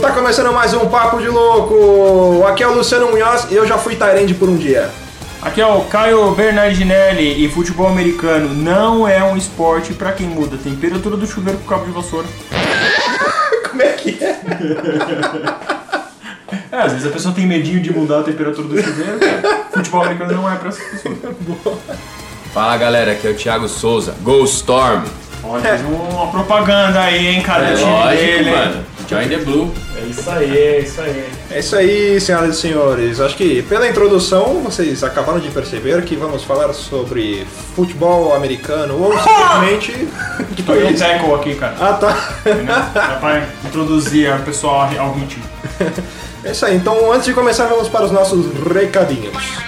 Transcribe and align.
Tá 0.00 0.12
começando 0.14 0.52
mais 0.54 0.72
um 0.72 0.88
Papo 0.88 1.20
de 1.20 1.28
Louco! 1.28 2.46
Aqui 2.46 2.62
é 2.62 2.68
o 2.68 2.72
Luciano 2.72 3.10
Munhoz 3.10 3.48
e 3.50 3.56
eu 3.56 3.66
já 3.66 3.76
fui 3.76 3.94
Tyrande 3.94 4.32
por 4.32 4.48
um 4.48 4.56
dia. 4.56 4.90
Aqui 5.40 5.60
é 5.60 5.66
o 5.66 5.82
Caio 5.84 6.32
Bernardinelli 6.32 7.44
e 7.44 7.48
futebol 7.48 7.86
americano 7.86 8.52
não 8.54 9.06
é 9.06 9.22
um 9.22 9.36
esporte 9.36 9.92
pra 9.94 10.12
quem 10.12 10.26
muda 10.26 10.56
a 10.56 10.58
temperatura 10.58 11.16
do 11.16 11.26
chuveiro 11.26 11.58
com 11.60 11.66
cabo 11.68 11.84
de 11.86 11.92
vassoura. 11.92 12.26
Como 13.70 13.82
é 13.82 13.92
que 13.92 14.18
é? 14.22 14.38
É, 16.70 16.76
às 16.82 16.92
vezes 16.92 17.06
a 17.06 17.10
pessoa 17.10 17.34
tem 17.34 17.46
medinho 17.46 17.80
de 17.80 17.92
mudar 17.92 18.20
a 18.20 18.22
temperatura 18.22 18.68
do 18.68 18.82
chuveiro, 18.82 19.18
cara. 19.18 19.64
Futebol 19.72 20.02
americano 20.02 20.32
não 20.34 20.50
é 20.50 20.54
pra 20.56 20.68
essas 20.68 20.82
pessoas. 20.84 21.16
Fala 22.54 22.76
galera, 22.76 23.12
aqui 23.12 23.26
é 23.26 23.30
o 23.30 23.34
Thiago 23.34 23.68
Souza, 23.68 24.14
Go 24.22 24.44
Storm! 24.44 25.02
Olha, 25.44 25.62
fez 25.62 25.80
uma 25.82 26.26
propaganda 26.28 27.00
aí, 27.00 27.26
hein, 27.28 27.42
cara, 27.42 27.68
É 27.68 27.72
do 27.72 27.78
time 27.78 27.90
lógico, 27.90 28.22
dele. 28.22 28.50
mano. 28.50 28.84
Join 29.08 29.28
the 29.28 29.38
Blue. 29.38 29.72
É 29.96 30.00
isso 30.06 30.30
aí, 30.30 30.56
é 30.58 30.80
isso 30.80 31.00
aí. 31.00 31.24
É 31.50 31.58
isso 31.60 31.76
aí, 31.76 32.20
senhoras 32.20 32.56
e 32.56 32.60
senhores. 32.60 33.20
Acho 33.20 33.36
que 33.36 33.62
pela 33.62 33.88
introdução 33.88 34.60
vocês 34.62 35.02
acabaram 35.02 35.40
de 35.40 35.48
perceber 35.48 36.02
que 36.02 36.14
vamos 36.14 36.44
falar 36.44 36.72
sobre 36.74 37.46
futebol 37.74 38.34
americano 38.34 39.02
ou 39.02 39.12
simplesmente. 39.18 39.92
que 40.54 40.62
Foi 40.62 40.82
foi 40.82 40.92
um 40.92 40.96
tackle 40.96 41.34
aqui, 41.34 41.54
cara. 41.54 41.74
Ah 41.80 41.94
tá. 41.94 42.34
É 42.44 43.18
pra 43.18 43.46
introduzir 43.64 44.30
o 44.34 44.42
pessoal 44.42 44.82
ao 44.82 45.06
ao 45.08 45.14
ritmo. 45.14 45.42
É 46.44 46.52
isso 46.52 46.64
aí. 46.64 46.76
Então 46.76 47.12
antes 47.12 47.26
de 47.26 47.34
começar 47.34 47.66
vamos 47.66 47.88
para 47.88 48.04
os 48.04 48.12
nossos 48.12 48.46
recadinhos. 48.72 49.67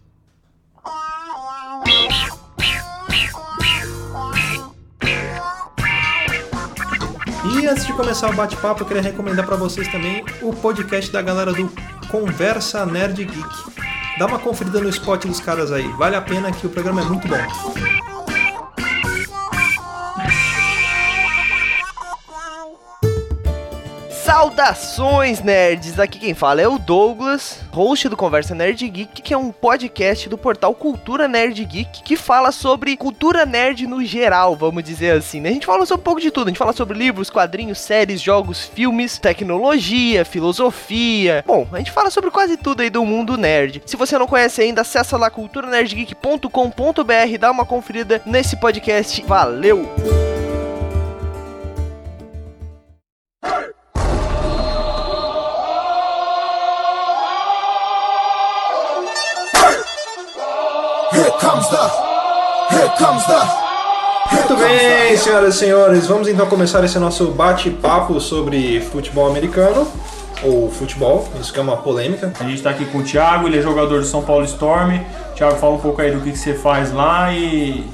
E 7.61 7.67
antes 7.67 7.85
de 7.85 7.93
começar 7.93 8.27
o 8.27 8.33
bate-papo, 8.33 8.81
eu 8.81 8.87
queria 8.87 9.03
recomendar 9.03 9.45
para 9.45 9.55
vocês 9.55 9.87
também 9.87 10.25
o 10.41 10.51
podcast 10.51 11.11
da 11.11 11.21
galera 11.21 11.53
do 11.53 11.71
Conversa 12.09 12.87
Nerd 12.87 13.23
Geek. 13.23 13.55
Dá 14.17 14.25
uma 14.25 14.39
conferida 14.39 14.81
no 14.81 14.89
spot 14.89 15.25
dos 15.25 15.39
caras 15.39 15.71
aí, 15.71 15.87
vale 15.89 16.15
a 16.15 16.21
pena 16.23 16.51
que 16.51 16.65
o 16.65 16.69
programa 16.71 17.01
é 17.01 17.05
muito 17.05 17.27
bom. 17.27 18.10
Saudações, 24.31 25.41
nerds! 25.41 25.99
Aqui 25.99 26.17
quem 26.17 26.33
fala 26.33 26.61
é 26.61 26.67
o 26.67 26.79
Douglas, 26.79 27.59
host 27.69 28.07
do 28.07 28.15
Conversa 28.15 28.55
Nerd 28.55 28.87
Geek, 28.87 29.21
que 29.21 29.33
é 29.33 29.37
um 29.37 29.51
podcast 29.51 30.29
do 30.29 30.37
portal 30.37 30.73
Cultura 30.73 31.27
Nerd 31.27 31.65
Geek, 31.65 32.01
que 32.01 32.15
fala 32.15 32.53
sobre 32.53 32.95
cultura 32.95 33.45
nerd 33.45 33.85
no 33.85 34.01
geral, 34.05 34.55
vamos 34.55 34.85
dizer 34.85 35.17
assim, 35.17 35.41
né? 35.41 35.49
A 35.49 35.51
gente 35.51 35.65
fala 35.65 35.85
sobre 35.85 35.99
um 35.99 36.03
pouco 36.05 36.21
de 36.21 36.31
tudo, 36.31 36.47
a 36.47 36.49
gente 36.49 36.57
fala 36.57 36.71
sobre 36.71 36.97
livros, 36.97 37.29
quadrinhos, 37.29 37.79
séries, 37.79 38.21
jogos, 38.21 38.71
filmes, 38.73 39.17
tecnologia, 39.17 40.23
filosofia. 40.23 41.43
Bom, 41.45 41.67
a 41.69 41.79
gente 41.79 41.91
fala 41.91 42.09
sobre 42.09 42.31
quase 42.31 42.55
tudo 42.55 42.83
aí 42.83 42.89
do 42.89 43.03
mundo 43.03 43.35
nerd. 43.35 43.83
Se 43.85 43.97
você 43.97 44.17
não 44.17 44.27
conhece 44.27 44.61
ainda, 44.61 44.79
acessa 44.79 45.17
lá 45.17 45.29
culturanerdgeek.com.br, 45.29 47.37
dá 47.37 47.51
uma 47.51 47.65
conferida 47.65 48.21
nesse 48.25 48.55
podcast. 48.55 49.21
Valeu! 49.23 50.40
Comes 63.01 63.23
the, 63.25 64.35
Muito 64.35 64.55
bem, 64.57 65.17
senhoras 65.17 65.55
e 65.55 65.57
senhores, 65.57 66.07
vamos 66.07 66.27
então 66.27 66.45
começar 66.45 66.83
esse 66.83 66.97
nosso 66.99 67.27
bate-papo 67.31 68.19
sobre 68.21 68.79
futebol 68.79 69.27
americano, 69.27 69.87
ou 70.43 70.69
futebol, 70.71 71.27
isso 71.39 71.51
que 71.51 71.59
é 71.59 71.61
uma 71.61 71.77
polêmica. 71.77 72.31
A 72.39 72.43
gente 72.43 72.61
tá 72.61 72.69
aqui 72.69 72.85
com 72.85 72.99
o 72.99 73.03
Thiago, 73.03 73.47
ele 73.47 73.57
é 73.59 73.61
jogador 73.61 73.99
do 73.99 74.05
São 74.05 74.23
Paulo 74.23 74.45
Storm. 74.45 74.99
Thiago, 75.35 75.57
fala 75.57 75.73
um 75.73 75.79
pouco 75.79 76.01
aí 76.01 76.11
do 76.11 76.21
que, 76.21 76.31
que 76.31 76.37
você 76.37 76.53
faz 76.53 76.91
lá 76.93 77.33
e, 77.33 77.85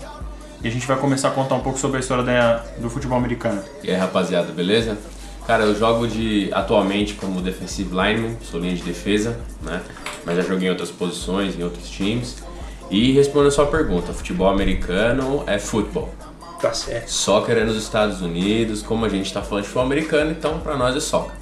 e 0.63 0.67
a 0.67 0.71
gente 0.71 0.85
vai 0.85 0.97
começar 0.97 1.29
a 1.29 1.31
contar 1.31 1.55
um 1.55 1.59
pouco 1.61 1.79
sobre 1.79 1.97
a 1.97 1.99
história 1.99 2.23
da- 2.23 2.61
do 2.77 2.89
futebol 2.89 3.17
americano. 3.17 3.61
E 3.83 3.89
aí 3.89 3.95
rapaziada, 3.97 4.51
beleza? 4.51 4.97
Cara, 5.45 5.63
eu 5.63 5.73
jogo 5.75 6.07
de 6.07 6.49
atualmente 6.53 7.13
como 7.13 7.41
defensive 7.41 7.89
lineman, 7.89 8.35
sou 8.49 8.59
linha 8.59 8.75
de 8.75 8.83
defesa, 8.83 9.37
né? 9.63 9.81
Mas 10.25 10.35
já 10.35 10.41
joguei 10.43 10.67
em 10.67 10.71
outras 10.71 10.91
posições, 10.91 11.57
em 11.57 11.63
outros 11.63 11.89
times. 11.89 12.35
E 12.89 13.11
respondendo 13.11 13.47
a 13.49 13.51
sua 13.51 13.67
pergunta, 13.67 14.13
futebol 14.13 14.49
americano 14.49 15.43
é 15.45 15.59
futebol. 15.59 16.13
Tá 16.61 16.73
certo. 16.73 17.07
Soccer 17.09 17.57
é 17.57 17.63
nos 17.63 17.77
Estados 17.77 18.21
Unidos, 18.21 18.81
como 18.81 19.05
a 19.05 19.09
gente 19.09 19.31
tá 19.31 19.41
falando 19.41 19.63
de 19.63 19.69
futebol 19.69 19.85
americano, 19.85 20.31
então 20.31 20.59
pra 20.59 20.75
nós 20.75 20.95
é 20.95 20.99
soccer, 20.99 21.35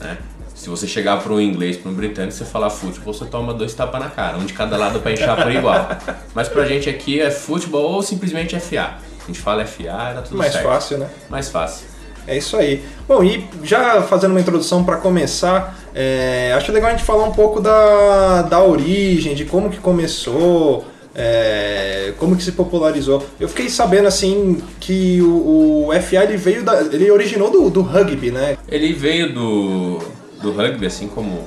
né? 0.00 0.16
Se 0.54 0.70
você 0.70 0.86
chegar 0.86 1.22
para 1.22 1.32
um 1.32 1.40
inglês, 1.40 1.76
para 1.76 1.90
um 1.90 1.94
britânico, 1.94 2.32
você 2.32 2.44
falar 2.44 2.70
futebol, 2.70 3.12
você 3.12 3.26
toma 3.26 3.52
dois 3.52 3.74
tapas 3.74 4.00
na 4.00 4.08
cara, 4.08 4.38
um 4.38 4.44
de 4.46 4.54
cada 4.54 4.76
lado 4.76 5.00
pra 5.00 5.12
inchar 5.12 5.40
por 5.40 5.52
igual. 5.52 5.88
Mas 6.34 6.48
pra 6.48 6.64
gente 6.64 6.88
aqui 6.88 7.20
é 7.20 7.30
futebol 7.30 7.92
ou 7.92 8.02
simplesmente 8.02 8.58
FA. 8.58 8.94
A 9.22 9.26
gente 9.26 9.38
fala 9.38 9.66
FA, 9.66 9.84
tá 10.14 10.22
tudo 10.22 10.38
Mais 10.38 10.52
certo. 10.52 10.64
fácil, 10.64 10.98
né? 10.98 11.10
Mais 11.28 11.50
fácil. 11.50 11.86
É 12.26 12.36
isso 12.36 12.56
aí. 12.56 12.82
Bom, 13.06 13.22
e 13.22 13.46
já 13.62 14.02
fazendo 14.02 14.32
uma 14.32 14.40
introdução 14.40 14.84
para 14.84 14.96
começar, 14.96 15.78
é, 15.94 16.52
acho 16.56 16.72
legal 16.72 16.90
a 16.90 16.92
gente 16.92 17.04
falar 17.04 17.24
um 17.24 17.32
pouco 17.32 17.60
da, 17.60 18.42
da 18.42 18.62
origem, 18.62 19.34
de 19.34 19.44
como 19.44 19.70
que 19.70 19.78
começou, 19.78 20.84
é, 21.14 22.12
como 22.18 22.36
que 22.36 22.42
se 22.42 22.52
popularizou. 22.52 23.24
Eu 23.38 23.48
fiquei 23.48 23.68
sabendo 23.70 24.08
assim 24.08 24.60
que 24.80 25.20
o, 25.22 25.88
o 25.88 25.92
FA 26.02 26.24
ele 26.24 26.36
veio 26.36 26.64
da, 26.64 26.82
ele 26.82 27.10
originou 27.10 27.50
do, 27.50 27.70
do 27.70 27.80
rugby, 27.80 28.30
né? 28.30 28.58
Ele 28.68 28.92
veio 28.92 29.32
do, 29.32 29.98
do 30.42 30.52
rugby, 30.52 30.86
assim 30.86 31.08
como. 31.08 31.44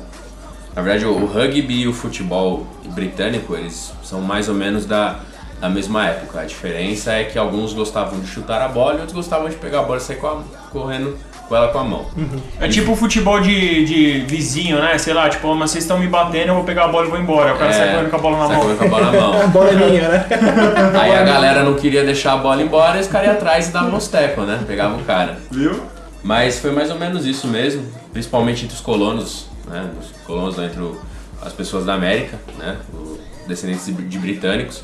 Na 0.75 0.81
verdade, 0.81 1.05
o, 1.05 1.11
o 1.11 1.25
rugby 1.25 1.81
e 1.81 1.87
o 1.87 1.93
futebol 1.93 2.65
britânico, 2.87 3.55
eles 3.55 3.91
são 4.03 4.21
mais 4.21 4.47
ou 4.47 4.55
menos 4.55 4.85
da, 4.85 5.19
da 5.59 5.69
mesma 5.69 6.05
época. 6.07 6.41
A 6.41 6.45
diferença 6.45 7.11
é 7.13 7.23
que 7.25 7.37
alguns 7.37 7.73
gostavam 7.73 8.19
de 8.19 8.27
chutar 8.27 8.61
a 8.61 8.67
bola 8.67 8.93
e 8.93 8.97
outros 8.97 9.13
gostavam 9.13 9.49
de 9.49 9.55
pegar 9.55 9.79
a 9.81 9.83
bola 9.83 9.97
e 9.97 10.01
sair 10.01 10.17
com 10.17 10.27
a- 10.27 10.41
correndo 10.71 11.17
com 11.47 11.55
ela 11.55 11.69
com 11.69 11.79
a 11.79 11.83
mão. 11.83 12.05
É 12.59 12.67
tipo 12.67 12.95
futebol 12.95 13.39
de, 13.41 13.83
de 13.83 14.19
vizinho, 14.27 14.79
né? 14.79 14.97
Sei 14.99 15.13
lá, 15.15 15.27
tipo, 15.27 15.53
mas 15.55 15.71
vocês 15.71 15.83
estão 15.83 15.97
me 15.97 16.05
batendo, 16.07 16.49
eu 16.49 16.53
vou 16.55 16.63
pegar 16.63 16.85
a 16.85 16.87
bola 16.89 17.07
e 17.07 17.09
vou 17.09 17.19
embora. 17.19 17.55
O 17.55 17.57
cara 17.57 17.73
sai 17.73 17.91
correndo 17.91 18.09
com 18.11 18.15
a 18.15 18.19
bola 18.19 18.37
na 18.37 18.43
É, 18.43 18.47
sai 18.47 18.55
mão. 18.57 18.61
correndo 18.65 18.77
com 18.79 18.85
a 18.85 18.87
bola 18.87 19.11
na 19.11 19.17
A 19.17 19.21
mão. 19.39 19.49
bola 19.49 19.69
é 19.71 19.75
minha, 19.75 20.09
né? 20.09 20.25
Aí 21.01 21.15
a 21.15 21.23
galera 21.23 21.63
não 21.63 21.73
queria 21.73 22.03
deixar 22.05 22.33
a 22.33 22.37
bola 22.37 22.61
embora 22.61 22.97
e 22.97 23.01
os 23.01 23.07
caras 23.07 23.27
iam 23.29 23.35
atrás 23.35 23.67
e 23.69 23.71
davam 23.71 23.95
uns 23.95 24.07
tecos, 24.07 24.45
né? 24.47 24.59
Pegava 24.67 24.95
o 24.95 25.03
cara. 25.03 25.39
Viu? 25.49 25.81
Mas 26.23 26.59
foi 26.59 26.71
mais 26.71 26.91
ou 26.91 26.99
menos 26.99 27.25
isso 27.25 27.47
mesmo, 27.47 27.83
principalmente 28.13 28.65
entre 28.65 28.75
os 28.75 28.81
colonos, 28.81 29.47
né? 29.67 29.89
Os 29.99 30.25
colonos 30.27 30.55
lá 30.55 30.65
entre 30.65 30.79
o- 30.81 30.99
as 31.41 31.51
pessoas 31.53 31.83
da 31.85 31.93
América, 31.95 32.37
né? 32.59 32.75
o- 32.93 33.17
Descendentes 33.47 33.87
de, 33.87 33.93
de 33.93 34.19
britânicos. 34.19 34.83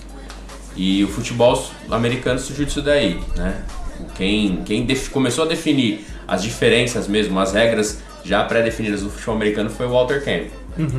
E 0.75 1.03
o 1.03 1.07
futebol 1.07 1.63
americano 1.89 2.39
surgiu 2.39 2.65
disso 2.65 2.81
daí, 2.81 3.19
né? 3.35 3.61
Quem, 4.15 4.61
quem 4.65 4.87
começou 5.11 5.45
a 5.45 5.47
definir 5.47 6.05
as 6.27 6.43
diferenças 6.43 7.07
mesmo, 7.07 7.39
as 7.39 7.53
regras 7.53 7.99
já 8.23 8.43
pré-definidas 8.43 9.01
do 9.01 9.09
futebol 9.09 9.35
americano 9.35 9.69
foi 9.69 9.85
o 9.85 9.89
Walter 9.89 10.23
Camp. 10.23 10.47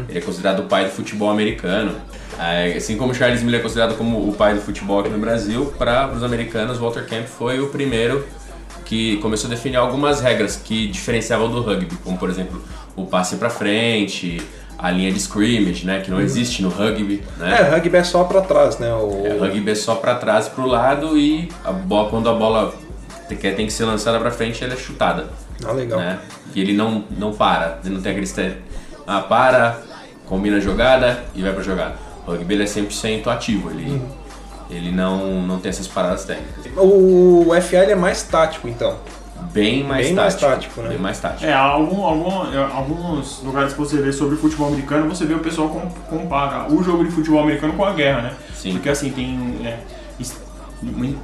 Ele 0.08 0.19
é 0.19 0.23
considerado 0.23 0.61
o 0.61 0.62
pai 0.64 0.84
do 0.84 0.90
futebol 0.90 1.31
americano. 1.31 1.94
É, 2.38 2.75
Assim 2.76 2.96
como 2.96 3.14
Charles 3.14 3.43
Miller 3.43 3.61
é 3.61 3.62
considerado 3.62 3.96
como 3.96 4.28
o 4.28 4.32
pai 4.32 4.55
do 4.55 4.61
futebol 4.61 5.00
aqui 5.00 5.11
no 5.11 5.19
Brasil, 5.19 5.67
para 5.78 6.11
os 6.12 6.23
americanos, 6.23 6.78
Walter 6.78 7.06
Camp 7.06 7.26
foi 7.26 7.61
o 7.61 7.69
primeiro 7.69 8.25
que 8.84 9.17
começou 9.19 9.49
a 9.49 9.55
definir 9.55 9.76
algumas 9.76 10.20
regras 10.20 10.56
que 10.56 10.87
diferenciavam 10.87 11.50
do 11.50 11.61
rugby, 11.61 11.96
como 12.05 12.17
por 12.17 12.31
exemplo 12.31 12.62
o 12.94 13.05
passe 13.05 13.37
para 13.37 13.50
frente, 13.50 14.40
a 14.78 14.90
linha 14.90 15.11
de 15.11 15.19
scrimmage, 15.19 15.87
né? 15.87 16.00
Que 16.00 16.11
não 16.11 16.20
existe 16.20 16.62
no 16.62 16.69
rugby, 16.69 17.23
É, 17.40 17.43
né? 17.43 17.62
rugby 17.70 17.96
é 17.96 18.05
só 18.05 18.25
pra 18.25 18.40
trás, 18.43 18.78
né? 18.78 18.93
O... 18.93 19.23
É, 19.26 19.37
rugby 19.38 19.70
é 19.70 19.75
só 19.75 19.94
pra 19.94 20.14
trás 20.17 20.46
e 20.46 20.50
pro 20.50 20.67
lado 20.67 21.17
e 21.19 21.49
a 21.64 21.73
bola, 21.73 22.11
quando 22.11 22.28
a 22.28 22.34
bola 22.34 22.75
tem 23.28 23.37
que, 23.38 23.50
tem 23.52 23.67
que 23.67 23.73
ser 23.73 23.84
lançada 23.84 24.19
pra 24.20 24.31
frente, 24.31 24.62
ela 24.62 24.75
é 24.75 24.76
chutada, 24.76 25.28
Ah, 25.64 25.73
legal. 25.73 25.99
né? 25.99 26.19
E 26.55 26.61
ele 26.61 26.73
não, 26.75 27.05
não 27.19 27.32
para, 27.32 27.78
ele 27.84 27.94
não 27.94 28.02
tem 28.02 28.12
aquele 28.12 28.26
step. 28.26 28.56
Ah, 29.06 29.20
para, 29.20 29.78
combina 30.26 30.56
a 30.56 30.61
jogada 30.61 31.25
e 31.34 31.43
vai 31.43 31.52
pra 31.52 31.62
jogada. 31.62 31.94
O 32.26 32.32
rugby 32.32 32.55
ele 32.55 32.62
é 32.64 32.67
100% 32.67 33.26
ativo, 33.28 33.70
ele, 33.70 34.02
ele 34.69 34.90
não, 34.90 35.40
não 35.43 35.58
tem 35.58 35.70
essas 35.70 35.87
paradas 35.87 36.25
técnicas. 36.25 36.67
O 36.76 37.46
FA 37.62 37.76
ele 37.78 37.93
é 37.93 37.96
mais 37.96 38.23
tático, 38.25 38.69
então. 38.69 38.96
Bem 39.53 39.85
mais 39.85 40.06
Bem 40.06 40.15
mais 40.15 40.35
tático. 40.35 40.50
tático, 40.50 40.81
né? 40.83 40.88
Bem 40.91 40.99
mais 40.99 41.19
tático. 41.19 41.44
É, 41.47 41.53
algum, 41.55 42.03
algum, 42.05 42.53
é, 42.53 42.59
alguns 42.75 43.43
lugares 43.43 43.73
que 43.73 43.79
você 43.79 43.97
vê 43.99 44.12
sobre 44.12 44.37
futebol 44.37 44.69
americano, 44.69 45.09
você 45.09 45.25
vê 45.25 45.35
o 45.35 45.38
pessoal 45.41 45.69
com- 45.69 45.88
compara 46.17 46.67
o 46.73 46.83
jogo 46.83 47.05
de 47.05 47.11
futebol 47.11 47.41
americano 47.43 47.73
com 47.75 47.85
a 47.85 47.93
guerra, 47.93 48.23
né? 48.23 48.33
Sim. 48.55 48.73
Porque 48.73 48.88
assim, 48.88 49.11
tem. 49.11 49.59
é, 49.65 49.79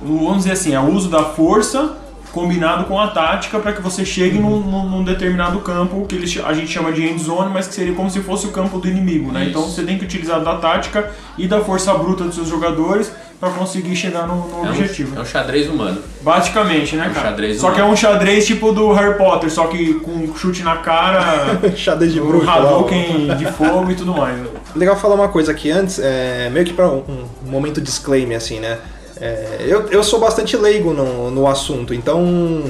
vamos 0.03 0.38
dizer 0.38 0.53
assim, 0.53 0.75
é 0.75 0.81
o 0.81 0.91
uso 0.91 1.09
da 1.11 1.25
força 1.25 1.97
combinado 2.32 2.85
com 2.85 2.99
a 2.99 3.09
tática 3.09 3.59
para 3.59 3.75
que 3.75 3.82
você 3.82 4.06
chegue 4.06 4.38
num, 4.38 4.59
num- 4.61 4.88
num 4.88 5.05
determinado 5.05 5.61
campo 5.61 6.06
que 6.06 6.14
eles, 6.14 6.41
a 6.43 6.55
gente 6.55 6.69
chama 6.73 6.91
de 6.91 7.03
end 7.06 7.23
zone, 7.23 7.50
mas 7.53 7.69
que 7.69 7.75
seria 7.75 7.93
como 7.94 8.09
se 8.11 8.20
fosse 8.20 8.47
o 8.47 8.50
campo 8.50 8.79
do 8.79 8.88
inimigo, 8.88 9.31
né? 9.31 9.43
Isso. 9.43 9.50
Então 9.50 9.62
você 9.62 9.82
tem 9.82 9.99
que 9.99 10.05
utilizar 10.05 10.41
da 10.41 10.56
tática 10.56 11.11
e 11.37 11.47
da 11.47 11.61
força 11.61 11.93
bruta 11.93 12.25
dos 12.25 12.35
seus 12.35 12.49
jogadores 12.49 13.12
para 13.42 13.50
conseguir 13.54 13.96
chegar 13.96 14.28
no, 14.28 14.46
no 14.46 14.66
É 14.66 14.70
objetivo. 14.70 15.16
um, 15.16 15.18
é 15.18 15.22
um 15.22 15.24
xadrez 15.24 15.68
humano. 15.68 16.00
Basicamente, 16.20 16.94
né, 16.94 17.08
um 17.08 17.12
cara? 17.12 17.30
xadrez 17.30 17.58
só 17.60 17.72
que 17.72 17.80
é 17.80 17.84
um 17.84 17.96
xadrez 17.96 18.46
tipo 18.46 18.70
do 18.70 18.92
Harry 18.92 19.18
Potter, 19.18 19.50
só 19.50 19.66
que 19.66 19.94
com 19.94 20.32
chute 20.36 20.62
na 20.62 20.76
cara, 20.76 21.58
Xadrez 21.74 22.12
de 22.12 22.20
o 22.20 22.24
bruxo. 22.26 22.46
lá. 22.46 22.54
Hadouken 22.54 23.36
de 23.36 23.46
fogo 23.46 23.90
e 23.90 23.96
tudo 23.96 24.12
mais. 24.14 24.38
né? 24.38 24.46
Legal 24.76 24.94
falar 24.96 25.16
uma 25.16 25.28
coisa 25.28 25.50
aqui 25.50 25.72
antes, 25.72 25.98
é, 25.98 26.48
meio 26.50 26.64
que 26.64 26.72
para 26.72 26.86
um, 26.88 27.02
um 27.44 27.50
momento 27.50 27.80
disclaimer, 27.80 28.36
assim, 28.36 28.60
né? 28.60 28.78
É, 29.20 29.56
eu, 29.66 29.88
eu 29.88 30.04
sou 30.04 30.20
bastante 30.20 30.56
leigo 30.56 30.92
no, 30.92 31.28
no 31.28 31.48
assunto, 31.48 31.92
então 31.92 32.62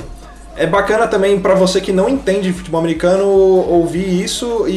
é 0.56 0.66
bacana 0.66 1.06
também 1.06 1.38
para 1.38 1.54
você 1.54 1.82
que 1.82 1.92
não 1.92 2.08
entende 2.08 2.42
de 2.48 2.52
futebol 2.54 2.80
americano 2.80 3.26
ouvir 3.26 4.22
isso 4.24 4.64
e, 4.68 4.72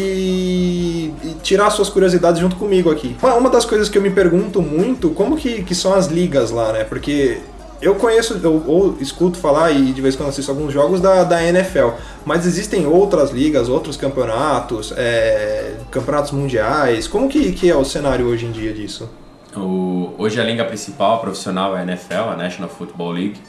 e 1.24 1.34
tirar 1.42 1.70
suas 1.70 1.90
curiosidades 1.90 2.40
junto 2.40 2.56
comigo 2.56 2.92
aqui. 2.92 3.16
Uma, 3.22 3.50
das 3.50 3.66
coisas 3.66 3.90
que 3.90 3.98
eu 3.98 4.02
me 4.02 4.10
pergunto 4.10 4.62
muito, 4.62 5.10
como 5.12 5.36
que, 5.38 5.64
que 5.64 5.74
são 5.76 5.94
as 5.94 6.08
ligas 6.08 6.52
lá, 6.52 6.72
né? 6.74 6.84
Porque 6.84 7.40
eu 7.82 7.96
conheço, 7.96 8.40
eu, 8.44 8.64
ou 8.66 8.98
escuto 9.00 9.38
falar 9.38 9.72
e 9.72 9.92
de 9.92 10.02
vez 10.02 10.16
em 10.16 10.18
quando 10.18 10.30
assisto 10.30 10.50
alguns 10.52 10.72
jogos 10.74 11.02
da, 11.02 11.24
da 11.24 11.44
NFL, 11.44 11.90
mas 12.26 12.46
existem 12.46 12.88
outras 12.88 13.32
ligas, 13.32 13.70
outros 13.70 13.98
campeonatos, 13.98 14.94
é, 14.98 15.74
campeonatos 15.92 16.32
mundiais. 16.32 17.08
Como 17.08 17.28
que, 17.30 17.52
que 17.52 17.70
é 17.70 17.76
o 17.76 17.84
cenário 17.86 18.26
hoje 18.28 18.46
em 18.46 18.52
dia 18.52 18.74
disso? 18.74 19.10
O- 19.56 20.12
hoje 20.18 20.40
a 20.40 20.44
liga 20.44 20.64
principal 20.66 21.20
profissional 21.20 21.76
é 21.78 21.82
a 21.82 21.84
NFL, 21.84 22.30
a 22.32 22.36
National 22.36 22.70
Football 22.70 23.12
League. 23.12 23.40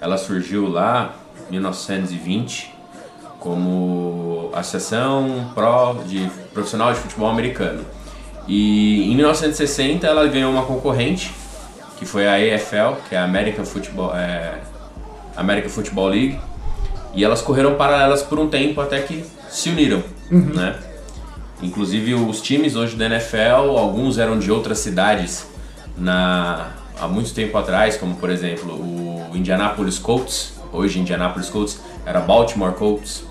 Ela 0.00 0.16
surgiu 0.16 0.68
lá 0.68 1.14
em 1.48 1.52
1920 1.52 2.74
como 3.38 4.50
Associação 4.52 5.50
Pro 5.54 6.02
de 6.04 6.28
Profissional 6.52 6.92
de 6.92 6.98
Futebol 6.98 7.28
Americano. 7.28 7.84
E 8.46 9.10
em 9.12 9.14
1960 9.14 10.06
ela 10.06 10.26
ganhou 10.26 10.50
uma 10.50 10.64
concorrente, 10.64 11.32
que 11.96 12.06
foi 12.06 12.26
a 12.26 12.34
AFL, 12.34 13.00
que 13.08 13.14
é 13.14 13.18
a 13.18 13.24
American 13.24 13.64
Football, 13.64 14.16
é, 14.16 14.58
American 15.36 15.70
Football 15.70 16.08
League. 16.08 16.40
E 17.14 17.24
elas 17.24 17.40
correram 17.40 17.74
paralelas 17.74 18.22
por 18.22 18.38
um 18.38 18.48
tempo 18.48 18.80
até 18.80 19.00
que 19.00 19.24
se 19.48 19.70
uniram, 19.70 20.02
né? 20.30 20.76
Inclusive 21.62 22.14
os 22.14 22.40
times 22.40 22.76
hoje 22.76 22.96
da 22.96 23.06
NFL, 23.06 23.76
alguns 23.76 24.18
eram 24.18 24.38
de 24.38 24.50
outras 24.50 24.78
cidades 24.78 25.46
na, 25.96 26.70
há 27.00 27.08
muito 27.08 27.34
tempo 27.34 27.56
atrás, 27.58 27.96
como 27.96 28.14
por 28.16 28.30
exemplo 28.30 28.72
o 28.74 29.30
Indianapolis 29.34 29.98
Colts, 29.98 30.54
hoje 30.72 31.00
Indianapolis 31.00 31.48
Colts 31.48 31.80
era 32.08 32.20
Baltimore 32.20 32.72
Colts, 32.72 33.24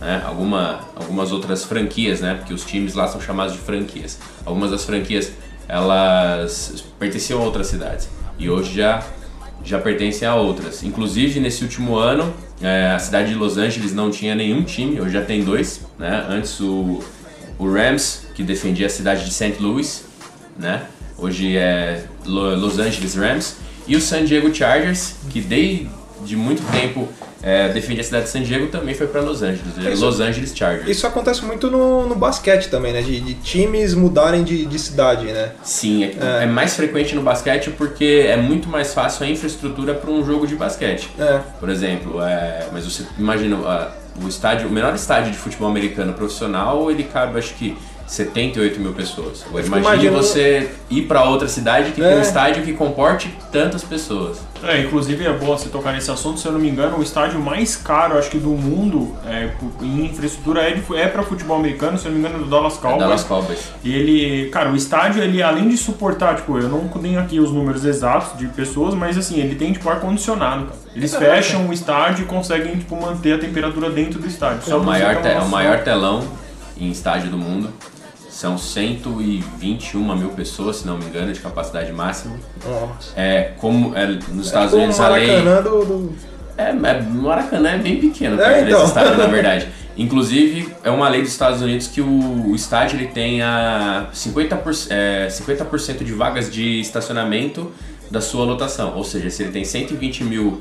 né? 0.00 0.22
Alguma, 0.24 0.80
algumas 0.96 1.32
outras 1.32 1.64
franquias, 1.64 2.20
né? 2.20 2.34
Porque 2.34 2.52
os 2.52 2.64
times 2.64 2.94
lá 2.94 3.08
são 3.08 3.20
chamados 3.20 3.52
de 3.54 3.58
franquias. 3.60 4.18
Algumas 4.44 4.70
das 4.70 4.84
franquias 4.84 5.32
elas 5.68 6.84
pertenciam 6.98 7.40
a 7.40 7.44
outras 7.44 7.66
cidades 7.68 8.08
e 8.38 8.48
hoje 8.50 8.74
já 8.74 9.02
já 9.64 9.78
pertencem 9.78 10.26
a 10.26 10.34
outras. 10.34 10.82
Inclusive 10.82 11.38
nesse 11.38 11.62
último 11.62 11.96
ano 11.96 12.34
é, 12.60 12.90
a 12.90 12.98
cidade 12.98 13.28
de 13.30 13.34
Los 13.36 13.56
Angeles 13.58 13.94
não 13.94 14.10
tinha 14.10 14.34
nenhum 14.34 14.62
time, 14.64 15.00
hoje 15.00 15.12
já 15.12 15.22
tem 15.24 15.42
dois, 15.44 15.80
né? 15.98 16.26
Antes 16.28 16.58
o 16.60 17.02
o 17.58 17.72
Rams, 17.72 18.26
que 18.34 18.42
defendia 18.42 18.86
a 18.86 18.90
cidade 18.90 19.24
de 19.24 19.32
St. 19.32 19.56
Louis, 19.60 20.04
né? 20.58 20.82
Hoje 21.16 21.56
é 21.56 22.04
Lo- 22.24 22.56
Los 22.56 22.78
Angeles 22.80 23.14
Rams. 23.14 23.56
E 23.86 23.94
o 23.94 24.00
San 24.00 24.24
Diego 24.24 24.52
Chargers, 24.52 25.14
que 25.30 25.40
desde 25.40 26.36
muito 26.36 26.62
tempo 26.72 27.08
é, 27.42 27.68
defendia 27.70 28.00
a 28.00 28.04
cidade 28.04 28.24
de 28.24 28.30
San 28.30 28.42
Diego, 28.42 28.68
também 28.68 28.94
foi 28.94 29.06
para 29.08 29.20
Los 29.20 29.42
Angeles. 29.42 29.62
É 29.84 29.90
Los 29.90 30.20
Angeles 30.20 30.52
Chargers. 30.56 30.88
Isso 30.88 31.06
acontece 31.06 31.44
muito 31.44 31.70
no, 31.70 32.06
no 32.06 32.14
basquete 32.14 32.68
também, 32.68 32.92
né? 32.92 33.02
De, 33.02 33.20
de 33.20 33.34
times 33.34 33.94
mudarem 33.94 34.44
de, 34.44 34.64
de 34.64 34.78
cidade, 34.78 35.26
né? 35.26 35.50
Sim, 35.62 36.04
é, 36.04 36.44
é 36.44 36.46
mais 36.46 36.74
frequente 36.76 37.14
no 37.14 37.22
basquete 37.22 37.70
porque 37.70 38.26
é 38.28 38.36
muito 38.36 38.68
mais 38.68 38.94
fácil 38.94 39.24
a 39.26 39.28
infraestrutura 39.28 39.94
para 39.94 40.10
um 40.10 40.24
jogo 40.24 40.46
de 40.46 40.54
basquete. 40.54 41.10
É. 41.18 41.40
Por 41.58 41.68
exemplo, 41.68 42.22
é, 42.22 42.66
mas 42.72 42.84
você 42.84 43.04
imagina 43.18 43.56
o 44.22 44.28
estádio, 44.28 44.68
o 44.68 44.70
menor 44.70 44.94
estádio 44.94 45.32
de 45.32 45.38
futebol 45.38 45.68
americano 45.68 46.12
profissional, 46.12 46.90
ele 46.90 47.04
cabe 47.04 47.38
acho 47.38 47.54
que 47.54 47.76
78 48.06 48.78
mil 48.78 48.92
pessoas. 48.92 49.42
Imagine 49.50 49.78
imaginando- 49.78 50.16
você 50.18 50.70
ir 50.90 51.02
para 51.02 51.24
outra 51.24 51.48
cidade 51.48 51.92
que 51.92 52.02
É. 52.02 52.08
tem 52.08 52.18
um 52.18 52.20
estádio 52.22 52.62
que 52.62 52.72
comporte 52.74 53.34
tantas 53.50 53.82
pessoas. 53.82 54.38
É, 54.62 54.80
inclusive 54.80 55.24
é 55.26 55.32
bom 55.32 55.46
você 55.46 55.68
tocar 55.68 55.92
nesse 55.92 56.10
assunto, 56.10 56.38
se 56.38 56.46
eu 56.46 56.52
não 56.52 56.60
me 56.60 56.68
engano, 56.68 56.98
o 56.98 57.02
estádio 57.02 57.40
mais 57.40 57.74
caro, 57.76 58.16
acho 58.18 58.30
que 58.30 58.38
do 58.38 58.50
mundo, 58.50 59.14
é, 59.26 59.50
em 59.80 60.06
infraestrutura 60.06 60.62
é, 60.62 60.72
de, 60.74 60.96
é 60.96 61.08
para 61.08 61.22
futebol 61.22 61.56
americano, 61.58 61.98
se 61.98 62.06
eu 62.06 62.12
não 62.12 62.18
me 62.18 62.24
engano, 62.24 62.42
é 62.42 62.44
do 62.44 62.50
Dallas 62.50 62.74
Cowboys. 62.76 63.00
Dallas 63.00 63.24
Cowboys. 63.24 63.68
E 63.82 63.92
ele, 63.94 64.50
cara, 64.50 64.70
o 64.70 64.76
estádio, 64.76 65.22
ele 65.22 65.42
além 65.42 65.68
de 65.68 65.76
suportar, 65.76 66.36
tipo, 66.36 66.58
eu 66.58 66.68
não 66.68 66.86
tenho 66.88 67.18
aqui 67.18 67.40
os 67.40 67.50
números 67.50 67.84
exatos 67.84 68.38
de 68.38 68.46
pessoas, 68.48 68.94
mas 68.94 69.18
assim, 69.18 69.40
ele 69.40 69.54
tem 69.56 69.72
tipo 69.72 69.88
ar-condicionado, 69.90 70.66
cara. 70.66 70.78
Eles 70.94 71.10
fecham 71.42 71.68
o 71.68 71.72
estádio 71.72 72.22
e 72.24 72.26
conseguem, 72.26 72.76
tipo, 72.76 72.94
manter 73.00 73.32
a 73.34 73.38
temperatura 73.38 73.90
dentro 73.90 74.20
do 74.20 74.26
estádio. 74.26 74.60
É 74.70 74.74
o, 74.74 74.84
maior 74.84 75.16
te- 75.22 75.28
é 75.28 75.38
o 75.40 75.48
maior 75.48 75.82
telão 75.82 76.22
em 76.78 76.90
estádio 76.90 77.30
do 77.30 77.38
mundo. 77.38 77.70
São 78.42 78.58
121 78.58 80.16
mil 80.16 80.30
pessoas, 80.30 80.78
se 80.78 80.86
não 80.86 80.98
me 80.98 81.04
engano, 81.04 81.32
de 81.32 81.38
capacidade 81.38 81.92
máxima. 81.92 82.34
Nossa. 82.66 83.12
É 83.16 83.52
como 83.58 83.96
é, 83.96 84.04
nos 84.32 84.46
Estados 84.46 84.72
o 84.74 84.78
Unidos 84.78 84.98
a 84.98 85.10
lei. 85.10 85.28
Maracanã 85.42 85.62
do, 85.62 85.84
do- 85.84 86.12
É, 86.58 86.70
é, 86.70 86.72
Maracanã 86.72 87.70
é 87.70 87.78
bem 87.78 88.00
pequeno 88.00 88.40
É, 88.42 88.52
perto 88.54 88.66
então. 88.68 88.84
estádio, 88.84 89.16
na 89.16 89.26
verdade. 89.30 89.68
Inclusive, 89.96 90.74
é 90.82 90.90
uma 90.90 91.08
lei 91.08 91.22
dos 91.22 91.30
Estados 91.30 91.62
Unidos 91.62 91.86
que 91.86 92.00
o, 92.00 92.50
o 92.50 92.56
estádio 92.56 92.98
ele 92.98 93.06
tenha 93.08 94.08
50%, 94.12 94.86
é, 94.90 95.28
50 95.30 96.04
de 96.04 96.12
vagas 96.12 96.50
de 96.50 96.80
estacionamento 96.80 97.70
da 98.10 98.20
sua 98.20 98.44
lotação. 98.44 98.96
Ou 98.96 99.04
seja, 99.04 99.30
se 99.30 99.44
ele 99.44 99.52
tem 99.52 99.64
120 99.64 100.24
mil 100.24 100.60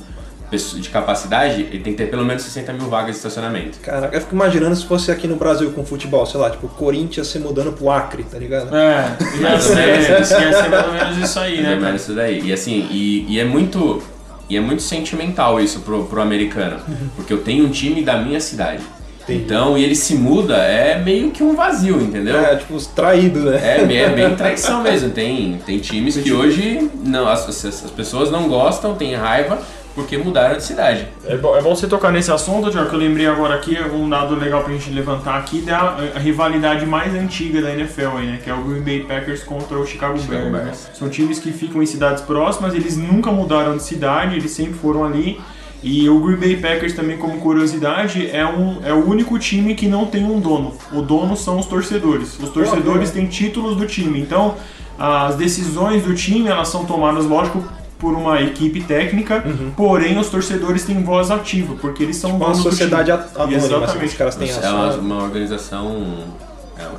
de 0.51 0.89
capacidade, 0.89 1.61
ele 1.61 1.79
tem 1.79 1.93
que 1.93 1.97
ter 2.03 2.09
pelo 2.09 2.25
menos 2.25 2.41
60 2.43 2.73
mil 2.73 2.87
vagas 2.89 3.11
de 3.11 3.17
estacionamento. 3.17 3.79
Caraca, 3.79 4.15
eu 4.15 4.19
fico 4.21 4.35
imaginando 4.35 4.75
se 4.75 4.85
fosse 4.85 5.09
aqui 5.11 5.27
no 5.27 5.35
Brasil 5.37 5.71
com 5.71 5.85
futebol, 5.85 6.25
sei 6.25 6.39
lá, 6.39 6.49
tipo, 6.49 6.67
Corinthians 6.67 7.27
se 7.27 7.39
mudando 7.39 7.71
pro 7.73 7.89
Acre, 7.89 8.23
tá 8.23 8.37
ligado? 8.37 8.75
É, 8.75 9.15
ia 9.35 9.41
Mais 9.41 9.65
ou 9.69 9.75
ser, 9.75 9.85
menos. 9.85 10.07
ia 10.09 10.25
ser 10.53 10.69
mais 10.69 10.85
ou 10.87 10.93
menos 10.93 11.17
isso 11.17 11.39
aí, 11.39 11.53
Mais 11.55 11.63
né, 11.63 11.69
ou 11.69 11.75
cara? 11.77 11.85
menos 11.87 12.01
isso 12.01 12.13
daí. 12.13 12.41
E 12.45 12.53
assim, 12.53 12.87
e, 12.91 13.25
e 13.29 13.39
é 13.39 13.45
muito. 13.45 14.01
E 14.49 14.57
é 14.57 14.59
muito 14.59 14.81
sentimental 14.81 15.61
isso 15.61 15.79
pro, 15.79 16.03
pro 16.03 16.21
americano. 16.21 16.77
Porque 17.15 17.31
eu 17.31 17.37
tenho 17.41 17.65
um 17.65 17.69
time 17.69 18.03
da 18.03 18.17
minha 18.17 18.41
cidade. 18.41 18.83
Entendi. 19.23 19.43
Então, 19.45 19.77
e 19.77 19.83
ele 19.83 19.95
se 19.95 20.15
muda, 20.15 20.57
é 20.57 20.99
meio 20.99 21.31
que 21.31 21.41
um 21.41 21.55
vazio, 21.55 22.01
entendeu? 22.01 22.37
É, 22.37 22.57
tipo, 22.57 22.73
os 22.73 22.85
traídos, 22.87 23.43
né? 23.45 23.77
É, 23.79 23.85
bem- 23.85 23.97
é 23.99 24.09
bem 24.09 24.35
traição 24.35 24.81
mesmo. 24.83 25.11
Tem, 25.11 25.57
tem 25.65 25.79
times 25.79 26.17
que 26.17 26.33
hoje 26.33 26.89
não, 27.05 27.29
as, 27.29 27.47
as, 27.47 27.63
as 27.85 27.91
pessoas 27.91 28.29
não 28.29 28.49
gostam, 28.49 28.93
têm 28.95 29.15
raiva 29.15 29.59
porque 29.93 30.17
mudaram 30.17 30.57
de 30.57 30.63
cidade. 30.63 31.07
É 31.25 31.35
bom, 31.35 31.55
é 31.55 31.61
bom 31.61 31.75
você 31.75 31.87
tocar 31.87 32.11
nesse 32.11 32.31
assunto, 32.31 32.69
Tiago, 32.69 32.89
que 32.89 32.95
eu 32.95 32.99
lembrei 32.99 33.27
agora 33.27 33.55
aqui, 33.55 33.77
um 33.93 34.09
dado 34.09 34.35
legal 34.35 34.63
pra 34.63 34.73
gente 34.73 34.89
levantar 34.89 35.37
aqui, 35.37 35.61
da 35.61 35.97
a 36.15 36.19
rivalidade 36.19 36.85
mais 36.85 37.13
antiga 37.13 37.61
da 37.61 37.71
NFL, 37.71 38.17
aí, 38.17 38.27
né? 38.27 38.39
Que 38.43 38.49
é 38.49 38.53
o 38.53 38.61
Green 38.61 38.81
Bay 38.81 38.99
Packers 39.01 39.43
contra 39.43 39.77
o 39.77 39.85
Chicago, 39.85 40.17
Chicago 40.17 40.49
Bears. 40.49 40.53
né? 40.53 40.63
Bears. 40.63 40.89
São 40.93 41.09
times 41.09 41.39
que 41.39 41.51
ficam 41.51 41.81
em 41.81 41.85
cidades 41.85 42.21
próximas, 42.23 42.73
eles 42.73 42.97
nunca 42.97 43.31
mudaram 43.31 43.75
de 43.75 43.83
cidade, 43.83 44.35
eles 44.35 44.51
sempre 44.51 44.73
foram 44.73 45.03
ali. 45.03 45.39
E 45.83 46.07
o 46.07 46.19
Green 46.19 46.37
Bay 46.37 46.57
Packers 46.57 46.93
também, 46.93 47.17
como 47.17 47.39
curiosidade, 47.39 48.29
é, 48.31 48.45
um, 48.45 48.79
é 48.83 48.93
o 48.93 49.03
único 49.03 49.39
time 49.39 49.73
que 49.73 49.87
não 49.87 50.05
tem 50.05 50.23
um 50.23 50.39
dono. 50.39 50.75
O 50.93 51.01
dono 51.01 51.35
são 51.35 51.57
os 51.57 51.65
torcedores. 51.65 52.37
Os 52.39 52.49
torcedores 52.49 53.09
têm 53.09 53.25
títulos 53.25 53.75
do 53.75 53.87
time. 53.87 54.21
Então, 54.21 54.55
as 54.97 55.35
decisões 55.35 56.03
do 56.03 56.13
time, 56.13 56.47
elas 56.47 56.67
são 56.67 56.85
tomadas, 56.85 57.25
lógico, 57.25 57.63
por 58.01 58.15
uma 58.15 58.41
equipe 58.41 58.81
técnica, 58.81 59.45
porém 59.77 60.17
os 60.17 60.27
torcedores 60.27 60.83
têm 60.83 61.03
voz 61.03 61.29
ativa, 61.29 61.75
porque 61.79 62.01
eles 62.01 62.15
são 62.15 62.31
Uma 62.31 62.47
donos 62.47 62.57
do 62.57 62.63
sociedade 62.63 63.11
anônima, 63.11 63.45
assim, 63.45 63.65
Exatamente. 63.67 64.05
os 64.05 64.13
caras 64.15 64.35
têm 64.35 64.49
é 64.49 64.69
uma, 64.69 64.95
uma 64.95 65.23
organização 65.23 66.23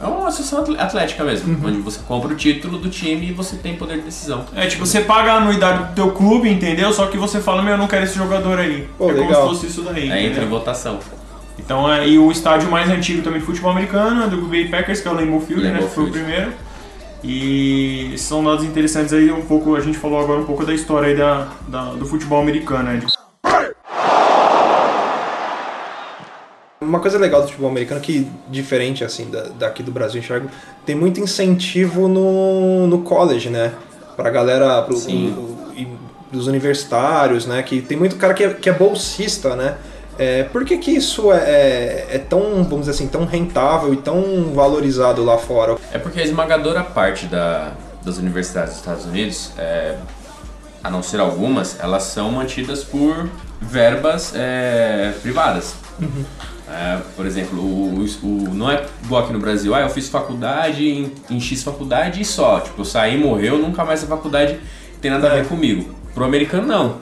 É 0.00 0.06
uma 0.06 0.28
associação 0.28 0.64
atlética 0.78 1.24
mesmo, 1.24 1.58
onde 1.66 1.78
você 1.78 1.98
compra 2.06 2.32
o 2.32 2.36
título 2.36 2.78
do 2.78 2.88
time 2.88 3.30
e 3.30 3.32
você 3.32 3.56
tem 3.56 3.74
poder 3.74 3.96
de 3.98 4.02
decisão. 4.02 4.44
É 4.54 4.68
tipo, 4.68 4.86
você 4.86 5.00
paga 5.00 5.32
a 5.32 5.36
anuidade 5.38 5.88
do 5.88 5.94
teu 5.94 6.12
clube, 6.12 6.48
entendeu? 6.48 6.92
Só 6.92 7.06
que 7.06 7.18
você 7.18 7.40
fala, 7.40 7.62
meu, 7.62 7.72
eu 7.72 7.78
não 7.78 7.88
quero 7.88 8.04
esse 8.04 8.16
jogador 8.16 8.60
aí. 8.60 8.88
Pô, 8.96 9.10
é 9.10 9.14
como 9.14 9.26
legal. 9.26 9.42
se 9.42 9.48
fosse 9.48 9.66
isso 9.66 9.82
daí. 9.82 10.08
É, 10.08 10.24
entra 10.24 10.44
em 10.44 10.48
votação. 10.48 11.00
Então, 11.58 11.92
é, 11.92 12.08
e 12.08 12.16
o 12.18 12.30
estádio 12.30 12.70
mais 12.70 12.88
antigo 12.88 13.22
também 13.22 13.40
de 13.40 13.46
futebol 13.46 13.72
americano 13.72 14.22
é 14.22 14.26
do 14.28 14.36
Green 14.36 14.62
Bay 14.62 14.68
Packers, 14.68 15.00
que 15.00 15.08
é 15.08 15.10
o 15.10 15.14
Lambeau 15.14 15.40
Field, 15.40 15.64
né? 15.64 15.70
Lambeau 15.72 15.88
Que 15.88 15.94
foi 15.94 16.04
o 16.04 16.06
Field. 16.12 16.24
primeiro. 16.24 16.52
E 17.24 18.14
são 18.18 18.42
dados 18.42 18.64
interessantes 18.64 19.12
aí, 19.12 19.30
um 19.30 19.42
pouco, 19.42 19.76
a 19.76 19.80
gente 19.80 19.96
falou 19.96 20.18
agora 20.20 20.40
um 20.40 20.44
pouco 20.44 20.66
da 20.66 20.74
história 20.74 21.08
aí 21.08 21.16
da, 21.16 21.48
da- 21.68 21.92
do 21.92 22.04
futebol 22.04 22.40
americano, 22.40 22.84
né? 22.84 23.00
Uma 26.80 26.98
coisa 26.98 27.16
legal 27.18 27.42
do 27.42 27.46
futebol 27.46 27.70
americano 27.70 28.00
que, 28.00 28.26
diferente 28.48 29.04
assim 29.04 29.30
da, 29.30 29.42
daqui 29.56 29.82
do 29.84 29.92
Brasil, 29.92 30.20
enxergo, 30.20 30.48
tem 30.84 30.96
muito 30.96 31.20
incentivo 31.20 32.08
no, 32.08 32.88
no 32.88 33.02
college, 33.02 33.48
né? 33.50 33.72
Pra 34.16 34.28
galera, 34.28 34.82
pro, 34.82 34.96
Sim. 34.96 35.30
o- 35.32 35.72
e 35.76 35.86
dos 36.32 36.48
universitários, 36.48 37.46
né? 37.46 37.62
Que 37.62 37.80
tem 37.80 37.96
muito 37.96 38.16
cara 38.16 38.34
que 38.34 38.42
é, 38.42 38.52
que 38.52 38.68
é 38.68 38.72
bolsista, 38.72 39.54
né? 39.54 39.76
É, 40.18 40.44
por 40.44 40.64
que, 40.64 40.76
que 40.78 40.90
isso 40.90 41.32
é, 41.32 41.36
é, 41.38 42.06
é 42.12 42.18
tão, 42.18 42.62
vamos 42.64 42.80
dizer 42.80 42.90
assim, 42.92 43.06
tão 43.08 43.24
rentável 43.24 43.92
e 43.94 43.96
tão 43.96 44.52
valorizado 44.54 45.24
lá 45.24 45.38
fora? 45.38 45.76
É 45.92 45.98
porque 45.98 46.20
a 46.20 46.22
esmagadora 46.24 46.82
parte 46.84 47.26
da, 47.26 47.72
das 48.04 48.18
universidades 48.18 48.70
dos 48.72 48.78
Estados 48.80 49.04
Unidos, 49.06 49.52
é, 49.58 49.96
a 50.84 50.90
não 50.90 51.02
ser 51.02 51.18
algumas, 51.20 51.80
elas 51.80 52.02
são 52.04 52.30
mantidas 52.30 52.84
por 52.84 53.28
verbas 53.60 54.32
é, 54.34 55.12
privadas. 55.22 55.74
É, 56.68 56.98
por 57.16 57.26
exemplo, 57.26 57.58
o, 57.60 58.04
o- 58.22 58.54
não 58.54 58.70
é 58.70 58.84
igual 59.04 59.24
aqui 59.24 59.32
no 59.32 59.38
Brasil, 59.38 59.74
ah, 59.74 59.80
eu 59.80 59.90
fiz 59.90 60.08
faculdade 60.08 60.88
em, 60.88 61.12
em 61.30 61.40
X 61.40 61.62
faculdade 61.62 62.20
e 62.20 62.24
só. 62.24 62.60
Tipo, 62.60 62.80
eu 62.80 62.84
saí, 62.84 63.16
morreu, 63.18 63.58
nunca 63.58 63.84
mais 63.84 64.02
a 64.02 64.06
faculdade 64.06 64.58
tem 65.00 65.10
nada 65.10 65.30
a 65.30 65.34
ver 65.34 65.46
comigo. 65.46 65.94
Pro 66.14 66.24
americano, 66.24 66.66
não. 66.66 66.96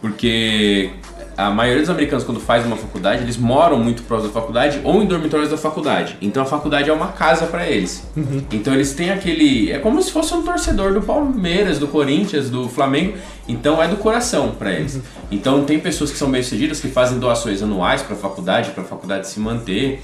Porque 0.00 0.90
a 1.36 1.50
maioria 1.50 1.80
dos 1.80 1.90
americanos, 1.90 2.24
quando 2.24 2.40
faz 2.40 2.66
uma 2.66 2.76
faculdade, 2.76 3.22
eles 3.22 3.36
moram 3.36 3.78
muito 3.78 4.02
próximo 4.02 4.32
da 4.32 4.40
faculdade 4.40 4.80
ou 4.84 5.02
em 5.02 5.06
dormitórios 5.06 5.50
da 5.50 5.56
faculdade. 5.56 6.16
Então 6.20 6.42
a 6.42 6.46
faculdade 6.46 6.90
é 6.90 6.92
uma 6.92 7.08
casa 7.08 7.46
pra 7.46 7.66
eles. 7.66 8.06
Então 8.52 8.74
eles 8.74 8.92
têm 8.94 9.10
aquele. 9.10 9.72
É 9.72 9.78
como 9.78 10.02
se 10.02 10.10
fosse 10.12 10.34
um 10.34 10.42
torcedor 10.42 10.92
do 10.92 11.02
Palmeiras, 11.02 11.78
do 11.78 11.88
Corinthians, 11.88 12.50
do 12.50 12.68
Flamengo. 12.68 13.16
Então 13.48 13.82
é 13.82 13.88
do 13.88 13.96
coração 13.96 14.52
pra 14.58 14.72
eles. 14.72 15.00
Então 15.30 15.64
tem 15.64 15.78
pessoas 15.78 16.10
que 16.10 16.18
são 16.18 16.30
bem 16.30 16.42
sucedidas 16.42 16.80
que 16.80 16.88
fazem 16.88 17.18
doações 17.18 17.62
anuais 17.62 18.02
pra 18.02 18.14
faculdade, 18.14 18.70
pra 18.70 18.84
faculdade 18.84 19.28
se 19.28 19.40
manter. 19.40 20.02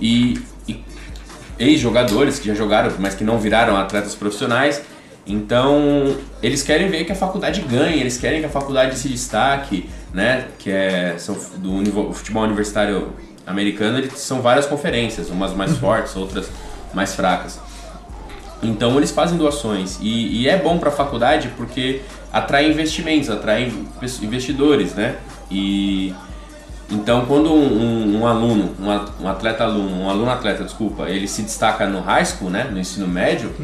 E, 0.00 0.40
e 0.68 0.82
ex-jogadores 1.58 2.38
que 2.38 2.46
já 2.46 2.54
jogaram, 2.54 2.92
mas 2.98 3.14
que 3.14 3.24
não 3.24 3.38
viraram 3.38 3.76
atletas 3.76 4.14
profissionais. 4.14 4.80
Então, 5.26 6.16
eles 6.42 6.62
querem 6.62 6.88
ver 6.88 7.04
que 7.04 7.12
a 7.12 7.14
faculdade 7.14 7.60
ganhe, 7.60 8.00
eles 8.00 8.16
querem 8.16 8.40
que 8.40 8.46
a 8.46 8.48
faculdade 8.48 8.98
se 8.98 9.08
destaque, 9.10 9.88
né? 10.12 10.46
Que 10.58 10.70
é 10.70 11.14
são 11.18 11.36
do 11.56 12.12
futebol 12.12 12.44
universitário 12.44 13.12
americano, 13.46 13.98
eles 13.98 14.18
são 14.18 14.40
várias 14.42 14.66
conferências, 14.66 15.30
umas 15.30 15.52
mais 15.54 15.76
fortes, 15.78 16.14
outras 16.16 16.50
mais 16.94 17.14
fracas. 17.14 17.58
Então 18.62 18.96
eles 18.96 19.10
fazem 19.10 19.38
doações 19.38 19.98
e, 20.00 20.42
e 20.42 20.48
é 20.48 20.56
bom 20.58 20.78
para 20.78 20.88
a 20.88 20.92
faculdade 20.92 21.48
porque 21.56 22.00
atrai 22.32 22.68
investimentos, 22.70 23.30
atrai 23.30 23.72
investidores, 24.22 24.94
né? 24.94 25.16
E 25.50 26.12
então 26.90 27.24
quando 27.26 27.52
um, 27.52 27.80
um- 27.82 28.20
um 28.20 28.26
aluno, 28.26 28.74
um, 28.80 28.90
a- 28.90 29.06
um 29.20 29.28
atleta 29.28 29.62
aluno, 29.64 30.02
um 30.02 30.10
aluno 30.10 30.30
atleta, 30.30 30.64
desculpa, 30.64 31.08
ele 31.08 31.28
se 31.28 31.42
destaca 31.42 31.86
no 31.86 32.00
high 32.00 32.24
school, 32.24 32.50
né? 32.50 32.64
No 32.70 32.78
ensino 32.78 33.06
médio, 33.06 33.54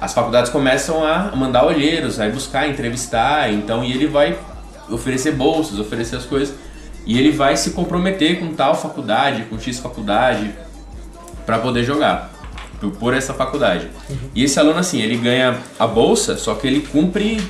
as 0.00 0.12
faculdades 0.12 0.50
começam 0.50 1.04
a 1.04 1.30
mandar 1.36 1.64
olheiros, 1.64 2.16
vai 2.16 2.30
buscar, 2.30 2.68
entrevistar, 2.68 3.50
então 3.52 3.84
e 3.84 3.92
ele 3.92 4.08
vai 4.08 4.36
oferecer 4.90 5.32
bolsas, 5.32 5.78
oferecer 5.78 6.16
as 6.16 6.24
coisas 6.24 6.54
e 7.06 7.18
ele 7.18 7.30
vai 7.32 7.56
se 7.56 7.70
comprometer 7.70 8.38
com 8.38 8.52
tal 8.54 8.74
faculdade, 8.74 9.44
com 9.50 9.58
X 9.58 9.78
faculdade, 9.78 10.50
para 11.44 11.58
poder 11.58 11.82
jogar 11.84 12.32
por- 12.98 13.14
essa 13.14 13.34
faculdade. 13.34 13.88
E 14.34 14.44
esse 14.44 14.58
aluno, 14.58 14.78
assim, 14.78 15.00
ele 15.00 15.16
ganha 15.16 15.58
a 15.78 15.86
bolsa, 15.86 16.36
só 16.36 16.54
que 16.54 16.66
ele 16.66 16.80
cumpre 16.80 17.42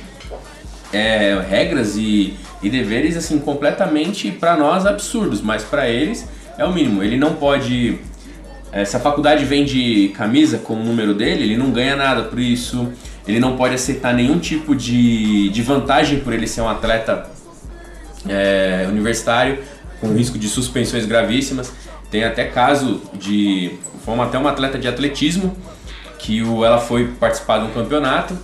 é, 0.91 1.39
regras 1.47 1.95
e, 1.95 2.35
e 2.61 2.69
deveres, 2.69 3.15
assim, 3.17 3.39
completamente, 3.39 4.31
para 4.31 4.55
nós, 4.55 4.85
absurdos, 4.85 5.41
mas 5.41 5.63
para 5.63 5.89
eles 5.89 6.27
é 6.57 6.65
o 6.65 6.71
mínimo. 6.73 7.03
Ele 7.03 7.17
não 7.17 7.33
pode... 7.33 7.99
é, 8.71 8.85
se 8.85 8.95
a 8.95 8.99
faculdade 8.99 9.43
vende 9.45 10.11
camisa 10.15 10.57
com 10.59 10.73
o 10.73 10.83
número 10.83 11.13
dele, 11.13 11.43
ele 11.43 11.57
não 11.57 11.71
ganha 11.71 11.95
nada 11.95 12.23
por 12.23 12.39
isso. 12.39 12.91
Ele 13.27 13.39
não 13.39 13.55
pode 13.55 13.75
aceitar 13.75 14.13
nenhum 14.13 14.37
tipo 14.39 14.75
de, 14.75 15.49
de 15.49 15.61
vantagem 15.61 16.19
por 16.19 16.33
ele 16.33 16.45
ser 16.47 16.61
um 16.61 16.67
atleta 16.69 17.29
é, 18.27 18.85
universitário, 18.89 19.59
com 19.99 20.13
risco 20.13 20.37
de 20.37 20.47
suspensões 20.47 21.05
gravíssimas. 21.05 21.71
Tem 22.11 22.23
até 22.23 22.45
caso 22.45 23.01
de. 23.13 23.73
Foi 24.05 24.17
até 24.19 24.37
uma 24.37 24.49
atleta 24.51 24.77
de 24.77 24.87
atletismo 24.87 25.55
que 26.19 26.41
o, 26.43 26.63
ela 26.65 26.77
foi 26.79 27.07
participar 27.19 27.59
de 27.59 27.65
um 27.65 27.71
campeonato 27.71 28.37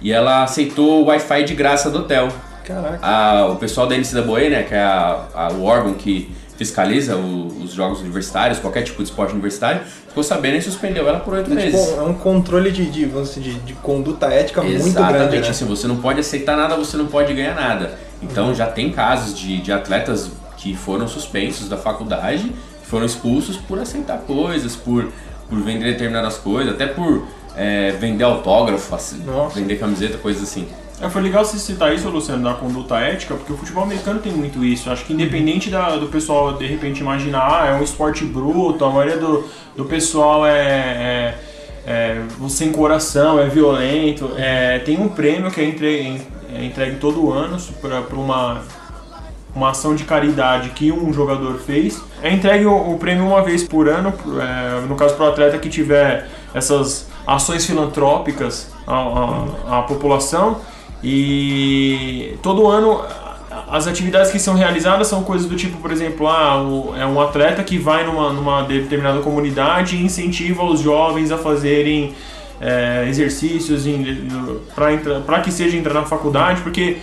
e 0.00 0.12
ela 0.12 0.42
aceitou 0.44 1.02
o 1.02 1.06
Wi-Fi 1.06 1.44
de 1.44 1.54
graça 1.54 1.90
do 1.90 2.00
hotel. 2.00 2.28
Caraca. 2.64 2.98
A- 3.02 3.46
o 3.46 3.56
pessoal 3.56 3.86
da 3.86 3.96
NCAA, 3.96 4.50
né, 4.50 4.62
que 4.62 4.74
é 4.74 4.82
a- 4.82 5.24
a- 5.34 5.48
o 5.52 5.64
órgão 5.64 5.94
que 5.94 6.30
fiscaliza 6.58 7.16
o- 7.16 7.46
os 7.62 7.72
jogos 7.72 8.00
universitários, 8.00 8.58
qualquer 8.58 8.82
tipo 8.82 8.98
de 8.98 9.08
esporte 9.08 9.32
universitário, 9.32 9.80
ficou 10.08 10.22
sabendo 10.24 10.56
e 10.56 10.62
suspendeu 10.62 11.08
ela 11.08 11.20
por 11.20 11.32
oito 11.34 11.50
É, 11.52 11.54
meses. 11.54 11.80
tipo, 11.80 12.00
é 12.00 12.02
um 12.02 12.12
controle 12.14 12.70
de, 12.72 12.84
de, 12.90 13.06
de, 13.06 13.54
de 13.60 13.72
conduta 13.74 14.26
ética 14.26 14.60
muito 14.60 14.76
Exatamente, 14.76 15.18
grande, 15.30 15.40
né? 15.40 15.48
assim, 15.48 15.64
você 15.64 15.86
não 15.86 15.96
pode 15.98 16.18
aceitar 16.20 16.56
nada, 16.56 16.74
você 16.74 16.96
não 16.96 17.06
pode 17.06 17.32
ganhar 17.32 17.54
nada. 17.54 17.96
Então 18.20 18.52
já 18.52 18.66
tem 18.66 18.90
casos 18.90 19.38
de, 19.38 19.60
de 19.60 19.72
atletas 19.72 20.30
que 20.56 20.74
foram 20.76 21.06
suspensos 21.06 21.68
da 21.68 21.76
faculdade, 21.76 22.52
que 22.82 22.86
foram 22.88 23.06
expulsos 23.06 23.56
por 23.56 23.78
aceitar 23.78 24.18
coisas, 24.26 24.74
por, 24.74 25.08
por 25.48 25.60
vender 25.60 25.92
determinadas 25.92 26.36
coisas, 26.38 26.74
até 26.74 26.88
por 26.88 27.24
é, 27.56 27.92
vender 27.92 28.24
autógrafo, 28.24 28.92
assim, 28.94 29.22
vender 29.54 29.76
camiseta, 29.78 30.18
coisas 30.18 30.42
assim. 30.42 30.66
É, 31.00 31.08
foi 31.08 31.22
legal 31.22 31.44
você 31.44 31.58
citar 31.58 31.94
isso, 31.94 32.08
Luciano, 32.08 32.42
da 32.42 32.54
conduta 32.54 32.98
ética, 32.98 33.34
porque 33.34 33.52
o 33.52 33.56
futebol 33.56 33.84
americano 33.84 34.18
tem 34.20 34.32
muito 34.32 34.64
isso. 34.64 34.90
Acho 34.90 35.04
que 35.04 35.12
independente 35.12 35.70
da- 35.70 35.96
do 35.96 36.08
pessoal 36.08 36.54
de 36.54 36.66
repente 36.66 37.00
imaginar, 37.00 37.62
ah, 37.62 37.66
é 37.68 37.74
um 37.74 37.82
esporte 37.84 38.24
bruto, 38.24 38.84
a 38.84 38.90
maioria 38.90 39.16
do, 39.16 39.44
do 39.76 39.84
pessoal 39.84 40.44
é, 40.44 40.58
é, 40.58 41.34
é 41.86 42.22
sem 42.48 42.72
coração, 42.72 43.38
é 43.38 43.46
violento. 43.46 44.30
É, 44.36 44.80
tem 44.80 45.00
um 45.00 45.08
prêmio 45.08 45.50
que 45.52 45.60
é 45.60 45.64
entregue, 45.68 46.20
é 46.52 46.64
entregue 46.64 46.96
todo 46.96 47.32
ano 47.32 47.56
para 47.80 48.00
uma, 48.16 48.62
uma 49.54 49.70
ação 49.70 49.94
de 49.94 50.02
caridade 50.02 50.70
que 50.70 50.90
um 50.90 51.12
jogador 51.12 51.58
fez. 51.60 52.02
É 52.22 52.32
entregue 52.32 52.66
o, 52.66 52.94
o 52.94 52.98
prêmio 52.98 53.24
uma 53.24 53.40
vez 53.42 53.62
por 53.62 53.88
ano, 53.88 54.12
é, 54.42 54.80
no 54.84 54.96
caso 54.96 55.14
para 55.14 55.26
o 55.26 55.28
atleta 55.28 55.58
que 55.58 55.68
tiver 55.68 56.28
essas 56.52 57.06
ações 57.24 57.64
filantrópicas 57.64 58.72
à, 58.84 58.96
à- 58.96 59.78
à 59.78 59.82
população. 59.82 60.60
E 61.02 62.36
todo 62.42 62.66
ano 62.66 63.02
as 63.70 63.86
atividades 63.86 64.30
que 64.30 64.38
são 64.38 64.54
realizadas 64.54 65.06
são 65.08 65.22
coisas 65.22 65.48
do 65.48 65.56
tipo, 65.56 65.78
por 65.78 65.90
exemplo, 65.90 66.26
ah, 66.26 66.62
o- 66.62 66.94
é 66.96 67.06
um 67.06 67.20
atleta 67.20 67.62
que 67.62 67.78
vai 67.78 68.04
numa, 68.04 68.32
numa 68.32 68.62
determinada 68.62 69.20
comunidade 69.20 69.96
e 69.96 70.02
incentiva 70.04 70.62
os 70.64 70.80
jovens 70.80 71.30
a 71.30 71.36
fazerem 71.38 72.14
é, 72.60 73.06
exercícios 73.08 73.84
para 75.24 75.40
que 75.40 75.52
seja 75.52 75.76
entrar 75.76 75.94
na 75.94 76.04
faculdade, 76.04 76.60
porque 76.62 76.96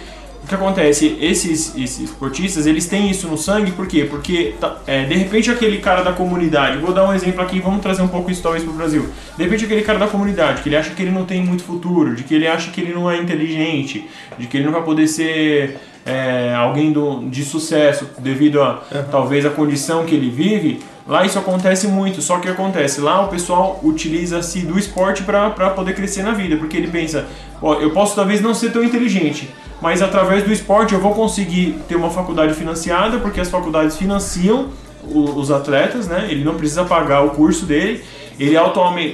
o 0.46 0.48
que 0.48 0.54
acontece? 0.54 1.18
Esses, 1.20 1.76
esses 1.76 2.02
esportistas, 2.02 2.68
eles 2.68 2.86
têm 2.86 3.10
isso 3.10 3.28
no 3.28 3.36
sangue, 3.36 3.72
por 3.72 3.88
quê? 3.88 4.06
Porque, 4.08 4.54
tá, 4.60 4.78
é, 4.86 5.04
de 5.04 5.16
repente, 5.16 5.50
aquele 5.50 5.80
cara 5.80 6.04
da 6.04 6.14
comunidade, 6.14 6.78
vou 6.78 6.94
dar 6.94 7.10
um 7.10 7.14
exemplo 7.16 7.42
aqui, 7.42 7.60
vamos 7.60 7.82
trazer 7.82 8.04
um 8.04 8.08
pouco 8.08 8.30
isso 8.30 8.44
talvez 8.44 8.64
pro 8.64 8.72
Brasil. 8.72 9.10
De 9.36 9.44
repente, 9.44 9.66
aquele 9.66 9.82
cara 9.82 9.98
da 9.98 10.08
comunidade, 10.08 10.62
que 10.62 10.70
ele 10.70 10.76
acha 10.76 10.92
que 10.92 11.02
ele 11.02 11.10
não 11.10 11.26
tem 11.26 11.44
muito 11.44 11.64
futuro, 11.64 12.16
de 12.16 12.24
que 12.24 12.36
ele 12.36 12.48
acha 12.48 12.70
que 12.70 12.80
ele 12.80 12.94
não 12.94 13.10
é 13.10 13.18
inteligente, 13.18 14.08
de 14.38 14.46
que 14.46 14.58
ele 14.58 14.66
não 14.66 14.72
vai 14.72 14.84
poder 14.84 15.08
ser 15.08 15.80
é, 16.06 16.54
alguém 16.54 16.92
do, 16.92 17.28
de 17.28 17.44
sucesso 17.44 18.08
devido 18.20 18.62
a, 18.62 18.84
talvez, 19.10 19.48
a 19.48 19.50
condição 19.50 20.06
que 20.06 20.14
ele 20.14 20.30
vive, 20.30 20.80
lá 21.08 21.26
isso 21.26 21.40
acontece 21.40 21.88
muito. 21.88 22.22
Só 22.22 22.38
que 22.38 22.48
acontece, 22.48 23.02
lá 23.02 23.26
o 23.26 23.30
pessoal 23.30 23.80
utiliza-se 23.84 24.60
do 24.62 24.78
esporte 24.78 25.24
para 25.24 25.50
poder 25.72 25.96
crescer 25.96 26.22
na 26.22 26.34
vida, 26.34 26.56
porque 26.56 26.78
ele 26.78 26.88
pensa, 26.88 27.26
ó, 27.60 27.74
eu 27.80 27.90
posso 27.90 28.16
talvez 28.16 28.42
não 28.42 28.54
ser 28.54 28.72
tão 28.72 28.84
inteligente, 28.84 29.50
mas 29.86 30.02
através 30.02 30.44
do 30.44 30.52
esporte 30.52 30.96
eu 30.96 31.00
vou 31.00 31.14
conseguir 31.14 31.76
ter 31.88 31.96
uma 31.96 32.10
faculdade 32.10 32.56
financiada, 32.56 33.20
porque 33.20 33.40
as 33.40 33.52
faculdades 33.52 33.96
financiam 33.96 34.70
os 35.08 35.52
atletas, 35.52 36.08
né? 36.08 36.26
Ele 36.28 36.44
não 36.44 36.56
precisa 36.56 36.84
pagar 36.84 37.22
o 37.22 37.30
curso 37.30 37.68
dele. 37.68 38.04
ele, 38.40 38.58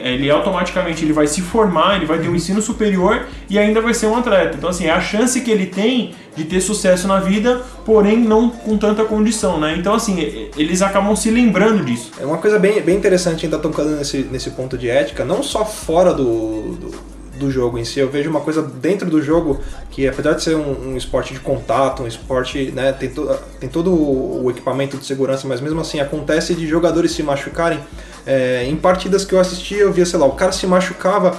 ele 0.01 0.31
automaticamente 0.31 1.03
ele 1.03 1.11
vai 1.11 1.27
se 1.27 1.41
formar, 1.41 1.97
ele 1.97 2.05
vai 2.05 2.19
ter 2.19 2.29
um 2.29 2.35
ensino 2.37 2.61
superior 2.61 3.27
e 3.49 3.59
ainda 3.59 3.81
vai 3.81 3.93
ser 3.93 4.05
um 4.05 4.15
atleta. 4.15 4.55
Então, 4.55 4.69
assim, 4.69 4.85
é 4.85 4.91
a 4.91 5.01
chance 5.01 5.41
que 5.41 5.51
ele 5.51 5.65
tem 5.65 6.15
de 6.37 6.45
ter 6.45 6.61
sucesso 6.61 7.05
na 7.05 7.19
vida, 7.19 7.61
porém 7.83 8.17
não 8.17 8.49
com 8.49 8.77
tanta 8.77 9.03
condição, 9.03 9.59
né? 9.59 9.75
Então, 9.77 9.93
assim, 9.93 10.49
eles 10.55 10.81
acabam 10.81 11.13
se 11.17 11.29
lembrando 11.29 11.83
disso. 11.83 12.13
É 12.17 12.25
uma 12.25 12.37
coisa 12.37 12.57
bem, 12.57 12.81
bem 12.81 12.95
interessante 12.95 13.45
ainda 13.45 13.59
tocando 13.59 13.97
nesse, 13.97 14.19
nesse 14.31 14.51
ponto 14.51 14.77
de 14.77 14.89
ética, 14.89 15.25
não 15.25 15.43
só 15.43 15.65
fora 15.65 16.13
do, 16.13 16.77
do, 16.79 17.10
do 17.41 17.51
jogo 17.51 17.77
em 17.77 17.83
si, 17.83 17.99
eu 17.99 18.09
vejo 18.09 18.29
uma 18.29 18.41
coisa 18.41 18.61
dentro 18.61 19.09
do 19.09 19.21
jogo 19.21 19.59
que 19.89 20.07
apesar 20.07 20.33
de 20.33 20.43
ser 20.43 20.55
um, 20.55 20.91
um 20.91 20.97
esporte 20.97 21.33
de 21.33 21.39
contato, 21.39 22.03
um 22.03 22.07
esporte, 22.07 22.71
né, 22.71 22.93
tem, 22.93 23.09
to, 23.09 23.27
tem 23.59 23.67
todo 23.67 23.91
o 23.91 24.49
equipamento 24.49 24.97
de 24.97 25.05
segurança, 25.05 25.47
mas 25.47 25.59
mesmo 25.59 25.81
assim 25.81 25.99
acontece 25.99 26.53
de 26.53 26.67
jogadores 26.67 27.11
se 27.11 27.21
machucarem. 27.21 27.79
É, 28.25 28.65
em 28.65 28.75
partidas 28.75 29.25
que 29.25 29.33
eu 29.33 29.39
assisti, 29.39 29.75
eu 29.75 29.91
via, 29.91 30.05
sei 30.05 30.19
lá, 30.19 30.25
o 30.25 30.33
cara 30.33 30.51
se 30.51 30.65
machucava, 30.67 31.35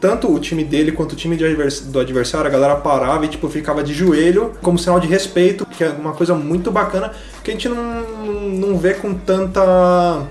tanto 0.00 0.32
o 0.32 0.38
time 0.38 0.64
dele 0.64 0.90
quanto 0.92 1.12
o 1.12 1.16
time 1.16 1.36
do 1.36 2.00
adversário, 2.00 2.46
a 2.46 2.50
galera 2.50 2.76
parava 2.76 3.24
e 3.24 3.28
tipo, 3.28 3.48
ficava 3.48 3.82
de 3.84 3.92
joelho 3.92 4.52
como 4.62 4.78
sinal 4.78 4.98
de 4.98 5.06
respeito, 5.06 5.66
que 5.66 5.84
é 5.84 5.88
uma 5.90 6.12
coisa 6.12 6.34
muito 6.34 6.70
bacana 6.70 7.12
que 7.44 7.50
a 7.50 7.54
gente 7.54 7.68
não, 7.68 8.02
não 8.50 8.78
vê 8.78 8.94
com 8.94 9.14
tanta 9.14 10.26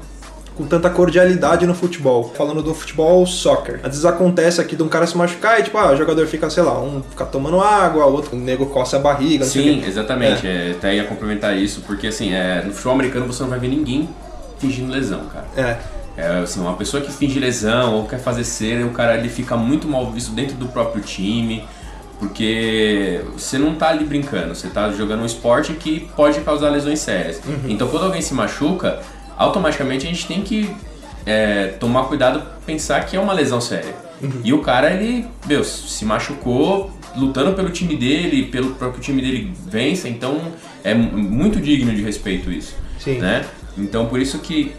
com 0.62 0.68
tanta 0.68 0.89
cordialidade 0.89 1.65
no 1.65 1.74
futebol. 1.74 2.32
Falando 2.36 2.62
do 2.62 2.74
futebol 2.74 3.25
soccer. 3.25 3.80
Às 3.84 3.89
vezes 3.89 4.06
acontece 4.06 4.62
aqui 4.62 4.75
de 4.75 4.84
um 4.84 4.88
cara 4.88 5.08
se 5.08 5.18
machucar 5.18 5.60
e 5.60 5.63
tipo, 5.63 5.77
ah, 5.77 5.91
o 5.91 5.98
jogador 5.98 6.27
fica, 6.27 6.50
sei 6.50 6.62
lá, 6.62 6.80
um 6.80 7.01
fica 7.01 7.25
tomando 7.25 7.60
água, 7.60 8.06
o 8.06 8.13
outro 8.13 8.36
o 8.36 8.39
nego 8.39 8.68
coça 8.68 8.98
a 8.98 9.00
barriga, 9.00 9.44
Sim, 9.46 9.84
exatamente. 9.86 10.46
É. 10.46 10.72
até 10.77 10.96
ia 10.96 11.03
complementar 11.03 11.58
isso, 11.58 11.82
porque 11.82 12.08
assim, 12.08 12.34
é, 12.34 12.62
no 12.63 12.72
futebol 12.72 12.94
americano 12.94 13.25
você 13.25 13.41
não 13.41 13.50
vai 13.50 13.60
ver 13.60 13.70
ninguém 13.70 14.08
fingindo 14.60 14.91
lesão, 14.91 15.22
cara. 15.25 15.48
É. 15.58 15.77
É, 16.15 16.27
assim, 16.39 16.60
uma 16.60 16.74
pessoa 16.75 17.01
que 17.01 17.12
finge 17.12 17.39
lesão 17.39 17.96
ou 17.96 18.06
quer 18.06 18.20
fazer 18.20 18.44
cera, 18.44 18.86
o 18.86 18.91
cara 18.91 19.18
ele 19.18 19.30
fica 19.30 19.58
muito 19.58 19.88
mal 19.88 20.12
visto 20.12 20.32
dentro 20.32 20.56
do 20.56 20.68
próprio 20.68 21.01
time, 21.01 21.65
porque 22.20 23.22
você 23.34 23.58
não 23.58 23.74
tá 23.74 23.89
ali 23.89 24.06
brincando, 24.06 24.53
você 24.53 24.68
tá 24.68 24.91
jogando 24.91 25.22
um 25.22 25.25
esporte 25.25 25.74
que 25.74 26.01
pode 26.15 26.39
causar 26.41 26.70
lesões 26.70 27.00
sérias. 27.00 27.41
Então 27.68 27.88
quando 27.88 28.06
alguém 28.06 28.22
se 28.22 28.34
machuca, 28.34 29.00
automaticamente 29.42 30.06
a 30.06 30.10
gente 30.10 30.28
tem 30.28 30.42
que 30.42 30.70
é, 31.26 31.68
tomar 31.80 32.04
cuidado, 32.06 32.42
pensar 32.66 33.06
que 33.06 33.16
é 33.16 33.20
uma 33.20 33.34
lesão 33.34 33.60
séria. 33.62 33.94
E 34.44 34.54
o 34.54 34.62
cara, 34.62 34.92
ele, 34.94 35.26
meu, 35.48 35.64
se 35.64 36.06
machucou 36.06 36.92
lutando 37.16 37.54
pelo 37.54 37.70
time 37.72 37.96
dele, 37.98 38.46
pelo 38.46 38.76
próprio 38.76 39.02
time 39.02 39.22
dele 39.22 39.52
vença, 39.68 40.08
então 40.08 40.40
é 40.84 40.94
mu- 40.94 41.18
muito 41.18 41.60
digno 41.60 41.94
de 41.94 42.02
respeito 42.02 42.52
isso. 42.52 42.76
Sim. 43.00 43.18
Né? 43.18 43.44
Então 43.78 44.06
por 44.06 44.20
isso 44.20 44.40
que 44.40 44.74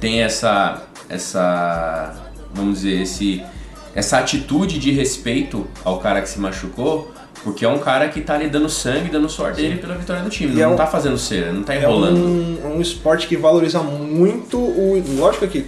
tem 0.00 0.22
essa 0.22 0.82
essa 1.08 2.14
vamos 2.52 2.76
dizer 2.80 3.02
esse 3.02 3.42
essa 3.94 4.18
atitude 4.18 4.78
de 4.78 4.90
respeito 4.90 5.66
ao 5.84 5.98
cara 5.98 6.20
que 6.22 6.28
se 6.28 6.38
machucou 6.40 7.12
porque 7.44 7.64
é 7.64 7.68
um 7.68 7.78
cara 7.78 8.08
que 8.08 8.20
tá 8.22 8.34
ali 8.34 8.48
dando 8.48 8.68
sangue 8.68 9.10
dando 9.10 9.28
suor 9.28 9.52
dele 9.52 9.76
pela 9.76 9.94
vitória 9.94 10.22
do 10.22 10.30
time 10.30 10.52
E 10.52 10.56
não 10.56 10.62
é 10.62 10.66
um- 10.66 10.76
tá 10.76 10.86
fazendo 10.86 11.16
cera 11.18 11.52
não 11.52 11.62
tá 11.62 11.74
É 11.74 11.82
enrolando 11.82 12.16
um, 12.18 12.76
um 12.76 12.80
esporte 12.80 13.28
que 13.28 13.36
valoriza 13.36 13.80
muito 13.82 14.58
o. 14.58 15.02
Lógico 15.18 15.46
que 15.46 15.66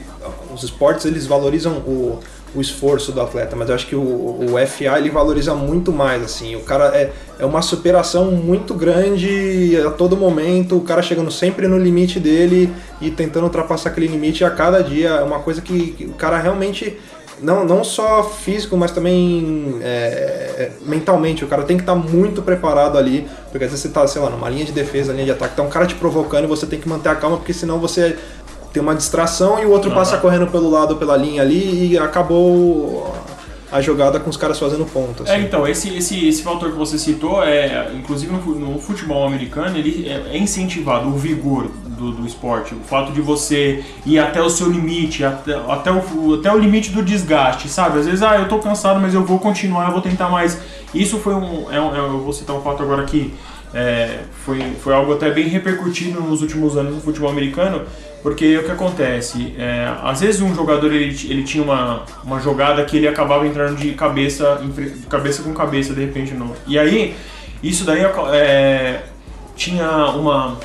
os 0.52 0.62
esportes 0.64 1.04
eles 1.04 1.26
valorizam 1.26 1.74
o, 1.74 2.18
o 2.54 2.60
esforço 2.60 3.12
do 3.12 3.20
atleta, 3.20 3.54
mas 3.54 3.68
eu 3.68 3.74
acho 3.74 3.86
que 3.86 3.94
o, 3.94 4.00
o 4.00 4.66
FA 4.66 4.98
ele 4.98 5.10
valoriza 5.10 5.54
muito 5.54 5.92
mais, 5.92 6.22
assim. 6.24 6.56
O 6.56 6.60
cara 6.60 6.86
é, 6.96 7.12
é 7.38 7.44
uma 7.44 7.60
superação 7.60 8.30
muito 8.30 8.72
grande 8.74 9.76
a 9.86 9.90
todo 9.90 10.16
momento, 10.16 10.76
o 10.76 10.80
cara 10.80 11.02
chegando 11.02 11.30
sempre 11.30 11.68
no 11.68 11.78
limite 11.78 12.18
dele 12.18 12.72
e 13.00 13.10
tentando 13.10 13.44
ultrapassar 13.44 13.90
aquele 13.90 14.06
limite 14.06 14.42
a 14.44 14.50
cada 14.50 14.82
dia. 14.82 15.10
É 15.10 15.22
uma 15.22 15.40
coisa 15.40 15.60
que, 15.60 15.92
que 15.92 16.04
o 16.04 16.14
cara 16.14 16.38
realmente. 16.38 16.98
Não, 17.40 17.64
não 17.64 17.84
só 17.84 18.22
físico, 18.22 18.76
mas 18.76 18.90
também 18.90 19.78
é, 19.82 20.70
mentalmente. 20.82 21.44
O 21.44 21.48
cara 21.48 21.62
tem 21.64 21.76
que 21.76 21.82
estar 21.82 21.94
muito 21.94 22.42
preparado 22.42 22.96
ali, 22.96 23.28
porque 23.50 23.64
às 23.64 23.70
vezes 23.70 23.80
você 23.80 23.88
tá, 23.88 24.06
sei 24.06 24.22
lá, 24.22 24.30
numa 24.30 24.48
linha 24.48 24.64
de 24.64 24.72
defesa, 24.72 25.12
linha 25.12 25.26
de 25.26 25.30
ataque, 25.32 25.56
tá 25.56 25.62
um 25.62 25.68
cara 25.68 25.86
te 25.86 25.94
provocando 25.94 26.44
e 26.44 26.46
você 26.46 26.66
tem 26.66 26.80
que 26.80 26.88
manter 26.88 27.10
a 27.10 27.14
calma, 27.14 27.36
porque 27.36 27.52
senão 27.52 27.78
você 27.78 28.16
tem 28.72 28.82
uma 28.82 28.94
distração 28.94 29.58
e 29.62 29.66
o 29.66 29.70
outro 29.70 29.90
passa 29.90 30.18
correndo 30.18 30.46
pelo 30.46 30.70
lado, 30.70 30.96
pela 30.96 31.16
linha 31.16 31.42
ali 31.42 31.92
e 31.92 31.98
acabou 31.98 33.14
a 33.70 33.80
jogada 33.80 34.20
com 34.20 34.30
os 34.30 34.36
caras 34.36 34.58
fazendo 34.58 34.84
ponto. 34.84 35.24
É, 35.26 35.34
assim. 35.34 35.44
então, 35.44 35.66
esse, 35.66 35.94
esse, 35.96 36.28
esse 36.28 36.42
fator 36.42 36.70
que 36.70 36.76
você 36.76 36.98
citou, 36.98 37.42
é, 37.42 37.90
inclusive 37.94 38.32
no, 38.32 38.54
no 38.54 38.78
futebol 38.78 39.26
americano, 39.26 39.76
ele 39.76 40.08
é, 40.08 40.36
é 40.36 40.38
incentivado 40.38 41.08
o 41.08 41.12
vigor 41.12 41.70
do, 41.96 42.12
do 42.12 42.26
esporte. 42.26 42.74
O 42.74 42.80
fato 42.80 43.12
de 43.12 43.20
você 43.20 43.84
ir 44.04 44.18
até 44.18 44.40
o 44.40 44.48
seu 44.48 44.70
limite, 44.70 45.24
até, 45.24 45.54
até, 45.54 45.90
o, 45.90 46.34
até 46.34 46.52
o 46.52 46.58
limite 46.58 46.90
do 46.90 47.02
desgaste, 47.02 47.68
sabe? 47.68 47.98
Às 47.98 48.06
vezes, 48.06 48.22
ah, 48.22 48.36
eu 48.36 48.48
tô 48.48 48.58
cansado, 48.58 49.00
mas 49.00 49.14
eu 49.14 49.24
vou 49.24 49.38
continuar, 49.38 49.86
eu 49.86 49.92
vou 49.92 50.02
tentar 50.02 50.28
mais. 50.28 50.60
Isso 50.94 51.18
foi 51.18 51.34
um. 51.34 51.70
É, 51.70 51.76
é, 51.76 51.98
eu 51.98 52.20
vou 52.20 52.32
citar 52.32 52.54
um 52.54 52.60
fato 52.60 52.82
agora 52.82 53.04
que 53.04 53.34
é, 53.74 54.20
foi, 54.44 54.60
foi 54.80 54.94
algo 54.94 55.12
até 55.12 55.30
bem 55.30 55.48
repercutido 55.48 56.20
nos 56.20 56.42
últimos 56.42 56.76
anos 56.76 56.94
no 56.94 57.00
futebol 57.00 57.30
americano, 57.30 57.82
porque 58.22 58.56
o 58.56 58.64
que 58.64 58.70
acontece? 58.70 59.54
É, 59.58 59.92
às 60.02 60.20
vezes 60.20 60.40
um 60.40 60.54
jogador 60.54 60.92
ele, 60.92 61.14
ele 61.28 61.42
tinha 61.42 61.62
uma, 61.62 62.04
uma 62.24 62.40
jogada 62.40 62.84
que 62.84 62.96
ele 62.96 63.06
acabava 63.06 63.46
entrando 63.46 63.76
de 63.76 63.92
cabeça, 63.92 64.60
cabeça 65.08 65.42
com 65.42 65.52
cabeça 65.52 65.92
de 65.92 66.00
repente 66.00 66.32
no. 66.32 66.54
E 66.66 66.78
aí, 66.78 67.14
isso 67.62 67.84
daí 67.84 68.00
é, 68.32 69.02
tinha 69.54 70.06
uma, 70.06 70.58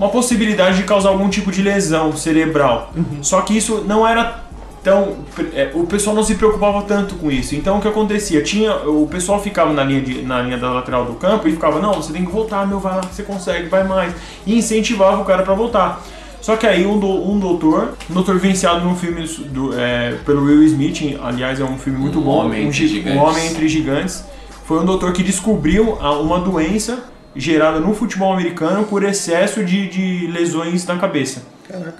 uma 0.00 0.08
possibilidade 0.08 0.78
de 0.78 0.84
causar 0.84 1.10
algum 1.10 1.28
tipo 1.28 1.52
de 1.52 1.60
lesão 1.60 2.16
cerebral. 2.16 2.90
Só 3.20 3.42
que 3.42 3.54
isso 3.54 3.84
não 3.86 4.08
era 4.08 4.40
tão. 4.82 5.16
é, 5.54 5.70
o 5.74 5.84
pessoal 5.84 6.16
não 6.16 6.22
se 6.22 6.36
preocupava 6.36 6.82
tanto 6.84 7.16
com 7.16 7.30
isso. 7.30 7.54
Então 7.54 7.76
o 7.76 7.82
que 7.82 7.88
acontecia? 7.88 8.42
Tinha, 8.42 8.74
o 8.88 9.06
pessoal 9.06 9.38
ficava 9.42 9.74
na 9.74 9.84
linha, 9.84 10.00
de, 10.00 10.22
na 10.22 10.40
linha 10.40 10.56
da 10.56 10.72
lateral 10.72 11.04
do 11.04 11.12
campo 11.14 11.46
e 11.46 11.52
ficava: 11.52 11.80
não, 11.80 11.92
você 11.92 12.14
tem 12.14 12.24
que 12.24 12.32
voltar, 12.32 12.66
meu, 12.66 12.80
vai 12.80 12.96
lá, 12.96 13.02
você 13.02 13.22
consegue, 13.22 13.68
vai 13.68 13.84
mais. 13.84 14.14
E 14.46 14.56
incentivava 14.56 15.20
o 15.20 15.24
cara 15.26 15.42
para 15.42 15.52
voltar. 15.52 16.02
Só 16.40 16.56
que 16.56 16.66
aí 16.66 16.86
um, 16.86 16.98
do, 16.98 17.30
um 17.30 17.38
doutor, 17.38 17.92
um 18.08 18.14
doutor 18.14 18.38
venciado 18.38 18.82
num 18.82 18.96
filme 18.96 19.26
do, 19.50 19.78
é, 19.78 20.16
pelo 20.24 20.44
Will 20.46 20.62
Smith, 20.62 21.18
aliás 21.22 21.60
é 21.60 21.64
um 21.64 21.76
filme 21.76 21.98
muito 21.98 22.18
Um 22.18 22.22
bom, 22.22 22.46
Homem 22.46 22.64
um, 22.64 22.68
um 22.68 22.72
Gigantes. 22.72 23.20
homem 23.20 23.46
entre 23.48 23.68
gigantes, 23.68 24.24
foi 24.64 24.80
um 24.80 24.86
doutor 24.86 25.12
que 25.12 25.22
descobriu 25.22 25.98
uma 26.00 26.40
doença 26.40 27.04
gerada 27.34 27.80
no 27.80 27.94
futebol 27.94 28.32
americano 28.32 28.84
por 28.84 29.02
excesso 29.02 29.64
de, 29.64 29.88
de 29.88 30.26
lesões 30.26 30.86
na 30.86 30.96
cabeça. 30.98 31.42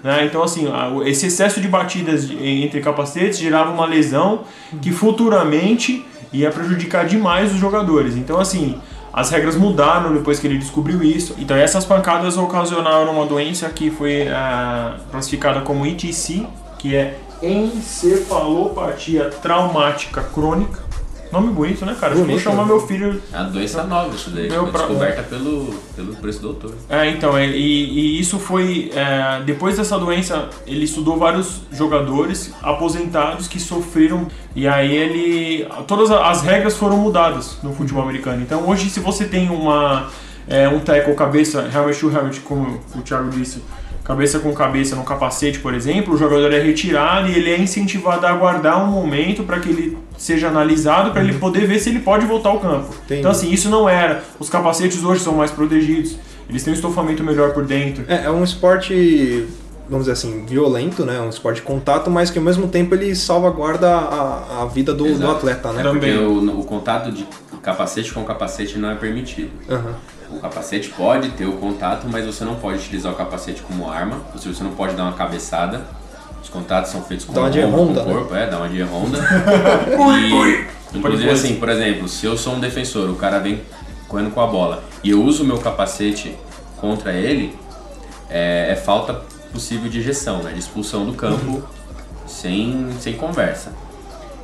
Né? 0.03 0.25
Então, 0.25 0.43
assim, 0.43 0.67
esse 1.07 1.27
excesso 1.27 1.61
de 1.61 1.69
batidas 1.69 2.29
entre 2.31 2.81
capacetes 2.81 3.39
gerava 3.39 3.71
uma 3.71 3.87
lesão 3.87 4.43
que 4.83 4.91
futuramente 4.91 6.05
ia 6.33 6.51
prejudicar 6.51 7.07
demais 7.07 7.53
os 7.53 7.59
jogadores. 7.59 8.17
Então, 8.17 8.41
assim, 8.41 8.81
as 9.13 9.31
regras 9.31 9.57
mudaram 9.57 10.13
depois 10.13 10.39
que 10.39 10.47
ele 10.47 10.59
descobriu 10.59 11.03
isso. 11.03 11.35
Então, 11.39 11.57
essas 11.57 11.85
pancadas 11.85 12.37
ocasionaram 12.37 13.13
uma 13.13 13.27
doença 13.27 13.69
que 13.69 13.91
foi 13.91 14.29
ah, 14.29 14.97
classificada 15.11 15.61
como 15.63 15.87
ITC, 15.87 16.47
que 16.79 16.95
é 16.95 17.19
encefalopatia 17.43 19.31
traumática 19.43 20.23
crônica. 20.23 20.90
Nome 21.33 21.53
bonito, 21.53 21.85
né, 21.87 21.97
cara? 22.01 22.13
Eu 22.13 22.19
Vou 22.19 22.27
Bonito. 22.27 22.43
chamar 22.43 22.67
meu 22.67 22.81
filho 22.87 23.23
É 23.33 23.37
uma 23.37 23.45
doença 23.51 23.85
nova 23.85 24.15
isso 24.15 24.31
daí 24.31 24.49
Meu 24.51 24.63
foi 24.63 24.71
pra- 24.73 24.81
descoberta 24.81 25.23
pelo 25.23 25.75
pelo 25.95 26.29
esse 26.29 26.41
doutor 26.41 26.75
É, 26.89 27.09
então, 27.09 27.37
é, 27.37 27.47
e, 27.47 27.57
e 28.17 28.21
isso 28.21 28.39
foi. 28.39 28.91
é, 28.95 29.41
depois 29.45 29.77
dessa 29.77 29.97
doença, 29.99 30.49
ele 30.67 30.85
estudou 30.85 31.17
vários 31.19 31.61
jogadores 31.73 32.53
aposentados 32.63 33.47
que 33.47 33.61
sofreram. 33.61 34.27
E 34.57 34.67
aí 34.67 34.93
ele. 34.97 35.69
Todas 35.87 36.11
as 36.11 36.43
regras 36.43 36.77
foram 36.77 36.97
mudadas 36.97 37.59
no 37.63 37.73
futebol 37.73 38.03
americano. 38.03 38.43
Então 38.43 38.69
hoje, 38.69 38.91
se 38.91 38.99
você 39.01 39.25
tem 39.25 39.49
uma. 39.51 40.09
É, 40.49 40.69
um 40.69 40.81
tackle 40.81 41.15
cabeça, 41.15 41.71
helmet 41.73 41.97
to 42.01 42.11
helmet, 42.11 42.41
como 42.41 42.81
o 42.97 43.03
Thiago 43.03 43.31
disse, 43.31 43.63
cabeça 44.11 44.39
com 44.41 44.53
cabeça 44.53 44.97
no 44.97 45.05
capacete, 45.05 45.61
por 45.61 45.73
exemplo, 45.73 46.15
o 46.15 46.17
jogador 46.17 46.53
é 46.53 46.61
retirado 46.61 47.29
e 47.29 47.35
ele 47.35 47.51
é 47.51 47.59
incentivado 47.59 48.27
a 48.27 48.31
aguardar 48.31 48.83
um 48.83 48.91
momento 48.91 49.45
para 49.45 49.61
que 49.61 49.69
ele 49.69 49.99
seja 50.19 50.49
analisado, 50.49 51.13
para 51.13 51.23
ele 51.23 51.35
poder 51.35 51.67
ver 51.67 51.79
se 51.79 51.91
ele 51.91 52.01
pode 52.01 52.27
voltar 52.27 52.51
ao 52.51 52.59
campo. 52.59 52.95
Entendi. 53.05 53.21
Então, 53.21 53.31
assim, 53.31 53.51
isso 53.53 53.69
não 53.69 53.89
era. 53.89 54.23
Os 54.39 54.51
capacetes 54.51 55.03
hoje 55.05 55.23
são 55.23 55.35
mais 55.35 55.51
protegidos, 55.51 56.17
eles 56.49 56.63
têm 56.65 56.73
um 56.73 56.77
estofamento 56.77 57.23
melhor 57.23 57.53
por 57.53 57.65
dentro. 57.65 58.05
É, 58.09 58.25
é 58.25 58.31
um 58.31 58.43
esporte, 58.43 59.47
vamos 59.89 60.07
dizer 60.07 60.13
assim, 60.13 60.45
violento, 60.45 61.05
né? 61.05 61.21
Um 61.21 61.29
esporte 61.29 61.57
de 61.57 61.63
contato, 61.63 62.11
mas 62.11 62.31
que 62.31 62.39
ao 62.39 62.45
mesmo 62.45 62.67
tempo 62.67 62.95
ele 62.95 63.15
salvaguarda 63.15 63.89
a, 63.89 64.63
a 64.63 64.67
vida 64.67 64.93
do, 64.93 65.17
do 65.17 65.31
atleta, 65.31 65.73
né? 65.73 65.83
Também. 65.85 66.01
porque 66.01 66.25
o, 66.25 66.61
o 66.61 66.65
contato 66.65 67.13
de 67.13 67.25
capacete 67.63 68.13
com 68.13 68.25
capacete 68.25 68.79
não 68.79 68.91
é 68.91 68.95
permitido 68.95 69.51
Aham. 69.69 69.95
O 70.33 70.39
capacete 70.39 70.91
pode 70.91 71.31
ter 71.31 71.47
o 71.47 71.53
contato, 71.53 72.07
mas 72.09 72.25
você 72.25 72.45
não 72.45 72.57
pode 72.57 72.79
utilizar 72.79 73.13
o 73.13 73.17
capacete 73.17 73.63
como 73.63 73.91
arma. 73.91 74.21
Ou 74.33 74.39
seja, 74.39 74.55
você 74.55 74.65
não 74.65 74.73
pode 74.73 74.95
dar 74.95 75.05
uma 75.05 75.13
cabeçada. 75.13 75.85
Os 76.43 76.49
contatos 76.49 76.91
são 76.91 77.03
feitos 77.03 77.27
com 77.27 77.33
Dá 77.33 77.43
uma 77.43 77.51
o 77.51 77.93
né? 77.93 78.03
corpo, 78.05 78.35
é, 78.35 78.47
dá 78.47 78.59
uma 78.59 78.69
de 78.69 78.83
Honda. 78.83 79.19
Ui, 79.99 80.67
e, 80.93 80.97
inclusive 80.97 81.29
Pode 81.29 81.39
assim, 81.39 81.57
por 81.57 81.69
exemplo, 81.69 82.09
se 82.09 82.25
eu 82.25 82.37
sou 82.37 82.55
um 82.55 82.61
defensor, 82.61 83.11
o 83.11 83.17
cara 83.17 83.39
vem 83.39 83.61
correndo 84.09 84.33
com 84.33 84.41
a 84.41 84.47
bola 84.47 84.83
e 85.05 85.11
eu 85.11 85.23
uso 85.23 85.43
o 85.43 85.47
meu 85.47 85.59
capacete 85.59 86.37
contra 86.79 87.13
ele, 87.13 87.55
é, 88.29 88.69
é 88.71 88.77
falta 88.77 89.15
possível 89.53 89.91
de 89.91 89.99
ejeção, 89.99 90.43
né? 90.43 90.53
De 90.53 90.59
expulsão 90.59 91.05
do 91.05 91.13
campo. 91.13 91.63
sem, 92.27 92.89
sem 93.01 93.15
conversa. 93.15 93.73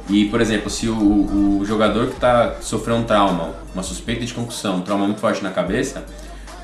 E, 0.08 0.26
por 0.26 0.40
exemplo, 0.40 0.70
se 0.70 0.88
o, 0.88 1.58
o 1.60 1.64
jogador 1.64 2.08
que 2.08 2.20
tá, 2.20 2.56
sofreu 2.60 2.94
um 2.96 3.02
trauma, 3.02 3.54
uma 3.74 3.82
suspeita 3.82 4.24
de 4.24 4.32
concussão, 4.32 4.76
um 4.76 4.82
trauma 4.82 5.04
muito 5.04 5.20
forte 5.20 5.42
na 5.42 5.50
cabeça, 5.50 6.04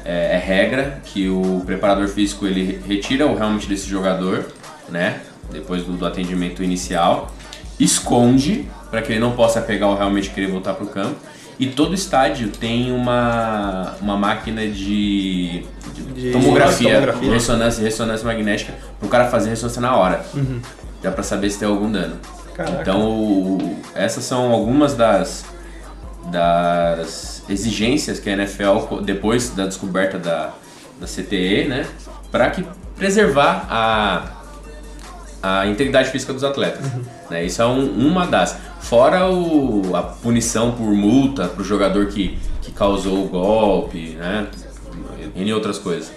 é, 0.04 0.34
é 0.34 0.38
regra 0.38 1.00
que 1.04 1.28
o 1.28 1.62
preparador 1.66 2.08
físico 2.08 2.46
ele 2.46 2.80
retira 2.86 3.26
o 3.26 3.36
helmet 3.36 3.66
desse 3.66 3.88
jogador, 3.88 4.46
né? 4.88 5.20
Depois 5.50 5.84
do, 5.84 5.92
do 5.92 6.06
atendimento 6.06 6.62
inicial, 6.62 7.34
esconde 7.78 8.68
para 8.90 9.02
que 9.02 9.12
ele 9.12 9.20
não 9.20 9.32
possa 9.32 9.60
pegar 9.60 9.88
o 9.88 10.00
helmet 10.00 10.28
e 10.28 10.30
querer 10.30 10.48
voltar 10.48 10.74
pro 10.74 10.86
campo. 10.86 11.16
E 11.58 11.66
todo 11.66 11.94
estádio 11.94 12.48
tem 12.48 12.92
uma, 12.92 13.94
uma 14.00 14.16
máquina 14.16 14.66
de, 14.66 15.64
de 15.94 16.02
De 16.14 16.32
tomografia, 16.32 16.94
tomografia. 16.94 17.30
ressonância, 17.32 17.82
ressonância 17.84 18.26
magnética, 18.26 18.74
pro 18.98 19.08
cara 19.08 19.28
fazer 19.28 19.50
ressonância 19.50 19.80
na 19.80 19.94
hora. 19.96 20.24
Já 21.02 21.10
pra 21.10 21.22
saber 21.22 21.50
se 21.50 21.58
tem 21.58 21.68
algum 21.68 21.90
dano. 21.90 22.16
Caraca. 22.54 22.80
Então, 22.82 23.58
essas 23.94 24.24
são 24.24 24.52
algumas 24.52 24.94
das, 24.94 25.44
das 26.30 27.42
exigências 27.48 28.18
que 28.18 28.28
a 28.30 28.32
NFL, 28.34 29.00
depois 29.02 29.50
da 29.50 29.66
descoberta 29.66 30.18
da, 30.18 30.52
da 31.00 31.06
CTE, 31.06 31.66
né, 31.68 31.86
para 32.30 32.50
que 32.50 32.64
preservar 32.96 33.66
a, 33.68 34.22
a 35.42 35.66
integridade 35.66 36.10
física 36.10 36.32
dos 36.32 36.44
atletas. 36.44 36.84
Né? 37.30 37.44
Isso 37.44 37.60
é 37.62 37.66
um- 37.66 37.90
uma 38.08 38.26
das. 38.26 38.56
Fora 38.80 39.28
o, 39.30 39.94
a 39.96 40.02
punição 40.02 40.72
por 40.72 40.92
multa 40.92 41.48
para 41.48 41.62
o 41.62 41.64
jogador 41.64 42.06
que, 42.06 42.38
que 42.60 42.72
causou 42.72 43.24
o 43.24 43.28
golpe, 43.28 44.16
né? 44.18 44.46
E 45.34 45.52
outras 45.52 45.78
coisas. 45.78 46.12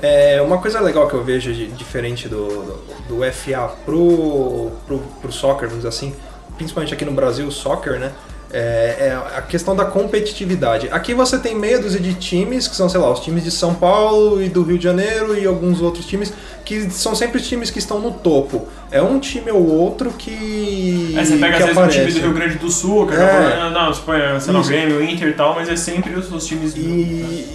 É, 0.00 0.40
uma 0.40 0.58
coisa 0.58 0.80
legal 0.80 1.08
que 1.08 1.14
eu 1.14 1.24
vejo 1.24 1.52
de, 1.52 1.66
diferente 1.68 2.28
do, 2.28 2.46
do, 2.46 3.18
do 3.20 3.32
FA 3.32 3.74
pro, 3.84 4.70
pro, 4.86 4.98
pro 5.20 5.32
soccer, 5.32 5.68
vamos 5.68 5.78
dizer 5.78 5.88
assim, 5.88 6.14
principalmente 6.56 6.94
aqui 6.94 7.04
no 7.04 7.12
Brasil, 7.12 7.50
soccer, 7.50 7.98
né? 7.98 8.12
É, 8.50 8.96
é 9.10 9.36
a 9.36 9.42
questão 9.42 9.76
da 9.76 9.84
competitividade. 9.84 10.88
Aqui 10.90 11.12
você 11.14 11.38
tem 11.38 11.54
meia 11.54 11.78
dúzia 11.78 12.00
de 12.00 12.14
times, 12.14 12.66
que 12.66 12.74
são, 12.74 12.88
sei 12.88 12.98
lá, 13.00 13.10
os 13.12 13.20
times 13.20 13.44
de 13.44 13.50
São 13.50 13.74
Paulo 13.74 14.42
e 14.42 14.48
do 14.48 14.62
Rio 14.62 14.78
de 14.78 14.84
Janeiro 14.84 15.38
e 15.38 15.46
alguns 15.46 15.82
outros 15.82 16.06
times, 16.06 16.32
que 16.64 16.90
são 16.90 17.14
sempre 17.14 17.38
os 17.40 17.46
times 17.46 17.70
que 17.70 17.78
estão 17.78 18.00
no 18.00 18.10
topo. 18.12 18.66
É 18.90 19.02
um 19.02 19.18
time 19.18 19.50
ou 19.50 19.66
outro 19.68 20.10
que. 20.12 21.14
Aí 21.16 21.26
você 21.26 21.36
pega 21.36 21.56
que 21.58 21.62
às 21.62 21.68
vezes 21.68 21.78
um 21.78 21.88
time 21.88 22.00
aparece. 22.00 22.18
do 22.20 22.24
Rio 22.26 22.34
Grande 22.34 22.54
do 22.58 22.70
Sul, 22.70 23.06
que 23.06 23.14
É. 23.14 23.18
é. 23.66 23.70
não, 23.70 23.92
você 23.92 24.00
põe, 24.04 24.18
sei 24.40 24.52
lá, 24.52 24.60
o. 24.60 24.64
Grêmio, 24.64 25.02
Inter 25.04 25.28
e 25.28 25.32
tal, 25.34 25.54
mas 25.54 25.68
é 25.68 25.76
sempre 25.76 26.14
os, 26.14 26.30
os 26.32 26.46
times. 26.46 26.74
E, 26.74 26.80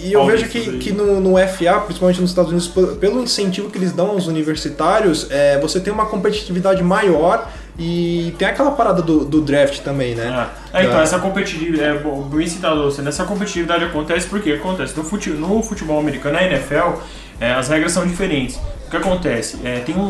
e 0.04 0.10
eu 0.12 0.24
vejo 0.26 0.46
que, 0.48 0.78
que 0.78 0.92
no, 0.92 1.20
no 1.20 1.36
FA, 1.48 1.80
principalmente 1.80 2.20
nos 2.20 2.30
Estados 2.30 2.52
Unidos, 2.52 2.68
pe- 2.68 2.96
pelo 3.00 3.20
incentivo 3.20 3.68
que 3.68 3.78
eles 3.78 3.90
dão 3.92 4.10
aos 4.10 4.28
universitários, 4.28 5.26
é, 5.30 5.58
você 5.60 5.80
tem 5.80 5.92
uma 5.92 6.06
competitividade 6.06 6.82
maior 6.84 7.50
e 7.78 8.34
tem 8.38 8.46
aquela 8.46 8.70
parada 8.72 9.02
do, 9.02 9.24
do 9.24 9.40
draft 9.40 9.80
também, 9.80 10.14
né? 10.14 10.28
Ah, 10.72 10.78
é, 10.78 10.82
então, 10.82 10.94
Da- 10.96 11.02
essa 11.02 11.18
competitividade, 11.18 11.98
é, 11.98 12.36
bem 12.36 12.46
citado 12.46 12.84
você, 12.84 13.02
nessa 13.02 13.24
competitividade 13.24 13.84
acontece 13.84 14.26
porque 14.28 14.52
acontece 14.52 14.96
no, 14.96 15.02
fute, 15.04 15.30
no 15.30 15.62
futebol 15.62 15.98
americano, 15.98 16.36
na 16.36 16.44
NFL, 16.44 16.98
é, 17.40 17.52
as 17.52 17.68
regras 17.68 17.92
são 17.92 18.06
diferentes. 18.06 18.56
O 18.86 18.90
que 18.90 18.96
acontece? 18.96 19.58
É, 19.64 19.80
tem 19.80 19.96
um, 19.96 20.00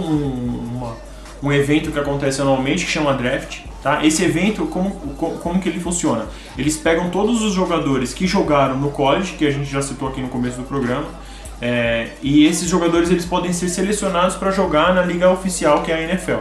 uma- 0.77 0.97
um 1.43 1.53
evento 1.53 1.91
que 1.91 1.99
acontece 1.99 2.41
anualmente 2.41 2.85
que 2.85 2.91
chama 2.91 3.13
draft, 3.15 3.59
tá? 3.83 4.05
Esse 4.05 4.25
evento, 4.25 4.67
como, 4.67 4.91
como, 5.17 5.39
como 5.39 5.61
que 5.61 5.69
ele 5.69 5.81
funciona? 5.81 6.27
Eles 6.57 6.77
pegam 6.77 7.11
todos 7.11 7.43
os 7.43 7.53
jogadores 7.55 8.13
que 8.15 8.27
jogaram 8.27 8.77
no 8.79 8.91
college, 8.91 9.35
que 9.39 9.47
a 9.47 9.51
gente 9.51 9.71
já 9.71 9.81
citou 9.83 10.09
aqui 10.09 10.21
no 10.21 10.29
começo 10.29 10.57
do 10.57 10.63
programa, 10.65 11.05
é, 11.67 12.09
e 12.23 12.45
esses 12.45 12.69
jogadores 12.69 13.11
eles 13.11 13.25
podem 13.25 13.51
ser 13.51 13.71
selecionados 13.71 14.37
para 14.37 14.51
jogar 14.51 14.95
na 14.95 15.01
liga 15.01 15.31
oficial 15.31 15.83
que 15.83 15.91
é 15.91 15.95
a 15.95 16.03
NFL. 16.03 16.41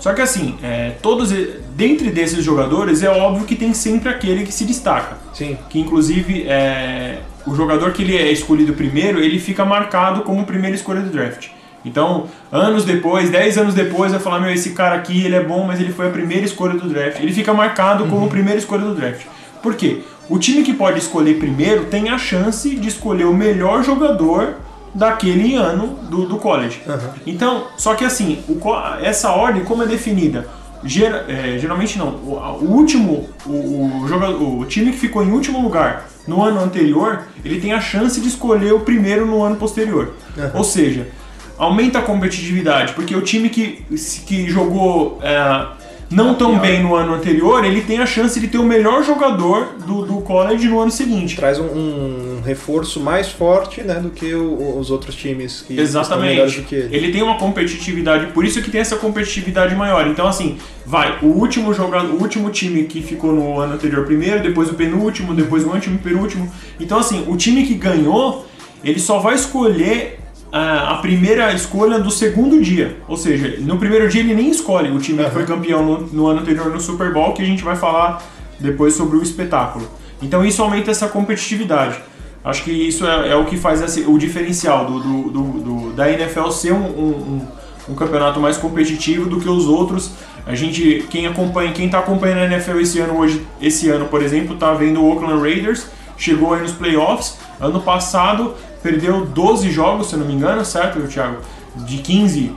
Só 0.00 0.12
que 0.12 0.20
assim, 0.20 0.56
é, 0.60 0.94
todos 1.00 1.30
dentre 1.76 2.10
desses 2.10 2.44
jogadores 2.44 3.04
é 3.04 3.08
óbvio 3.08 3.46
que 3.46 3.54
tem 3.54 3.72
sempre 3.72 4.08
aquele 4.08 4.44
que 4.44 4.50
se 4.52 4.64
destaca. 4.64 5.16
Sim. 5.32 5.56
Que 5.70 5.78
inclusive 5.78 6.44
é, 6.48 7.20
o 7.46 7.54
jogador 7.54 7.92
que 7.92 8.02
ele 8.02 8.16
é 8.16 8.32
escolhido 8.32 8.72
primeiro, 8.72 9.20
ele 9.20 9.38
fica 9.38 9.64
marcado 9.64 10.22
como 10.22 10.44
primeira 10.44 10.74
escolha 10.74 11.02
do 11.02 11.10
draft. 11.10 11.50
Então, 11.84 12.26
anos 12.50 12.84
depois, 12.84 13.30
10 13.30 13.58
anos 13.58 13.74
depois, 13.74 14.10
vai 14.10 14.20
falar, 14.20 14.40
meu, 14.40 14.50
esse 14.50 14.70
cara 14.70 14.96
aqui, 14.96 15.24
ele 15.24 15.36
é 15.36 15.44
bom, 15.44 15.64
mas 15.64 15.78
ele 15.78 15.92
foi 15.92 16.08
a 16.08 16.10
primeira 16.10 16.44
escolha 16.44 16.74
do 16.74 16.88
draft. 16.88 17.20
Ele 17.20 17.32
fica 17.32 17.54
marcado 17.54 18.06
como 18.06 18.28
primeira 18.28 18.58
escolha 18.58 18.84
do 18.84 18.94
draft. 18.96 19.24
Por 19.62 19.76
quê? 19.76 20.02
O 20.28 20.38
time 20.38 20.62
que 20.62 20.74
pode 20.74 20.98
escolher 20.98 21.38
primeiro 21.38 21.86
tem 21.86 22.10
a 22.10 22.18
chance 22.18 22.74
de 22.76 22.88
escolher 22.88 23.24
o 23.24 23.32
melhor 23.34 23.82
jogador 23.82 24.54
daquele 24.94 25.54
ano 25.54 25.98
do, 26.10 26.26
do 26.26 26.36
college. 26.36 26.80
Então, 27.26 27.64
só 27.76 27.94
que 27.94 28.04
assim, 28.04 28.42
o 28.48 28.58
essa 29.02 29.30
ordem, 29.30 29.64
como 29.64 29.82
é 29.82 29.86
definida? 29.86 30.46
Gera- 30.84 31.24
é, 31.28 31.58
geralmente 31.58 31.98
não. 31.98 32.08
O, 32.08 32.34
o 32.62 32.70
último, 32.72 33.28
o, 33.46 34.06
jogador, 34.08 34.42
o 34.60 34.64
time 34.64 34.92
que 34.92 34.98
ficou 34.98 35.22
em 35.22 35.30
último 35.32 35.60
lugar 35.60 36.08
no 36.26 36.42
ano 36.42 36.60
anterior, 36.60 37.22
ele 37.44 37.60
tem 37.60 37.72
a 37.72 37.80
chance 37.80 38.20
de 38.20 38.28
escolher 38.28 38.72
o 38.72 38.80
primeiro 38.80 39.26
no 39.26 39.42
ano 39.42 39.56
posterior. 39.56 40.12
Ou 40.54 40.62
seja, 40.64 41.08
aumenta 41.56 41.98
a 41.98 42.02
competitividade, 42.02 42.92
porque 42.92 43.16
o 43.16 43.22
time 43.22 43.48
que, 43.48 43.84
que 44.26 44.48
jogou 44.48 45.18
é, 45.22 45.66
não 46.10 46.34
tão 46.34 46.58
bem 46.58 46.82
no 46.82 46.94
ano 46.94 47.12
anterior, 47.14 47.64
ele 47.64 47.82
tem 47.82 47.98
a 47.98 48.06
chance 48.06 48.40
de 48.40 48.48
ter 48.48 48.56
o 48.58 48.64
melhor 48.64 49.02
jogador 49.04 49.74
do, 49.86 50.06
do 50.06 50.20
college 50.22 50.66
no 50.66 50.80
ano 50.80 50.90
seguinte. 50.90 51.36
Traz 51.36 51.58
um, 51.58 51.64
um 51.64 52.40
reforço 52.44 52.98
mais 53.00 53.28
forte 53.28 53.82
né, 53.82 53.94
do 53.94 54.08
que 54.10 54.32
o- 54.34 54.78
os 54.78 54.90
outros 54.90 55.14
times 55.14 55.62
que 55.66 55.78
Exatamente. 55.78 56.60
do 56.60 56.62
que 56.66 56.74
ele. 56.74 56.96
Ele 56.96 57.12
tem 57.12 57.22
uma 57.22 57.36
competitividade, 57.36 58.32
por 58.32 58.44
isso 58.44 58.62
que 58.62 58.70
tem 58.70 58.80
essa 58.80 58.96
competitividade 58.96 59.74
maior. 59.74 60.06
Então, 60.06 60.26
assim, 60.26 60.56
vai, 60.86 61.18
o 61.22 61.26
último 61.26 61.74
jogador, 61.74 62.08
o 62.10 62.20
último 62.22 62.48
time 62.50 62.84
que 62.84 63.02
ficou 63.02 63.32
no 63.32 63.58
ano 63.60 63.74
anterior 63.74 64.06
primeiro, 64.06 64.42
depois 64.42 64.70
o 64.70 64.74
penúltimo, 64.74 65.34
depois 65.34 65.64
o 65.64 65.68
último 65.70 65.98
penúltimo. 65.98 66.50
Então, 66.80 66.98
assim, 66.98 67.24
o 67.28 67.36
time 67.36 67.66
que 67.66 67.74
ganhou, 67.74 68.46
ele 68.82 68.98
só 68.98 69.18
vai 69.18 69.34
escolher 69.34 70.20
ah, 70.52 70.92
a 70.92 70.94
primeira 70.96 71.52
escolha 71.52 71.98
do 71.98 72.10
segundo 72.10 72.60
dia. 72.62 72.96
Ou 73.06 73.16
seja, 73.16 73.56
no 73.60 73.78
primeiro 73.78 74.08
dia 74.08 74.20
ele 74.22 74.34
nem 74.34 74.50
escolhe 74.50 74.90
o 74.90 74.98
time 74.98 75.22
que 75.24 75.30
foi 75.30 75.44
campeão 75.44 75.84
no, 75.84 76.00
no 76.06 76.26
ano 76.26 76.40
anterior 76.40 76.70
no 76.70 76.80
Super 76.80 77.12
Bowl, 77.12 77.32
que 77.32 77.42
a 77.42 77.46
gente 77.46 77.62
vai 77.62 77.76
falar 77.76 78.22
depois 78.58 78.94
sobre 78.94 79.16
o 79.16 79.22
espetáculo. 79.22 79.86
Então 80.22 80.44
isso 80.44 80.62
aumenta 80.62 80.90
essa 80.90 81.08
competitividade. 81.08 81.96
Acho 82.44 82.62
que 82.64 82.70
isso 82.72 83.06
é, 83.06 83.30
é 83.30 83.36
o 83.36 83.44
que 83.44 83.56
faz 83.56 83.82
esse- 83.82 84.04
o 84.06 84.16
diferencial 84.18 84.86
do, 84.86 85.00
do- 85.00 85.30
do- 85.30 85.60
do- 85.60 85.92
da 85.92 86.10
NFL 86.10 86.50
ser 86.50 86.72
um, 86.72 86.78
um- 86.86 87.46
um- 87.90 87.94
campeonato 87.94 88.40
mais 88.40 88.56
competitivo 88.56 89.28
do 89.28 89.38
que 89.40 89.48
os 89.48 89.66
outros. 89.66 90.10
A 90.46 90.54
gente, 90.54 91.04
quem 91.10 91.26
acompanha, 91.26 91.72
quem 91.72 91.86
está 91.86 91.98
acompanhando 91.98 92.38
a 92.38 92.44
NFL 92.46 92.78
esse 92.80 92.98
ano 93.00 93.18
hoje, 93.18 93.44
esse 93.60 93.88
ano, 93.90 94.06
por 94.06 94.22
exemplo, 94.22 94.56
tá 94.56 94.72
vendo 94.72 95.00
o 95.02 95.10
Oakland 95.10 95.40
Raiders, 95.42 95.86
chegou 96.16 96.54
aí 96.54 96.62
nos 96.62 96.72
playoffs. 96.72 97.36
Ano 97.60 97.80
passado 97.80 98.54
perdeu 98.82 99.26
12 99.26 99.70
jogos, 99.70 100.08
se 100.08 100.14
eu 100.14 100.18
não 100.20 100.26
me 100.26 100.34
engano, 100.34 100.64
certo, 100.64 101.00
Thiago? 101.06 101.38
De 101.76 101.98
15 101.98 102.52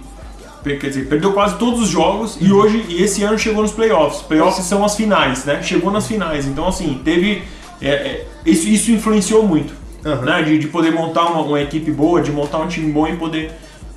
Quer 0.63 0.89
dizer, 0.89 1.07
perdeu 1.07 1.33
quase 1.33 1.57
todos 1.57 1.81
os 1.81 1.89
jogos 1.89 2.37
e 2.39 2.51
hoje 2.51 2.85
e 2.87 3.01
esse 3.01 3.23
ano 3.23 3.37
chegou 3.37 3.63
nos 3.63 3.71
playoffs. 3.71 4.21
Playoffs 4.21 4.63
são 4.65 4.85
as 4.85 4.95
finais, 4.95 5.43
né? 5.43 5.61
Chegou 5.63 5.91
nas 5.91 6.05
finais. 6.05 6.45
Então, 6.45 6.67
assim, 6.67 7.01
teve. 7.03 7.41
é, 7.81 7.89
é, 7.89 8.27
isso, 8.45 8.67
isso 8.67 8.91
influenciou 8.91 9.41
muito. 9.47 9.73
Aham. 10.05 10.21
Né? 10.23 10.43
De, 10.43 10.59
de 10.59 10.67
poder 10.67 10.91
montar 10.91 11.25
uma, 11.25 11.41
uma 11.41 11.59
equipe 11.59 11.89
boa, 11.91 12.21
de 12.21 12.31
montar 12.31 12.59
um 12.59 12.67
time 12.67 12.91
bom 12.91 13.07
e 13.07 13.15
poder 13.17 13.51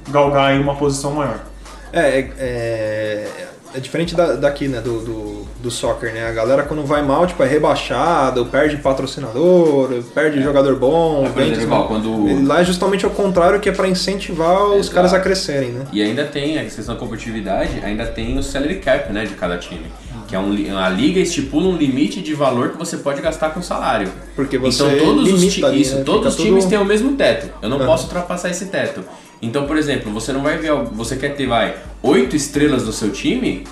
galgar 0.08 0.52
aí 0.52 0.58
uma 0.58 0.74
posição 0.74 1.12
maior. 1.12 1.44
É, 1.92 2.00
é, 2.00 2.30
é, 2.38 3.46
é 3.74 3.80
diferente 3.80 4.14
da- 4.14 4.34
daqui, 4.34 4.66
né, 4.66 4.80
do, 4.80 5.00
do, 5.00 5.43
do 5.64 5.70
soccer, 5.70 6.12
né? 6.12 6.28
A 6.28 6.32
galera 6.32 6.62
quando 6.62 6.84
vai 6.84 7.02
mal, 7.02 7.26
tipo, 7.26 7.42
é 7.42 7.46
rebaixado, 7.48 8.44
perde 8.46 8.76
patrocinador, 8.76 9.90
perde 10.14 10.42
jogador 10.42 10.76
bom. 10.76 11.22
É, 11.24 11.28
exemplo, 11.28 11.42
vende- 11.42 11.62
igual 11.62 11.88
quando- 11.88 12.46
Lá 12.46 12.60
é 12.60 12.64
justamente 12.64 13.06
o 13.06 13.10
contrário, 13.10 13.58
que 13.58 13.68
é 13.68 13.72
pra 13.72 13.88
incentivar 13.88 14.62
os 14.66 14.76
Exato. 14.80 14.94
caras 14.94 15.14
a 15.14 15.20
crescerem, 15.20 15.70
né? 15.70 15.86
E 15.92 16.02
ainda 16.02 16.24
tem, 16.24 16.58
a 16.58 16.62
questão 16.64 16.84
da 16.94 17.00
competitividade, 17.00 17.80
ainda 17.82 18.04
tem 18.06 18.36
o 18.38 18.42
salary 18.42 18.76
cap, 18.76 19.10
né, 19.12 19.24
de 19.24 19.34
cada 19.34 19.56
time. 19.56 19.86
Que 20.28 20.36
é 20.36 20.38
um, 20.38 20.78
a 20.78 20.88
liga 20.88 21.20
estipula 21.20 21.66
um 21.68 21.76
limite 21.76 22.20
de 22.20 22.34
valor 22.34 22.70
que 22.70 22.78
você 22.78 22.96
pode 22.98 23.20
gastar 23.22 23.50
com 23.50 23.60
salário. 23.62 24.08
Porque 24.36 24.56
você 24.58 24.82
então 24.84 24.98
todos 25.06 25.32
os, 25.32 25.64
ali, 25.64 25.80
isso, 25.80 25.96
né? 25.96 26.02
todos 26.04 26.28
os 26.28 26.36
tudo- 26.36 26.46
times 26.46 26.64
têm 26.66 26.78
o 26.78 26.84
mesmo 26.84 27.12
teto. 27.16 27.48
Eu 27.62 27.68
não 27.68 27.76
Aham. 27.78 27.86
posso 27.86 28.04
ultrapassar 28.04 28.50
esse 28.50 28.66
teto. 28.66 29.02
Então, 29.42 29.66
por 29.66 29.76
exemplo, 29.76 30.10
você 30.12 30.32
não 30.32 30.42
vai 30.42 30.56
ver, 30.56 30.72
você 30.92 31.16
quer 31.16 31.34
ter 31.34 31.46
vai 31.46 31.74
oito 32.02 32.34
estrelas 32.34 32.82
do 32.84 32.92
seu 32.92 33.10
time, 33.10 33.64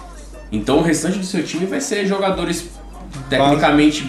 então 0.52 0.78
o 0.78 0.82
restante 0.82 1.18
do 1.18 1.24
seu 1.24 1.42
time 1.42 1.66
vai 1.66 1.80
ser 1.80 2.06
jogadores 2.06 2.68
tecnicamente 3.28 4.04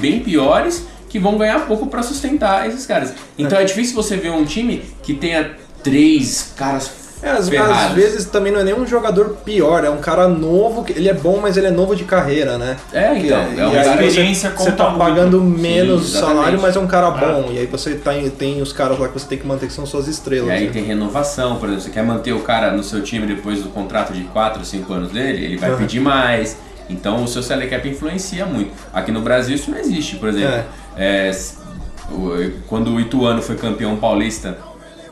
bem 0.00 0.20
piores 0.20 0.86
que 1.08 1.18
vão 1.18 1.38
ganhar 1.38 1.66
pouco 1.66 1.86
pra 1.86 2.02
sustentar 2.02 2.66
esses 2.66 2.86
caras. 2.86 3.14
Então 3.38 3.58
é 3.58 3.64
difícil 3.64 3.94
você 3.94 4.16
ver 4.16 4.30
um 4.30 4.44
time 4.44 4.82
que 5.02 5.14
tenha 5.14 5.56
três 5.82 6.52
caras 6.56 7.05
É, 7.22 7.30
às, 7.30 7.48
às 7.50 7.92
vezes 7.92 8.26
também 8.26 8.52
não 8.52 8.60
é 8.60 8.64
nem 8.64 8.74
um 8.74 8.86
jogador 8.86 9.30
pior, 9.44 9.82
é 9.84 9.90
um 9.90 9.96
cara 9.96 10.28
novo, 10.28 10.84
que 10.84 10.92
ele 10.92 11.08
é 11.08 11.14
bom, 11.14 11.38
mas 11.40 11.56
ele 11.56 11.66
é 11.66 11.70
novo 11.70 11.96
de 11.96 12.04
carreira, 12.04 12.58
né? 12.58 12.76
É, 12.92 13.16
então, 13.18 13.38
é 13.38 13.54
e 13.56 13.62
um 13.66 13.72
cara- 13.72 13.96
você, 13.96 14.06
experiência 14.06 14.50
você 14.50 14.56
conta 14.70 14.72
tá 14.72 14.90
pagando 14.92 15.40
menos 15.42 16.12
Sim, 16.12 16.20
salário, 16.20 16.60
mas 16.60 16.76
é 16.76 16.78
um 16.78 16.86
cara 16.86 17.10
bom. 17.10 17.48
E 17.50 17.58
aí 17.58 17.66
você 17.66 17.94
tá, 17.94 18.14
em- 18.14 18.28
tem 18.28 18.60
os 18.60 18.72
caras 18.72 18.98
lá 18.98 19.08
que 19.08 19.14
você 19.14 19.26
tem 19.26 19.38
que 19.38 19.46
manter 19.46 19.66
que 19.66 19.72
são 19.72 19.86
suas 19.86 20.08
estrelas. 20.08 20.48
E 20.48 20.52
aí 20.52 20.66
né? 20.66 20.70
tem 20.72 20.84
renovação, 20.84 21.56
por 21.56 21.68
exemplo, 21.68 21.84
você 21.84 21.90
quer 21.90 22.04
manter 22.04 22.32
o 22.32 22.40
cara 22.40 22.70
no 22.72 22.82
seu 22.82 23.02
time 23.02 23.26
depois 23.26 23.62
do 23.62 23.70
contrato 23.70 24.12
de 24.12 24.22
4, 24.24 24.64
5 24.64 24.92
anos 24.92 25.10
dele, 25.10 25.44
ele 25.44 25.56
vai 25.56 25.74
pedir 25.76 26.00
mais. 26.00 26.56
Então 26.88 27.24
o 27.24 27.26
seu 27.28 27.42
salary 27.42 27.68
cap 27.68 27.88
influencia 27.88 28.44
muito. 28.46 28.70
Aqui 28.92 29.10
no 29.10 29.20
Brasil 29.22 29.56
isso 29.56 29.70
não 29.70 29.78
existe, 29.78 30.16
por 30.16 30.28
exemplo. 30.28 30.64
É, 30.96 31.30
o- 32.10 32.50
quando 32.68 32.90
o 32.92 33.00
Ituano 33.00 33.42
foi 33.42 33.56
campeão 33.56 33.96
paulista 33.96 34.58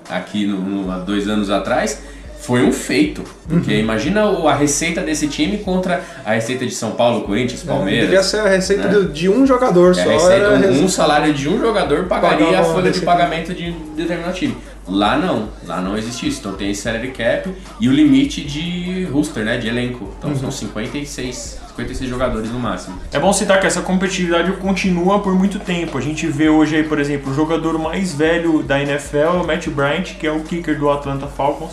aqui 0.09 0.47
no, 0.47 0.59
no- 0.61 0.91
há 0.91 0.99
dois 0.99 1.29
anos 1.29 1.51
atrás, 1.51 2.01
foi 2.41 2.63
um 2.63 2.73
feito. 2.73 3.23
Porque 3.49 3.73
Uhum. 3.73 3.79
imagina 3.81 4.23
a 4.25 4.55
receita 4.55 5.01
desse 5.01 5.27
time 5.29 5.57
contra 5.59 6.03
a 6.25 6.33
receita 6.35 6.67
de 6.67 6.75
São 6.75 6.91
Paulo, 6.93 7.23
Corinthians, 7.23 7.63
Palmeiras. 7.63 8.01
Deveria 8.03 8.23
ser 8.23 8.41
a 8.41 8.49
receita 8.49 8.89
né? 8.89 9.09
de 9.11 9.29
um 9.31 9.47
jogador 9.47 9.93
É, 9.93 9.95
só. 9.95 10.11
a 10.11 10.13
receita, 10.13 10.71
um, 10.83 10.89
salário 10.89 11.33
de 11.33 11.49
um 11.49 11.59
jogador 11.59 12.05
pagaria 12.05 12.45
Pagava 12.47 12.71
a 12.71 12.75
folha 12.75 12.91
de 12.91 13.01
pagamento 13.01 13.55
de 13.55 13.73
determinado 13.97 14.35
time. 14.35 14.55
Lá 14.87 15.17
não, 15.17 15.49
lá 15.67 15.81
não 15.81 15.97
existe 15.97 16.29
isso. 16.29 16.41
Então 16.41 16.53
tem 16.53 16.71
esse 16.71 16.83
salary 16.83 17.09
cap 17.13 17.51
e 17.81 17.89
o 17.89 17.93
limite 17.93 18.43
de 18.43 19.05
roster, 19.11 19.43
né, 19.43 19.57
de 19.57 19.67
elenco. 19.69 20.13
Então 20.19 20.29
Uhum. 20.31 20.37
são 20.37 20.51
56, 20.51 21.59
56 21.77 22.09
jogadores 22.09 22.51
no 22.53 22.59
máximo. 22.59 22.99
É 23.13 23.19
bom 23.19 23.33
citar 23.33 23.59
que 23.61 23.67
essa 23.67 23.83
competitividade 23.83 24.53
continua 24.53 25.19
por 25.19 25.35
muito 25.35 25.59
tempo. 25.59 25.99
A 25.99 26.01
gente 26.01 26.27
vê 26.27 26.49
hoje 26.49 26.77
aí, 26.77 26.85
por 26.85 27.01
exemplo, 27.01 27.33
o 27.33 27.35
jogador 27.35 27.77
mais 27.79 28.15
velho 28.15 28.63
da 28.63 28.81
NFL 28.81 29.17
é 29.17 29.29
o 29.29 29.47
Matt 29.47 29.69
Bryant, 29.69 30.15
que 30.19 30.27
é 30.27 30.31
o 30.31 30.41
kicker 30.41 30.79
do 30.79 30.89
Atlanta 30.89 31.27
Falcons, 31.27 31.73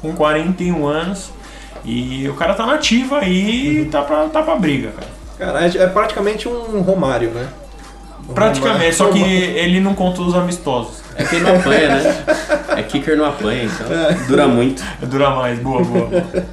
com 0.00 0.14
41 0.14 0.86
anos. 0.86 1.30
E 1.84 2.26
o 2.28 2.34
cara 2.34 2.54
tá 2.54 2.64
nativa 2.64 3.18
aí 3.18 3.82
e 3.82 3.84
tá 3.86 4.02
pra, 4.02 4.28
tá 4.28 4.42
pra 4.42 4.56
briga, 4.56 4.92
cara. 4.92 5.22
Cara, 5.38 5.66
é, 5.66 5.82
é 5.82 5.86
praticamente 5.86 6.48
um 6.48 6.80
Romário, 6.80 7.30
né? 7.30 7.48
Um 8.28 8.32
Praticamente, 8.32 8.94
só 8.94 9.10
que 9.10 9.20
ele 9.20 9.80
não 9.80 9.94
conta 9.94 10.22
os 10.22 10.34
amistosos. 10.34 11.02
É 11.16 11.24
que 11.24 11.36
ele 11.36 11.44
não 11.44 11.56
apanha, 11.56 11.88
né? 11.88 12.24
É 12.76 12.82
kicker 12.82 13.16
não 13.18 13.26
apanha, 13.26 13.64
então 13.64 13.86
dura 14.28 14.48
muito. 14.48 14.82
Dura 15.02 15.30
mais, 15.30 15.58
boa, 15.58 15.84
boa. 15.84 16.06
boa. 16.06 16.44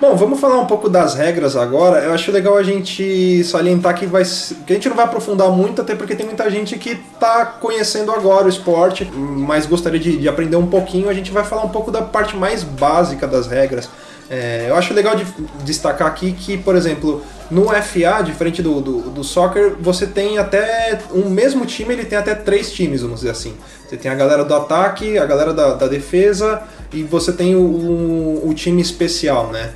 Bom, 0.00 0.14
vamos 0.14 0.38
falar 0.38 0.60
um 0.60 0.66
pouco 0.66 0.88
das 0.88 1.14
regras 1.14 1.56
agora. 1.56 1.98
Eu 2.04 2.12
acho 2.12 2.30
legal 2.30 2.56
a 2.56 2.62
gente 2.62 3.42
salientar 3.42 3.96
que, 3.98 4.06
vai, 4.06 4.22
que 4.64 4.72
a 4.72 4.74
gente 4.74 4.88
não 4.88 4.94
vai 4.94 5.04
aprofundar 5.04 5.50
muito, 5.50 5.82
até 5.82 5.96
porque 5.96 6.14
tem 6.14 6.24
muita 6.24 6.48
gente 6.48 6.78
que 6.78 6.90
está 6.90 7.44
conhecendo 7.44 8.12
agora 8.12 8.46
o 8.46 8.48
esporte, 8.48 9.04
mas 9.12 9.66
gostaria 9.66 9.98
de, 9.98 10.16
de 10.16 10.28
aprender 10.28 10.54
um 10.54 10.68
pouquinho. 10.68 11.08
A 11.08 11.14
gente 11.14 11.32
vai 11.32 11.42
falar 11.42 11.64
um 11.64 11.70
pouco 11.70 11.90
da 11.90 12.00
parte 12.00 12.36
mais 12.36 12.62
básica 12.62 13.26
das 13.26 13.48
regras. 13.48 13.90
É, 14.30 14.66
eu 14.68 14.76
acho 14.76 14.94
legal 14.94 15.16
de 15.16 15.26
destacar 15.64 16.06
aqui 16.06 16.30
que, 16.30 16.56
por 16.56 16.76
exemplo, 16.76 17.20
no 17.50 17.64
FA, 17.64 18.22
diferente 18.22 18.62
do, 18.62 18.80
do, 18.80 19.00
do 19.10 19.24
soccer, 19.24 19.74
você 19.80 20.06
tem 20.06 20.38
até 20.38 20.96
um 21.12 21.28
mesmo 21.28 21.66
time, 21.66 21.94
ele 21.94 22.04
tem 22.04 22.18
até 22.18 22.36
três 22.36 22.70
times, 22.70 23.02
vamos 23.02 23.20
dizer 23.20 23.32
assim. 23.32 23.52
Você 23.88 23.96
tem 23.96 24.12
a 24.12 24.14
galera 24.14 24.44
do 24.44 24.54
ataque, 24.54 25.18
a 25.18 25.26
galera 25.26 25.52
da, 25.52 25.74
da 25.74 25.88
defesa 25.88 26.62
e 26.92 27.02
você 27.02 27.32
tem 27.32 27.56
o, 27.56 27.60
o, 27.60 28.48
o 28.48 28.54
time 28.54 28.80
especial, 28.80 29.48
né? 29.48 29.72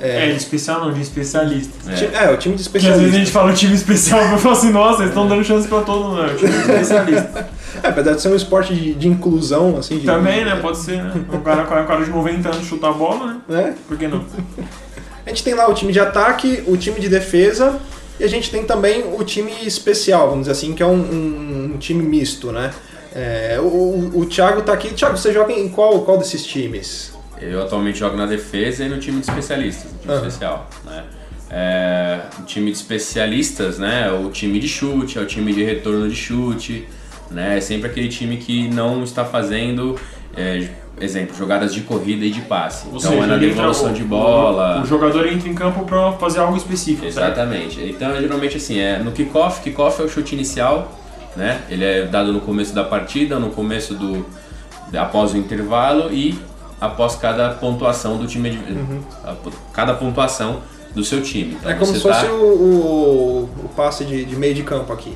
É, 0.00 0.30
de 0.30 0.36
especial 0.36 0.80
não, 0.80 0.92
de 0.92 1.00
especialista. 1.00 1.72
Ti- 1.94 2.10
É, 2.12 2.30
o 2.30 2.36
time 2.36 2.54
de 2.56 2.68
Porque 2.68 2.86
às 2.86 2.98
vezes 2.98 3.14
a 3.14 3.18
gente 3.18 3.30
fala 3.30 3.52
time 3.52 3.74
especial 3.74 4.20
e 4.34 4.38
fala 4.38 4.54
assim, 4.54 4.70
nossa, 4.70 4.98
eles 5.02 5.10
estão 5.10 5.26
dando 5.28 5.44
chance 5.44 5.66
pra 5.68 5.80
todo 5.82 6.04
mundo. 6.08 6.22
É 6.22 6.26
o 6.32 6.36
time 6.36 6.50
de 6.50 6.58
especialista. 6.58 7.48
É, 7.82 7.88
apesar 7.88 8.12
de 8.14 8.20
ser 8.20 8.28
um 8.28 8.34
esporte 8.36 8.74
de, 8.74 8.94
de 8.94 9.08
inclusão, 9.08 9.76
assim. 9.78 9.98
De, 10.00 10.04
Também, 10.04 10.44
né? 10.44 10.56
Pode 10.56 10.76
ser, 10.76 11.02
né? 11.02 11.12
Um 11.32 11.40
cara, 11.40 11.62
um 11.62 11.86
cara 11.86 12.04
de 12.04 12.10
90 12.10 12.48
anos 12.48 12.66
chutar 12.66 12.90
a 12.90 12.92
bola, 12.92 13.26
né? 13.28 13.40
né? 13.48 13.74
Por 13.88 13.96
que 13.96 14.06
não? 14.08 14.22
A 15.24 15.28
gente 15.30 15.42
tem 15.44 15.54
lá 15.54 15.66
o 15.70 15.72
time 15.72 15.92
de 15.92 16.00
ataque, 16.00 16.62
o 16.66 16.76
time 16.76 16.98
de 17.00 17.08
defesa 17.08 17.78
e 18.18 18.24
a 18.24 18.28
gente 18.28 18.50
tem 18.50 18.64
também 18.64 19.04
o 19.16 19.22
time 19.24 19.52
especial, 19.64 20.24
vamos 20.28 20.40
dizer 20.40 20.52
assim, 20.52 20.74
que 20.74 20.82
é 20.82 20.86
um, 20.86 20.90
um- 20.94 21.72
um 21.74 21.78
time 21.78 22.02
misto, 22.02 22.50
né? 22.52 22.70
É, 23.14 23.56
o, 23.60 23.64
o, 23.64 24.12
o 24.20 24.26
Thiago 24.26 24.62
tá 24.62 24.72
aqui. 24.72 24.92
Thiago, 24.92 25.16
você 25.16 25.32
joga 25.32 25.52
em 25.52 25.68
qual, 25.68 26.00
qual 26.00 26.18
desses 26.18 26.44
times? 26.44 27.12
Eu 27.40 27.62
atualmente 27.62 27.98
jogo 27.98 28.16
na 28.16 28.26
defesa 28.26 28.84
e 28.84 28.88
no 28.88 28.98
time 28.98 29.20
de 29.20 29.26
especialistas, 29.28 29.92
no 29.92 29.98
time 29.98 30.12
Aham. 30.12 30.26
especial, 30.26 30.70
né? 30.84 31.04
É, 31.52 32.20
o 32.38 32.42
time 32.44 32.70
de 32.70 32.76
especialistas, 32.76 33.78
né? 33.78 34.06
é 34.06 34.12
O 34.12 34.30
time 34.30 34.60
de 34.60 34.68
chute, 34.68 35.18
é 35.18 35.20
o 35.20 35.26
time 35.26 35.52
de 35.52 35.64
retorno 35.64 36.08
de 36.08 36.14
chute, 36.14 36.86
né? 37.30 37.58
É 37.58 37.60
sempre 37.60 37.90
aquele 37.90 38.08
time 38.08 38.36
que 38.36 38.68
não 38.68 39.02
está 39.02 39.24
fazendo, 39.24 39.98
é, 40.36 40.68
exemplo, 41.00 41.36
jogadas 41.36 41.74
de 41.74 41.80
corrida 41.80 42.24
e 42.24 42.30
de 42.30 42.42
passe. 42.42 42.86
Ou 42.86 42.98
então 42.98 43.10
seja, 43.10 43.24
é 43.24 43.26
na 43.26 43.36
devolução 43.36 43.92
de 43.92 44.04
bola. 44.04 44.80
O, 44.80 44.86
jogador 44.86 45.26
entra 45.26 45.48
em 45.48 45.54
campo 45.54 45.84
pra 45.84 46.12
fazer 46.12 46.38
algo 46.38 46.56
específico. 46.56 47.10
certo? 47.10 47.32
Exatamente. 47.32 47.80
Então, 47.82 48.14
geralmente 48.20 48.56
assim, 48.56 48.78
é 48.78 48.98
no 48.98 49.10
kickoff, 49.10 49.60
kickoff 49.62 50.00
é 50.00 50.04
o 50.04 50.08
chute 50.08 50.34
inicial, 50.34 51.00
né? 51.34 51.62
Ele 51.68 51.84
é 51.84 52.06
dado 52.06 52.32
no 52.32 52.40
começo 52.40 52.72
da 52.72 52.84
partida, 52.84 53.40
no 53.40 53.50
começo 53.50 53.94
do 53.94 54.24
após 54.96 55.32
o 55.32 55.36
intervalo 55.36 56.12
e 56.12 56.36
após 56.80 57.14
cada 57.16 57.50
pontuação 57.50 58.16
do 58.16 58.26
time, 58.26 58.58
a- 59.24 59.34
cada 59.72 59.94
pontuação 59.94 60.60
do 60.94 61.04
seu 61.04 61.22
time. 61.22 61.56
Então, 61.58 61.70
É 61.70 61.74
como 61.74 61.92
se 61.92 62.00
fosse 62.00 62.24
tá- 62.26 62.32
o, 62.32 62.44
o, 62.44 63.64
o 63.64 63.68
passe 63.76 64.04
de, 64.04 64.24
de 64.24 64.36
meio 64.36 64.54
de 64.54 64.62
campo 64.62 64.92
aqui. 64.92 65.14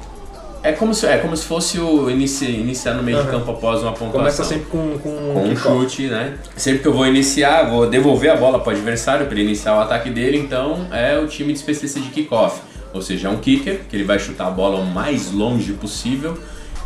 é 0.62 0.72
como 0.72 0.94
se 0.94 1.04
é 1.06 1.18
como 1.18 1.36
se 1.36 1.44
fosse 1.44 1.80
o 1.80 2.08
inici, 2.08 2.46
iniciar 2.46 2.94
no 2.94 3.02
meio 3.02 3.16
de 3.18 3.24
Aham. 3.24 3.32
campo 3.40 3.50
após 3.50 3.82
uma 3.82 3.90
pontuação. 3.92 4.20
Começa 4.20 4.44
sempre 4.44 4.66
com, 4.66 4.98
com, 4.98 5.34
com 5.34 5.42
um 5.48 5.56
chute, 5.56 6.06
né? 6.06 6.34
Sempre 6.56 6.80
que 6.82 6.88
eu 6.88 6.92
vou 6.92 7.06
iniciar, 7.06 7.68
vou 7.68 7.88
devolver 7.88 8.30
a 8.30 8.36
bola 8.36 8.60
para 8.60 8.72
o 8.72 8.76
adversário 8.76 9.26
para 9.26 9.38
iniciar 9.40 9.76
o 9.76 9.80
ataque 9.80 10.10
dele, 10.10 10.38
então 10.38 10.86
é 10.92 11.18
o 11.18 11.26
time 11.26 11.52
de 11.52 11.58
especialista 11.58 11.98
de 12.00 12.08
kickoff. 12.08 12.60
Ou 12.94 13.02
seja, 13.02 13.26
é 13.26 13.30
um 13.30 13.38
kicker, 13.38 13.80
que 13.88 13.96
ele 13.96 14.04
vai 14.04 14.18
chutar 14.20 14.46
a 14.46 14.50
bola 14.50 14.78
o 14.78 14.86
mais 14.86 15.32
longe 15.32 15.72
possível. 15.72 16.38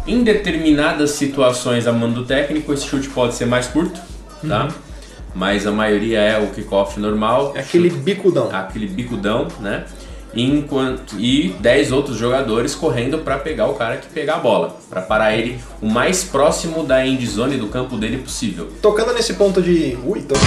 Em 0.06 0.24
determinadas 0.24 1.10
situações, 1.10 1.86
a 1.86 1.92
mando 1.92 2.22
do 2.22 2.26
técnico, 2.26 2.72
esse 2.72 2.86
chute 2.86 3.08
pode 3.10 3.34
ser 3.34 3.44
mais 3.44 3.66
curto, 3.66 4.00
tá? 4.46 4.68
Mas 5.34 5.66
a 5.66 5.70
maioria 5.70 6.20
é 6.20 6.38
o 6.42 6.48
kickoff 6.48 6.98
normal. 6.98 7.52
É 7.54 7.60
aquele 7.60 7.90
chute- 7.90 8.02
bicudão. 8.02 8.48
aquele 8.52 8.86
bicudão, 8.86 9.46
né? 9.60 9.84
Enquanto 10.34 11.18
e 11.18 11.54
10 11.60 11.90
outros 11.90 12.16
jogadores 12.16 12.74
correndo 12.74 13.18
para 13.18 13.38
pegar 13.38 13.66
o 13.66 13.74
cara 13.74 13.96
que 13.96 14.08
pegar 14.08 14.36
a 14.36 14.38
bola, 14.38 14.76
para 14.90 15.00
parar 15.00 15.34
ele 15.34 15.58
o 15.80 15.88
mais 15.88 16.22
próximo 16.22 16.84
da 16.84 17.04
end 17.06 17.26
zone 17.26 17.56
do 17.56 17.68
campo 17.68 17.96
dele 17.96 18.18
possível. 18.18 18.68
Tocando 18.82 19.12
nesse 19.14 19.34
ponto 19.34 19.62
de. 19.62 19.96
Ui, 20.04 20.20
tô... 20.22 20.34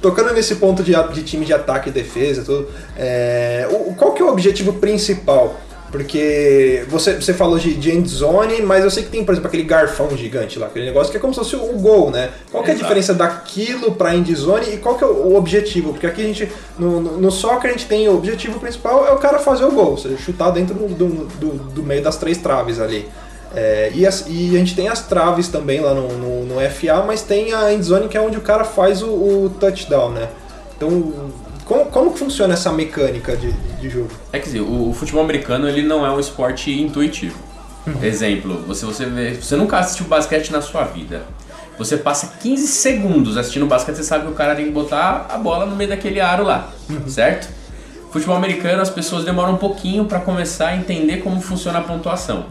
Tocando 0.00 0.32
nesse 0.32 0.56
ponto 0.56 0.82
de, 0.82 0.92
de 1.12 1.22
time 1.24 1.44
de 1.44 1.52
ataque 1.52 1.88
e 1.88 1.92
defesa, 1.92 2.44
tudo, 2.44 2.68
é, 2.96 3.66
o, 3.70 3.94
qual 3.94 4.12
que 4.12 4.22
é 4.22 4.24
o 4.24 4.28
objetivo 4.28 4.74
principal? 4.74 5.58
Porque 5.90 6.84
você, 6.88 7.14
você 7.14 7.32
falou 7.32 7.58
de, 7.58 7.74
de 7.74 7.90
end 7.90 8.06
zone, 8.08 8.60
mas 8.60 8.84
eu 8.84 8.90
sei 8.90 9.04
que 9.04 9.08
tem, 9.08 9.24
por 9.24 9.32
exemplo, 9.32 9.48
aquele 9.48 9.62
garfão 9.62 10.14
gigante 10.16 10.58
lá, 10.58 10.66
aquele 10.66 10.84
negócio 10.84 11.10
que 11.10 11.16
é 11.16 11.20
como 11.20 11.32
se 11.32 11.40
fosse 11.40 11.56
o 11.56 11.78
gol, 11.78 12.10
né? 12.10 12.30
Qual 12.50 12.62
que 12.62 12.68
é 12.70 12.72
a 12.72 12.74
Exato. 12.74 12.84
diferença 12.88 13.14
daquilo 13.14 13.92
para 13.92 14.14
end 14.14 14.34
zone 14.34 14.74
e 14.74 14.76
qual 14.76 14.96
que 14.96 15.04
é 15.04 15.06
o, 15.06 15.34
objetivo? 15.34 15.92
Porque 15.92 16.06
aqui 16.06 16.20
a 16.20 16.24
gente, 16.24 16.48
no, 16.78 17.00
no, 17.00 17.16
no 17.18 17.30
soccer, 17.30 17.70
a 17.70 17.72
gente 17.72 17.86
tem 17.86 18.06
o 18.08 18.14
objetivo 18.16 18.60
principal 18.60 19.06
é 19.06 19.12
o 19.12 19.16
cara 19.18 19.38
fazer 19.38 19.64
o 19.64 19.72
gol, 19.72 19.92
ou 19.92 19.96
seja, 19.98 20.16
chutar 20.18 20.50
dentro 20.50 20.74
do, 20.74 20.88
do, 20.88 21.06
do, 21.24 21.48
do 21.70 21.82
meio 21.82 22.02
das 22.02 22.16
três 22.18 22.36
traves 22.36 22.78
ali. 22.80 23.08
É, 23.54 23.90
e, 23.94 24.06
as- 24.06 24.26
e 24.28 24.54
a 24.54 24.58
gente 24.58 24.74
tem 24.76 24.88
as 24.88 25.06
traves 25.06 25.48
também 25.48 25.80
lá 25.80 25.94
no, 25.94 26.08
no, 26.08 26.44
no 26.44 26.70
FA, 26.70 27.02
mas 27.06 27.22
tem 27.22 27.54
a 27.54 27.72
endzone 27.72 28.06
que 28.08 28.16
é 28.16 28.20
onde 28.20 28.36
o 28.36 28.42
cara 28.42 28.62
faz 28.62 29.02
o, 29.02 29.06
o 29.08 29.50
touchdown, 29.58 30.10
né? 30.10 30.28
Então, 30.76 30.90
como, 31.68 31.84
como 31.86 32.12
que 32.14 32.18
funciona 32.18 32.54
essa 32.54 32.72
mecânica 32.72 33.36
de, 33.36 33.52
de 33.52 33.90
jogo? 33.90 34.08
É 34.32 34.38
quer 34.38 34.46
dizer, 34.46 34.60
o, 34.62 34.88
o 34.88 34.94
futebol 34.94 35.22
americano 35.22 35.68
ele 35.68 35.82
não 35.82 36.04
é 36.04 36.10
um 36.10 36.18
esporte 36.18 36.72
intuitivo. 36.72 37.38
Exemplo, 38.02 38.62
você, 38.66 38.86
você, 38.86 39.04
vê, 39.04 39.34
você 39.34 39.54
nunca 39.54 39.78
assistiu 39.78 40.06
basquete 40.06 40.50
na 40.50 40.62
sua 40.62 40.84
vida. 40.84 41.22
Você 41.78 41.96
passa 41.96 42.38
15 42.40 42.66
segundos 42.66 43.36
assistindo 43.36 43.66
basquete, 43.66 43.96
você 43.96 44.02
sabe 44.02 44.24
que 44.24 44.32
o 44.32 44.34
cara 44.34 44.54
tem 44.54 44.64
que 44.64 44.70
botar 44.70 45.26
a 45.28 45.38
bola 45.38 45.66
no 45.66 45.76
meio 45.76 45.90
daquele 45.90 46.20
aro 46.20 46.42
lá, 46.42 46.70
certo? 47.06 47.48
Futebol 48.10 48.36
americano, 48.36 48.80
as 48.80 48.90
pessoas 48.90 49.24
demoram 49.24 49.52
um 49.52 49.58
pouquinho 49.58 50.06
para 50.06 50.18
começar 50.20 50.68
a 50.68 50.76
entender 50.76 51.18
como 51.18 51.40
funciona 51.40 51.78
a 51.78 51.82
pontuação. 51.82 52.46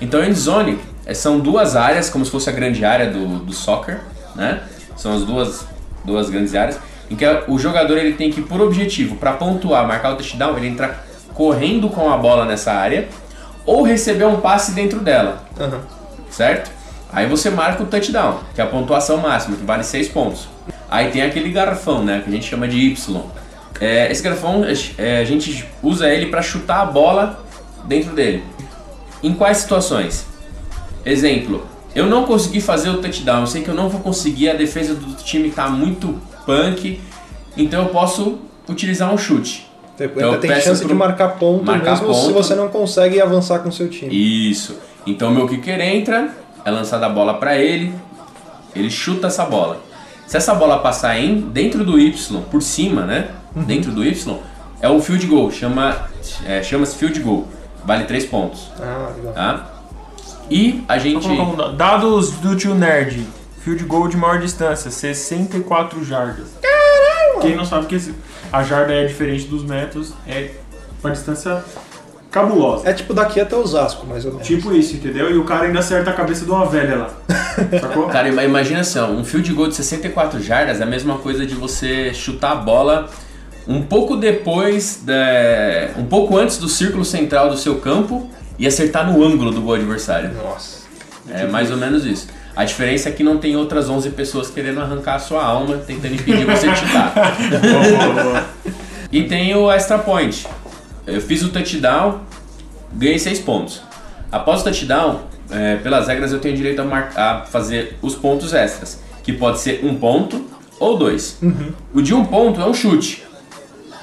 Então, 0.00 0.24
end 0.24 0.38
zone 0.38 0.78
eh, 1.04 1.12
são 1.12 1.40
duas 1.40 1.76
áreas, 1.76 2.08
como 2.08 2.24
se 2.24 2.30
fosse 2.30 2.48
a 2.48 2.52
grande 2.52 2.84
área 2.84 3.10
do, 3.10 3.40
do 3.40 3.52
soccer, 3.52 4.00
né? 4.34 4.62
São 4.96 5.12
as 5.14 5.24
duas, 5.24 5.66
duas 6.04 6.30
grandes 6.30 6.54
áreas, 6.54 6.78
em 7.10 7.16
que 7.16 7.24
o 7.48 7.58
jogador 7.58 7.98
ele 7.98 8.14
tem 8.14 8.30
que, 8.30 8.40
por 8.40 8.60
objetivo, 8.60 9.16
para 9.16 9.32
pontuar, 9.32 9.86
marcar 9.86 10.12
o 10.12 10.16
touchdown, 10.16 10.56
ele 10.56 10.68
entrar 10.68 11.04
correndo 11.34 11.88
com 11.88 12.08
a 12.10 12.16
bola 12.16 12.44
nessa 12.44 12.72
área 12.72 13.08
ou 13.66 13.82
receber 13.82 14.24
um 14.26 14.40
passe 14.40 14.72
dentro 14.72 15.00
dela, 15.00 15.42
Aham. 15.58 15.80
certo? 16.30 16.70
Aí 17.12 17.26
você 17.26 17.50
marca 17.50 17.82
o 17.82 17.86
touchdown, 17.86 18.38
que 18.54 18.60
é 18.60 18.64
a 18.64 18.66
pontuação 18.66 19.16
máxima, 19.16 19.56
que 19.56 19.64
vale 19.64 19.82
6 19.82 20.08
pontos. 20.08 20.48
Aí 20.88 21.10
tem 21.10 21.22
aquele 21.22 21.50
garfão, 21.50 22.04
né, 22.04 22.20
que 22.22 22.30
a 22.30 22.32
gente 22.32 22.48
chama 22.48 22.68
de 22.68 22.78
Y. 22.78 23.22
É, 23.80 24.10
esse 24.10 24.22
garfão, 24.22 24.64
é, 24.96 25.18
a 25.18 25.24
gente 25.24 25.66
usa 25.82 26.08
ele 26.08 26.26
para 26.26 26.42
chutar 26.42 26.82
a 26.82 26.84
bola 26.84 27.42
dentro 27.84 28.14
dele. 28.14 28.44
Em 29.22 29.34
quais 29.34 29.58
situações? 29.58 30.26
Exemplo, 31.04 31.66
eu 31.94 32.06
não 32.06 32.24
consegui 32.24 32.60
fazer 32.60 32.90
o 32.90 32.98
touchdown, 32.98 33.40
eu 33.40 33.46
sei 33.46 33.62
que 33.62 33.68
eu 33.68 33.74
não 33.74 33.88
vou 33.88 34.00
conseguir, 34.00 34.50
a 34.50 34.54
defesa 34.54 34.94
do 34.94 35.14
time 35.16 35.50
tá 35.50 35.68
muito 35.68 36.20
punk, 36.46 37.00
então 37.56 37.82
eu 37.82 37.88
posso 37.88 38.38
utilizar 38.68 39.12
um 39.12 39.18
chute. 39.18 39.68
Tipo, 39.96 40.18
Então, 40.18 40.38
tem 40.40 40.50
chance 40.60 40.80
pro- 40.80 40.88
de 40.88 40.94
marcar 40.94 41.28
ponto 41.38 41.64
marcar 41.66 41.90
mesmo 41.92 42.14
se 42.14 42.20
ponto. 42.22 42.32
você 42.34 42.54
não 42.54 42.68
consegue 42.68 43.20
avançar 43.20 43.58
com 43.58 43.68
o 43.68 43.72
seu 43.72 43.88
time. 43.88 44.10
Isso. 44.50 44.78
Então 45.06 45.30
meu 45.30 45.46
kicker 45.46 45.78
entra, 45.80 46.30
é 46.64 46.70
lançada 46.70 47.06
a 47.06 47.08
bola 47.08 47.34
pra 47.34 47.56
ele, 47.56 47.92
ele 48.74 48.90
chuta 48.90 49.26
essa 49.26 49.44
bola. 49.44 49.80
Se 50.26 50.36
essa 50.36 50.54
bola 50.54 50.78
passar 50.78 51.18
em 51.18 51.40
dentro 51.40 51.84
do 51.84 51.98
Y, 51.98 52.40
por 52.50 52.62
cima, 52.62 53.02
né? 53.02 53.28
Uhum. 53.54 53.64
Dentro 53.64 53.90
do 53.90 54.04
Y, 54.04 54.38
é 54.80 54.88
um 54.88 55.00
field 55.02 55.26
goal, 55.26 55.50
chama 55.50 56.08
é, 56.46 56.62
chama-se 56.62 56.96
field 56.96 57.18
goal. 57.20 57.46
Vale 57.84 58.04
3 58.04 58.24
pontos, 58.26 58.70
Ah, 58.80 59.10
legal. 59.16 59.32
tá? 59.32 59.66
E 60.50 60.82
a 60.88 60.98
gente 60.98 61.26
um 61.28 61.56
dado. 61.56 61.72
Dados 61.76 62.30
do 62.32 62.54
tio 62.56 62.74
Nerd. 62.74 63.26
Field 63.70 63.84
goal 63.84 64.08
de 64.08 64.16
maior 64.16 64.40
distância, 64.40 64.90
64 64.90 66.04
jardas. 66.04 66.48
Quem 67.40 67.54
não 67.54 67.64
sabe 67.64 67.86
que 67.86 67.94
esse- 67.94 68.12
a 68.52 68.64
jarda 68.64 68.92
é 68.92 69.04
diferente 69.06 69.44
dos 69.46 69.62
metros, 69.64 70.12
é 70.26 70.50
uma 71.02 71.12
distância 71.12 71.62
cabulosa. 72.32 72.88
É 72.88 72.92
tipo 72.92 73.14
daqui 73.14 73.40
até 73.40 73.54
Osasco, 73.54 74.04
mais 74.08 74.24
ou 74.24 74.32
menos. 74.32 74.46
Tipo 74.46 74.72
isso, 74.74 74.96
entendeu? 74.96 75.30
E 75.30 75.36
o 75.38 75.44
cara 75.44 75.66
ainda 75.66 75.78
acerta 75.78 76.10
a 76.10 76.12
cabeça 76.12 76.44
de 76.44 76.50
uma 76.50 76.66
velha 76.66 76.96
lá. 76.96 77.10
Sacou? 77.80 78.08
Cara, 78.08 78.28
ima- 78.28 78.42
imagina 78.42 78.80
assim, 78.80 78.98
ó, 78.98 79.06
um 79.06 79.22
field 79.24 79.52
goal 79.52 79.68
de 79.68 79.76
64 79.76 80.42
jardas 80.42 80.80
é 80.80 80.82
a 80.82 80.86
mesma 80.86 81.18
coisa 81.18 81.46
de 81.46 81.54
você 81.54 82.12
chutar 82.12 82.50
a 82.52 82.56
bola 82.56 83.08
um 83.68 83.82
pouco 83.82 84.16
depois, 84.16 85.00
da, 85.04 85.14
um 85.96 86.06
pouco 86.06 86.36
antes 86.36 86.58
do 86.58 86.68
círculo 86.68 87.04
central 87.04 87.48
do 87.50 87.56
seu 87.56 87.78
campo 87.78 88.28
e 88.58 88.66
acertar 88.66 89.08
no 89.10 89.24
ângulo 89.24 89.52
do 89.52 89.60
gol 89.60 89.74
adversário. 89.74 90.32
Nossa. 90.34 90.80
É 91.30 91.46
mais 91.46 91.70
ou 91.70 91.76
menos 91.76 92.04
isso. 92.04 92.26
A 92.56 92.64
diferença 92.64 93.08
é 93.08 93.12
que 93.12 93.22
não 93.22 93.38
tem 93.38 93.56
outras 93.56 93.88
11 93.88 94.10
pessoas 94.10 94.50
querendo 94.50 94.80
arrancar 94.80 95.14
a 95.14 95.18
sua 95.18 95.42
alma, 95.44 95.76
tentando 95.78 96.14
impedir 96.14 96.44
você 96.44 96.68
de 96.70 96.76
chutar. 96.78 97.12
Boa, 97.60 98.12
boa, 98.12 98.22
boa. 98.24 98.44
E 99.12 99.22
tem 99.24 99.54
o 99.54 99.70
extra 99.70 99.98
point. 99.98 100.46
Eu 101.06 101.20
fiz 101.20 101.42
o 101.42 101.48
touchdown, 101.48 102.20
ganhei 102.92 103.18
6 103.18 103.40
pontos. 103.40 103.82
Após 104.30 104.60
o 104.60 104.64
touchdown, 104.64 105.20
é, 105.50 105.76
pelas 105.76 106.06
regras 106.08 106.32
eu 106.32 106.38
tenho 106.38 106.56
direito 106.56 106.80
a, 106.80 106.84
mar- 106.84 107.12
a 107.16 107.40
fazer 107.46 107.96
os 108.02 108.14
pontos 108.14 108.52
extras, 108.52 109.00
que 109.22 109.32
pode 109.32 109.58
ser 109.60 109.80
um 109.84 109.94
ponto 109.96 110.44
ou 110.78 110.96
dois. 110.96 111.38
O 111.94 112.00
de 112.02 112.14
um 112.14 112.24
ponto 112.24 112.60
é 112.60 112.64
um 112.66 112.74
chute. 112.74 113.24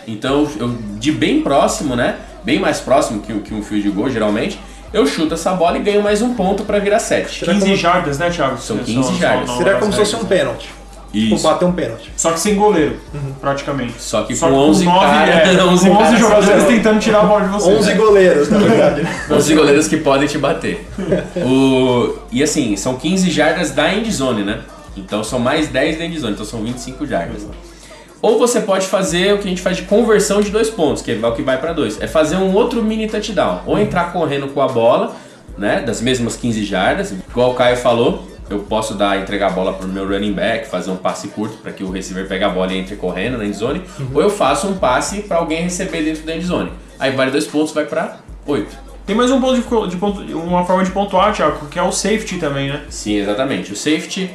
Então, 0.07 0.49
eu, 0.59 0.77
de 0.99 1.11
bem 1.11 1.41
próximo, 1.41 1.95
né? 1.95 2.17
Bem 2.43 2.59
mais 2.59 2.79
próximo 2.79 3.21
que, 3.21 3.33
o- 3.33 3.41
que 3.41 3.53
um 3.53 3.61
field 3.61 3.89
goal, 3.91 4.09
geralmente, 4.09 4.59
eu 4.93 5.05
chuto 5.05 5.33
essa 5.33 5.51
bola 5.53 5.77
e 5.77 5.81
ganho 5.81 6.01
mais 6.01 6.21
um 6.21 6.33
ponto 6.33 6.63
para 6.63 6.79
virar 6.79 6.99
7. 6.99 7.45
15 7.45 7.75
jardas, 7.75 8.17
né, 8.17 8.29
Thiago? 8.29 8.57
São 8.57 8.77
Só- 8.77 8.83
15 8.83 9.09
só- 9.13 9.13
jardas. 9.19 9.51
Seria 9.51 9.75
como 9.75 9.91
se 9.91 9.99
fosse 9.99 10.15
um 10.15 10.25
pênalti. 10.25 10.69
Tipo, 11.11 11.35
Isso. 11.35 11.43
bater 11.47 11.65
um 11.65 11.71
pênalti. 11.71 12.11
Só 12.17 12.31
que 12.31 12.39
sem 12.39 12.55
goleiro, 12.55 12.97
praticamente. 13.39 13.93
Só 13.97 14.23
que 14.23 14.35
Só 14.35 14.49
com 14.49 14.55
11 14.55 14.83
nove- 14.85 15.05
cara- 15.05 15.31
é, 15.31 15.53
11 15.63 15.89
com 15.89 15.95
11 15.95 16.03
caras 16.03 16.19
jogadores 16.19 16.63
tentando 16.65 16.99
tirar 16.99 17.21
a 17.21 17.23
bola 17.23 17.45
de 17.45 17.49
você. 17.53 17.69
11 17.71 17.93
goleiros, 17.93 18.49
na 18.49 18.57
verdade. 18.59 19.07
11 19.31 19.55
goleiros 19.55 19.87
que 19.87 19.97
podem 19.97 20.27
te 20.27 20.37
bater. 20.37 20.85
O, 21.37 22.13
e 22.31 22.43
assim, 22.43 22.75
são 22.75 22.95
15 22.97 23.31
jardas 23.31 23.71
da 23.71 23.91
endzone, 23.93 24.43
né? 24.43 24.59
Então 24.97 25.23
são 25.23 25.39
mais 25.39 25.69
10 25.69 25.97
da 25.97 26.05
endzone, 26.05 26.33
então 26.33 26.45
são 26.45 26.61
25 26.61 27.05
jardas. 27.07 27.43
Ou 28.21 28.39
você 28.39 28.61
pode 28.61 28.87
fazer 28.87 29.33
o 29.33 29.37
que 29.37 29.45
a 29.47 29.49
gente 29.49 29.61
faz 29.61 29.77
de 29.77 29.83
conversão 29.83 30.41
de 30.41 30.49
dois 30.49 30.69
pontos, 30.69 31.01
que 31.01 31.11
é 31.11 31.27
o 31.27 31.31
que 31.33 31.41
vai 31.43 31.57
para 31.57 31.71
dois. 31.73 32.01
É 32.01 32.07
fazer 32.07 32.35
um 32.37 32.53
outro 32.53 32.81
mini 32.83 33.07
touchdown. 33.07 33.61
Ou 33.65 33.77
entrar 33.79 34.11
correndo 34.11 34.47
com 34.47 34.61
a 34.61 34.67
bola, 34.67 35.15
né? 35.57 35.81
Das 35.81 36.01
mesmas 36.01 36.35
15 36.35 36.63
jardas. 36.65 37.11
Igual 37.29 37.51
o 37.51 37.53
Caio 37.53 37.77
falou, 37.77 38.27
eu 38.49 38.59
posso 38.59 38.95
dar, 38.95 39.19
entregar 39.19 39.47
a 39.47 39.51
bola 39.51 39.73
pro 39.73 39.87
meu 39.87 40.07
running 40.07 40.33
back, 40.33 40.67
fazer 40.67 40.89
um 40.89 40.95
passe 40.97 41.27
curto 41.27 41.57
para 41.57 41.71
que 41.71 41.83
o 41.83 41.91
receiver 41.91 42.27
pegue 42.27 42.43
a 42.43 42.49
bola 42.49 42.73
e 42.73 42.77
entre 42.77 42.95
correndo 42.95 43.37
na 43.37 43.45
endzone. 43.45 43.83
Ou 44.13 44.21
eu 44.21 44.29
faço 44.29 44.67
um 44.67 44.77
passe 44.77 45.21
para 45.21 45.37
alguém 45.37 45.61
receber 45.61 46.01
dentro 46.03 46.23
da 46.25 46.35
endzone. 46.35 46.71
Aí 46.99 47.11
vale 47.11 47.29
dois 47.29 47.45
pontos, 47.45 47.71
vai 47.73 47.85
para 47.85 48.17
8. 48.47 48.87
Tem 49.05 49.15
mais 49.15 49.29
um 49.31 49.39
ponto 49.39 49.53
de, 49.55 49.89
de 49.91 49.95
ponto, 49.97 50.21
uma 50.35 50.65
forma 50.65 50.83
de 50.83 50.89
pontuar, 50.91 51.33
Thiago, 51.33 51.67
que 51.67 51.77
é 51.79 51.83
o 51.83 51.91
safety 51.91 52.39
também, 52.39 52.69
né? 52.69 52.81
Sim, 52.89 53.17
exatamente. 53.17 53.71
O 53.71 53.75
safety 53.75 54.29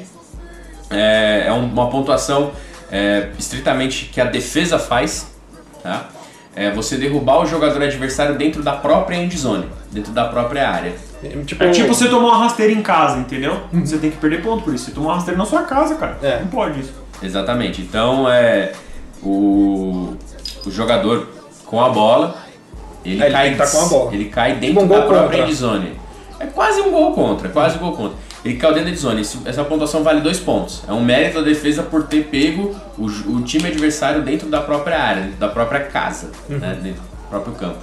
é, 0.91 1.45
é 1.49 1.53
um- 1.53 1.67
uma 1.67 1.89
pontuação 1.91 2.53
é, 2.93 3.31
estritamente 3.39 4.11
que 4.13 4.21
a 4.21 4.25
defesa 4.27 4.79
faz, 4.79 5.27
tá? 5.83 6.11
É 6.55 6.71
você 6.71 6.99
derrubar 6.99 7.41
o 7.41 7.47
jogador 7.47 7.83
adversário 7.83 8.35
dentro 8.37 8.63
da 8.63 8.73
própria 8.73 9.17
endzone, 9.17 9.67
dentro 9.91 10.13
da 10.13 10.27
própria 10.27 10.69
área. 10.69 10.93
Tipo, 11.47 11.65
É 11.65 11.71
tipo 11.71 11.95
você 11.95 12.09
tomar 12.09 12.29
uma 12.29 12.39
rasteira 12.45 12.71
em 12.73 12.83
casa, 12.83 13.19
entendeu? 13.19 13.59
Você 13.73 13.97
tem 13.97 14.11
que 14.11 14.19
perder 14.19 14.43
ponto 14.43 14.63
por 14.63 14.75
isso. 14.75 14.85
Você 14.85 14.91
tomou 14.91 15.09
uma 15.09 15.15
rasteira 15.15 15.39
na 15.39 15.47
sua 15.47 15.63
casa, 15.63 15.95
cara. 15.95 16.19
É. 16.23 16.41
Não 16.41 16.49
pode 16.49 16.81
isso. 16.81 16.93
Exatamente. 17.23 17.81
Então 17.81 18.29
é 18.31 18.73
o, 19.23 20.15
o 20.67 20.71
jogador 20.71 21.27
com 21.65 21.83
a 21.83 21.89
bola, 21.89 22.37
ele 23.03 23.23
É, 23.23 23.27
ele 23.27 23.33
cai 23.35 23.55
tá 23.55 23.67
com 23.67 23.81
a 23.81 23.85
bola. 23.87 24.15
ele 24.15 24.25
cai 24.27 24.51
Tipo 24.51 24.61
dentro 24.67 24.83
um 24.83 24.89
da 24.89 25.03
própria 25.03 25.39
contra. 25.39 25.39
endzone. 25.51 25.93
É 26.39 26.47
quase 26.47 26.81
um 26.83 26.91
gol 26.91 27.13
contra, 27.15 27.49
quase 27.49 27.77
um 27.77 27.81
gol 27.81 27.93
contra. 27.93 28.19
Ele 28.45 28.57
caiu 28.57 28.73
dentro 28.75 28.87
da 28.89 28.93
endzone. 28.93 29.21
Esse- 29.21 29.39
Essa 29.45 29.63
pontuação 29.65 30.03
vale 30.03 30.21
dois 30.21 30.39
pontos. 30.41 30.83
É 30.89 30.93
um 30.93 31.03
mérito 31.05 31.37
da 31.41 31.43
defesa 31.49 31.83
por 31.83 32.05
ter 32.05 32.25
pego 32.25 32.75
o, 32.99 33.07
o 33.07 33.43
time 33.43 33.69
adversário 33.69 34.23
dentro 34.23 34.49
da 34.49 34.61
própria 34.61 34.99
área, 35.01 35.23
dentro 35.23 35.39
da 35.39 35.49
própria 35.49 35.81
casa, 35.81 36.31
Uhum. 36.51 36.59
né, 36.59 36.77
dentro 36.83 37.01
do 37.03 37.29
próprio 37.31 37.55
campo. 37.55 37.79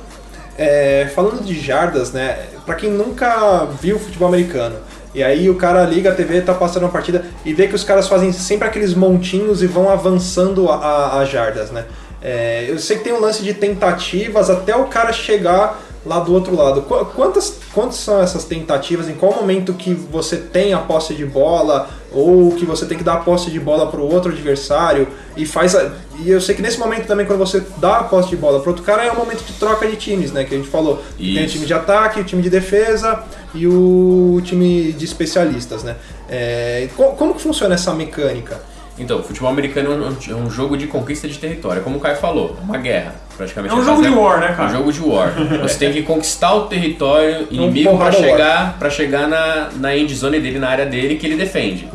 É, 0.58 1.10
falando 1.16 1.42
de 1.44 1.58
jardas, 1.58 2.12
né? 2.12 2.38
Pra 2.66 2.76
quem 2.76 2.90
nunca 2.92 3.66
viu 3.82 3.98
futebol 3.98 4.28
americano, 4.28 4.76
e 5.16 5.24
aí 5.24 5.50
o 5.50 5.56
cara 5.56 5.86
liga 5.86 6.12
a 6.12 6.14
TV, 6.16 6.42
tá 6.42 6.54
passando 6.54 6.84
uma 6.84 6.90
partida 6.92 7.24
e 7.46 7.54
vê 7.54 7.68
que 7.68 7.74
os 7.76 7.84
caras 7.86 8.08
fazem 8.10 8.34
sempre 8.34 8.68
aqueles 8.68 8.94
montinhos 8.94 9.64
e 9.64 9.68
vão 9.68 9.90
avançando 9.90 10.70
as 10.70 11.30
jardas, 11.30 11.72
né? 11.72 11.86
É, 12.22 12.66
eu 12.68 12.78
sei 12.78 12.98
que 12.98 13.06
tem 13.06 13.14
um 13.14 13.22
lance 13.22 13.42
de 13.42 13.54
tentativas 13.54 14.50
até 14.50 14.76
o 14.76 14.84
cara 14.86 15.14
chegar 15.14 15.80
lá 16.06 16.20
do 16.20 16.34
outro 16.34 16.56
lado. 16.56 16.82
Qu- 16.84 17.06
Quantas, 17.16 17.56
quantas 17.74 17.96
são 17.98 18.22
essas 18.22 18.44
tentativas? 18.46 19.08
Em 19.10 19.14
qual 19.16 19.34
momento 19.36 19.74
que 19.74 19.94
você 19.94 20.38
tem 20.38 20.74
a 20.74 20.80
posse 20.80 21.14
de 21.14 21.26
bola 21.26 21.90
ou 22.12 22.52
que 22.54 22.66
você 22.66 22.86
tem 22.86 22.98
que 22.98 23.04
dar 23.04 23.14
a 23.16 23.18
posse 23.18 23.52
de 23.52 23.60
bola 23.60 23.88
para 23.88 24.00
o 24.00 24.12
outro 24.12 24.32
adversário 24.32 25.08
e 25.38 25.46
faz 25.46 25.76
a- 25.76 25.92
e 26.20 26.30
eu 26.32 26.42
sei 26.42 26.56
que 26.56 26.62
nesse 26.62 26.80
momento 26.80 27.06
também 27.06 27.26
quando 27.26 27.40
você 27.40 27.64
dá 27.78 27.98
a 28.00 28.04
posse 28.04 28.30
de 28.30 28.36
bola 28.38 28.60
para 28.60 28.70
outro 28.70 28.84
cara 28.84 29.04
é 29.06 29.12
o 29.12 29.16
momento 29.16 29.44
de 29.44 29.54
troca 29.54 29.88
de 29.88 29.96
times, 29.98 30.32
né? 30.32 30.44
Que 30.44 30.56
a 30.56 30.58
gente 30.58 30.70
falou. 30.70 31.04
Tem 31.18 31.28
o 31.38 31.40
Isso. 31.46 31.54
time 31.54 31.66
de 31.66 31.74
ataque, 31.74 32.20
o 32.20 32.24
time 32.24 32.42
de 32.42 32.50
defesa 32.50 33.24
e 33.54 33.68
o 33.68 34.42
time 34.44 34.92
de 34.94 35.06
especialistas, 35.06 35.84
né? 35.84 35.96
É, 36.30 36.88
co- 36.96 37.12
como 37.14 37.34
que 37.36 37.42
funciona 37.42 37.76
essa 37.76 37.94
mecânica? 37.94 38.60
Então, 39.00 39.20
o 39.20 39.24
futebol 39.24 39.50
americano 39.50 39.92
é 39.94 39.96
um- 39.96 40.34
é 40.34 40.36
um 40.46 40.50
jogo 40.50 40.76
de 40.78 40.86
conquista 40.88 41.28
de 41.28 41.38
território, 41.38 41.82
como 41.82 41.98
o 41.98 42.00
Caio 42.00 42.18
falou, 42.18 42.58
é 42.60 42.64
uma 42.64 42.78
guerra, 42.78 43.16
praticamente. 43.38 43.74
É 43.74 43.78
um 43.78 43.84
jogo 43.86 44.02
de 44.02 44.10
war, 44.10 44.40
né, 44.42 44.48
É 44.48 44.52
um 44.52 44.56
cara? 44.56 44.70
jogo 44.70 44.92
de 44.92 45.02
war. 45.02 45.32
Você 45.62 45.78
tem 45.80 45.94
que 45.94 46.04
conquistar 46.04 46.54
o 46.54 46.62
território 46.68 47.48
inimigo 47.50 47.98
para 47.98 48.12
chegar, 48.12 48.78
pra 48.78 48.90
chegar 48.90 49.28
na, 49.28 49.70
na 49.80 49.96
end 49.96 50.14
zone 50.14 50.40
dele, 50.40 50.60
na 50.60 50.68
área 50.70 50.86
dele 50.86 51.16
que 51.16 51.26
ele 51.26 51.38
defende. 51.38 51.88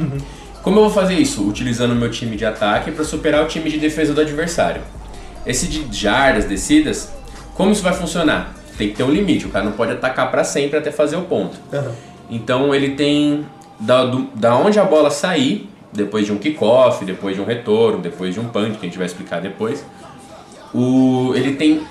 Como 0.62 0.79
eu 0.79 0.85
vou 0.85 0.90
fazer 0.90 1.14
isso? 1.14 1.47
Utilizando 1.47 1.93
o 1.93 1.95
meu 1.95 2.11
time 2.11 2.37
de 2.37 2.47
ataque 2.47 2.90
para 2.90 3.05
superar 3.05 3.45
o 3.45 3.47
time 3.47 3.69
de 3.69 3.77
defesa 3.79 4.14
do 4.14 4.21
adversário. 4.23 4.81
Esse 5.47 5.67
de 5.67 5.87
jardas, 5.95 6.47
descidas, 6.47 7.12
como 7.55 7.71
isso 7.71 7.83
vai 7.83 7.93
funcionar? 7.93 8.55
Tem 8.79 8.88
que 8.88 8.95
ter 8.97 9.03
um 9.05 9.11
limite, 9.11 9.45
o 9.45 9.51
cara 9.51 9.64
não 9.67 9.73
pode 9.73 9.93
atacar 9.93 10.31
para 10.31 10.43
sempre 10.43 10.79
até 10.79 10.90
fazer 10.90 11.17
o 11.17 11.23
ponto. 11.23 11.59
Aham. 11.71 11.93
Então 12.31 12.75
ele 12.75 12.93
tem 12.93 13.45
da, 13.79 14.05
do- 14.07 14.29
da 14.35 14.57
onde 14.57 14.81
a 14.81 14.85
bola 14.85 15.11
sair, 15.11 15.69
depois 15.95 16.27
de 16.27 16.33
um 16.33 16.37
kickoff, 16.39 17.05
depois 17.05 17.37
de 17.37 17.41
um 17.41 17.45
retorno, 17.45 17.99
depois 18.01 18.35
de 18.35 18.41
um 18.41 18.45
punt, 18.49 18.73
que 18.73 18.79
a 18.87 18.89
gente 18.89 18.99
vai 18.99 19.07
explicar 19.07 19.41
depois. 19.41 19.85
O, 20.75 21.33
ele 21.35 21.55
tem 21.55 21.83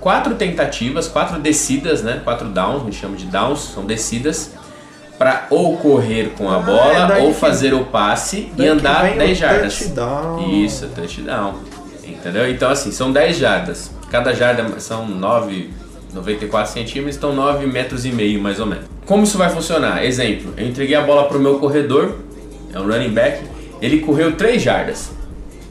quatro 0.00 0.34
tentativas, 0.36 1.08
quatro 1.08 1.38
descidas, 1.40 2.02
né? 2.02 2.20
Quatro 2.22 2.48
downs, 2.48 2.82
a 2.82 2.84
gente 2.84 2.96
chama 2.96 3.16
de 3.16 3.26
downs, 3.26 3.60
são 3.74 3.84
descidas, 3.84 4.52
para 5.18 5.46
ou 5.50 5.76
correr 5.78 6.32
com 6.38 6.48
a 6.48 6.56
Ah, 6.56 6.60
bola 6.60 7.18
é 7.18 7.22
ou 7.22 7.28
que- 7.34 7.40
fazer 7.40 7.74
o 7.74 7.84
passe 7.86 8.50
e 8.56 8.62
que 8.62 8.66
andar 8.66 9.02
vem 9.02 9.14
o 9.16 9.18
10 9.18 9.36
jardas. 9.38 9.78
touchdown. 9.78 10.50
Isso, 10.64 10.86
touchdown. 10.94 11.54
Entendeu? 12.04 12.48
Então 12.50 12.70
assim, 12.70 12.90
são 12.92 13.12
10 13.12 13.36
jardas. 13.36 13.90
Cada 14.10 14.32
jarda 14.34 14.78
são 14.80 15.06
9, 15.06 15.70
94 16.14 16.72
centímetros, 16.72 17.16
então 17.16 17.34
9 17.34 17.66
metros 17.66 18.04
e 18.06 18.10
meio 18.12 18.40
mais 18.40 18.58
ou 18.58 18.66
menos. 18.66 18.84
Como 19.06 19.24
isso 19.24 19.36
vai 19.36 19.50
funcionar? 19.50 20.04
Exemplo, 20.04 20.54
eu 20.56 20.66
entreguei 20.66 20.94
a 20.96 21.02
bola 21.02 21.24
pro 21.28 21.38
meu 21.38 21.58
corredor, 21.58 22.16
é 22.72 22.78
um 22.78 22.86
running 22.86 23.10
back, 23.10 23.42
ele 23.80 24.00
correu 24.00 24.36
3 24.36 24.60
jardas 24.60 25.10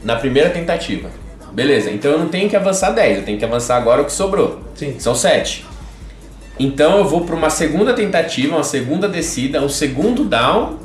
na 0.02 0.16
primeira 0.16 0.50
tentativa. 0.50 1.10
Beleza, 1.52 1.90
então 1.90 2.12
eu 2.12 2.18
não 2.18 2.28
tenho 2.28 2.48
que 2.48 2.56
avançar 2.56 2.90
10, 2.90 3.18
eu 3.18 3.24
tenho 3.24 3.38
que 3.38 3.44
avançar 3.44 3.76
agora 3.76 4.02
o 4.02 4.04
que 4.04 4.12
sobrou. 4.12 4.60
Sim. 4.74 4.96
São 4.98 5.14
7. 5.14 5.66
Então 6.58 6.98
eu 6.98 7.04
vou 7.04 7.22
para 7.22 7.34
uma 7.34 7.50
segunda 7.50 7.94
tentativa, 7.94 8.54
uma 8.54 8.64
segunda 8.64 9.08
descida, 9.08 9.62
um 9.62 9.68
segundo 9.68 10.24
down 10.24 10.78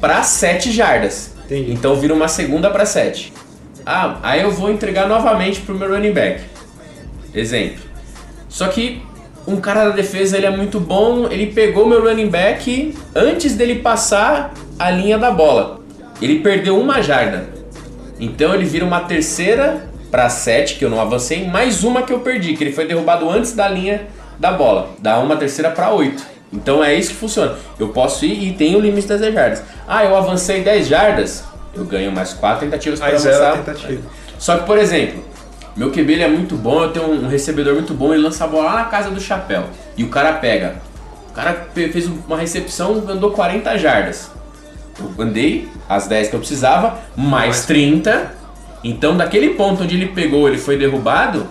para 0.00 0.22
7 0.22 0.72
jardas. 0.72 1.34
Entendi. 1.44 1.72
Então 1.72 1.94
vira 1.94 2.12
uma 2.12 2.28
segunda 2.28 2.68
para 2.68 2.84
7. 2.84 3.32
Ah, 3.86 4.18
aí 4.22 4.42
eu 4.42 4.50
vou 4.50 4.70
entregar 4.70 5.08
novamente 5.08 5.60
pro 5.60 5.74
meu 5.74 5.88
running 5.88 6.12
back. 6.12 6.42
Exemplo. 7.32 7.82
Só 8.48 8.68
que 8.68 9.02
um 9.46 9.56
cara 9.56 9.86
da 9.86 9.90
defesa 9.90 10.36
ele 10.36 10.46
é 10.46 10.50
muito 10.50 10.80
bom, 10.80 11.26
ele 11.30 11.48
pegou 11.48 11.86
meu 11.86 12.02
running 12.02 12.28
back 12.28 12.94
antes 13.14 13.54
dele 13.54 13.76
passar 13.76 14.54
a 14.78 14.90
linha 14.90 15.18
da 15.18 15.30
bola. 15.30 15.80
Ele 16.20 16.40
perdeu 16.40 16.78
uma 16.78 17.02
jarda. 17.02 17.48
Então 18.18 18.54
ele 18.54 18.64
vira 18.64 18.84
uma 18.84 19.00
terceira 19.00 19.86
para 20.10 20.28
sete 20.30 20.76
que 20.76 20.84
eu 20.84 20.90
não 20.90 21.00
avancei, 21.00 21.46
mais 21.46 21.82
uma 21.82 22.02
que 22.02 22.12
eu 22.12 22.20
perdi, 22.20 22.56
que 22.56 22.62
ele 22.62 22.72
foi 22.72 22.86
derrubado 22.86 23.28
antes 23.28 23.52
da 23.52 23.68
linha 23.68 24.06
da 24.38 24.52
bola. 24.52 24.90
Dá 24.98 25.18
uma 25.18 25.36
terceira 25.36 25.70
para 25.70 25.90
oito. 25.92 26.24
Então 26.52 26.82
é 26.82 26.94
isso 26.94 27.10
que 27.10 27.16
funciona. 27.16 27.56
Eu 27.78 27.88
posso 27.88 28.24
ir 28.24 28.48
e 28.48 28.52
tem 28.52 28.76
o 28.76 28.80
limite 28.80 29.08
das 29.08 29.20
10 29.20 29.34
jardas. 29.34 29.62
Ah, 29.86 30.04
eu 30.04 30.16
avancei 30.16 30.62
10 30.62 30.86
jardas, 30.86 31.44
eu 31.74 31.84
ganho 31.84 32.12
mais 32.12 32.32
4 32.32 32.64
tentativas 32.64 33.00
para 33.00 33.08
avançar. 33.08 33.56
tentativa. 33.56 34.02
Só 34.38 34.58
que, 34.58 34.66
por 34.66 34.78
exemplo, 34.78 35.24
meu 35.76 35.90
QB 35.90 36.12
ele 36.12 36.22
é 36.22 36.28
muito 36.28 36.56
bom, 36.56 36.82
eu 36.84 36.90
tenho 36.92 37.10
um 37.10 37.28
recebedor 37.28 37.74
muito 37.74 37.92
bom, 37.94 38.12
ele 38.12 38.22
lança 38.22 38.44
a 38.44 38.46
bola 38.46 38.64
lá 38.66 38.74
na 38.76 38.84
casa 38.84 39.10
do 39.10 39.20
chapéu. 39.20 39.64
E 39.96 40.04
o 40.04 40.08
cara 40.08 40.34
pega. 40.34 40.76
O 41.30 41.32
cara 41.32 41.66
fez 41.74 42.06
uma 42.06 42.36
recepção, 42.38 42.94
andou 43.08 43.32
40 43.32 43.76
jardas. 43.76 44.30
Eu 44.98 45.24
andei 45.24 45.68
as 45.88 46.06
10 46.06 46.28
que 46.28 46.34
eu 46.36 46.38
precisava, 46.40 46.98
mais 47.16 47.64
30. 47.66 48.32
Então, 48.84 49.16
daquele 49.16 49.50
ponto 49.50 49.82
onde 49.82 49.96
ele 49.96 50.06
pegou, 50.08 50.46
ele 50.46 50.58
foi 50.58 50.76
derrubado, 50.78 51.46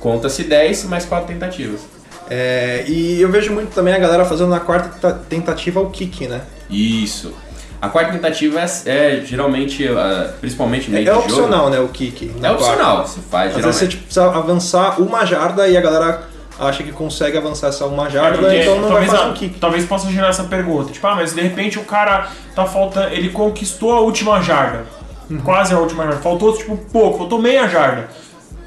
conta-se 0.00 0.42
10 0.44 0.84
mais 0.84 1.04
4 1.04 1.28
tentativas. 1.32 1.80
É, 2.28 2.84
e 2.88 3.20
eu 3.20 3.28
vejo 3.30 3.52
muito 3.52 3.72
também 3.74 3.92
a 3.92 3.98
galera 3.98 4.24
fazendo 4.24 4.50
na 4.50 4.60
quarta 4.60 4.88
tenta- 4.88 5.20
tentativa 5.28 5.80
o 5.80 5.90
kick, 5.90 6.26
né? 6.28 6.40
Isso. 6.68 7.32
A 7.82 7.88
quarta 7.88 8.12
tentativa 8.12 8.60
é, 8.60 8.66
é 8.86 9.20
geralmente, 9.24 9.88
ah, 9.88 10.32
principalmente 10.40 10.90
meio 10.90 11.02
É, 11.02 11.04
de 11.04 11.14
jogo. 11.16 11.22
opcional, 11.26 11.70
né, 11.70 11.80
o 11.80 11.88
kick. 11.88 12.30
É 12.42 12.50
opcional, 12.50 12.96
quarta. 12.96 13.08
você 13.10 13.20
faz 13.30 13.56
Às 13.56 13.56
vezes 13.56 13.56
você 13.56 13.62
geralmente. 13.86 13.88
tipo, 13.90 14.02
precisa 14.04 14.26
avançar 14.26 15.00
uma 15.00 15.24
jarda 15.24 15.66
e 15.66 15.76
a 15.76 15.80
galera 15.80 16.22
acha 16.58 16.82
que 16.82 16.92
consegue 16.92 17.38
avançar 17.38 17.68
essa 17.68 17.86
uma 17.86 18.10
jarda, 18.10 18.36
Porque 18.36 18.56
então 18.56 18.74
não 18.74 18.82
vai 18.82 18.90
talvez, 18.90 19.10
fazer 19.12 19.22
a- 19.24 19.26
um 19.28 19.32
kick. 19.32 19.58
talvez 19.58 19.84
possa 19.86 20.10
gerar 20.10 20.28
essa 20.28 20.44
pergunta. 20.44 20.92
Tipo, 20.92 21.06
ah, 21.06 21.14
mas 21.14 21.32
de 21.34 21.40
repente 21.40 21.78
o 21.78 21.84
cara 21.84 22.28
tá 22.54 22.66
faltando. 22.66 23.14
Ele 23.14 23.30
conquistou 23.30 23.92
a 23.92 24.00
última 24.00 24.42
jarda. 24.42 24.84
Uhum. 25.30 25.38
Quase 25.40 25.72
a 25.72 25.78
última 25.78 26.02
jarda. 26.04 26.18
Faltou, 26.20 26.52
tipo, 26.54 26.76
pouco, 26.92 27.16
faltou 27.18 27.38
meia 27.40 27.66
jarda. 27.66 28.08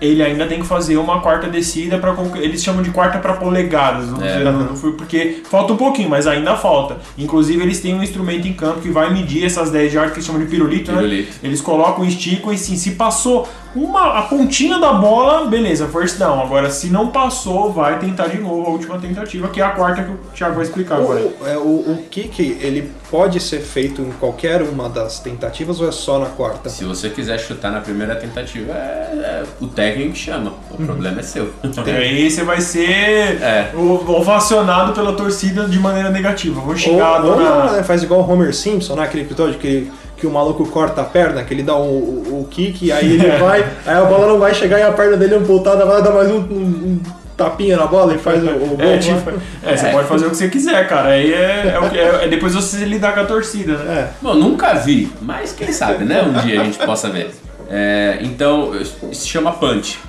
Ele 0.05 0.21
ainda 0.21 0.45
tem 0.45 0.59
que 0.59 0.65
fazer 0.67 0.97
uma 0.97 1.21
quarta 1.21 1.47
descida 1.47 1.97
para 1.97 2.13
eles 2.35 2.63
chamam 2.63 2.81
de 2.83 2.89
quarta 2.91 3.19
para 3.19 3.33
polegadas, 3.33 4.07
vamos 4.09 4.23
É. 4.25 4.33
dizer, 4.33 4.43
não, 4.43 4.51
não 4.59 4.75
foi 4.75 4.91
porque 4.93 5.41
falta 5.49 5.71
um 5.73 5.77
pouquinho, 5.77 6.09
mas 6.09 6.27
ainda 6.27 6.55
falta. 6.57 6.97
Inclusive 7.17 7.63
eles 7.63 7.79
têm 7.79 7.93
um 7.95 8.03
instrumento 8.03 8.47
em 8.47 8.53
campo 8.53 8.81
que 8.81 8.89
vai 8.89 9.13
medir 9.13 9.45
essas 9.45 9.71
10 9.71 9.91
jardas 9.93 10.11
que 10.11 10.17
eles 10.19 10.25
chamam 10.25 10.41
de 10.41 10.47
pirulito, 10.47 10.91
Pirulito. 10.91 11.29
né? 11.31 11.35
Eles 11.43 11.61
colocam, 11.61 12.03
esticam 12.05 12.51
e 12.51 12.57
sim, 12.57 12.75
se 12.75 12.91
passou 12.91 13.47
uma 13.75 14.19
a 14.19 14.21
pontinha 14.23 14.77
da 14.79 14.93
bola, 14.93 15.45
beleza, 15.47 15.87
first 15.87 16.17
down. 16.17 16.41
Agora 16.41 16.69
se 16.69 16.89
não 16.89 17.07
passou, 17.07 17.71
vai 17.71 17.99
tentar 17.99 18.27
de 18.27 18.37
novo 18.39 18.67
a 18.67 18.69
última 18.69 18.99
tentativa, 18.99 19.47
que 19.47 19.61
é 19.61 19.63
a 19.63 19.71
quarta 19.71 20.03
que 20.03 20.11
o 20.11 20.19
Thiago 20.33 20.55
vai 20.55 20.63
explicar 20.63 20.95
agora. 20.97 21.21
O, 21.21 21.47
é, 21.47 21.57
o, 21.57 21.61
o 21.91 22.05
kick, 22.09 22.39
ele 22.61 22.91
pode 23.09 23.39
ser 23.39 23.59
feito 23.59 24.01
em 24.01 24.11
qualquer 24.19 24.61
uma 24.61 24.89
das 24.89 25.19
tentativas 25.19 25.79
ou 25.79 25.87
é 25.87 25.91
só 25.91 26.19
na 26.19 26.27
quarta? 26.27 26.69
Se 26.69 26.83
você 26.83 27.09
quiser 27.09 27.39
chutar 27.39 27.71
na 27.71 27.81
primeira 27.81 28.15
tentativa, 28.15 28.71
é, 28.73 29.11
é 29.13 29.43
o 29.61 29.67
técnico 29.67 30.13
que 30.13 30.19
chama. 30.19 30.53
O 30.71 30.77
problema 30.77 31.19
é 31.19 31.23
seu. 31.23 31.53
E 31.85 31.89
aí 31.89 32.29
você 32.29 32.43
vai 32.43 32.61
ser 32.61 33.41
É. 33.43 33.71
ovacionado 33.75 34.93
pela 34.93 35.13
torcida 35.13 35.65
de 35.65 35.79
maneira 35.79 36.09
negativa. 36.09 36.59
Vou 36.61 36.75
Ou, 36.87 37.03
a 37.03 37.19
ou 37.19 37.35
não, 37.35 37.73
né, 37.73 37.83
faz 37.83 38.03
igual 38.03 38.21
o 38.21 38.31
Homer 38.31 38.53
Simpson, 38.53 38.95
né, 38.95 39.03
aquele 39.03 39.23
episódio 39.23 39.59
que, 39.59 39.91
que 40.23 40.27
o 40.27 40.31
maluco 40.31 40.65
corta 40.69 41.01
a 41.01 41.03
perna, 41.03 41.43
que 41.43 41.53
ele 41.53 41.63
dá 41.63 41.75
o, 41.75 41.81
o, 41.81 42.39
o 42.43 42.47
kick, 42.49 42.89
aí 42.93 43.15
ele 43.15 43.29
vai, 43.37 43.59
aí 43.85 43.97
a 43.97 44.05
bola 44.05 44.25
não 44.27 44.39
vai 44.39 44.53
chegar 44.53 44.79
e 44.79 44.81
a 44.81 44.91
perna 44.93 45.17
dele 45.17 45.35
amputada 45.35 45.85
vai 45.85 46.01
dar 46.01 46.11
mais 46.11 46.31
um, 46.31 46.37
um- 46.37 46.39
um 46.41 46.99
tapinha 47.35 47.75
na 47.75 47.85
bola 47.87 48.15
e 48.15 48.17
faz 48.17 48.41
o, 48.41 48.47
o 48.47 48.77
gol. 48.77 48.77
É, 48.79 48.85
né? 48.91 48.97
tipo, 48.99 49.31
é, 49.63 49.75
você 49.75 49.89
pode 49.89 50.07
fazer 50.07 50.27
o 50.27 50.29
que 50.29 50.37
você 50.37 50.47
quiser, 50.47 50.87
cara. 50.87 51.09
Aí 51.09 51.33
é, 51.33 51.73
é, 51.75 51.79
o 51.79 51.89
que- 51.89 51.99
é- 51.99 52.23
é 52.23 52.27
depois 52.29 52.55
você 52.55 52.85
lidar 52.85 53.13
com 53.13 53.19
a 53.19 53.25
torcida, 53.25 53.75
né? 53.79 53.93
É. 53.99 54.07
Bom, 54.21 54.33
nunca 54.33 54.73
vi, 54.75 55.11
mas 55.21 55.51
quem 55.51 55.73
sabe, 55.73 56.05
né? 56.05 56.21
Um 56.21 56.31
dia 56.45 56.61
a 56.61 56.63
gente 56.63 56.77
possa 56.77 57.09
ver. 57.09 57.31
É, 57.69 58.19
então, 58.21 58.73
isso 58.79 58.95
se 59.11 59.27
chama 59.27 59.51
punch. 59.51 59.99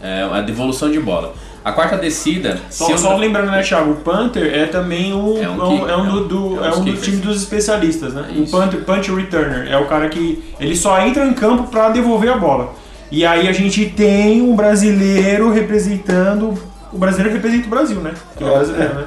É 0.00 0.22
a 0.30 0.40
devolução 0.42 0.88
de 0.92 1.00
bola. 1.00 1.32
A 1.64 1.72
quarta 1.72 1.96
descida. 1.96 2.58
Só, 2.70 2.84
se 2.86 2.92
eu- 2.92 2.98
só 2.98 3.16
lembrando, 3.16 3.50
né, 3.50 3.62
Thiago? 3.62 3.92
O 3.92 3.96
Panther 3.96 4.52
é 4.54 4.66
também 4.66 5.14
um, 5.14 5.38
É 5.38 5.44
é 5.44 5.48
um 5.48 5.58
kick- 5.58 5.62
é 5.62 5.66
um 5.74 5.78
do, 5.78 5.88
é 5.88 5.96
um- 5.96 6.28
do- 6.28 6.64
é 6.64 6.68
é 6.68 6.70
um 6.72 6.74
do 6.80 6.84
kickers. 6.84 7.02
time 7.04 7.16
dos 7.18 7.40
especialistas, 7.40 8.12
né? 8.12 8.26
O 8.36 8.42
Isso. 8.42 8.52
Panther, 8.52 8.80
punch 8.84 9.10
returner 9.10 9.66
é 9.70 9.76
o 9.78 9.86
cara 9.86 10.08
que 10.10 10.44
ele 10.60 10.76
só 10.76 11.00
entra 11.00 11.24
em 11.24 11.32
campo 11.32 11.64
pra 11.70 11.88
devolver 11.88 12.30
a 12.30 12.36
bola. 12.36 12.74
E 13.10 13.24
aí 13.24 13.48
a 13.48 13.52
gente 13.52 13.86
tem 13.86 14.42
um 14.42 14.54
brasileiro 14.54 15.50
representando. 15.52 16.54
O 16.92 16.98
brasileiro 16.98 17.32
representa 17.34 17.66
o 17.66 17.70
Brasil, 17.70 18.00
né? 18.00 18.12
Que 18.36 18.44
é 18.44 18.46
É, 18.46 18.50
brasileiro, 18.50 18.94
né? 18.94 19.04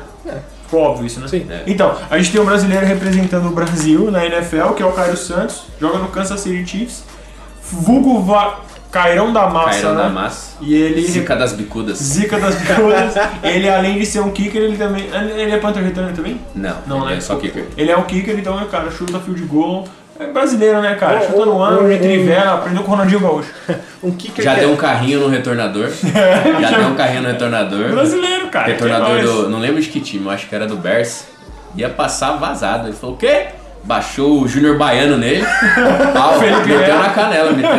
Ficou 0.63 0.81
óbvio 0.81 1.05
isso, 1.07 1.19
né? 1.21 1.27
Sim. 1.27 1.45
É. 1.49 1.63
Então, 1.67 1.95
a 2.09 2.17
gente 2.17 2.31
tem 2.31 2.41
um 2.41 2.45
brasileiro 2.45 2.85
representando 2.85 3.47
o 3.47 3.51
Brasil 3.51 4.09
na 4.11 4.25
NFL, 4.25 4.73
que 4.75 4.83
é 4.83 4.85
o 4.85 4.91
Cairo 4.91 5.15
Santos, 5.15 5.63
joga 5.79 5.99
no 5.99 6.07
Kansas 6.09 6.39
City 6.41 6.65
Chiefs. 6.69 7.03
Vulgo 7.71 8.21
Va... 8.21 8.59
Cairão 8.91 9.33
da 9.33 9.47
Massa, 9.47 9.69
Caíram 9.69 9.95
né? 9.95 10.03
da 10.03 10.09
massa. 10.09 10.57
E 10.61 10.73
ele 10.73 11.01
Zica 11.05 11.35
das 11.35 11.53
bicudas. 11.53 11.97
Zica 11.97 12.39
das 12.39 12.55
bicudas. 12.55 13.13
ele, 13.43 13.69
além 13.69 13.99
de 13.99 14.05
ser 14.05 14.21
um 14.21 14.31
kicker, 14.31 14.61
ele 14.61 14.77
também. 14.77 15.09
Ele 15.35 15.51
é 15.51 15.57
punter 15.57 15.83
returner 15.83 16.13
também? 16.13 16.39
Não, 16.55 16.75
Não, 16.88 16.97
ele 17.01 17.11
né? 17.11 17.17
é 17.17 17.21
só 17.21 17.35
kicker. 17.35 17.65
Ele 17.75 17.91
é 17.91 17.97
um 17.97 18.03
kicker, 18.03 18.38
então, 18.39 18.57
cara, 18.67 18.89
chuta 18.89 19.19
field 19.19 19.41
goal. 19.43 19.88
É 20.19 20.25
brasileiro, 20.25 20.81
né, 20.81 20.95
cara? 20.95 21.21
Chuta 21.21 21.45
no 21.45 21.61
ano, 21.61 21.88
retrivela, 21.88 22.55
aprendeu 22.55 22.81
com 22.81 22.88
o 22.88 22.91
Ronaldinho 22.91 23.19
Gaúcho. 23.19 23.51
Um 24.03 24.11
kicker 24.11 24.43
Já 24.43 24.53
que 24.53 24.59
deu 24.61 24.69
é- 24.69 24.73
um 24.73 24.75
carrinho 24.75 25.19
no 25.21 25.27
retornador. 25.27 25.89
Já 26.61 26.77
deu 26.77 26.88
um 26.88 26.95
carrinho 26.95 27.23
no 27.23 27.27
retornador. 27.29 27.89
Brasileiro, 27.89 28.47
cara. 28.47 28.67
Retornador 28.67 29.17
é 29.17 29.21
do. 29.23 29.49
Não 29.49 29.59
lembro 29.59 29.81
de 29.81 29.89
que 29.89 29.99
time, 29.99 30.25
eu 30.25 30.31
acho 30.31 30.47
que 30.47 30.53
era 30.55 30.67
do 30.67 30.77
Bears. 30.77 31.25
Ia 31.75 31.89
passar 31.89 32.33
vazado. 32.33 32.88
Ele 32.88 32.95
falou: 32.95 33.15
o 33.15 33.17
quê? 33.17 33.47
Baixou 33.84 34.41
o 34.41 34.47
Júnior 34.47 34.78
Baiano 34.78 35.17
nele. 35.17 35.45
Pau, 36.13 36.39
Felipe 36.39 36.67
meteu 36.67 36.97
na 36.99 37.09
canela, 37.09 37.51
meteu. 37.51 37.71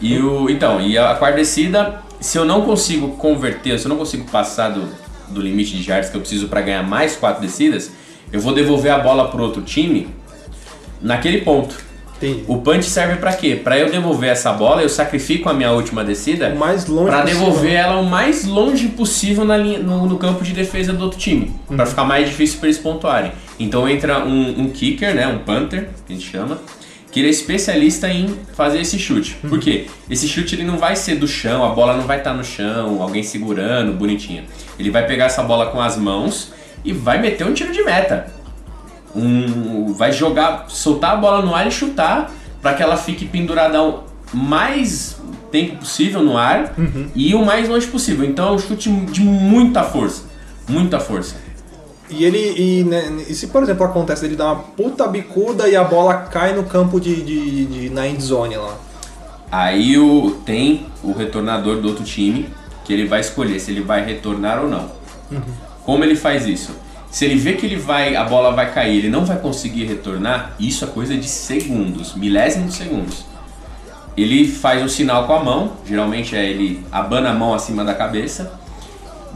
E 0.00 0.18
o. 0.18 0.50
Então, 0.50 0.80
e 0.80 0.98
a 0.98 1.14
quarta 1.14 1.36
descida, 1.38 2.00
se 2.20 2.36
eu 2.38 2.44
não 2.44 2.62
consigo 2.62 3.10
converter, 3.16 3.78
se 3.78 3.86
eu 3.86 3.88
não 3.88 3.96
consigo 3.96 4.28
passar 4.30 4.70
do, 4.70 4.88
do 5.28 5.40
limite 5.40 5.76
de 5.76 5.88
yards 5.90 6.10
que 6.10 6.16
eu 6.16 6.20
preciso 6.20 6.48
para 6.48 6.60
ganhar 6.60 6.82
mais 6.82 7.16
quatro 7.16 7.40
descidas, 7.40 7.90
eu 8.32 8.40
vou 8.40 8.52
devolver 8.54 8.92
a 8.92 8.98
bola 8.98 9.28
pro 9.28 9.42
outro 9.42 9.62
time 9.62 10.08
naquele 11.00 11.42
ponto. 11.42 11.86
Entendi. 12.16 12.44
O 12.48 12.56
punch 12.62 12.84
serve 12.86 13.16
pra 13.16 13.32
quê? 13.34 13.60
Pra 13.62 13.78
eu 13.78 13.90
devolver 13.90 14.30
essa 14.30 14.50
bola, 14.50 14.80
eu 14.82 14.88
sacrifico 14.88 15.50
a 15.50 15.54
minha 15.54 15.70
última 15.72 16.02
descida 16.02 16.48
possível. 17.26 17.44
devolver 17.44 17.72
ela 17.74 17.96
o 18.00 18.06
mais 18.06 18.46
longe 18.46 18.88
possível 18.88 19.44
na 19.44 19.54
linha, 19.56 19.78
no, 19.80 20.06
no 20.06 20.16
campo 20.18 20.42
de 20.42 20.54
defesa 20.54 20.94
do 20.94 21.04
outro 21.04 21.18
time, 21.18 21.54
Pra 21.68 21.84
Uhum. 21.84 21.90
ficar 21.90 22.04
mais 22.04 22.26
difícil 22.26 22.58
pra 22.58 22.68
eles 22.68 22.78
pontuarem. 22.78 23.32
Então 23.58 23.88
entra 23.88 24.24
um, 24.24 24.62
um 24.62 24.70
kicker, 24.70 25.14
né, 25.14 25.26
um 25.26 25.38
punter, 25.38 25.88
que 26.06 26.12
a 26.12 26.16
gente 26.16 26.30
chama, 26.30 26.60
que 27.10 27.20
ele 27.20 27.28
é 27.28 27.30
especialista 27.30 28.08
em 28.08 28.28
fazer 28.54 28.80
esse 28.80 28.98
chute. 28.98 29.38
Uhum. 29.42 29.50
Por 29.50 29.58
quê? 29.58 29.86
Esse 30.10 30.28
chute 30.28 30.54
ele 30.54 30.64
não 30.64 30.76
vai 30.76 30.94
ser 30.94 31.16
do 31.16 31.26
chão, 31.26 31.64
a 31.64 31.70
bola 31.70 31.96
não 31.96 32.02
vai 32.02 32.18
estar 32.18 32.34
no 32.34 32.44
chão, 32.44 33.00
alguém 33.00 33.22
segurando, 33.22 33.92
bonitinho. 33.94 34.44
Ele 34.78 34.90
vai 34.90 35.06
pegar 35.06 35.24
essa 35.24 35.42
bola 35.42 35.70
com 35.70 35.80
as 35.80 35.96
mãos 35.96 36.52
e 36.84 36.92
vai 36.92 37.18
meter 37.20 37.46
um 37.46 37.54
tiro 37.54 37.72
de 37.72 37.82
meta. 37.82 38.26
Um, 39.14 39.94
vai 39.94 40.12
jogar, 40.12 40.66
soltar 40.68 41.12
a 41.12 41.16
bola 41.16 41.40
no 41.40 41.54
ar 41.54 41.66
e 41.66 41.70
chutar 41.70 42.30
para 42.60 42.74
que 42.74 42.82
ela 42.82 42.98
fique 42.98 43.24
pendurada 43.24 43.82
o 43.82 44.04
mais 44.34 45.16
tempo 45.50 45.76
possível 45.76 46.22
no 46.22 46.36
ar 46.36 46.74
e 47.14 47.34
o 47.34 47.42
mais 47.42 47.66
longe 47.66 47.86
possível. 47.86 48.26
Então 48.28 48.48
é 48.48 48.52
um 48.52 48.58
chute 48.58 48.90
de 48.90 49.22
muita 49.22 49.82
força, 49.84 50.24
muita 50.68 51.00
força. 51.00 51.45
E 52.08 52.24
ele. 52.24 52.38
E, 52.56 52.84
né, 52.84 53.24
e 53.28 53.34
se, 53.34 53.48
por 53.48 53.62
exemplo, 53.62 53.84
acontece 53.84 54.24
ele 54.24 54.36
dar 54.36 54.46
uma 54.52 54.56
puta 54.56 55.06
bicuda 55.08 55.68
e 55.68 55.74
a 55.76 55.82
bola 55.84 56.14
cai 56.14 56.54
no 56.54 56.64
campo 56.64 57.00
de, 57.00 57.22
de, 57.22 57.64
de- 57.66 57.90
na 57.90 58.06
end 58.06 58.22
zone 58.22 58.56
lá. 58.56 58.76
Aí 59.50 59.98
o, 59.98 60.32
tem 60.44 60.86
o 61.02 61.12
retornador 61.12 61.76
do 61.80 61.88
outro 61.88 62.04
time 62.04 62.48
que 62.84 62.92
ele 62.92 63.06
vai 63.06 63.20
escolher 63.20 63.58
se 63.60 63.70
ele 63.70 63.80
vai 63.80 64.04
retornar 64.04 64.60
ou 64.62 64.68
não. 64.68 64.90
Como 65.84 66.04
ele 66.04 66.14
faz 66.16 66.46
isso? 66.46 66.70
Se 67.10 67.24
ele 67.24 67.36
vê 67.36 67.54
que 67.54 67.64
ele 67.66 67.76
vai, 67.76 68.14
a 68.14 68.24
bola 68.24 68.52
vai 68.52 68.72
cair, 68.72 68.98
ele 68.98 69.08
não 69.08 69.24
vai 69.24 69.38
conseguir 69.38 69.84
retornar, 69.84 70.54
isso 70.60 70.84
é 70.84 70.88
coisa 70.88 71.16
de 71.16 71.26
segundos, 71.28 72.14
milésimos 72.14 72.70
de 72.72 72.76
segundos. 72.76 73.24
Ele 74.16 74.46
faz 74.48 74.82
um 74.82 74.88
sinal 74.88 75.26
com 75.26 75.32
a 75.34 75.42
mão, 75.42 75.72
geralmente 75.86 76.36
é 76.36 76.44
ele 76.44 76.84
abana 76.92 77.30
a 77.30 77.34
mão 77.34 77.54
acima 77.54 77.84
da 77.84 77.94
cabeça, 77.94 78.52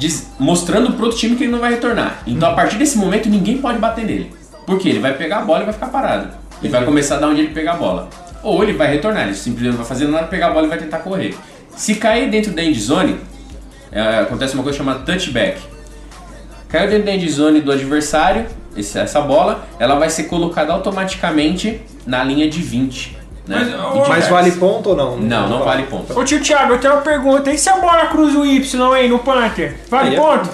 diz- 0.01 0.33
mostrando 0.39 0.93
pro 0.95 1.05
outro 1.05 1.19
time 1.19 1.37
que 1.37 1.45
ele 1.45 1.53
não 1.53 1.61
vai 1.61 1.71
retornar. 1.71 2.23
Então 2.27 2.51
a 2.51 2.55
partir 2.55 2.77
desse 2.79 2.99
momento 2.99 3.29
ninguém 3.29 3.59
pode 3.59 3.79
bater 3.79 4.05
nele. 4.05 4.33
Por 4.67 4.79
quê? 4.79 4.89
Ele 4.89 4.99
vai 4.99 5.15
pegar 5.17 5.39
a 5.39 5.43
bola 5.43 5.61
e 5.63 5.65
vai 5.65 5.75
ficar 5.75 5.87
parado. 5.89 6.29
Ele 6.61 6.73
vai 6.73 6.85
começar 6.85 7.19
da 7.19 7.29
onde 7.29 7.41
ele 7.43 7.55
pegar 7.55 7.73
a 7.73 7.77
bola. 7.77 8.09
Ou 8.43 8.63
ele 8.63 8.73
vai 8.73 8.89
retornar, 8.91 9.25
ele 9.25 9.35
simplesmente 9.35 9.71
não 9.73 9.79
vai 9.79 9.87
fazer 9.87 10.09
nada, 10.09 10.27
pegar 10.27 10.49
a 10.49 10.51
bola 10.51 10.67
e 10.67 10.69
vai 10.69 10.79
tentar 10.79 10.99
correr. 10.99 11.37
Se 11.77 11.95
cair 11.95 12.31
dentro 12.31 12.53
da 12.53 12.63
end 12.63 12.79
zone, 12.81 13.17
é, 13.93 14.01
acontece 14.21 14.55
uma 14.55 14.63
coisa 14.63 14.79
chamada 14.79 15.01
touchback. 15.01 15.61
Caiu 16.69 16.89
dentro 16.89 17.05
da 17.07 17.13
end 17.15 17.29
zone 17.29 17.61
do 17.61 17.71
adversário, 17.73 18.47
essa 18.77 19.21
bola, 19.21 19.67
ela 19.79 19.97
vai 19.97 20.09
ser 20.09 20.25
colocada 20.25 20.73
automaticamente 20.73 21.81
na 22.07 22.23
linha 22.25 22.49
de 22.49 22.63
20. 22.63 23.19
Né? 23.51 23.77
Mas, 23.95 24.09
Mas 24.09 24.29
vale 24.29 24.53
ponto 24.53 24.91
ou 24.91 24.97
não? 24.97 25.17
Não, 25.17 25.49
não 25.49 25.65
vale 25.65 25.83
ponto. 25.85 26.19
Ô 26.19 26.25
tio 26.25 26.41
Thiago, 26.41 26.75
eu 26.75 26.79
tenho 26.79 26.95
uma 26.95 27.03
pergunta. 27.03 27.51
E 27.51 27.59
se 27.59 27.69
a 27.69 27.77
bola 27.77 28.07
cruza 28.07 28.39
o 28.39 28.47
Y 28.47 28.93
aí 28.95 29.09
no 29.09 29.19
Panther? 29.19 29.77
Vale 29.91 30.11
Aí 30.11 30.15
é- 30.15 30.21
ponto? 30.21 30.49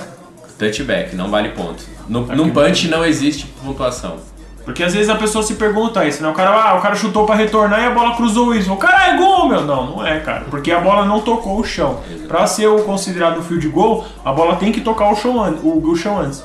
Touchback, 0.58 1.14
não 1.14 1.28
vale 1.30 1.50
ponto. 1.50 1.84
No, 2.08 2.22
num 2.22 2.50
punch 2.50 2.88
não 2.88 3.04
existe 3.04 3.46
pontuação. 3.62 4.16
Porque 4.64 4.82
às 4.82 4.94
vezes 4.94 5.08
a 5.08 5.14
pessoa 5.14 5.44
se 5.44 5.54
pergunta 5.54 6.04
isso, 6.04 6.22
né? 6.22 6.28
O 6.28 6.32
cara, 6.32 6.50
ah, 6.50 6.74
o 6.78 6.80
cara 6.80 6.96
chutou 6.96 7.24
pra 7.24 7.36
retornar 7.36 7.80
e 7.80 7.84
a 7.84 7.90
bola 7.90 8.16
cruzou 8.16 8.48
o 8.48 8.54
Y. 8.54 8.72
O 8.72 8.76
cara 8.76 9.10
é 9.10 9.16
gol, 9.16 9.48
meu. 9.48 9.60
Não, 9.60 9.86
não 9.86 10.06
é, 10.06 10.18
cara. 10.18 10.46
Porque 10.50 10.72
a 10.72 10.80
bola 10.80 11.04
não 11.04 11.20
tocou 11.20 11.60
o 11.60 11.64
chão. 11.64 12.00
Pra 12.26 12.46
ser 12.48 12.66
o 12.66 12.82
considerado 12.82 13.40
field 13.42 13.68
goal, 13.68 14.04
a 14.24 14.32
bola 14.32 14.56
tem 14.56 14.72
que 14.72 14.80
tocar 14.80 15.12
o 15.12 15.14
chão, 15.14 15.36
o, 15.62 15.88
o 15.88 15.94
chão 15.94 16.18
antes. 16.18 16.42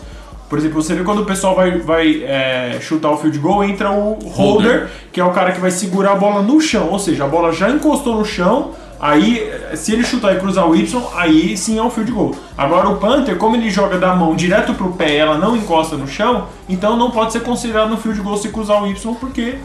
Por 0.51 0.59
exemplo, 0.59 0.83
você 0.83 0.93
vê 0.93 1.01
quando 1.05 1.21
o 1.21 1.25
pessoal 1.25 1.55
vai, 1.55 1.77
vai 1.79 2.25
é, 2.25 2.77
chutar 2.81 3.09
o 3.09 3.15
field 3.15 3.39
goal, 3.39 3.63
entra 3.63 3.89
o 3.89 4.15
holder, 4.15 4.35
Holder. 4.35 4.89
que 5.09 5.21
é 5.21 5.23
o 5.23 5.31
cara 5.31 5.53
que 5.53 5.61
vai 5.61 5.71
segurar 5.71 6.11
a 6.11 6.15
bola 6.15 6.41
no 6.41 6.59
chão. 6.59 6.89
Ou 6.89 6.99
seja, 6.99 7.23
a 7.23 7.27
bola 7.27 7.53
já 7.53 7.69
encostou 7.69 8.17
no 8.17 8.25
chão, 8.25 8.71
aí 8.99 9.49
se 9.75 9.93
ele 9.93 10.03
chutar 10.03 10.35
e 10.35 10.39
cruzar 10.41 10.69
o 10.69 10.75
Y, 10.75 11.01
aí 11.15 11.55
sim 11.55 11.79
é 11.79 11.81
um 11.81 11.89
field 11.89 12.11
goal. 12.11 12.35
Agora 12.57 12.89
o 12.89 12.97
Panther, 12.97 13.37
como 13.37 13.55
ele 13.55 13.69
joga 13.69 13.97
da 13.97 14.13
mão 14.13 14.35
direto 14.35 14.73
pro 14.73 14.91
pé 14.91 15.13
e 15.13 15.17
ela 15.19 15.37
não 15.37 15.55
encosta 15.55 15.95
no 15.95 16.05
chão, 16.05 16.47
então 16.67 16.97
não 16.97 17.11
pode 17.11 17.31
ser 17.31 17.43
considerado 17.43 17.89
no 17.89 17.95
field 17.95 18.19
goal 18.19 18.35
se 18.35 18.49
cruzar 18.49 18.83
o 18.83 18.87
Y, 18.87 19.15
porque 19.15 19.55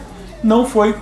não 0.41 0.65
foi. 0.65 0.95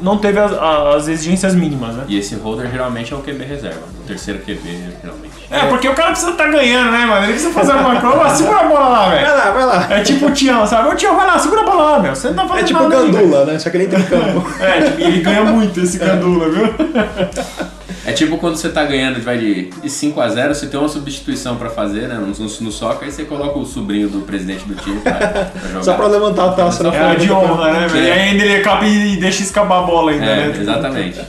Não 0.00 0.18
teve 0.18 0.38
as, 0.38 0.52
as 0.52 1.08
exigências 1.08 1.54
mínimas, 1.54 1.94
né? 1.94 2.04
E 2.08 2.18
esse 2.18 2.34
holder 2.36 2.70
geralmente 2.70 3.12
é 3.12 3.16
o 3.16 3.20
QB 3.20 3.44
reserva. 3.44 3.80
O 4.02 4.06
terceiro 4.06 4.40
QB, 4.40 4.60
geralmente. 5.02 5.30
É, 5.50 5.66
porque 5.66 5.88
o 5.88 5.94
cara 5.94 6.10
precisa 6.10 6.30
estar 6.30 6.48
ganhando, 6.48 6.90
né, 6.92 7.04
mano? 7.06 7.24
Ele 7.24 7.32
precisa 7.32 7.52
fazer 7.52 7.72
alguma 7.72 7.98
coisa. 8.00 8.16
Ó, 8.18 8.28
segura 8.28 8.60
a 8.60 8.64
bola 8.64 8.88
lá, 8.88 9.08
Vai 9.08 9.18
velho. 9.24 9.36
lá, 9.36 9.50
vai 9.50 9.66
lá. 9.66 9.86
É 9.90 10.02
tipo 10.02 10.26
o 10.26 10.30
Tião, 10.32 10.66
sabe? 10.66 10.88
Ô 10.88 10.94
Tião, 10.94 11.16
vai 11.16 11.26
lá, 11.26 11.38
segura 11.38 11.60
a 11.62 11.64
bola 11.64 11.82
lá, 11.92 11.98
meu. 11.98 12.14
Você 12.14 12.28
não 12.28 12.34
tá 12.36 12.42
fazendo 12.48 12.64
É 12.64 12.66
tipo 12.66 12.82
o. 12.82 12.88
Gandula, 12.88 13.44
né? 13.44 13.58
Só 13.58 13.68
que 13.70 13.76
ele 13.76 13.84
entra 13.84 13.98
em 13.98 14.04
campo. 14.04 14.46
É, 14.60 14.80
tipo, 14.82 15.00
e 15.00 15.04
ele 15.04 15.20
ganha 15.20 15.44
muito 15.44 15.80
esse 15.80 15.98
Gandula, 15.98 16.48
viu? 16.48 16.74
É 18.04 18.12
tipo 18.12 18.38
quando 18.38 18.56
você 18.56 18.68
tá 18.70 18.84
ganhando 18.84 19.20
vai 19.20 19.36
de 19.38 19.64
de 19.82 19.90
5 19.90 20.20
a 20.20 20.28
0 20.28 20.54
você 20.54 20.66
tem 20.66 20.80
uma 20.80 20.88
substituição 20.88 21.56
pra 21.56 21.68
fazer, 21.70 22.08
né? 22.08 22.14
No, 22.14 22.26
no, 22.28 22.32
no 22.60 22.72
soccer, 22.72 23.04
aí 23.08 23.12
você 23.12 23.24
coloca 23.24 23.58
o 23.58 23.66
sobrinho 23.66 24.08
do 24.08 24.20
presidente 24.20 24.64
do 24.64 24.74
time 24.74 25.00
pra, 25.00 25.12
pra 25.12 25.50
jogar. 25.68 25.82
Só 25.84 25.94
pra 25.94 26.06
levantar 26.06 26.46
a 26.46 26.52
taça 26.52 26.82
na 26.82 26.94
É 26.94 27.10
a 27.10 27.14
de 27.14 27.30
honra, 27.30 27.72
né, 27.72 27.88
velho? 27.88 28.06
E 28.06 28.10
ainda 28.10 28.44
ele 28.44 28.56
acaba 28.56 28.86
e 28.86 29.16
deixa 29.16 29.42
escapar 29.42 29.80
a 29.80 29.82
bola 29.82 30.12
ainda, 30.12 30.24
É, 30.24 30.46
né? 30.48 30.56
exatamente. 30.60 31.20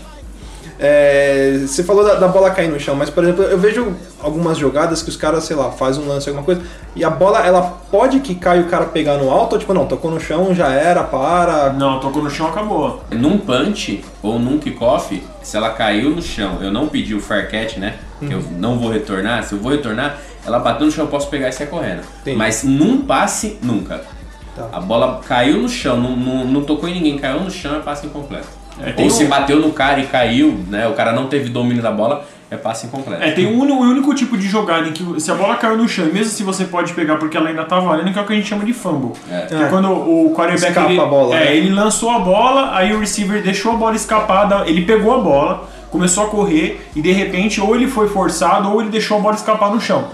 É, 0.84 1.60
você 1.60 1.84
falou 1.84 2.04
da, 2.04 2.16
da 2.16 2.28
bola 2.28 2.50
cair 2.50 2.68
no 2.68 2.80
chão, 2.80 2.96
mas 2.96 3.08
por 3.08 3.24
exemplo, 3.24 3.44
eu 3.44 3.58
vejo 3.60 3.94
algumas 4.20 4.58
jogadas 4.58 5.04
que 5.04 5.10
os 5.10 5.16
caras, 5.16 5.44
sei 5.44 5.56
lá, 5.56 5.70
faz 5.70 5.96
um 5.96 6.08
lance, 6.08 6.28
alguma 6.28 6.44
coisa, 6.44 6.64
e 6.96 7.04
a 7.04 7.10
bola, 7.10 7.46
ela 7.46 7.62
pode 7.92 8.20
quicar 8.20 8.58
e 8.58 8.62
o 8.62 8.66
cara 8.66 8.86
pegar 8.86 9.18
no 9.18 9.30
alto, 9.30 9.54
ou 9.54 9.60
tipo, 9.60 9.76
não, 9.76 9.86
tocou 9.86 10.10
no 10.10 10.20
chão, 10.20 10.56
já 10.56 10.70
era, 10.70 11.04
para. 11.04 11.72
Não, 11.74 12.00
tocou 12.00 12.24
no 12.24 12.32
chão, 12.32 12.48
acabou. 12.48 13.04
Num 13.12 13.38
punch 13.38 14.04
ou 14.24 14.40
num 14.40 14.58
kickoff, 14.58 15.24
se 15.44 15.56
ela 15.56 15.70
caiu 15.70 16.10
no 16.10 16.22
chão, 16.22 16.58
eu 16.62 16.72
não 16.72 16.88
pedi 16.88 17.14
o 17.14 17.22
fair 17.22 17.52
catch, 17.52 17.78
né? 17.78 18.00
Que 18.20 18.34
eu 18.34 18.44
não 18.58 18.80
vou 18.80 18.92
retornar. 18.92 19.44
Se 19.44 19.54
eu 19.54 19.60
vou 19.60 19.72
retornar, 19.72 20.18
ela 20.44 20.58
bateu 20.58 20.88
no 20.88 20.92
chão, 20.92 21.06
eu 21.06 21.12
posso 21.12 21.30
pegar 21.30 21.50
e 21.50 21.52
sair 21.52 21.68
correndo. 21.68 22.02
Entendi. 22.22 22.38
Mas 22.38 22.64
num 22.64 23.04
passe, 23.04 23.60
nunca. 23.62 24.02
Tá. 24.56 24.68
A 24.72 24.82
bola 24.82 25.22
caiu 25.28 25.58
no 25.58 25.70
chão, 25.70 25.98
não, 25.98 26.16
não, 26.16 26.46
não 26.46 26.64
tocou 26.64 26.90
em 26.90 26.94
ninguém, 26.94 27.18
caiu 27.20 27.40
no 27.42 27.52
chão, 27.52 27.76
é 27.76 27.80
passe 27.80 28.08
incompleto. 28.08 28.61
É, 28.84 28.92
tem 28.92 29.06
Ou 29.06 29.12
se 29.12 29.24
um- 29.26 29.30
bateu 29.30 29.60
no 29.60 29.72
cara 29.72 30.00
e 30.00 30.08
caiu, 30.08 30.60
né? 30.68 30.88
O 30.88 30.94
cara 30.94 31.12
não 31.14 31.28
teve 31.28 31.50
domínio 31.50 31.82
da 31.82 31.92
bola, 31.92 32.26
é 32.50 32.58
passe 32.58 32.86
incompleto. 32.88 33.24
É, 33.24 33.32
tem 33.32 33.48
um 33.48 33.60
único, 33.60 33.82
um 33.82 33.90
único 33.90 34.14
tipo 34.14 34.38
de 34.38 34.48
jogada 34.48 34.88
em 34.88 34.92
que 34.92 35.22
se 35.22 35.32
a 35.32 35.36
bola 35.36 35.56
caiu 35.56 35.78
no 35.78 35.88
chão, 35.88 36.06
e 36.06 36.12
mesmo 36.12 36.32
se 36.34 36.44
você 36.44 36.66
pode 36.66 36.94
pegar 36.94 37.16
porque 37.16 37.38
ela 37.38 37.50
ainda 37.50 37.64
tá 37.64 37.80
valendo, 37.80 38.12
que 38.12 38.20
é 38.20 38.22
o 38.22 38.26
que 38.26 38.34
a 38.34 38.36
gente 38.36 38.48
chama 38.48 38.66
de 38.66 38.74
fumble. 38.74 39.14
É. 39.32 39.46
Que 39.46 39.56
é 39.56 39.68
quando 39.68 39.90
o 39.90 40.34
quarterback 40.36 40.70
Escapa 40.72 40.92
ele, 40.92 41.00
a 41.00 41.06
bola, 41.06 41.36
é, 41.36 41.46
né? 41.46 41.56
ele 41.56 41.70
lançou 41.70 42.10
a 42.10 42.20
bola, 42.20 42.76
aí 42.76 42.94
o 42.94 43.00
receiver 43.00 43.42
deixou 43.42 43.72
a 43.72 43.76
bola 43.76 43.96
escapada, 43.96 44.64
ele 44.68 44.82
pegou 44.82 45.14
a 45.14 45.20
bola, 45.20 45.70
começou 45.90 46.26
a 46.26 46.28
correr 46.28 46.90
e 46.96 47.02
de 47.02 47.12
repente 47.12 47.62
ou 47.62 47.76
ele 47.76 47.88
foi 47.88 48.08
forçado 48.10 48.72
ou 48.72 48.82
ele 48.82 48.90
deixou 48.90 49.18
a 49.18 49.22
bola 49.22 49.36
escapar 49.36 49.72
no 49.72 49.80
chão. 49.80 50.08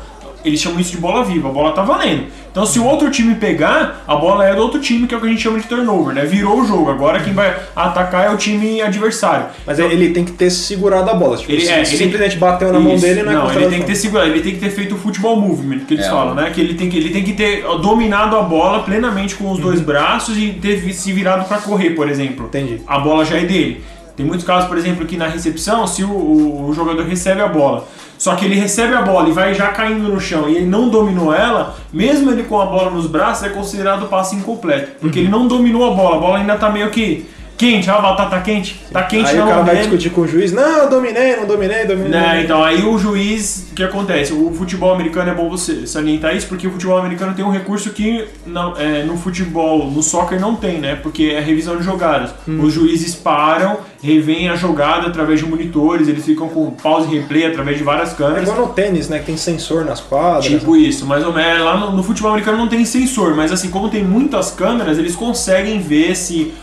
Eles 0.46 0.62
chamam 0.62 0.80
isso 0.80 0.92
de 0.92 0.98
bola 0.98 1.24
viva, 1.26 1.50
a 1.50 1.52
bola 1.52 1.72
tá 1.74 1.82
valendo. 1.82 2.26
Então 2.52 2.66
se 2.66 2.80
o 2.80 2.86
outro 2.86 3.12
time 3.12 3.36
pegar, 3.36 4.04
a 4.08 4.16
bola 4.16 4.46
é 4.48 4.56
do 4.56 4.62
outro 4.62 4.80
time, 4.80 5.06
que 5.08 5.14
é 5.14 5.18
o 5.18 5.22
que 5.22 5.28
a 5.28 5.30
gente 5.30 5.42
chama 5.42 5.60
de 5.60 5.68
turnover, 5.68 6.14
né? 6.16 6.26
Virou 6.26 6.62
o 6.62 6.66
jogo. 6.66 6.90
Agora 6.90 7.20
quem 7.20 7.34
vai 7.34 7.56
atacar 7.76 8.26
é 8.26 8.30
o 8.30 8.38
time 8.38 8.82
adversário. 8.82 9.48
Mas 9.66 9.78
ele 9.78 10.12
tem 10.12 10.24
que 10.24 10.32
ter 10.32 10.50
segurado 10.50 11.10
a 11.10 11.14
bola. 11.14 11.38
Tipo, 11.38 11.52
Ele- 11.52 11.62
se 11.62 11.70
é, 11.72 11.78
ele- 11.78 11.86
simplesmente 11.86 12.38
bateu 12.38 12.72
na 12.72 12.80
mão 12.80 12.94
Isso. 12.96 13.06
dele, 13.06 13.24
não 13.24 13.32
é 13.32 13.36
Não, 13.36 13.52
ele 13.54 13.68
tem 13.70 13.80
que 13.82 13.86
ter 13.88 13.96
segurado, 13.96 14.30
ele 14.30 14.42
tem 14.42 14.54
que 14.54 14.60
ter 14.60 14.70
feito 14.70 14.96
o 14.96 14.98
futebol 14.98 15.36
movement, 15.40 15.80
que 15.80 15.94
eles 15.96 16.06
É, 16.06 16.10
falam, 16.10 16.34
né? 16.34 16.50
Que 16.54 16.62
ele 16.62 16.74
tem 16.76 16.90
que, 16.90 16.98
ele 16.98 17.10
tem 17.10 17.24
que 17.24 17.34
ter 17.34 17.64
dominado 17.82 18.36
a 18.38 18.42
bola 18.42 18.82
plenamente 18.84 19.36
com 19.36 19.52
os 19.52 19.58
Uhum. 19.60 19.66
dois 19.66 19.82
braços 19.82 20.38
e 20.38 20.50
ter 20.54 20.92
se 20.94 21.12
virado 21.12 21.46
pra 21.48 21.58
correr, 21.58 21.92
por 21.92 22.10
exemplo. 22.10 22.46
Entendi. 22.46 22.82
A 22.88 23.00
bola 23.00 23.26
já 23.26 23.38
é 23.38 23.44
dele. 23.44 23.84
Tem 24.16 24.26
muitos 24.26 24.46
casos, 24.48 24.68
por 24.68 24.78
exemplo, 24.80 25.06
que 25.06 25.16
na 25.16 25.28
recepção, 25.28 25.86
se 25.86 26.04
o, 26.04 26.10
o- 26.10 26.70
o 26.70 26.74
jogador 26.74 27.06
recebe 27.06 27.40
a 27.42 27.48
bola, 27.48 27.88
só 28.18 28.36
que 28.36 28.46
ele 28.46 28.56
recebe 28.56 28.94
a 28.94 29.02
bola 29.02 29.30
e 29.30 29.32
vai 29.32 29.54
já 29.54 29.68
caindo 29.70 30.10
no 30.10 30.20
chão 30.20 30.50
e 30.50 30.56
ele 30.58 30.66
não 30.66 30.90
dominou 30.90 31.34
ela, 31.34 31.76
mesmo 31.94 32.32
ele 32.32 32.44
com 32.44 32.60
a 32.60 32.66
bola 32.66 32.90
nos 32.90 33.06
braços, 33.08 33.46
é 33.46 33.50
considerado 33.50 34.08
passe 34.08 34.36
incompleto. 34.36 34.92
Porque 35.00 35.20
Uhum. 35.20 35.26
ele 35.26 35.32
não 35.32 35.48
dominou 35.48 35.92
a 35.92 35.96
bola, 35.96 36.16
a 36.16 36.20
bola 36.20 36.38
ainda 36.40 36.56
tá 36.56 36.70
meio 36.70 36.90
que 36.90 37.26
quente, 37.58 37.90
a 37.90 38.00
batata 38.00 38.30
tá 38.30 38.42
quente, 38.42 38.80
tá 38.92 39.04
quente 39.04 39.30
Aí 39.30 39.36
na 39.38 39.46
o 39.46 39.48
cara 39.48 39.62
vai 39.64 39.76
dele. 39.76 39.88
discutir 39.88 40.10
com 40.12 40.22
o 40.22 40.28
juiz, 40.28 40.52
não, 40.52 40.84
eu 40.84 40.90
dominei, 40.90 41.36
não 41.36 41.46
dominei, 41.48 41.86
dominei. 41.86 42.10
Né, 42.12 42.42
então 42.44 42.64
aí 42.64 42.84
o 42.84 42.98
juiz, 42.98 43.68
o 43.72 43.76
que 43.76 43.84
acontece? 43.84 44.32
O 44.34 44.52
futebol 44.54 44.94
americano 44.94 45.32
é 45.32 45.34
bom 45.34 45.50
você 45.50 45.88
salientar 45.88 46.36
isso, 46.36 46.48
porque 46.48 46.68
o 46.68 46.72
futebol 46.72 46.98
americano 46.98 47.34
tem 47.34 47.44
um 47.44 47.50
recurso 47.52 47.90
que 47.90 48.26
não, 48.46 48.78
é, 48.78 49.04
no 49.04 49.18
futebol, 49.18 49.90
no 49.90 50.04
soccer 50.04 50.40
não 50.40 50.56
tem, 50.56 50.78
né? 50.80 50.96
Porque 51.02 51.32
é 51.34 51.40
a 51.40 51.42
revisão 51.42 51.76
de 51.78 51.84
jogadas. 51.84 52.32
Hum. 52.48 52.60
Os 52.62 52.74
juízes 52.74 53.16
param, 53.16 53.78
revêem 54.04 54.50
a 54.50 54.56
jogada 54.56 55.08
através 55.08 55.40
de 55.40 55.46
monitores, 55.48 56.08
eles 56.08 56.24
ficam 56.24 56.48
com 56.50 56.70
pause 56.72 57.08
e 57.12 57.20
replay 57.20 57.46
através 57.48 57.78
de 57.78 57.84
várias 57.84 58.12
É 58.14 58.16
câmeras. 58.16 58.48
igual 58.50 58.68
no 58.68 58.74
tênis, 58.74 59.10
né? 59.10 59.20
Que 59.20 59.26
tem 59.26 59.38
sensor 59.38 59.84
nas 59.84 60.00
quadras. 60.00 60.46
Tipo 60.46 60.76
isso, 60.78 61.06
mais 61.06 61.26
ou 61.26 61.34
menos. 61.34 61.64
Lá 61.66 61.78
no, 61.78 61.92
no 61.92 62.04
futebol 62.04 62.30
americano 62.32 62.58
não 62.58 62.68
tem 62.68 62.86
sensor, 62.86 63.36
mas 63.36 63.52
assim, 63.52 63.70
como 63.70 63.90
tem 63.90 64.04
muitas 64.04 64.52
câmeras, 64.52 64.98
eles 65.00 65.16
conseguem 65.16 65.80
ver 65.80 66.16
se. 66.16 66.54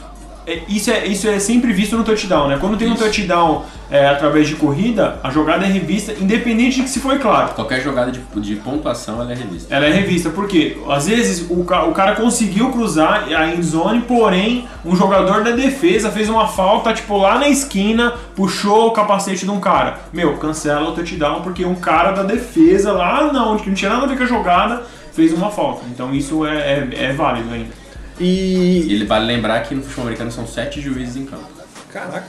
É, 0.46 0.62
Isso 0.68 0.90
é, 0.90 1.06
isso 1.06 1.28
é 1.28 1.38
sempre 1.38 1.72
visto 1.72 1.96
no 1.96 2.04
touchdown, 2.04 2.48
né? 2.48 2.58
Quando 2.60 2.76
tem 2.76 2.88
um 2.88 2.94
Isso. 2.94 3.02
touchdown 3.02 3.64
é, 3.90 4.06
através 4.08 4.48
de 4.48 4.56
corrida, 4.56 5.18
a 5.22 5.30
jogada 5.30 5.64
é 5.64 5.68
revista, 5.68 6.12
independente 6.20 6.76
de 6.76 6.82
que 6.82 6.88
se 6.88 7.00
foi 7.00 7.18
claro. 7.18 7.54
Qualquer 7.54 7.80
jogada 7.80 8.10
de, 8.10 8.20
de 8.40 8.56
pontuação 8.56 9.20
ela 9.20 9.32
é 9.32 9.34
revista. 9.34 9.74
Ela 9.74 9.86
é 9.86 9.92
revista, 9.92 10.30
porque 10.30 10.76
às 10.88 11.06
vezes 11.06 11.48
o, 11.48 11.60
o 11.60 11.92
cara 11.92 12.14
conseguiu 12.14 12.70
cruzar 12.70 13.28
a 13.32 13.54
endzone, 13.54 14.02
porém 14.02 14.66
um 14.84 14.94
jogador 14.94 15.42
da 15.42 15.52
defesa 15.52 16.10
fez 16.10 16.28
uma 16.28 16.46
falta, 16.48 16.92
tipo, 16.92 17.16
lá 17.16 17.38
na 17.38 17.48
esquina, 17.48 18.14
puxou 18.34 18.88
o 18.88 18.90
capacete 18.90 19.44
de 19.44 19.50
um 19.50 19.60
cara. 19.60 20.00
Meu, 20.12 20.36
cancela 20.36 20.90
o 20.90 20.92
touchdown 20.92 21.42
porque 21.42 21.64
um 21.64 21.74
cara 21.74 22.12
da 22.12 22.22
defesa 22.22 22.92
lá 22.92 23.30
que 23.62 23.68
não 23.68 23.74
tinha 23.74 23.90
nada 23.90 24.04
a 24.04 24.08
ver 24.08 24.16
com 24.16 24.24
a 24.24 24.26
jogada 24.26 24.82
fez 25.12 25.32
uma 25.32 25.50
falta. 25.50 25.84
Então 25.90 26.12
isso 26.14 26.44
é, 26.44 26.56
é, 26.56 27.04
é 27.04 27.12
válido 27.12 27.52
ainda. 27.52 27.83
E. 28.20 28.84
E 28.88 28.92
ele 28.94 29.04
vale 29.04 29.26
lembrar 29.26 29.60
que 29.62 29.74
no 29.74 29.82
futebol 29.82 30.04
americano 30.04 30.30
são 30.30 30.46
sete 30.46 30.80
juízes 30.80 31.16
em 31.16 31.24
campo. 31.24 31.44
Caraca. 31.92 32.24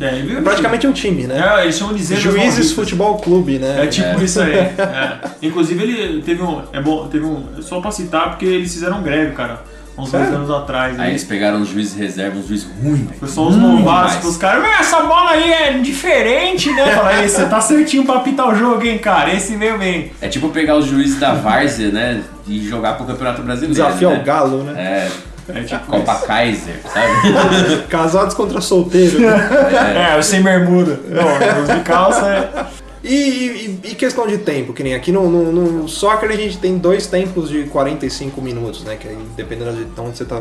É? 0.00 0.18
É 0.18 0.40
praticamente 0.40 0.86
um 0.86 0.92
time, 0.92 1.26
né? 1.26 1.58
É, 1.58 1.62
eles 1.64 1.76
chamam 1.76 1.94
de 1.94 2.02
Juízes. 2.16 2.72
Futebol 2.72 3.16
Clube, 3.18 3.58
né? 3.58 3.84
É 3.84 3.86
tipo 3.86 4.20
É. 4.20 4.24
isso 4.24 4.40
aí. 4.40 4.52
é. 4.58 5.18
Inclusive 5.42 5.82
ele 5.82 6.22
teve 6.22 6.42
um. 6.42 6.62
É 6.72 6.80
bom, 6.80 7.06
teve 7.08 7.24
um. 7.24 7.62
Só 7.62 7.80
pra 7.80 7.90
citar, 7.90 8.30
porque 8.30 8.44
eles 8.44 8.72
fizeram 8.72 9.02
greve, 9.02 9.34
cara. 9.34 9.62
Uns 9.96 10.10
dois 10.10 10.28
anos 10.28 10.50
atrás. 10.50 10.92
Aí 10.98 11.06
né? 11.06 11.10
eles 11.10 11.22
pegaram 11.24 11.60
os 11.62 11.68
juízes 11.68 11.94
reserva, 11.96 12.36
uns 12.38 12.48
juízes 12.48 12.66
ruins, 12.82 12.98
velho. 13.00 13.18
Foi 13.18 13.28
só 13.28 13.46
os 13.46 13.54
Ruim 13.54 13.78
novatos 13.78 14.12
demais. 14.14 14.24
os 14.28 14.36
caras, 14.36 14.62
"Meu, 14.62 14.72
essa 14.72 15.02
bola 15.02 15.30
aí 15.30 15.52
é 15.52 15.72
diferente, 15.78 16.70
né? 16.72 16.86
Fala, 16.96 17.20
"Ei, 17.22 17.28
você 17.28 17.44
tá 17.46 17.60
certinho 17.60 18.04
pra 18.04 18.16
apitar 18.16 18.48
o 18.48 18.54
jogo, 18.56 18.84
hein, 18.84 18.98
cara? 18.98 19.32
Esse 19.32 19.56
veio 19.56 19.78
bem. 19.78 20.10
É 20.20 20.28
tipo 20.28 20.48
pegar 20.48 20.76
os 20.76 20.86
juízes 20.86 21.20
da 21.20 21.34
Várzea, 21.34 21.90
né? 21.90 22.22
E 22.46 22.66
jogar 22.68 22.94
pro 22.94 23.06
Campeonato 23.06 23.42
Brasileiro. 23.42 23.74
Desafio 23.74 24.10
né? 24.10 24.16
ao 24.16 24.22
galo, 24.22 24.64
né? 24.64 24.80
É, 24.80 25.10
É 25.58 25.62
tipo. 25.62 25.86
Copa 25.86 26.14
Kaiser, 26.26 26.80
sabe? 26.92 27.82
Casados 27.88 28.34
contra 28.34 28.60
solteiros. 28.60 29.20
É, 29.22 30.16
eu 30.16 30.22
sem 30.22 30.42
bermuda. 30.42 30.98
Não, 31.08 31.62
os 31.62 31.68
de 31.68 31.80
calça 31.84 32.26
é. 32.26 32.83
E, 33.04 33.78
e- 33.84 33.90
e 33.90 33.94
questão 33.94 34.26
de 34.26 34.38
tempo, 34.38 34.72
que 34.72 34.82
nem 34.82 34.94
aqui 34.94 35.12
no, 35.12 35.28
no, 35.30 35.52
no 35.52 35.88
soccer 35.88 36.30
a 36.30 36.36
gente 36.36 36.56
tem 36.56 36.78
dois 36.78 37.06
tempos 37.06 37.50
de 37.50 37.64
45 37.64 38.40
minutos, 38.40 38.82
né? 38.82 38.96
Que 38.96 39.08
aí, 39.08 39.18
dependendo 39.36 39.72
de 39.84 40.00
onde 40.00 40.16
você 40.16 40.24
tá 40.24 40.40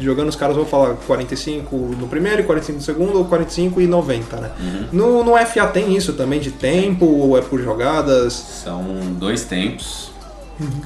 jogando, 0.00 0.28
os 0.30 0.36
caras 0.36 0.56
vão 0.56 0.64
falar 0.64 0.94
45 1.06 1.76
no 1.76 2.08
primeiro 2.08 2.40
e 2.40 2.44
45 2.44 2.78
no 2.78 2.82
segundo, 2.84 3.18
ou 3.18 3.26
45 3.26 3.82
e 3.82 3.86
90, 3.86 4.36
né? 4.38 4.50
No, 4.90 5.22
no 5.22 5.36
FA 5.46 5.66
tem 5.66 5.94
isso 5.94 6.14
também 6.14 6.40
de 6.40 6.50
tempo, 6.52 7.04
ou 7.04 7.36
é 7.36 7.42
por 7.42 7.60
jogadas? 7.60 8.32
São 8.32 8.82
dois 9.18 9.44
tempos, 9.44 10.10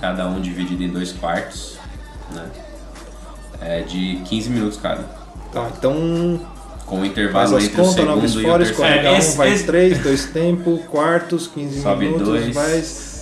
cada 0.01 0.27
um 0.27 0.41
dividido 0.41 0.83
em 0.83 0.89
dois 0.89 1.13
quartos, 1.13 1.79
né? 2.33 2.45
É 3.61 3.81
de 3.83 4.17
15 4.25 4.51
minutos 4.51 4.79
cada. 4.83 5.05
Tá, 5.53 5.71
então 5.79 6.41
Com 6.87 6.97
o 6.97 6.99
faz 7.01 7.11
intervalo 7.11 7.59
entre 7.61 7.81
o 7.81 7.85
contas, 7.85 8.05
nomes 8.05 8.31
segundo 8.33 8.47
e 8.47 8.51
o 8.51 8.59
terceiro. 8.59 9.07
É, 9.07 9.11
um, 9.13 9.17
esse- 9.19 9.37
vai 9.37 9.53
esse- 9.53 9.65
três, 9.65 9.99
dois 9.99 10.25
tempos, 10.27 10.81
quartos, 10.87 11.47
15 11.47 11.81
Sobe 11.83 12.05
minutos, 12.05 12.29
dois. 12.29 12.55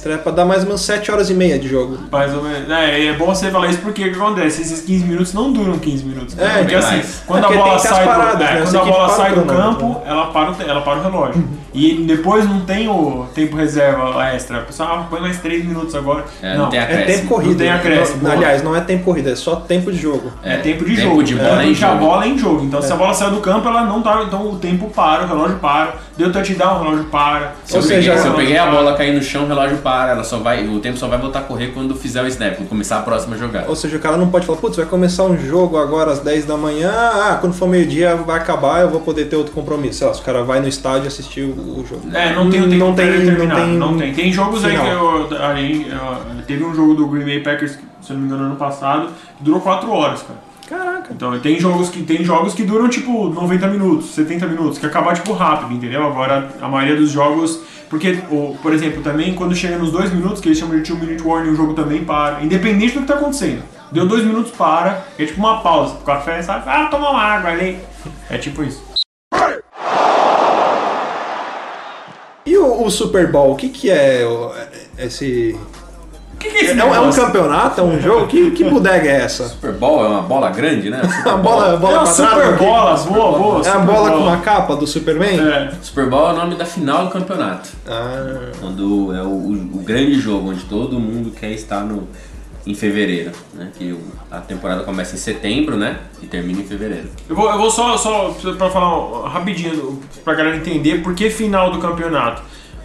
Estreia 0.03 0.19
pra 0.19 0.33
dar 0.33 0.45
mais 0.45 0.63
ou 0.63 0.67
menos 0.67 0.81
7 0.81 1.13
horas 1.13 1.31
e 1.31 1.35
meia 1.35 1.57
de 1.61 1.69
jogo. 1.69 1.97
Mais 2.11 2.35
ou 2.35 2.43
menos. 2.43 2.69
É, 2.69 3.07
é 3.07 3.13
bom 3.13 3.27
você 3.27 3.53
falar 3.53 3.69
isso 3.69 3.79
porque 3.79 4.03
o 4.05 4.13
que 4.13 4.19
acontece? 4.19 4.61
Esses 4.63 4.81
15 4.81 5.05
minutos 5.05 5.33
não 5.33 5.53
duram 5.53 5.79
15 5.79 6.05
minutos. 6.05 6.37
É, 6.37 6.49
porque 6.49 6.65
bem 6.65 6.75
assim, 6.75 6.97
mais. 6.97 7.23
quando 7.25 7.45
É 7.45 7.47
a 7.47 7.53
bola 7.53 7.79
sai 7.79 8.05
paradas, 8.05 8.33
do, 8.33 8.39
né? 8.43 8.59
é, 8.59 8.63
Essa 8.63 8.79
quando 8.81 8.89
a 8.89 8.93
bola 8.93 9.09
sai 9.11 9.33
do 9.33 9.43
campo, 9.43 10.03
ela 10.05 10.27
para, 10.33 10.51
o, 10.51 10.57
ela 10.61 10.81
para 10.81 10.99
o 10.99 11.03
relógio. 11.05 11.45
E 11.73 12.03
depois 12.05 12.47
não 12.49 12.61
tem 12.63 12.89
o 12.89 13.27
tempo 13.33 13.57
reserva 13.57 14.27
extra. 14.35 14.59
A 14.59 14.63
pessoa 14.63 14.89
ah, 14.89 15.07
põe 15.09 15.21
mais 15.21 15.39
3 15.39 15.65
minutos 15.65 15.95
agora. 15.95 16.25
É, 16.43 16.57
não 16.57 16.69
tem 16.69 16.81
É 16.81 16.83
acréscimo. 16.83 17.07
tempo 17.19 17.29
corrido. 17.29 17.51
Não 17.51 17.59
tem 17.59 17.71
acréscimo. 17.71 18.23
Não- 18.25 18.33
Aliás, 18.33 18.63
não 18.65 18.75
é 18.77 18.81
tempo 18.81 19.05
corrido, 19.05 19.29
é 19.31 19.37
só 19.37 19.55
tempo 19.55 19.93
de 19.93 19.99
jogo. 19.99 20.33
É, 20.43 20.57
tempo 20.57 20.85
de 20.85 20.97
tempo 20.97 21.11
jogo. 21.11 21.23
de 21.23 21.35
é, 21.35 21.37
bola 21.45 21.65
em 21.65 21.69
porque 21.71 21.85
a 21.85 21.89
jogo. 21.91 22.01
bola 22.01 22.25
é 22.25 22.29
em 22.29 22.39
jogo. 22.39 22.65
Então 22.65 22.83
se 22.83 22.93
a 22.93 22.97
bola 22.97 23.15
saiu 23.15 23.31
do 23.31 23.41
campo, 23.41 23.69
ela 23.69 23.85
não 23.85 24.03
tá. 24.03 24.21
Então 24.27 24.51
o 24.51 24.57
tempo 24.57 24.91
para, 24.91 25.25
o 25.25 25.29
relógio 25.29 25.59
para. 25.59 25.95
Deu 26.17 26.31
touchdown, 26.33 26.81
o 26.81 26.83
relógio 26.83 27.05
para. 27.05 27.53
Se 27.65 27.77
eu, 27.77 27.81
peguei, 27.83 27.97
seja, 28.03 28.19
se 28.19 28.27
eu 28.27 28.33
o 28.33 28.37
peguei 28.37 28.59
a 28.59 28.67
bola 28.67 28.95
cair 28.97 29.15
no 29.15 29.23
chão, 29.23 29.45
o 29.45 29.49
relógio 29.49 29.79
para, 29.79 29.92
ela 30.11 30.25
só 30.25 30.39
vai, 30.39 30.67
o 30.67 30.79
tempo 30.81 30.97
só 30.99 31.07
vai 31.09 31.19
voltar 31.19 31.41
a 31.41 31.43
correr 31.43 31.69
quando 31.69 31.95
fizer 31.95 32.23
o 32.23 32.27
snap, 32.29 32.57
quando 32.57 32.69
começar 32.69 32.99
a 32.99 33.03
próxima 33.03 33.37
jogada. 33.37 33.69
Ou 33.69 33.77
seja, 33.77 33.97
o 33.97 34.01
cara 34.01 34.17
não 34.17 34.29
pode 34.29 34.47
falar, 34.47 34.59
putz, 34.59 34.77
vai 34.77 34.87
começar 34.87 35.25
um 35.25 35.37
jogo 35.39 35.77
agora 35.77 36.11
às 36.11 36.21
10 36.21 36.45
da 36.47 36.57
manhã, 36.57 36.91
ah, 36.93 37.39
quando 37.41 37.53
for 37.55 37.69
meio-dia 37.69 38.17
vai 38.17 38.39
acabar, 38.39 38.81
eu 38.81 38.91
vou 38.91 39.01
poder 39.01 39.27
ter 39.27 39.37
outro 39.37 39.53
compromisso. 39.53 39.99
Sei 39.99 40.07
lá, 40.07 40.15
se 40.15 40.21
o 40.21 40.25
cara 40.25 40.43
vai 40.43 40.61
no 40.61 40.69
estádio 40.69 41.09
assistir 41.09 41.43
o, 41.43 41.53
o 41.81 41.85
jogo. 41.89 42.03
É, 42.15 42.35
não 42.35 42.49
tem 42.51 42.61
o 42.61 42.69
tempo 42.69 42.85
não 42.85 42.95
tem, 42.95 43.25
não 43.25 43.49
tem, 43.55 43.67
não 43.77 43.97
tem. 43.99 44.15
Tem 44.15 44.33
jogos 44.33 44.65
aí 44.65 44.73
que 44.73 44.79
final. 44.79 45.29
eu, 45.31 45.43
ali, 45.43 45.87
eu- 45.91 46.43
teve 46.47 46.65
um 46.65 46.75
jogo 46.75 46.95
do 46.95 47.07
Green 47.07 47.25
Bay 47.25 47.41
Packers, 47.41 47.79
se 48.01 48.11
eu 48.13 48.15
não 48.15 48.21
me 48.23 48.27
engano, 48.27 48.45
ano 48.47 48.57
passado, 48.57 49.09
que 49.39 49.45
durou 49.45 49.61
4 49.61 49.91
horas, 49.91 50.23
cara. 50.23 50.53
Caraca. 50.69 51.13
Então 51.13 51.39
tem 51.41 51.59
jogos 51.61 51.91
que 51.91 52.03
tem 52.03 52.25
jogos 52.25 52.55
que 52.55 52.63
duram 52.63 52.89
tipo 52.89 53.29
90 53.29 53.67
minutos, 53.67 54.11
70 54.15 54.47
minutos, 54.47 54.79
que 54.79 54.87
acabar 54.87 55.15
tipo 55.15 55.33
rápido, 55.35 55.75
entendeu? 55.75 56.03
Agora 56.07 56.49
a 56.63 56.69
maioria 56.69 56.97
dos 56.97 57.11
jogos, 57.11 57.61
porque 57.93 58.21
o, 58.31 58.57
por 58.63 58.73
exemplo, 58.73 59.03
também 59.03 59.35
quando 59.35 59.55
chega 59.55 59.77
nos 59.77 59.93
dois 59.93 60.11
minutos, 60.11 60.41
que 60.41 60.49
eles 60.49 60.57
chamam 60.57 60.81
de 60.81 60.91
2 60.91 60.99
minute 60.99 61.23
warning, 61.23 61.51
o 61.51 61.55
jogo 61.55 61.75
também 61.75 62.03
para, 62.03 62.43
independente 62.43 62.95
do 62.95 63.03
que 63.03 63.07
tá 63.07 63.17
acontecendo. 63.17 63.63
Deu 63.91 64.07
dois 64.07 64.25
minutos 64.25 64.51
para, 64.51 65.05
é 65.19 65.27
tipo 65.27 65.39
uma 65.39 65.63
pausa, 65.63 65.97
o 65.97 65.99
café, 65.99 66.41
sabe? 66.41 66.65
Ah, 66.67 66.87
toma 66.87 67.11
uma 67.11 67.21
água 67.21 67.51
ali. 67.51 67.79
É 68.31 68.39
tipo 68.39 68.63
isso. 68.65 68.83
E 72.47 72.57
o, 72.57 72.83
o 72.83 72.91
Super 72.91 73.31
Bowl, 73.31 73.53
o 73.53 73.57
que 73.57 73.69
que 73.69 73.91
é 73.91 74.23
esse... 74.97 75.55
O 76.43 76.45
que, 76.45 76.51
que 76.51 76.57
é 76.59 76.71
esse 76.73 76.81
É, 76.81 76.85
um- 76.85 76.95
é 76.95 77.01
um 77.01 77.13
campeonato, 77.13 77.81
é 77.81 77.85
um 77.85 78.01
jogo? 78.01 78.27
Que, 78.27 78.51
que 78.51 78.65
bodega 78.65 79.09
é 79.09 79.21
essa? 79.23 79.49
Super 79.49 79.73
Bowl 79.73 80.05
é 80.05 80.09
uma 80.09 80.23
bola 80.23 80.51
grande, 80.51 80.91
né? 80.91 81.01
Super 81.05 81.29
A 81.33 81.37
Bowl. 81.37 81.43
bola, 81.55 81.77
bola 81.77 81.93
É 81.95 81.99
uma 81.99 82.07
quadrada? 82.07 82.35
super 82.47 82.59
bola, 82.59 82.97
boa, 82.97 83.39
boa. 83.39 83.57
É 83.57 83.61
a 83.61 83.73
super 83.73 83.87
bola 83.87 84.11
com 84.11 84.17
uma 84.19 84.37
capa 84.39 84.75
do 84.77 84.87
Superman? 84.87 85.41
É. 85.41 85.73
Super 85.81 86.07
Bowl 86.11 86.31
é 86.31 86.33
o 86.33 86.37
nome 86.37 86.55
da 86.57 86.65
final 86.65 87.05
do 87.07 87.11
campeonato. 87.13 87.71
Ah, 87.89 88.51
Quando 88.61 89.15
é 89.15 89.23
o, 89.23 89.27
o- 89.27 89.71
o 89.75 89.83
grande 89.85 90.15
jogo 90.21 90.51
onde 90.51 90.65
todo 90.65 90.99
mundo 90.99 91.31
quer 91.31 91.51
estar 91.53 91.81
no, 91.81 92.09
em 92.67 92.75
fevereiro, 92.75 93.31
né? 93.55 93.69
Que 93.79 93.93
o- 93.93 94.01
a 94.31 94.39
temporada 94.39 94.83
começa 94.83 95.15
em 95.15 95.19
setembro, 95.19 95.77
né? 95.77 95.97
E 96.23 96.27
termina 96.27 96.61
em 96.61 96.65
fevereiro. 96.65 97.09
Eu 97.29 97.37
vou, 97.37 97.51
eu 97.51 97.59
vou 97.59 97.71
só, 97.71 97.97
só 97.97 98.35
pra 98.59 98.69
falar 98.69 99.29
rapidinho, 99.29 100.01
pra 100.25 100.35
galera 100.35 100.57
entender 100.57 101.03
por 101.03 101.15
que 101.15 101.31
final 101.31 101.71
do 101.71 101.79
campeonato. 101.79 102.43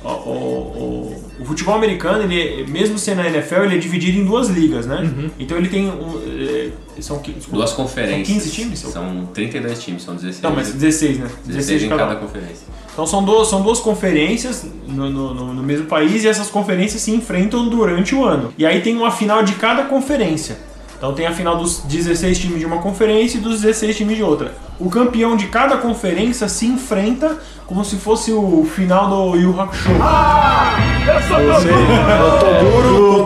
O, 0.08 0.30
o- 0.30 1.24
o- 1.42 1.46
futebol 1.46 1.76
americano, 1.76 2.24
ele, 2.32 2.66
mesmo 2.72 2.98
sendo 2.98 3.22
a 3.22 3.28
NFL, 3.28 3.64
ele 3.66 3.76
é 3.76 3.78
dividido 3.78 4.18
em 4.18 4.26
duas 4.26 4.48
ligas, 4.50 4.86
né? 4.86 5.00
Então 5.40 5.58
ele 5.58 5.68
tem 5.70 5.90
um. 5.90 6.20
é, 6.40 6.70
são, 7.02 7.18
desculpa, 7.18 7.52
Duas 7.58 7.74
conferências. 7.74 8.28
São 8.28 8.36
15 8.36 8.50
times? 8.52 8.80
São 8.80 9.26
32 9.34 9.80
times, 9.84 10.04
são 10.04 10.16
16. 10.16 10.42
Não, 10.42 10.56
mas 10.56 10.72
16, 10.74 11.20
né? 11.20 11.28
16 11.46 11.84
em 11.84 11.88
de 11.90 11.96
cada 11.96 12.16
conferência. 12.16 12.66
Então 12.92 13.06
são 13.06 13.24
duas, 13.24 13.48
são 13.48 13.62
duas 13.62 13.80
conferências 13.80 14.66
no, 14.88 15.10
no- 15.10 15.34
no- 15.34 15.54
no 15.54 15.64
mesmo 15.64 15.86
país 15.86 16.24
e 16.24 16.28
essas 16.28 16.50
conferências 16.50 17.02
se 17.02 17.12
enfrentam 17.12 17.68
durante 17.70 18.16
o 18.16 18.24
ano. 18.26 18.54
E 18.58 18.66
aí 18.66 18.82
tem 18.82 18.96
uma 18.96 19.12
final 19.12 19.44
de 19.44 19.54
cada 19.54 19.84
conferência. 19.84 20.58
Então 20.98 21.14
tem 21.14 21.28
a 21.28 21.32
final 21.32 21.58
dos 21.58 21.82
16 21.82 22.40
times 22.40 22.60
de 22.60 22.66
uma 22.66 22.80
conferência 22.80 23.38
e 23.38 23.42
dos 23.42 23.62
16 23.62 23.96
times 23.96 24.18
de 24.18 24.24
outra. 24.24 24.56
O 24.80 24.90
campeão 24.90 25.38
de 25.38 25.48
cada 25.48 25.78
conferência 25.78 26.48
se 26.48 26.66
enfrenta 26.66 27.38
como 27.68 27.86
se 27.86 27.98
fosse 27.98 28.32
o 28.32 28.66
final 28.66 29.10
do 29.10 29.36
Yu 29.36 29.60
Hakusho. 29.60 29.90
o 32.26 32.40
Toguro 32.40 33.12
O 33.12 33.18
contra 33.20 33.26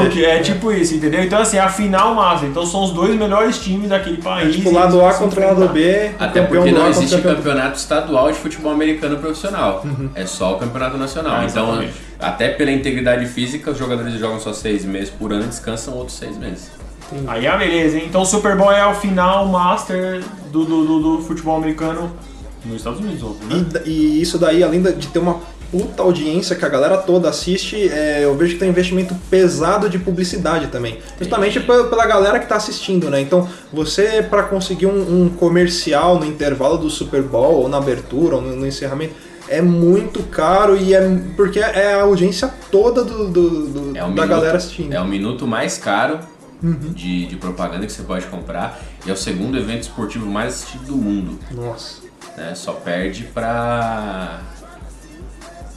É 0.00 0.38
tipo 0.40 0.72
isso, 0.72 0.94
entendeu? 0.94 1.22
Então 1.22 1.40
assim, 1.40 1.58
a 1.58 1.68
final 1.68 2.14
massa. 2.14 2.46
Então 2.46 2.64
são 2.66 2.84
os 2.84 2.92
dois 2.92 3.14
melhores 3.16 3.58
times 3.58 3.88
daquele 3.88 4.18
país. 4.18 4.54
Tipo, 4.54 4.70
e 4.70 4.72
lado 4.72 5.04
A 5.04 5.14
contra 5.14 5.40
o 5.40 5.60
lado. 5.60 5.72
B, 5.72 6.10
Até 6.18 6.42
porque 6.42 6.72
não 6.72 6.88
existe 6.88 7.16
campeão 7.16 7.36
campeonato 7.36 7.78
estadual 7.78 8.30
de 8.30 8.38
futebol 8.38 8.72
americano 8.72 9.16
profissional. 9.18 9.84
É 10.14 10.26
só 10.26 10.54
o 10.54 10.58
campeonato 10.58 10.96
nacional. 10.96 11.36
Ah, 11.36 11.46
então, 11.48 11.68
exatamente. 11.68 11.94
até 12.18 12.48
pela 12.50 12.70
integridade 12.70 13.26
física, 13.26 13.70
os 13.70 13.78
jogadores 13.78 14.14
jogam 14.18 14.40
só 14.40 14.52
seis 14.52 14.84
meses 14.84 15.10
por 15.10 15.32
ano 15.32 15.44
e 15.44 15.48
descansam 15.48 15.94
outros 15.94 16.16
seis 16.16 16.36
meses. 16.36 16.70
Aí 17.26 17.46
é 17.46 17.58
beleza, 17.58 17.96
hein? 17.96 18.04
Então 18.08 18.22
o 18.22 18.26
Super 18.26 18.56
Bowl 18.56 18.70
é 18.70 18.86
o 18.86 18.94
final 18.94 19.46
master 19.46 20.22
do, 20.52 20.64
do, 20.64 20.84
do, 20.84 21.00
do 21.00 21.22
futebol 21.22 21.56
americano 21.56 22.10
nos 22.64 22.76
Estados 22.76 23.00
Unidos, 23.00 23.22
óbvio, 23.22 23.48
né? 23.48 23.66
E, 23.84 23.90
e 23.90 24.22
isso 24.22 24.38
daí, 24.38 24.62
além 24.62 24.82
de 24.82 25.08
ter 25.08 25.18
uma 25.18 25.40
puta 25.70 26.02
audiência 26.02 26.56
que 26.56 26.64
a 26.64 26.68
galera 26.68 26.98
toda 26.98 27.28
assiste, 27.28 27.88
é, 27.88 28.24
eu 28.24 28.34
vejo 28.36 28.54
que 28.54 28.58
tem 28.58 28.68
um 28.68 28.72
investimento 28.72 29.14
pesado 29.30 29.88
de 29.88 29.98
publicidade 29.98 30.66
também. 30.68 30.98
Justamente 31.18 31.60
pela, 31.60 32.06
galera 32.06 32.38
que 32.40 32.46
tá 32.46 32.56
assistindo, 32.56 33.08
né? 33.08 33.20
Então, 33.20 33.48
você, 33.72 34.22
para 34.22 34.42
conseguir 34.44 34.86
um, 34.86 35.24
um 35.24 35.28
comercial 35.28 36.18
no 36.18 36.26
intervalo 36.26 36.76
do 36.78 36.90
Super 36.90 37.22
Bowl, 37.22 37.54
ou 37.62 37.68
na 37.68 37.78
abertura, 37.78 38.36
ou 38.36 38.42
no, 38.42 38.56
no 38.56 38.66
encerramento, 38.66 39.14
é 39.48 39.60
muito 39.62 40.22
caro 40.24 40.76
e 40.76 40.94
é 40.94 41.00
porque 41.36 41.58
é 41.58 41.94
a 41.94 42.02
audiência 42.02 42.52
toda 42.70 43.02
do, 43.04 43.28
do- 43.28 43.66
do- 43.66 43.96
É 43.96 44.02
o 44.02 44.06
da 44.06 44.08
minuto- 44.08 44.28
galera 44.28 44.56
assistindo. 44.56 44.92
É 44.92 45.00
o 45.00 45.04
minuto 45.06 45.46
mais 45.46 45.76
caro 45.78 46.20
de, 46.62 47.26
de 47.26 47.36
propaganda 47.36 47.86
que 47.86 47.92
você 47.92 48.02
pode 48.02 48.26
comprar 48.26 48.80
e 49.06 49.10
é 49.10 49.12
o 49.12 49.16
segundo 49.16 49.56
evento 49.58 49.82
esportivo 49.82 50.26
mais 50.26 50.54
assistido 50.54 50.84
do 50.84 50.96
mundo. 50.96 51.38
Nossa. 51.50 52.02
né? 52.36 52.54
Só 52.54 52.72
perde 52.74 53.24
para 53.34 54.40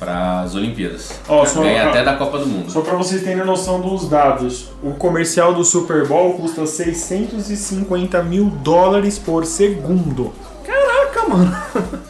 para 0.04 0.42
as 0.42 0.56
Olimpíadas. 0.56 1.12
Ó, 1.28 1.46
só- 1.46 1.62
Ganha 1.62 1.90
até 1.90 2.04
da 2.04 2.14
Copa 2.14 2.38
do 2.40 2.46
Mundo. 2.46 2.70
Só 2.72 2.82
pra 2.82 2.96
vocês 2.96 3.24
terem 3.24 3.44
noção 3.46 3.80
dos 3.82 4.08
dados, 4.10 4.70
o 4.84 4.92
comercial 4.92 5.54
do 5.54 5.64
Super 5.64 6.08
Bowl 6.08 6.34
custa 6.34 6.66
650 6.66 8.22
mil 8.24 8.46
dólares 8.64 9.18
por 9.20 9.46
segundo. 9.46 10.34
Caraca, 10.66 11.28
mano. 11.30 11.56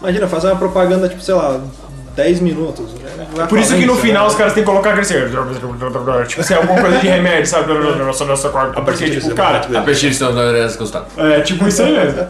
Imagina, 0.00 0.28
fazer 0.28 0.46
uma 0.48 0.56
propaganda, 0.56 1.08
tipo, 1.08 1.20
sei 1.20 1.34
lá, 1.34 1.60
10 2.14 2.40
minutos. 2.40 2.92
né? 2.94 3.46
Por 3.48 3.58
isso 3.58 3.74
que 3.76 3.84
no 3.86 3.96
final 3.96 4.24
né? 4.24 4.28
os 4.30 4.34
caras 4.36 4.52
têm 4.52 4.62
que 4.62 4.68
colocar 4.68 4.90
aquele 4.90 5.02
assim, 5.02 6.26
tipo 6.28 6.40
assim, 6.40 6.54
alguma 6.54 6.80
coisa 6.80 6.98
de 6.98 7.06
remédio, 7.08 7.46
sabe? 7.46 7.72
Nossa, 7.98 8.24
nossa, 8.24 8.48
Porque, 8.48 9.10
tipo, 9.10 9.34
cara, 9.34 9.60
A 9.76 9.82
prescrição 9.82 10.34
da 10.34 10.42
orelha 10.42 10.68
costado. 10.72 11.06
é 11.16 11.40
tipo 11.40 11.66
isso 11.66 11.82
aí 11.82 11.92
mesmo. 11.96 12.26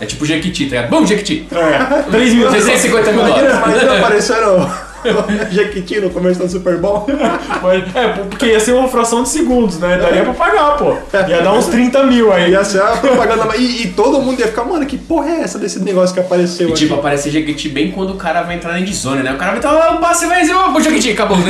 É 0.00 0.06
tipo 0.06 0.24
Jequiti, 0.24 0.66
tá 0.66 0.76
ligado? 0.76 0.90
Bom, 0.90 1.04
Jequiti! 1.06 1.46
É, 1.50 2.02
3 2.10 2.34
minutos. 2.34 2.54
650 2.62 3.12
mil 3.12 3.24
dólares. 3.24 3.56
imagina 3.66 3.98
aparecendo 3.98 4.48
o 4.56 4.87
Jequiti 5.50 6.00
no 6.00 6.10
começo 6.10 6.40
do 6.40 6.48
Super 6.48 6.76
Bowl. 6.76 7.06
Mas, 7.62 7.94
é, 7.94 8.08
porque 8.08 8.46
ia 8.46 8.60
ser 8.60 8.72
uma 8.72 8.88
fração 8.88 9.22
de 9.22 9.28
segundos, 9.28 9.78
né? 9.78 9.98
Daria 9.98 10.22
pra 10.22 10.32
pagar, 10.34 10.76
pô. 10.76 10.96
Ia 11.28 11.42
dar 11.42 11.52
uns 11.52 11.66
30 11.68 12.04
mil 12.04 12.32
aí. 12.32 12.50
Ia 12.50 12.64
ser 12.64 12.82
a 12.82 12.88
propaganda. 12.96 13.56
E, 13.56 13.82
e 13.84 13.88
todo 13.88 14.20
mundo 14.20 14.40
ia 14.40 14.46
ficar, 14.46 14.64
mano, 14.64 14.84
que 14.86 14.96
porra 14.98 15.28
é 15.30 15.40
essa 15.42 15.58
desse 15.58 15.80
negócio 15.80 16.14
que 16.14 16.20
apareceu 16.20 16.68
E 16.70 16.72
tipo, 16.72 16.94
aqui? 16.94 17.00
aparece 17.00 17.30
Jequiti 17.30 17.68
bem 17.68 17.90
quando 17.90 18.10
o 18.10 18.16
cara 18.16 18.42
vai 18.42 18.56
entrar 18.56 18.72
na 18.72 18.80
endzone, 18.80 19.22
né? 19.22 19.32
O 19.32 19.36
cara 19.36 19.52
vai 19.52 19.60
estar, 19.60 19.94
oh, 19.94 19.98
passe 19.98 20.26
vai 20.26 20.42
o 20.42 20.80
Jequiti, 20.80 21.10
acabou. 21.12 21.36
né? 21.36 21.44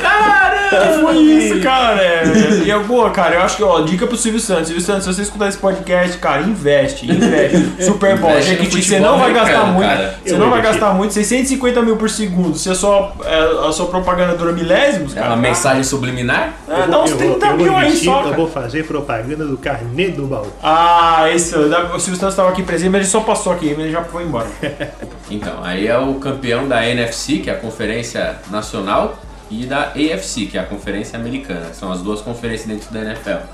Cara! 0.00 0.52
Que 0.70 1.02
foi 1.02 1.16
isso, 1.16 1.60
cara? 1.60 2.00
É, 2.02 2.24
e 2.64 2.70
eu, 2.70 2.80
pô, 2.84 3.08
cara, 3.10 3.36
eu 3.36 3.42
acho 3.42 3.56
que, 3.56 3.62
ó, 3.62 3.80
dica 3.80 4.06
pro 4.06 4.16
Silvio 4.16 4.40
Santos. 4.40 4.68
Silvio 4.68 4.82
Santos, 4.82 5.04
se 5.04 5.12
você 5.14 5.22
escutar 5.22 5.48
esse 5.48 5.58
podcast, 5.58 6.16
cara, 6.18 6.42
investe, 6.42 7.10
investe. 7.10 7.84
Super 7.84 8.18
no 8.18 8.40
Jequiti, 8.40 8.82
você 8.82 8.98
não 8.98 9.18
vai 9.18 9.32
gastar 9.32 9.60
americano, 9.60 9.72
muito. 9.74 9.88
cara. 9.88 10.14
Você 10.24 10.34
Eu 10.34 10.38
não 10.38 10.50
vai 10.50 10.62
gastar 10.62 10.94
muito, 10.94 11.12
650 11.12 11.82
mil 11.82 11.96
por 11.96 12.08
segundo. 12.08 12.21
Se 12.54 12.70
a 12.70 12.74
sua, 12.74 13.12
é, 13.24 13.68
a 13.68 13.72
sua 13.72 13.86
propaganda 13.86 14.34
dura 14.36 14.52
milésimos, 14.52 15.12
É 15.12 15.20
cara. 15.20 15.34
uma 15.34 15.36
mensagem 15.36 15.82
subliminar? 15.84 16.54
É, 16.68 16.86
dá 16.86 17.02
uns 17.02 17.12
30 17.12 17.52
mil 17.54 17.76
aí 17.76 17.96
só, 17.96 18.22
cara. 18.24 18.46
fazer 18.46 18.86
propaganda 18.86 19.44
do 19.46 19.56
carnê 19.56 20.08
do 20.08 20.26
baú. 20.26 20.46
Ah, 20.62 21.30
esse, 21.32 21.54
o 21.56 21.98
Silvio 21.98 22.20
Santos 22.20 22.30
estava 22.34 22.50
aqui 22.50 22.62
presente, 22.62 22.90
mas 22.90 23.00
ele 23.02 23.10
só 23.10 23.20
passou 23.20 23.52
aqui, 23.52 23.70
mas 23.70 23.80
ele 23.80 23.92
já 23.92 24.02
foi 24.02 24.24
embora. 24.24 24.48
Então, 25.30 25.64
aí 25.64 25.86
é 25.86 25.96
o 25.98 26.14
campeão 26.16 26.68
da 26.68 26.86
NFC, 26.86 27.38
que 27.38 27.48
é 27.48 27.54
a 27.54 27.56
Conferência 27.56 28.36
Nacional, 28.50 29.16
e 29.50 29.64
da 29.64 29.92
AFC, 29.94 30.46
que 30.46 30.58
é 30.58 30.60
a 30.60 30.64
Conferência 30.64 31.18
Americana. 31.18 31.72
São 31.72 31.90
as 31.90 32.00
duas 32.02 32.20
conferências 32.20 32.68
dentro 32.68 32.92
da 32.92 33.00
NFL. 33.00 33.46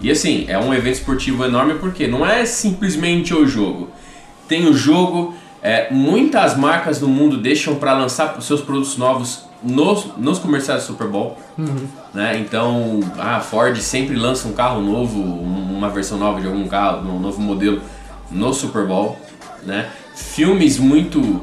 E 0.00 0.10
assim, 0.10 0.44
é 0.48 0.58
um 0.58 0.72
evento 0.72 0.94
esportivo 0.94 1.44
enorme 1.44 1.74
porque 1.74 2.06
não 2.06 2.24
é 2.24 2.44
simplesmente 2.46 3.34
o 3.34 3.46
jogo. 3.46 3.90
Tem 4.48 4.66
o 4.66 4.72
jogo, 4.72 5.34
é, 5.62 5.92
muitas 5.92 6.56
marcas 6.56 7.00
no 7.00 7.08
mundo 7.08 7.36
deixam 7.36 7.74
para 7.76 7.92
lançar 7.94 8.40
seus 8.40 8.60
produtos 8.60 8.96
novos 8.96 9.44
nos, 9.62 10.06
nos 10.16 10.38
comerciais 10.38 10.82
do 10.82 10.86
Super 10.86 11.06
Bowl. 11.08 11.36
Né? 12.14 12.38
Então, 12.38 13.00
a 13.18 13.40
Ford 13.40 13.76
sempre 13.78 14.16
lança 14.16 14.48
um 14.48 14.52
carro 14.52 14.80
novo, 14.80 15.18
um- 15.20 15.76
uma 15.76 15.90
versão 15.90 16.16
nova 16.18 16.40
de 16.40 16.46
algum 16.46 16.66
carro, 16.66 17.06
um 17.08 17.18
novo 17.18 17.40
modelo 17.40 17.80
no 18.30 18.52
Super 18.54 18.86
Bowl. 18.86 19.18
Né? 19.64 19.88
Filmes 20.14 20.78
muito, 20.78 21.42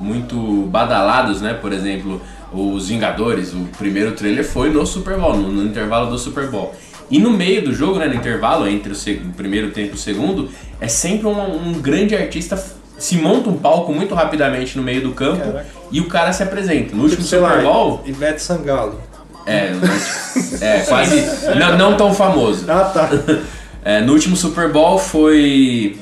muito 0.00 0.36
badalados, 0.70 1.40
né? 1.42 1.52
por 1.54 1.72
exemplo, 1.72 2.20
Os 2.52 2.88
Vingadores, 2.88 3.52
o 3.52 3.66
primeiro 3.78 4.12
trailer 4.12 4.44
foi 4.46 4.70
no 4.70 4.84
Super 4.86 5.18
Bowl, 5.18 5.36
no, 5.36 5.48
no 5.50 5.64
intervalo 5.64 6.10
do 6.10 6.18
Super 6.18 6.48
Bowl. 6.50 6.74
E 7.10 7.18
no 7.18 7.30
meio 7.30 7.62
do 7.62 7.74
jogo, 7.74 7.98
né, 7.98 8.06
no 8.06 8.14
intervalo 8.14 8.66
entre 8.66 8.90
o, 8.92 8.96
o 9.28 9.32
primeiro 9.34 9.70
tempo 9.72 9.90
e 9.90 9.94
o 9.94 9.98
segundo, 9.98 10.48
é 10.80 10.88
sempre 10.88 11.26
um, 11.26 11.68
um 11.68 11.72
grande 11.74 12.14
artista 12.16 12.56
se 12.98 13.16
monta 13.16 13.48
um 13.50 13.56
palco 13.56 13.92
muito 13.92 14.14
rapidamente 14.14 14.76
no 14.76 14.82
meio 14.82 15.02
do 15.02 15.12
campo 15.12 15.44
Caraca. 15.44 15.66
e 15.90 16.00
o 16.00 16.06
cara 16.08 16.32
se 16.32 16.42
apresenta. 16.42 16.94
No 16.94 17.02
último 17.02 17.22
Tipo, 17.24 17.42
Super 17.44 17.62
Bowl, 17.62 18.02
Ivete 18.06 18.40
Sangalo. 18.42 19.00
é, 19.46 19.72
mas- 19.80 20.62
é 20.62 20.80
quase 20.80 21.20
não, 21.58 21.76
não 21.76 21.96
tão 21.96 22.14
famoso. 22.14 22.64
Ah, 22.70 22.84
tá. 22.84 23.08
É, 23.84 24.00
no 24.00 24.12
último 24.12 24.36
Super 24.36 24.68
Bowl 24.70 24.96
foi. 24.96 25.98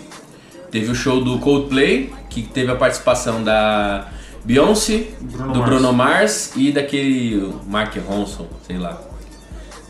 Teve 0.71 0.91
o 0.91 0.95
show 0.95 1.25
do 1.25 1.39
Coldplay, 1.39 2.13
que 2.29 2.43
teve 2.43 2.71
a 2.71 2.77
participação 2.77 3.43
da 3.43 4.07
Beyoncé, 4.45 5.05
Bruno 5.19 5.53
do 5.55 5.59
Mars. 5.59 5.65
Bruno 5.71 5.93
Mars 5.95 6.53
e 6.57 6.73
daquele 6.73 7.51
Mark 7.67 7.97
Ronson, 8.07 8.47
sei 8.67 8.77
lá. 8.77 9.01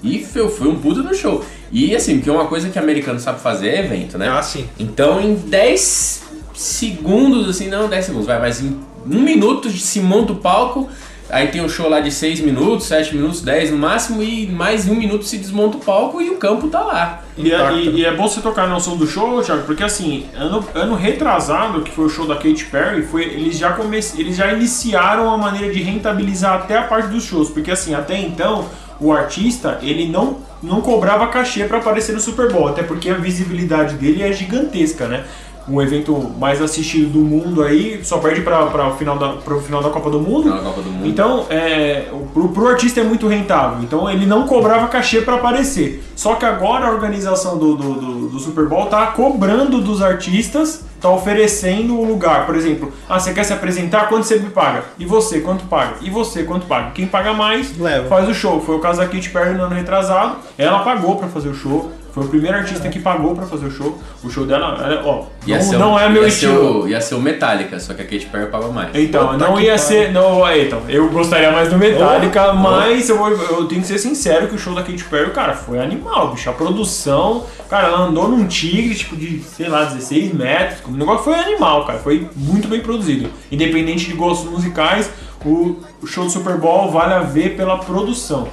E 0.05 0.25
foi, 0.25 0.49
foi 0.49 0.69
um 0.69 0.77
puta 0.77 1.03
do 1.03 1.13
show. 1.17 1.45
E 1.73 1.93
assim, 1.97 2.19
porque 2.19 2.31
uma 2.31 2.47
coisa 2.47 2.69
que 2.71 2.79
americano 2.79 3.19
sabe 3.19 3.41
fazer 3.41 3.71
é 3.71 3.81
evento, 3.81 4.17
né? 4.17 4.29
Ah, 4.29 4.41
sim. 4.41 4.69
Então 4.79 5.21
em 5.21 5.35
10 5.35 6.23
segundos, 6.61 7.49
assim, 7.49 7.69
não 7.69 7.89
10 7.89 8.05
segundos, 8.05 8.27
vai, 8.27 8.39
mas 8.39 8.61
em 8.61 8.79
um 9.07 9.21
minuto 9.21 9.71
se 9.71 9.99
monta 10.01 10.33
o 10.33 10.37
palco, 10.37 10.89
aí 11.31 11.49
tem 11.49 11.63
um 11.63 11.69
show 11.69 11.89
lá 11.89 12.01
de 12.01 12.11
6 12.11 12.41
minutos, 12.41 12.87
7 12.87 13.17
minutos, 13.17 13.41
10 13.41 13.71
no 13.71 13.79
máximo, 13.79 14.23
e 14.23 14.47
mais 14.47 14.87
um 14.87 14.95
minuto 14.95 15.25
se 15.25 15.39
desmonta 15.39 15.79
o 15.79 15.81
palco 15.81 16.21
e 16.21 16.29
o 16.29 16.37
campo 16.37 16.69
tá 16.69 16.81
lá. 16.81 17.23
E 17.39 17.51
é, 17.51 17.73
e- 17.73 17.91
e 18.01 18.05
é 18.05 18.15
bom 18.15 18.29
você 18.29 18.41
tocar 18.43 18.69
no 18.69 18.79
som 18.79 18.97
do 18.97 19.07
show, 19.07 19.41
Thiago, 19.43 19.63
porque 19.65 19.83
assim, 19.83 20.27
ano, 20.37 20.63
ano 20.75 20.95
retrasado, 20.95 21.81
que 21.81 21.91
foi 21.91 22.05
o 22.05 22.09
show 22.11 22.27
da 22.27 22.35
Katy 22.35 22.67
Perry, 22.67 23.03
foi, 23.05 23.23
eles, 23.25 23.57
já 23.57 23.73
come, 23.73 23.99
eles 24.19 24.37
já 24.37 24.53
iniciaram 24.53 25.31
a 25.33 25.39
maneira 25.39 25.73
de 25.73 25.81
rentabilizar 25.83 26.55
até 26.57 26.77
a 26.77 26.83
parte 26.83 27.09
dos 27.09 27.25
shows, 27.25 27.49
porque 27.49 27.71
assim, 27.71 27.95
até 27.95 28.19
então, 28.21 28.67
o 29.01 29.13
artista, 29.13 29.79
ele 29.81 30.07
não, 30.09 30.37
não 30.63 30.83
cobrava 30.83 31.27
cachê 31.29 31.65
para 31.65 31.79
aparecer 31.79 32.13
no 32.13 32.21
Super 32.21 32.53
Bowl, 32.53 32.69
até 32.69 32.83
porque 32.83 33.09
a 33.09 33.15
visibilidade 33.15 33.95
dele 33.95 34.23
é 34.23 34.31
gigantesca, 34.31 35.07
né? 35.09 35.25
Um 35.69 35.81
evento 35.81 36.15
mais 36.39 36.61
assistido 36.61 37.11
do 37.11 37.19
mundo 37.21 37.63
aí, 37.63 38.01
só 38.03 38.19
perde 38.19 38.41
para 38.41 38.89
o 38.89 38.97
final, 38.97 39.17
da- 39.19 39.35
pro 39.35 39.61
final 39.61 39.83
da 39.83 39.91
Copa 39.91 40.11
do 40.11 40.21
Mundo. 40.21 40.51
Copa 40.63 40.81
do 40.83 40.91
Mundo. 40.91 41.07
Então, 41.07 41.47
é, 41.51 42.07
o- 42.13 42.27
pro, 42.33 42.49
pro 42.49 42.69
artista 42.69 43.01
é 43.01 43.05
muito 43.05 43.29
rentável. 43.29 43.79
Então, 43.83 44.11
ele 44.11 44.27
não 44.27 44.47
cobrava 44.47 44.89
cachê 44.89 45.21
para 45.23 45.35
aparecer. 45.37 46.03
Só 46.17 46.35
que 46.35 46.45
agora 46.45 46.87
a 46.87 46.91
organização 46.91 47.57
do, 47.57 47.77
do, 47.77 47.95
do- 47.95 48.29
do 48.31 48.39
Super 48.39 48.67
Bowl 48.67 48.87
tá 48.87 49.07
cobrando 49.09 49.81
dos 49.81 50.03
artistas, 50.03 50.85
tá 51.01 51.09
oferecendo 51.09 51.99
o 51.99 52.05
lugar. 52.05 52.47
Por 52.47 52.55
exemplo, 52.57 52.93
ah, 53.09 53.19
você 53.19 53.33
quer 53.33 53.45
se 53.45 53.53
apresentar? 53.53 54.09
Quanto 54.09 54.25
você 54.25 54.39
me 54.39 54.51
paga? 54.51 54.85
E 54.99 55.05
você, 55.07 55.41
quanto 55.41 55.65
paga? 55.65 55.95
E 56.01 56.11
você, 56.11 56.43
quanto 56.43 56.67
paga? 56.67 56.91
Quem 56.91 57.07
paga 57.07 57.33
mais, 57.33 57.77
Leva. 57.79 58.09
faz 58.09 58.29
o 58.29 58.35
show. 58.35 58.61
Foi 58.61 58.77
o 58.77 58.81
caso 58.81 58.99
da 59.01 59.07
Katy 59.07 59.31
Perry 59.31 59.55
no 59.55 59.65
ano 59.65 59.75
retrasado. 59.75 60.37
Ela 60.59 60.81
pagou 60.81 61.17
para 61.17 61.29
fazer 61.29 61.49
o 61.49 61.55
show. 61.55 61.91
Foi 62.13 62.25
o 62.25 62.29
primeiro 62.29 62.57
artista 62.59 62.89
que 62.89 62.99
pagou 62.99 63.35
para 63.35 63.47
fazer 63.47 63.67
o 63.67 63.71
show. 63.71 63.99
O 64.25 64.29
show 64.31 64.45
dela, 64.45 64.77
ela- 64.85 65.03
ó, 65.05 65.25
Ia 65.47 65.57
não, 65.59 65.63
ser 65.65 65.77
o- 65.77 65.79
não 65.79 65.99
é 65.99 66.09
meu 66.09 66.23
ia 66.23 66.29
estilo. 66.29 66.53
Ser 66.55 66.61
o, 66.85 66.89
ia 66.89 67.01
ser 67.01 67.15
o 67.15 67.21
Metallica, 67.21 67.79
só 67.79 67.95
que 67.95 68.03
a 68.03 68.05
Katy 68.05 68.27
Perry 68.27 68.47
pagou 68.51 68.73
mais. 68.73 68.91
Então, 68.95 69.29
Puta 69.29 69.39
não 69.39 69.61
ia 69.61 69.79
ser. 69.79 70.13
Não, 70.13 70.47
é, 70.47 70.63
então, 70.65 70.81
eu 70.89 71.09
gostaria 71.11 71.51
mais 71.53 71.69
do 71.71 71.79
Metallica, 71.79 72.51
Oh, 72.53 72.57
mas 72.57 73.09
eu, 73.09 73.17
vou- 73.19 73.31
eu 73.31 73.65
tenho 73.67 73.81
que 73.81 73.87
ser 73.87 73.99
sincero 73.99 74.49
que 74.49 74.55
o 74.55 74.59
show 74.59 74.75
da 74.75 74.83
Katy 74.83 75.05
Perry, 75.05 75.31
cara, 75.31 75.55
foi 75.55 75.79
animal, 75.81 76.33
bicho. 76.33 76.51
A 76.51 76.53
produção, 76.53 77.45
cara, 77.69 77.89
ela 77.89 78.01
andou 78.01 78.29
num 78.29 78.47
tigre, 78.47 78.95
tipo, 78.95 79.17
de, 79.17 79.41
sei 79.41 79.69
lá, 79.69 79.85
16 79.85 80.33
metros. 80.35 80.81
O 80.87 80.91
negócio 80.93 81.25
foi 81.25 81.35
animal, 81.35 81.85
cara. 81.87 81.99
Foi 81.99 82.29
muito 82.37 82.69
bem 82.69 82.81
produzido. 82.81 83.31
Independente 83.53 84.07
de 84.07 84.13
gostos 84.15 84.51
musicais, 84.51 85.11
o, 85.45 85.77
o 86.03 86.07
show 86.07 86.25
do 86.25 86.31
Super 86.31 86.57
Bowl 86.57 86.91
vale 86.91 87.15
a 87.15 87.21
ver 87.21 87.57
pela 87.57 87.79
produção. 87.79 88.49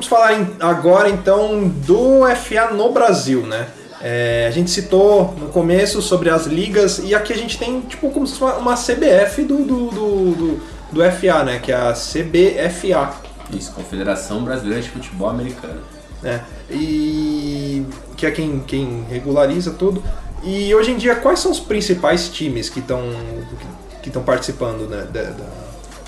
Vamos 0.00 0.08
falar 0.08 0.30
agora 0.60 1.10
então 1.10 1.68
do 1.68 2.20
FA 2.34 2.70
no 2.72 2.90
Brasil, 2.90 3.42
né? 3.42 3.66
É, 4.00 4.46
a 4.48 4.50
gente 4.50 4.70
citou 4.70 5.34
no 5.38 5.48
começo 5.48 6.00
sobre 6.00 6.30
as 6.30 6.46
ligas 6.46 7.02
e 7.04 7.14
aqui 7.14 7.34
a 7.34 7.36
gente 7.36 7.58
tem 7.58 7.82
tipo 7.82 8.10
como 8.10 8.26
se 8.26 8.38
fosse 8.38 8.58
uma 8.58 8.74
CBF 8.76 9.42
do, 9.44 9.58
do, 9.58 9.90
do, 9.90 10.60
do, 10.90 11.00
FA, 11.12 11.44
né? 11.44 11.58
Que 11.62 11.70
é 11.70 11.74
a 11.74 11.92
CBFA. 11.92 13.12
Isso, 13.54 13.72
Confederação 13.72 14.42
Brasileira 14.42 14.80
de 14.80 14.88
Futebol 14.88 15.28
Americano. 15.28 15.82
né? 16.22 16.40
E 16.70 17.84
que 18.16 18.24
é 18.24 18.30
quem, 18.30 18.60
quem 18.66 19.04
regulariza 19.10 19.72
tudo. 19.72 20.02
E 20.42 20.74
hoje 20.74 20.92
em 20.92 20.96
dia, 20.96 21.14
quais 21.16 21.40
são 21.40 21.50
os 21.52 21.60
principais 21.60 22.30
times 22.30 22.70
que 22.70 22.80
estão 22.80 23.02
que 24.00 24.08
estão 24.08 24.22
participando 24.22 24.88
né, 24.88 25.06
da, 25.12 25.24
da- 25.24 25.44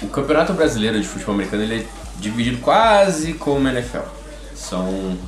O 0.02 0.06
Campeonato 0.06 0.54
Brasileiro 0.54 0.98
de 0.98 1.06
Futebol 1.06 1.34
Americano 1.34 1.62
ele 1.62 1.80
é 1.80 2.01
dividido 2.22 2.58
quase 2.58 3.34
como 3.34 3.68
NFL. 3.68 4.06
São. 4.54 5.18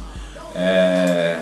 É, 0.55 1.39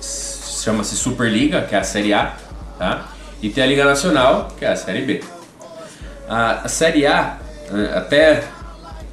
Chama-se 0.00 0.96
Superliga, 0.96 1.62
que 1.62 1.74
é 1.74 1.78
a 1.78 1.84
Série 1.84 2.12
A, 2.12 2.36
tá? 2.78 3.08
E 3.40 3.48
tem 3.48 3.64
a 3.64 3.66
Liga 3.66 3.84
Nacional, 3.84 4.48
que 4.58 4.64
é 4.64 4.68
a 4.68 4.76
Série 4.76 5.02
B. 5.02 5.22
A, 6.28 6.62
a 6.64 6.68
Série 6.68 7.06
A, 7.06 7.38
até 7.94 8.44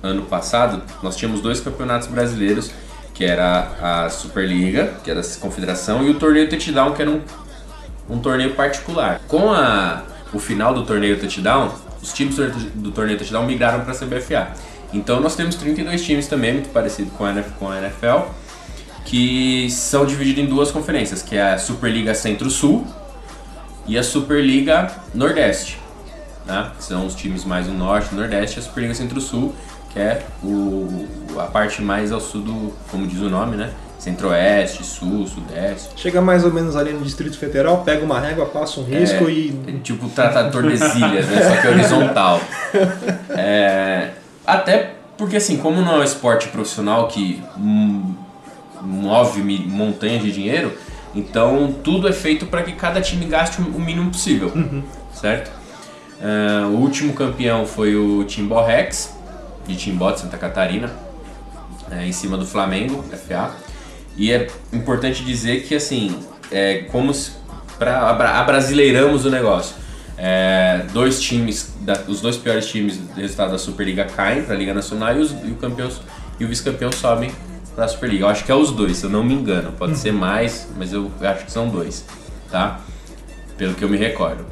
ano 0.03 0.24
passado, 0.24 0.84
nós 1.01 1.15
tínhamos 1.15 1.39
dois 1.39 1.61
campeonatos 1.61 2.09
brasileiros, 2.09 2.72
que 3.13 3.24
era 3.24 3.72
a 3.82 4.09
Superliga, 4.09 4.93
que 5.03 5.09
era 5.09 5.22
a 5.22 5.24
confederação, 5.39 6.05
e 6.05 6.09
o 6.09 6.15
Torneio 6.15 6.49
Touchdown, 6.49 6.93
que 6.93 7.01
era 7.01 7.11
um 7.11 7.22
um 8.09 8.20
torneio 8.20 8.53
particular. 8.55 9.22
Com 9.28 9.51
a, 9.51 10.03
o 10.34 10.39
final 10.39 10.74
do 10.74 10.84
torneio 10.86 11.20
touchdown, 11.20 11.72
os 12.01 12.13
times 12.13 12.36
do 12.74 12.91
torneio 12.91 13.18
touchdown 13.18 13.45
migraram 13.45 13.82
para 13.82 13.91
a 13.91 13.95
CBFA. 13.95 14.49
Então 14.93 15.19
nós 15.19 15.35
temos 15.35 15.55
32 15.55 16.03
times 16.03 16.27
também, 16.27 16.53
muito 16.53 16.69
parecido 16.69 17.11
com 17.11 17.25
a, 17.25 17.77
NFL, 17.77 18.29
que 19.05 19.69
são 19.69 20.05
divididos 20.05 20.43
em 20.43 20.47
duas 20.47 20.71
conferências, 20.71 21.21
que 21.21 21.35
é 21.35 21.53
a 21.53 21.57
Superliga 21.57 22.13
Centro-Sul 22.13 22.85
e 23.85 23.97
a 23.97 24.03
Superliga 24.03 24.91
Nordeste. 25.13 25.79
Né? 26.45 26.71
São 26.79 27.05
os 27.05 27.15
times 27.15 27.43
mais 27.43 27.67
do 27.67 27.73
Norte 27.73 28.09
e 28.13 28.15
Nordeste, 28.15 28.57
e 28.57 28.59
a 28.59 28.63
Superliga 28.63 28.93
Centro-Sul, 28.93 29.53
que 29.91 29.99
é 29.99 30.25
o, 30.43 31.05
a 31.38 31.43
parte 31.43 31.81
mais 31.81 32.11
ao 32.11 32.19
sul 32.19 32.41
do, 32.41 32.73
como 32.89 33.05
diz 33.05 33.19
o 33.19 33.29
nome, 33.29 33.57
né? 33.57 33.71
Centro-Oeste, 33.99 34.85
Sul, 34.85 35.27
Sudeste. 35.27 35.89
Chega 35.95 36.21
mais 36.21 36.45
ou 36.45 36.53
menos 36.53 36.75
ali 36.75 36.93
no 36.93 37.01
Distrito 37.01 37.38
Federal, 37.38 37.83
pega 37.83 38.05
uma 38.05 38.19
régua, 38.19 38.45
passa 38.45 38.79
um 38.79 38.83
risco 38.83 39.25
É, 39.27 39.31
e. 39.31 39.59
é 39.67 39.71
tipo 39.83 40.05
o 40.05 40.09
Tratado 40.09 40.61
de 40.61 40.69
né? 40.69 41.21
Só 41.23 41.61
que 41.61 41.67
horizontal. 41.67 42.41
É, 43.29 44.11
até 44.47 44.93
porque, 45.17 45.35
assim, 45.35 45.57
como 45.57 45.81
não 45.81 45.95
é 45.95 45.99
um 45.99 46.03
esporte 46.03 46.47
profissional 46.47 47.07
que 47.07 47.41
hum, 47.57 48.15
move 48.81 49.41
montanhas 49.67 50.23
de 50.23 50.31
dinheiro, 50.31 50.71
então 51.13 51.75
tudo 51.83 52.07
é 52.07 52.13
feito 52.13 52.45
para 52.45 52.61
que 52.63 52.71
cada 52.73 53.01
time 53.01 53.25
gaste 53.25 53.59
o 53.61 53.79
mínimo 53.79 54.11
possível, 54.11 54.51
certo? 55.13 55.51
É, 56.21 56.65
o 56.65 56.69
último 56.77 57.13
campeão 57.13 57.65
foi 57.65 57.95
o 57.95 58.23
Timbó 58.23 58.63
Rex, 58.63 59.15
de 59.67 59.75
Timbó, 59.75 60.11
de 60.11 60.21
Santa 60.21 60.37
Catarina, 60.37 60.91
é, 61.91 62.05
em 62.05 62.11
cima 62.11 62.37
do 62.37 62.45
Flamengo, 62.45 63.03
FA. 63.27 63.51
E 64.15 64.31
é 64.31 64.47
importante 64.73 65.23
dizer 65.23 65.63
que, 65.63 65.75
assim, 65.75 66.17
é 66.51 66.85
como 66.91 67.11
abra- 67.79 68.39
abrasileiramos 68.39 69.25
o 69.25 69.29
negócio. 69.29 69.75
É, 70.18 70.84
dois 70.93 71.20
times, 71.22 71.74
da- 71.82 72.01
os 72.07 72.22
dois 72.22 72.38
piores 72.38 72.65
times 72.68 72.97
do 72.97 73.22
resultado 73.22 73.51
da 73.51 73.57
Superliga 73.57 74.05
caem 74.05 74.41
para 74.43 74.55
a 74.55 74.57
Liga 74.57 74.74
Nacional 74.74 75.15
e, 75.15 75.20
os, 75.20 75.32
e 75.32 75.51
o 75.51 75.55
campeão 75.55 75.89
e 76.39 76.45
o 76.45 76.47
vice-campeão 76.47 76.91
sobem 76.91 77.32
para 77.76 77.86
a 77.86 77.88
Superliga. 77.88 78.26
Eu 78.26 78.30
acho 78.30 78.43
que 78.43 78.51
é 78.51 78.55
os 78.55 78.72
dois, 78.72 78.97
se 78.97 79.03
eu 79.05 79.09
não 79.09 79.24
me 79.24 79.34
engano. 79.34 79.72
Pode 79.74 79.95
ser 79.97 80.11
mais, 80.11 80.68
mas 80.78 80.91
eu 80.93 81.11
acho 81.22 81.45
que 81.45 81.51
são 81.51 81.70
dois, 81.70 82.03
tá? 82.51 82.80
Pelo 83.57 83.74
que 83.76 83.84
eu 83.84 83.89
me 83.89 83.97
recordo 83.97 84.45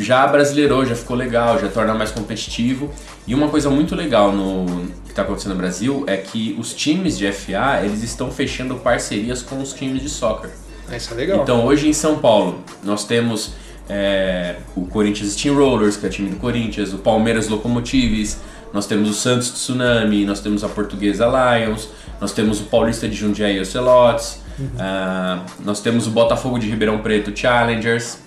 já 0.00 0.26
brasileirou, 0.26 0.84
já 0.84 0.94
ficou 0.96 1.16
legal, 1.16 1.58
já 1.60 1.68
torna 1.68 1.94
mais 1.94 2.10
competitivo. 2.10 2.90
E 3.26 3.34
uma 3.34 3.48
coisa 3.48 3.70
muito 3.70 3.94
legal 3.94 4.32
no 4.32 4.66
que 5.04 5.10
está 5.10 5.22
acontecendo 5.22 5.52
no 5.52 5.58
Brasil 5.58 6.04
é 6.08 6.16
que 6.16 6.56
os 6.58 6.74
times 6.74 7.16
de 7.16 7.30
FA 7.32 7.82
eles 7.84 8.02
estão 8.02 8.30
fechando 8.30 8.74
parcerias 8.76 9.42
com 9.42 9.60
os 9.62 9.72
times 9.72 10.02
de 10.02 10.08
soccer. 10.08 10.50
Ah, 10.90 10.96
Isso 10.96 11.12
é 11.14 11.16
legal. 11.16 11.42
Então 11.42 11.64
hoje 11.64 11.88
em 11.88 11.92
São 11.92 12.18
Paulo 12.18 12.62
nós 12.82 13.04
temos 13.04 13.52
é, 13.88 14.56
o 14.76 14.86
Corinthians 14.86 15.32
Steamrollers, 15.32 15.96
que 15.96 16.06
é 16.06 16.08
o 16.08 16.12
time 16.12 16.30
do 16.30 16.36
Corinthians, 16.36 16.92
o 16.92 16.98
Palmeiras 16.98 17.48
Locomotives, 17.48 18.38
nós 18.72 18.86
temos 18.86 19.08
o 19.08 19.14
Santos 19.14 19.50
Tsunami, 19.50 20.24
nós 20.24 20.40
temos 20.40 20.64
a 20.64 20.68
Portuguesa 20.68 21.26
Lions, 21.26 21.88
nós 22.20 22.32
temos 22.32 22.60
o 22.60 22.64
Paulista 22.64 23.08
de 23.08 23.14
Jundiaí 23.14 23.60
Ocelotes, 23.60 24.40
ah, 24.78 25.40
nós 25.64 25.80
temos 25.80 26.06
o 26.06 26.10
Botafogo 26.10 26.58
de 26.58 26.68
Ribeirão 26.68 26.98
Preto 26.98 27.36
Challengers, 27.38 28.18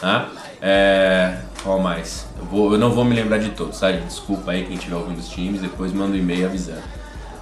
tá? 0.00 0.28
É, 0.60 1.36
qual 1.62 1.78
mais? 1.78 2.26
Eu, 2.38 2.44
vou- 2.46 2.72
eu 2.72 2.78
não 2.78 2.90
vou 2.90 3.04
me 3.04 3.14
lembrar 3.14 3.38
de 3.38 3.50
todos, 3.50 3.78
tá, 3.80 3.92
gente? 3.92 4.06
Desculpa 4.06 4.50
aí 4.52 4.64
quem 4.64 4.76
estiver 4.76 4.96
ouvindo 4.96 5.18
os 5.18 5.28
times, 5.28 5.60
depois 5.60 5.92
manda 5.92 6.12
um 6.12 6.16
e-mail 6.18 6.46
avisando. 6.46 6.82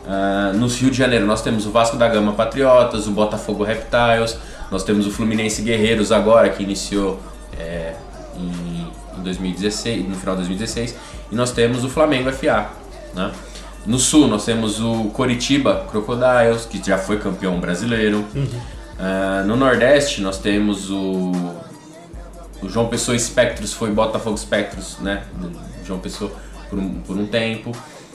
Ah, 0.07 0.53
no 0.55 0.67
Rio 0.67 0.91
de 0.91 0.97
Janeiro 0.99 1.25
nós 1.25 1.41
temos 1.43 1.65
o 1.67 1.71
Vasco 1.71 1.97
da 1.97 2.09
Gama 2.09 2.33
Patriotas, 2.33 3.07
o 3.07 3.13
Botafogo 3.13 3.63
Reptiles, 3.65 4.37
nós 4.71 4.83
temos 4.83 5.07
o 5.07 5.11
Fluminense 5.11 5.63
Guerreiros 5.63 6.11
agora 6.11 6.49
que 6.51 6.63
iniciou 6.63 7.21
é, 7.63 7.97
em, 8.37 9.19
em 9.19 9.23
2016, 9.23 10.09
no 10.09 10.15
final 10.15 10.35
de 10.35 10.43
2016, 10.43 10.95
e 11.31 11.35
nós 11.35 11.53
temos 11.53 11.85
o 11.85 11.89
Flamengo 11.89 12.31
FA, 12.33 12.71
né? 13.15 13.33
No 13.85 13.99
sul 13.99 14.29
nós 14.29 14.45
temos 14.45 14.81
o 14.81 15.11
Coritiba 15.13 15.87
Crocodiles, 15.91 16.67
que 16.67 16.81
já 16.85 16.99
foi 16.99 17.19
campeão 17.19 17.59
brasileiro. 17.59 18.25
Ah, 18.99 19.43
no 19.45 19.57
Nordeste 19.57 20.21
nós 20.21 20.39
temos 20.39 20.89
o, 20.89 21.33
o 22.63 22.69
João 22.69 22.87
Pessoa 22.87 23.19
Spectros, 23.19 23.73
foi 23.73 23.91
Botafogo 23.91 24.37
Spectros, 24.37 24.99
né? 25.01 25.25
João 25.85 25.99
Pessoa 25.99 26.31
por 26.71 26.79
um, 26.79 27.01
por 27.01 27.17
um 27.17 27.27
tempo. 27.27 27.73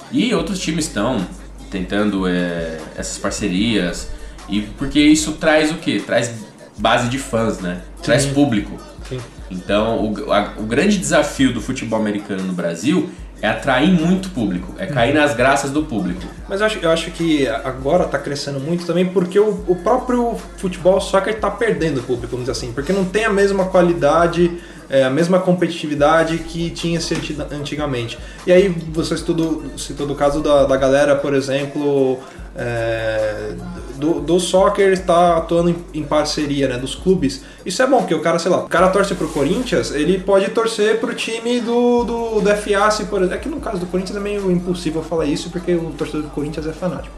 E 0.10 0.34
outros 0.34 0.60
times 0.60 0.86
estão 0.86 1.28
tentando 1.70 2.26
é, 2.26 2.80
essas 2.96 3.18
parcerias. 3.18 4.08
E 4.48 4.62
porque 4.62 5.02
isso 5.02 5.34
traz 5.34 5.70
o 5.70 5.76
quê? 5.76 6.02
Traz 6.06 6.32
base 6.78 7.10
de 7.10 7.20
fãs, 7.20 7.60
né? 7.60 7.82
Traz 8.02 8.26
público. 8.26 8.78
Sim. 9.10 9.20
Então, 9.50 10.04
o, 10.14 10.32
a- 10.34 10.54
o 10.58 10.64
grande 10.64 10.98
desafio 10.98 11.54
do 11.54 11.62
futebol 11.62 12.00
americano 12.00 12.44
no 12.44 12.54
Brasil 12.54 13.10
é 13.42 13.48
atrair 13.48 13.92
muito 13.92 14.32
público, 14.32 14.74
é 14.80 14.88
cair 14.88 15.14
nas 15.14 15.36
graças 15.36 15.70
do 15.70 15.84
público. 15.84 16.22
Mas 16.50 16.60
eu 16.60 16.66
acho, 16.66 16.80
eu 16.80 16.90
acho 16.90 17.12
que 17.12 17.48
agora 17.48 18.06
tá 18.06 18.18
crescendo 18.18 18.60
muito 18.60 18.84
também 18.86 19.06
porque 19.06 19.40
o, 19.40 19.64
o 19.68 19.76
próprio 19.76 20.36
futebol 20.58 21.00
soccer 21.00 21.40
tá 21.40 21.52
perdendo 21.52 22.02
público, 22.02 22.30
vamos 22.36 22.48
dizer 22.48 22.54
assim, 22.54 22.72
porque 22.74 22.92
não 22.92 23.06
tem 23.06 23.26
a 23.26 23.30
mesma 23.30 23.66
qualidade, 23.66 24.58
é, 24.90 25.04
a 25.04 25.10
mesma 25.12 25.38
competitividade 25.40 26.40
que 26.40 26.72
tinha 26.72 27.00
se 27.00 27.14
anti- 27.14 27.38
antigamente. 27.52 28.18
E 28.48 28.52
aí 28.52 28.70
você 28.92 29.16
citou, 29.16 29.64
citou 29.78 30.08
do 30.08 30.16
caso 30.16 30.42
da, 30.42 30.66
da 30.66 30.76
galera, 30.76 31.16
por 31.16 31.36
exemplo, 31.36 32.20
é, 32.58 33.52
do, 33.96 34.20
do 34.20 34.40
soccer 34.40 34.92
está 34.92 35.38
atuando 35.38 35.70
em, 35.70 35.76
em 35.94 36.04
parceria, 36.04 36.68
né, 36.68 36.78
dos 36.78 36.96
clubes. 36.96 37.44
Isso 37.66 37.82
é 37.82 37.88
bom, 37.88 37.98
porque 38.00 38.14
o 38.16 38.22
cara, 38.22 38.40
sei 38.40 38.52
lá, 38.52 38.58
o 38.58 38.70
cara 38.70 38.88
torce 38.90 39.16
pro 39.16 39.28
Corinthians, 39.28 39.92
ele 39.92 40.20
pode 40.20 40.50
torcer 40.50 41.00
pro 41.00 41.14
time 41.14 41.60
do, 41.62 42.04
do, 42.04 42.42
do 42.42 42.50
FA, 42.56 42.92
se 42.92 43.06
por 43.06 43.20
exemplo. 43.20 43.36
É 43.36 43.38
que 43.40 43.50
no 43.50 43.60
caso 43.60 43.78
do 43.80 43.86
Corinthians 43.86 44.18
é 44.18 44.20
meio 44.22 44.52
impossível 44.52 45.02
falar 45.04 45.26
isso, 45.26 45.50
porque 45.50 45.74
o 45.76 45.92
torcedor 45.98 46.24
do 46.24 46.30
Corinthians 46.30 46.66
é 46.68 46.72
fanático. 46.74 47.16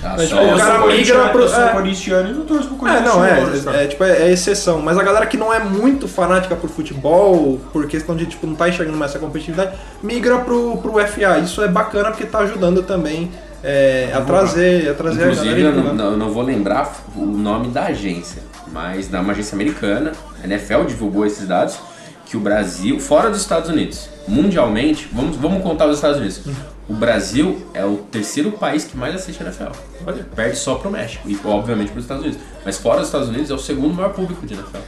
Tá? 0.00 0.14
Mas, 0.16 0.28
tipo, 0.28 0.40
o 0.40 0.44
Eu 0.44 0.56
cara 0.56 0.86
migra 0.86 1.28
pro- 1.30 1.42
Eu 1.42 1.48
sou 1.48 1.62
é. 1.64 1.68
corintiano 1.72 2.30
e 2.30 2.32
não 2.34 2.44
torço 2.44 2.68
pro 2.68 2.76
É, 2.76 2.78
Corinthians. 2.78 3.04
não, 3.14 3.26
eu 3.26 3.46
gosto, 3.50 3.70
é, 3.70 3.84
é, 3.84 3.86
tipo, 3.86 4.04
é, 4.04 4.22
é 4.22 4.30
exceção. 4.30 4.80
Mas 4.80 4.98
a 4.98 5.02
galera 5.02 5.26
que 5.26 5.36
não 5.36 5.52
é 5.52 5.58
muito 5.58 6.06
fanática 6.06 6.54
por 6.54 6.68
futebol, 6.70 7.58
por 7.72 7.86
questão 7.86 8.14
de 8.14 8.26
tipo, 8.26 8.46
não 8.46 8.54
tá 8.54 8.68
enxergando 8.68 8.96
mais 8.98 9.10
essa 9.10 9.18
competitividade, 9.18 9.72
migra 10.02 10.38
pro, 10.38 10.76
pro 10.78 10.92
FA. 11.06 11.38
Isso 11.42 11.62
é 11.62 11.68
bacana 11.68 12.10
porque 12.10 12.26
tá 12.26 12.40
ajudando 12.40 12.82
também 12.82 13.30
é, 13.62 14.10
a 14.12 14.20
trazer, 14.20 14.90
a 14.90 14.94
trazer 14.94 15.22
a 15.22 15.26
Inclusive, 15.26 15.62
galera. 15.62 15.88
eu 15.88 15.94
não, 15.94 16.10
eu 16.12 16.16
não 16.16 16.30
vou 16.30 16.42
lembrar 16.42 17.04
o 17.16 17.24
nome 17.24 17.68
da 17.68 17.86
agência, 17.86 18.42
mas 18.72 19.10
na 19.10 19.20
uma 19.20 19.32
agência 19.32 19.54
americana, 19.54 20.12
a 20.42 20.46
NFL 20.46 20.84
divulgou 20.84 21.24
esses 21.24 21.46
dados, 21.46 21.78
que 22.26 22.36
o 22.36 22.40
Brasil, 22.40 22.98
fora 22.98 23.30
dos 23.30 23.40
Estados 23.40 23.68
Unidos, 23.68 24.08
mundialmente, 24.26 25.08
vamos, 25.12 25.36
vamos 25.36 25.62
contar 25.62 25.86
os 25.86 25.96
Estados 25.96 26.18
Unidos, 26.18 26.42
o 26.88 26.94
Brasil 26.94 27.64
é 27.74 27.84
o 27.84 27.98
terceiro 28.10 28.52
país 28.52 28.84
que 28.84 28.96
mais 28.96 29.14
assiste 29.14 29.42
a 29.42 29.46
NFL. 29.46 29.70
Olha. 30.06 30.26
Perde 30.34 30.56
só 30.56 30.74
pro 30.74 30.90
México 30.90 31.28
e, 31.28 31.38
obviamente, 31.44 31.90
para 31.90 31.98
os 31.98 32.04
Estados 32.04 32.24
Unidos. 32.24 32.42
Mas 32.64 32.78
fora 32.78 32.98
dos 32.98 33.08
Estados 33.08 33.28
Unidos, 33.28 33.50
é 33.50 33.54
o 33.54 33.58
segundo 33.58 33.94
maior 33.94 34.12
público 34.12 34.44
de 34.44 34.54
NFL. 34.54 34.78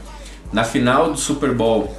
Na 0.53 0.65
final 0.65 1.13
do 1.13 1.19
Super 1.19 1.55
Bowl 1.55 1.97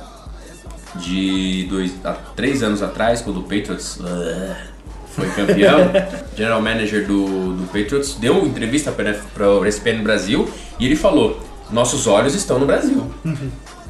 de 0.96 1.68
dois, 1.70 1.94
há 2.04 2.14
três 2.14 2.62
anos 2.62 2.82
atrás, 2.82 3.22
quando 3.22 3.40
o 3.40 3.44
Patriots 3.44 3.98
uh, 3.98 4.75
foi 5.16 5.30
campeão, 5.30 5.80
general 6.36 6.62
manager 6.62 7.06
do, 7.08 7.54
do 7.54 7.64
Patriots 7.68 8.16
deu 8.16 8.46
entrevista 8.46 8.92
para 8.92 9.50
o 9.50 9.66
ESPN 9.66 10.04
Brasil 10.04 10.50
e 10.80 10.86
ele 10.86 10.96
falou: 10.96 11.40
nossos 11.72 12.06
olhos 12.08 12.36
estão 12.36 12.60
no 12.60 12.66
Brasil, 12.66 13.10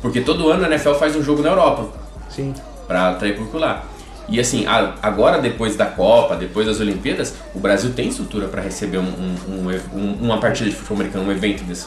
porque 0.01 0.21
todo 0.21 0.49
ano 0.49 0.63
a 0.65 0.67
NFL 0.67 0.93
faz 0.93 1.15
um 1.15 1.23
jogo 1.23 1.41
na 1.41 1.49
Europa 1.49 1.87
Sim. 2.29 2.53
para 2.87 3.09
atrair 3.11 3.35
público 3.35 3.57
lá. 3.57 3.83
E 4.27 4.39
assim, 4.39 4.65
a- 4.65 4.95
agora 5.03 5.39
depois 5.39 5.75
da 5.75 5.85
Copa, 5.85 6.35
depois 6.35 6.65
das 6.65 6.79
Olimpíadas, 6.79 7.35
o 7.53 7.59
Brasil 7.59 7.91
tem 7.93 8.07
estrutura 8.09 8.47
para 8.47 8.61
receber 8.61 8.97
um- 8.97 9.03
um- 9.03 9.35
um 9.69 9.99
um- 9.99 10.13
uma 10.21 10.39
partida 10.39 10.69
de 10.69 10.75
futebol 10.75 10.97
americano, 10.97 11.25
um 11.27 11.31
evento 11.31 11.63
desse. 11.63 11.85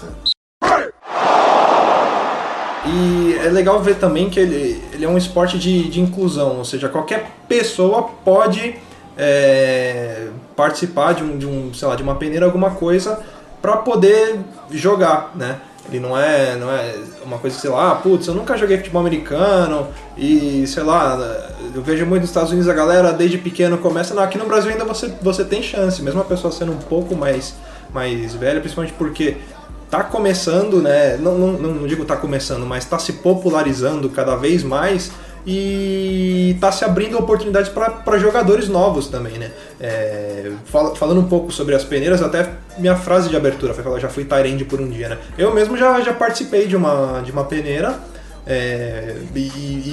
E 2.87 3.35
é 3.45 3.49
legal 3.51 3.83
ver 3.83 3.97
também 3.97 4.31
que 4.31 4.39
ele, 4.41 4.83
ele 4.93 5.05
é 5.05 5.09
um 5.09 5.19
esporte 5.19 5.59
de, 5.59 5.89
de 5.89 6.01
inclusão, 6.01 6.57
ou 6.59 6.65
seja, 6.65 6.89
qualquer 6.89 7.29
pessoa 7.49 8.03
pode 8.25 8.77
é, 9.19 10.29
participar 10.57 11.15
de 11.15 11.25
um, 11.25 11.37
de 11.37 11.47
um, 11.47 11.75
sei 11.75 11.89
lá, 11.89 11.97
de 11.97 12.03
uma 12.03 12.15
peneira, 12.15 12.47
alguma 12.47 12.71
coisa, 12.71 13.19
para 13.61 13.77
poder 13.79 14.39
jogar, 14.71 15.33
né? 15.35 15.61
Ele 15.91 16.01
não 16.01 16.17
é, 16.17 16.55
não 16.55 16.71
é 16.71 16.95
uma 17.25 17.39
coisa 17.39 17.57
que, 17.57 17.63
sei 17.63 17.71
lá, 17.71 17.93
ah, 17.93 17.95
putz, 17.95 18.27
eu 18.27 18.35
nunca 18.35 18.57
joguei 18.59 18.77
futebol 18.77 19.01
americano 19.01 19.89
e, 20.17 20.67
sei 20.67 20.83
lá, 20.83 21.19
eu 21.75 21.81
vejo 21.83 22.05
muito 22.05 22.23
nos 22.23 22.31
Estados 22.31 22.51
Unidos 22.51 22.69
a 22.69 22.75
galera 22.75 23.11
desde 23.11 23.39
pequeno 23.39 23.79
começa, 23.79 24.15
não, 24.15 24.23
aqui 24.23 24.37
no 24.37 24.45
Brasil 24.45 24.71
ainda 24.71 24.85
você, 24.85 25.11
você 25.23 25.45
tem 25.45 25.63
chance, 25.63 26.03
mesmo 26.03 26.21
a 26.21 26.25
pessoa 26.25 26.53
sendo 26.53 26.73
um 26.73 26.79
pouco 26.79 27.15
mais, 27.17 27.55
mais 27.93 28.35
velha, 28.35 28.61
principalmente 28.61 28.93
porque 28.99 29.39
tá 29.91 30.05
começando, 30.05 30.83
né? 30.83 31.17
Não, 31.17 31.39
não, 31.39 31.53
não 31.53 31.87
digo 31.87 32.05
tá 32.05 32.17
começando, 32.17 32.67
mas 32.67 32.85
tá 32.85 32.99
se 32.99 33.15
popularizando 33.15 34.11
cada 34.11 34.37
vez 34.37 34.63
mais 34.63 35.11
e 35.47 36.57
tá 36.61 36.71
se 36.73 36.85
abrindo 36.85 37.19
oportunidades 37.19 37.71
para 37.71 38.19
jogadores 38.19 38.69
novos 38.69 39.09
também, 39.09 39.39
né? 39.39 39.51
É, 39.81 40.51
fala- 40.67 40.95
falando 40.95 41.21
um 41.21 41.29
pouco 41.29 41.51
sobre 41.53 41.75
as 41.75 41.85
peneiras, 41.85 42.23
até 42.23 42.51
minha 42.79 42.97
frase 42.97 43.29
de 43.29 43.37
abertura 43.37 43.73
foi 43.75 43.83
falar, 43.85 43.99
já 43.99 44.09
fui 44.09 44.25
Tyrande 44.25 44.65
por 44.65 44.81
um 44.81 44.89
dia, 44.89 45.09
né? 45.09 45.19
Eu 45.37 45.53
mesmo 45.55 45.77
já, 45.77 46.01
já 46.01 46.13
participei 46.13 46.67
de 46.67 46.77
uma, 46.77 47.21
de 47.25 47.33
uma 47.33 47.45
peneira 47.45 47.99
é, 48.47 49.17
e, 49.35 49.41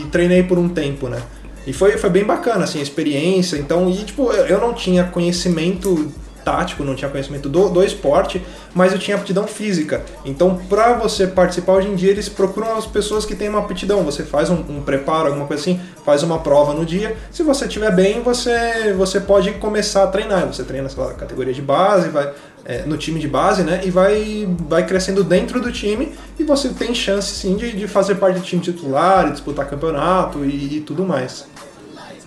e 0.02 0.08
treinei 0.12 0.44
por 0.44 0.58
um 0.58 0.70
tempo, 0.70 1.08
né? 1.08 1.22
E 1.68 1.74
foi, 1.74 1.98
foi 1.98 2.10
bem 2.12 2.24
bacana, 2.24 2.64
assim, 2.64 2.80
a 2.80 2.84
experiência. 2.84 3.58
Então, 3.58 3.90
e 3.90 3.98
tipo, 4.04 4.32
eu 4.32 4.60
não 4.60 4.74
tinha 4.74 5.04
conhecimento 5.06 6.12
tático, 6.46 6.84
não 6.84 6.96
tinha 6.96 7.10
conhecimento 7.10 7.50
do, 7.50 7.68
do 7.70 7.84
esporte, 7.84 8.42
mas 8.74 8.94
eu 8.94 9.00
tinha 9.00 9.18
aptidão 9.18 9.48
física. 9.48 10.04
Então, 10.24 10.56
para 10.70 10.94
você 10.94 11.26
participar 11.26 11.74
hoje 11.74 11.90
em 11.90 11.96
dia, 11.96 12.12
eles 12.12 12.30
procuram 12.30 12.78
as 12.78 12.86
pessoas 12.86 13.26
que 13.26 13.36
têm 13.36 13.50
uma 13.50 13.60
aptidão. 13.60 14.04
Você 14.04 14.24
faz 14.24 14.52
um, 14.52 14.64
um 14.70 14.82
preparo, 14.82 15.28
alguma 15.28 15.48
coisa 15.48 15.62
assim, 15.62 15.82
faz 16.06 16.22
uma 16.22 16.40
prova 16.40 16.74
no 16.74 16.86
dia. 16.86 17.18
Se 17.32 17.42
você 17.42 17.66
estiver 17.66 17.94
bem, 17.94 18.22
você, 18.22 18.94
você 18.96 19.20
pode 19.20 19.52
começar 19.54 20.04
a 20.04 20.08
treinar. 20.08 20.46
Você 20.46 20.64
treina, 20.64 20.88
sei 20.88 21.04
lá, 21.04 21.14
categoria 21.14 21.54
de 21.54 21.62
base, 21.62 22.10
vai 22.10 22.32
é, 22.66 22.84
no 22.84 22.98
time 22.98 23.20
de 23.20 23.28
base, 23.28 23.64
né? 23.64 23.82
E 23.84 23.92
vai, 23.92 24.48
vai 24.68 24.86
crescendo 24.86 25.24
dentro 25.24 25.62
do 25.62 25.72
time 25.72 26.14
e 26.38 26.44
você 26.44 26.70
tem 26.70 26.94
chance 26.94 27.34
sim 27.36 27.56
de, 27.56 27.72
de 27.72 27.88
fazer 27.88 28.16
parte 28.16 28.40
do 28.40 28.46
time 28.46 28.62
titular, 28.62 29.32
disputar 29.32 29.68
campeonato 29.68 30.44
e, 30.44 30.78
e 30.78 30.82
tudo 30.82 31.06
mais. 31.06 31.48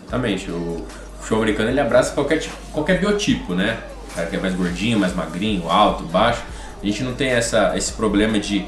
Exatamente. 0.00 0.50
O 0.50 0.84
futebol 1.18 1.42
americano 1.42 1.70
ele 1.70 1.80
abraça 1.80 2.14
qualquer, 2.14 2.42
qualquer 2.72 3.00
biotipo, 3.00 3.54
né? 3.54 3.78
O 4.18 4.20
cara 4.20 4.30
que 4.30 4.36
é 4.36 4.40
mais 4.40 4.54
gordinho, 4.54 4.98
mais 4.98 5.14
magrinho, 5.14 5.70
alto, 5.70 6.02
baixo. 6.04 6.42
A 6.82 6.84
gente 6.84 7.04
não 7.04 7.14
tem 7.14 7.28
essa, 7.28 7.76
esse 7.76 7.92
problema 7.92 8.36
de 8.40 8.66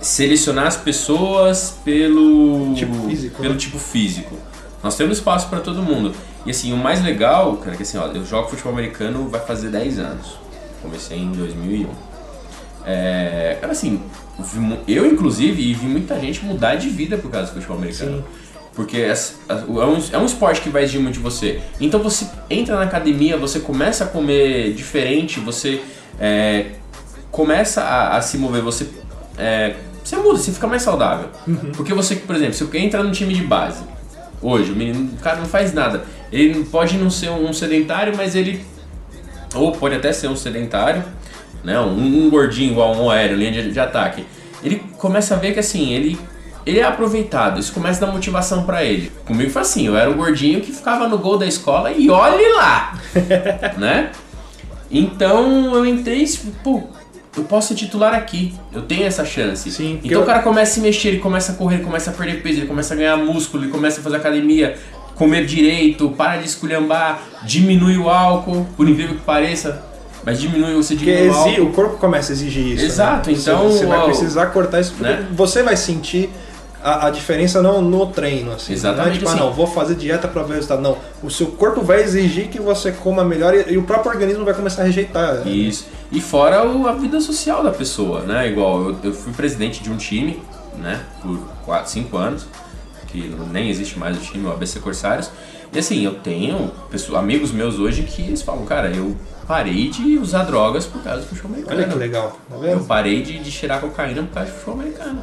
selecionar 0.00 0.68
as 0.68 0.76
pessoas 0.76 1.76
pelo 1.84 2.72
Tipo 2.74 3.08
físico, 3.08 3.42
Pelo 3.42 3.54
né? 3.54 3.58
tipo 3.58 3.78
físico. 3.80 4.36
Nós 4.80 4.96
temos 4.96 5.18
espaço 5.18 5.48
para 5.48 5.58
todo 5.58 5.82
mundo. 5.82 6.14
E 6.46 6.50
assim, 6.50 6.72
o 6.72 6.76
mais 6.76 7.02
legal, 7.02 7.56
cara, 7.56 7.72
é 7.72 7.76
que 7.76 7.82
assim, 7.82 7.98
ó, 7.98 8.06
eu 8.06 8.24
jogo 8.24 8.48
futebol 8.48 8.72
americano 8.72 9.28
vai 9.28 9.40
fazer 9.40 9.70
10 9.70 9.98
anos. 9.98 10.38
Comecei 10.80 11.18
em 11.18 11.32
2001. 11.32 11.88
É, 12.84 13.58
cara, 13.60 13.72
assim, 13.72 14.00
eu 14.86 15.06
inclusive 15.06 15.74
vi 15.74 15.86
muita 15.86 16.18
gente 16.20 16.44
mudar 16.44 16.76
de 16.76 16.88
vida 16.88 17.16
por 17.18 17.28
causa 17.28 17.48
do 17.48 17.54
futebol 17.54 17.76
americano. 17.76 18.18
Sim. 18.18 18.41
Porque 18.74 18.98
é 18.98 19.14
um, 19.68 20.02
é 20.12 20.18
um 20.18 20.24
esporte 20.24 20.62
que 20.62 20.70
vai 20.70 20.82
exigir 20.84 21.00
muito 21.00 21.14
de 21.14 21.20
você. 21.20 21.60
Então 21.80 22.00
você 22.00 22.26
entra 22.48 22.76
na 22.76 22.82
academia, 22.82 23.36
você 23.36 23.60
começa 23.60 24.04
a 24.04 24.06
comer 24.06 24.72
diferente, 24.72 25.40
você 25.40 25.82
é, 26.18 26.66
começa 27.30 27.82
a, 27.82 28.16
a 28.16 28.22
se 28.22 28.38
mover, 28.38 28.62
você, 28.62 28.88
é, 29.36 29.74
você 30.02 30.16
muda, 30.16 30.38
você 30.38 30.52
fica 30.52 30.66
mais 30.66 30.82
saudável. 30.82 31.28
Porque 31.76 31.92
você, 31.92 32.16
por 32.16 32.34
exemplo, 32.34 32.54
se 32.54 32.64
você 32.64 32.78
entra 32.78 33.02
no 33.02 33.10
time 33.10 33.34
de 33.34 33.42
base, 33.42 33.82
hoje, 34.40 34.72
o, 34.72 34.76
menino, 34.76 35.12
o 35.14 35.22
cara 35.22 35.36
não 35.36 35.46
faz 35.46 35.72
nada. 35.72 36.04
Ele 36.30 36.64
pode 36.64 36.96
não 36.96 37.10
ser 37.10 37.30
um 37.30 37.52
sedentário, 37.52 38.14
mas 38.16 38.34
ele. 38.34 38.64
Ou 39.54 39.72
pode 39.72 39.94
até 39.94 40.12
ser 40.12 40.28
um 40.28 40.36
sedentário, 40.36 41.04
né? 41.62 41.78
Um, 41.78 42.26
um 42.26 42.30
gordinho 42.30 42.72
igual 42.72 42.94
um 42.96 43.10
aéreo, 43.10 43.36
linha 43.36 43.52
de, 43.52 43.70
de 43.70 43.80
ataque. 43.80 44.24
Ele 44.64 44.82
começa 44.96 45.34
a 45.34 45.38
ver 45.38 45.52
que 45.52 45.60
assim, 45.60 45.92
ele. 45.92 46.18
Ele 46.64 46.78
é 46.78 46.84
aproveitado, 46.84 47.58
isso 47.58 47.72
começa 47.72 48.02
a 48.04 48.06
dar 48.06 48.12
motivação 48.12 48.62
pra 48.64 48.84
ele. 48.84 49.10
Comigo 49.24 49.50
foi 49.50 49.62
assim, 49.62 49.86
eu 49.86 49.96
era 49.96 50.08
um 50.08 50.14
gordinho 50.14 50.60
que 50.60 50.70
ficava 50.72 51.08
no 51.08 51.18
gol 51.18 51.36
da 51.36 51.46
escola 51.46 51.90
e 51.92 52.08
olhe 52.08 52.48
lá, 52.54 52.94
né? 53.78 54.10
Então 54.90 55.74
eu 55.74 55.86
entrei, 55.86 56.24
pô, 56.62 56.82
eu 57.36 57.44
posso 57.44 57.68
ser 57.68 57.74
titular 57.74 58.14
aqui, 58.14 58.54
eu 58.72 58.82
tenho 58.82 59.04
essa 59.04 59.24
chance. 59.24 59.70
Sim, 59.70 59.98
então 60.04 60.18
eu- 60.18 60.22
o 60.22 60.26
cara 60.26 60.40
começa 60.42 60.72
a 60.72 60.74
se 60.74 60.80
mexer, 60.80 61.08
ele 61.08 61.18
começa 61.18 61.52
a 61.52 61.54
correr, 61.54 61.76
ele 61.76 61.84
começa 61.84 62.10
a 62.10 62.12
perder 62.12 62.42
peso, 62.42 62.58
ele 62.60 62.66
começa 62.66 62.92
a 62.94 62.96
ganhar 62.96 63.16
músculo, 63.16 63.64
ele 63.64 63.72
começa 63.72 64.00
a 64.00 64.02
fazer 64.04 64.16
academia, 64.16 64.76
comer 65.14 65.46
direito, 65.46 66.10
para 66.10 66.36
de 66.38 66.46
esculhambar, 66.46 67.20
diminui 67.44 67.96
o 67.96 68.08
álcool, 68.08 68.66
por 68.76 68.88
incrível 68.88 69.16
que 69.16 69.22
pareça, 69.22 69.82
mas 70.24 70.38
diminui, 70.40 70.74
você 70.74 70.94
diminui 70.94 71.28
o 71.28 71.32
álcool. 71.34 71.62
o 71.62 71.72
corpo 71.72 71.96
começa 71.96 72.32
a 72.32 72.34
exigir 72.34 72.66
isso. 72.74 72.84
Exato, 72.84 73.30
né? 73.30 73.36
então, 73.40 73.62
Você, 73.70 73.78
você 73.78 73.86
vai 73.86 74.04
precisar 74.04 74.46
cortar 74.46 74.80
isso, 74.80 74.94
né? 75.00 75.26
você 75.32 75.62
vai 75.62 75.76
sentir 75.76 76.30
a, 76.82 77.06
a 77.06 77.10
diferença 77.10 77.62
não 77.62 77.80
no 77.80 78.06
treino, 78.06 78.52
assim. 78.52 78.72
Exatamente 78.72 79.06
Não 79.06 79.12
é 79.14 79.18
tipo, 79.18 79.28
ah, 79.28 79.32
assim. 79.34 79.40
não, 79.40 79.52
vou 79.52 79.66
fazer 79.66 79.94
dieta 79.94 80.26
pra 80.28 80.42
ver 80.42 80.52
o 80.52 80.54
resultado. 80.56 80.82
Não, 80.82 80.96
o 81.22 81.30
seu 81.30 81.48
corpo 81.48 81.82
vai 81.82 82.02
exigir 82.02 82.48
que 82.48 82.60
você 82.60 82.92
coma 82.92 83.24
melhor 83.24 83.54
e, 83.54 83.72
e 83.72 83.78
o 83.78 83.82
próprio 83.84 84.10
organismo 84.12 84.44
vai 84.44 84.54
começar 84.54 84.82
a 84.82 84.84
rejeitar. 84.86 85.46
Isso. 85.46 85.86
E 86.10 86.20
fora 86.20 86.66
o- 86.66 86.86
a 86.88 86.92
vida 86.92 87.20
social 87.20 87.62
da 87.62 87.70
pessoa, 87.70 88.20
né? 88.22 88.48
Igual, 88.48 88.90
eu, 88.90 88.96
eu 89.04 89.12
fui 89.14 89.32
presidente 89.32 89.82
de 89.82 89.90
um 89.90 89.96
time, 89.96 90.42
né? 90.78 91.00
Por 91.22 91.38
4, 91.64 91.90
5 91.90 92.16
anos, 92.16 92.46
que 93.08 93.34
nem 93.50 93.68
existe 93.70 93.98
mais 93.98 94.16
o 94.16 94.20
time, 94.20 94.46
o 94.46 94.50
ABC 94.52 94.80
Corsários. 94.80 95.30
E 95.72 95.78
assim, 95.78 96.04
eu 96.04 96.14
tenho 96.16 96.70
pessoa- 96.90 97.18
amigos 97.18 97.50
meus 97.50 97.78
hoje 97.78 98.02
que 98.02 98.20
eles 98.22 98.42
falam, 98.42 98.64
cara, 98.66 98.90
eu 98.90 99.16
parei 99.46 99.88
de 99.88 100.18
usar 100.18 100.44
drogas 100.44 100.84
por 100.86 101.02
causa 101.02 101.20
do 101.22 101.26
futebol 101.26 101.50
americano. 101.52 101.80
Olha 101.80 101.88
que 101.88 101.98
legal, 101.98 102.38
tá 102.48 102.56
Eu 102.56 102.60
vendo? 102.60 102.84
parei 102.86 103.22
de, 103.22 103.38
de 103.38 103.50
cheirar 103.50 103.80
cocaína 103.80 104.22
por 104.22 104.34
causa 104.34 104.50
do 104.50 104.54
futebol 104.54 104.74
americano. 104.80 105.22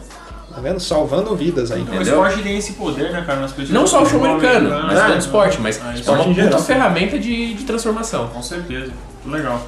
Tá 0.62 0.68
vendo? 0.68 0.80
Salvando 0.80 1.36
vidas 1.36 1.72
aí. 1.72 1.80
O 1.80 1.84
Entendeu? 1.84 2.02
esporte 2.02 2.42
tem 2.44 2.58
esse 2.58 2.74
poder, 2.74 3.12
né, 3.12 3.24
cara, 3.26 3.40
nas 3.40 3.52
pessoas. 3.52 3.70
Não 3.70 3.88
só 3.88 4.02
o 4.04 4.06
futebol 4.06 4.28
americano, 4.36 4.68
americano, 4.68 4.88
mas 4.88 5.00
né? 5.00 5.08
todo 5.08 5.20
esporte, 5.20 5.62
mas 5.62 5.78
Ah, 5.78 5.82
é 5.82 5.86
uma 5.90 5.96
esporte 5.96 6.22
em 6.30 6.34
puta 6.34 6.44
geral. 6.44 6.62
ferramenta 6.62 7.18
de, 7.20 7.54
de 7.54 7.64
transformação. 7.64 8.28
Com 8.28 8.42
certeza. 8.42 8.92
Muito 9.24 9.38
legal. 9.38 9.62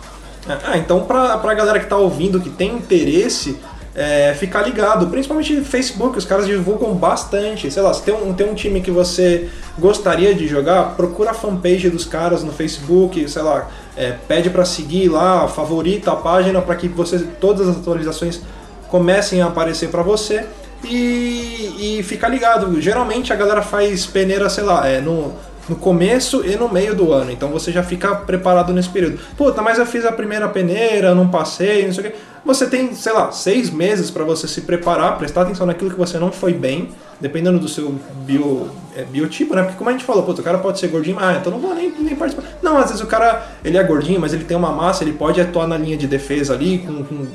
Ah, 0.66 0.78
então 0.78 1.02
pra, 1.02 1.38
pra 1.38 1.54
galera 1.54 1.80
que 1.80 1.86
tá 1.86 1.96
ouvindo, 1.96 2.42
que 2.42 2.50
tem 2.50 2.74
interesse, 2.74 3.58
é, 3.96 4.34
ficar 4.38 4.64
ligado. 4.64 5.08
Principalmente 5.08 5.54
no 5.54 5.64
Facebook, 5.64 6.18
os 6.18 6.26
caras 6.26 6.46
divulgam 6.46 6.94
bastante. 6.94 7.70
Sei 7.72 7.82
lá, 7.82 7.94
se 7.94 8.02
tem 8.04 8.14
um, 8.14 8.34
tem 8.34 8.50
um 8.50 8.54
time 8.56 8.82
que 8.82 8.90
você 8.92 9.50
gostaria 9.78 10.34
de 10.34 10.48
jogar, 10.48 10.96
procura 10.96 11.32
a 11.32 11.34
fanpage 11.34 11.90
dos 11.90 12.06
caras 12.06 12.44
no 12.44 12.52
Facebook, 12.52 13.30
sei 13.30 13.42
lá, 13.44 13.70
é, 13.96 14.16
pede 14.28 14.50
pra 14.50 14.66
seguir 14.66 15.10
lá, 15.10 15.48
favorita 15.48 16.12
a 16.12 16.16
página 16.16 16.60
para 16.62 16.76
que 16.76 16.88
você 16.88 17.20
todas 17.40 17.68
as 17.70 17.78
atualizações 17.78 18.42
comecem 18.90 19.42
a 19.42 19.46
aparecer 19.46 19.90
pra 19.90 20.02
você. 20.02 20.46
E, 20.84 22.00
e 22.00 22.04
ficar 22.04 22.28
ligado. 22.28 22.82
Geralmente 22.82 23.32
a 23.32 23.36
galera 23.36 23.62
faz 23.62 24.06
peneira, 24.06 24.50
sei 24.50 24.64
lá, 24.64 24.88
é, 24.88 25.00
no, 25.00 25.34
no 25.70 25.76
começo 25.76 26.46
e 26.46 26.56
no 26.56 26.70
meio 26.70 26.96
do 26.96 27.12
ano. 27.14 27.32
Então 27.32 27.50
você 27.50 27.72
já 27.72 27.84
fica 27.84 28.16
preparado 28.16 28.74
nesse 28.74 28.90
período. 28.90 29.20
Puta, 29.38 29.62
mas 29.62 29.78
eu 29.78 29.86
fiz 29.86 30.06
a 30.06 30.12
primeira 30.12 30.48
peneira, 30.48 31.16
não 31.16 31.28
passei, 31.28 31.86
não 31.86 31.94
sei 31.94 32.08
o 32.08 32.12
quê. 32.12 32.16
Você 32.44 32.66
tem, 32.66 32.94
sei 32.96 33.14
lá, 33.14 33.32
seis 33.32 33.70
meses 33.70 34.10
para 34.10 34.24
você 34.24 34.48
se 34.48 34.62
preparar, 34.62 35.18
prestar 35.18 35.44
atenção 35.44 35.68
naquilo 35.68 35.92
que 35.92 35.98
você 35.98 36.18
não 36.18 36.32
foi 36.32 36.54
bem, 36.54 36.90
dependendo 37.20 37.60
do 37.60 37.68
seu 37.68 37.96
bio, 38.26 38.68
é, 38.96 39.04
biotipo, 39.04 39.54
né? 39.54 39.62
Porque 39.62 39.78
como 39.78 39.92
a 39.92 39.94
gente 39.94 40.04
falou, 40.04 40.28
o 40.28 40.44
cara 40.44 40.58
pode 40.58 40.80
ser 40.80 40.88
gordinho, 40.88 41.18
ah, 41.20 41.38
então 41.40 41.52
não 41.52 41.60
vou 41.60 41.76
nem, 41.76 41.94
nem 42.00 42.16
participar. 42.16 42.48
Não, 42.62 42.78
às 42.78 42.86
vezes 42.86 43.02
o 43.02 43.06
cara, 43.06 43.46
ele 43.64 43.78
é 43.78 43.84
gordinho, 43.84 44.20
mas 44.20 44.34
ele 44.34 44.44
tem 44.44 44.58
uma 44.58 44.72
massa, 44.72 45.04
ele 45.04 45.14
pode 45.14 45.40
atuar 45.40 45.68
na 45.68 45.78
linha 45.78 45.96
de 45.96 46.08
defesa 46.08 46.56
ali 46.56 46.80
com, 46.80 47.04
com, 47.04 47.28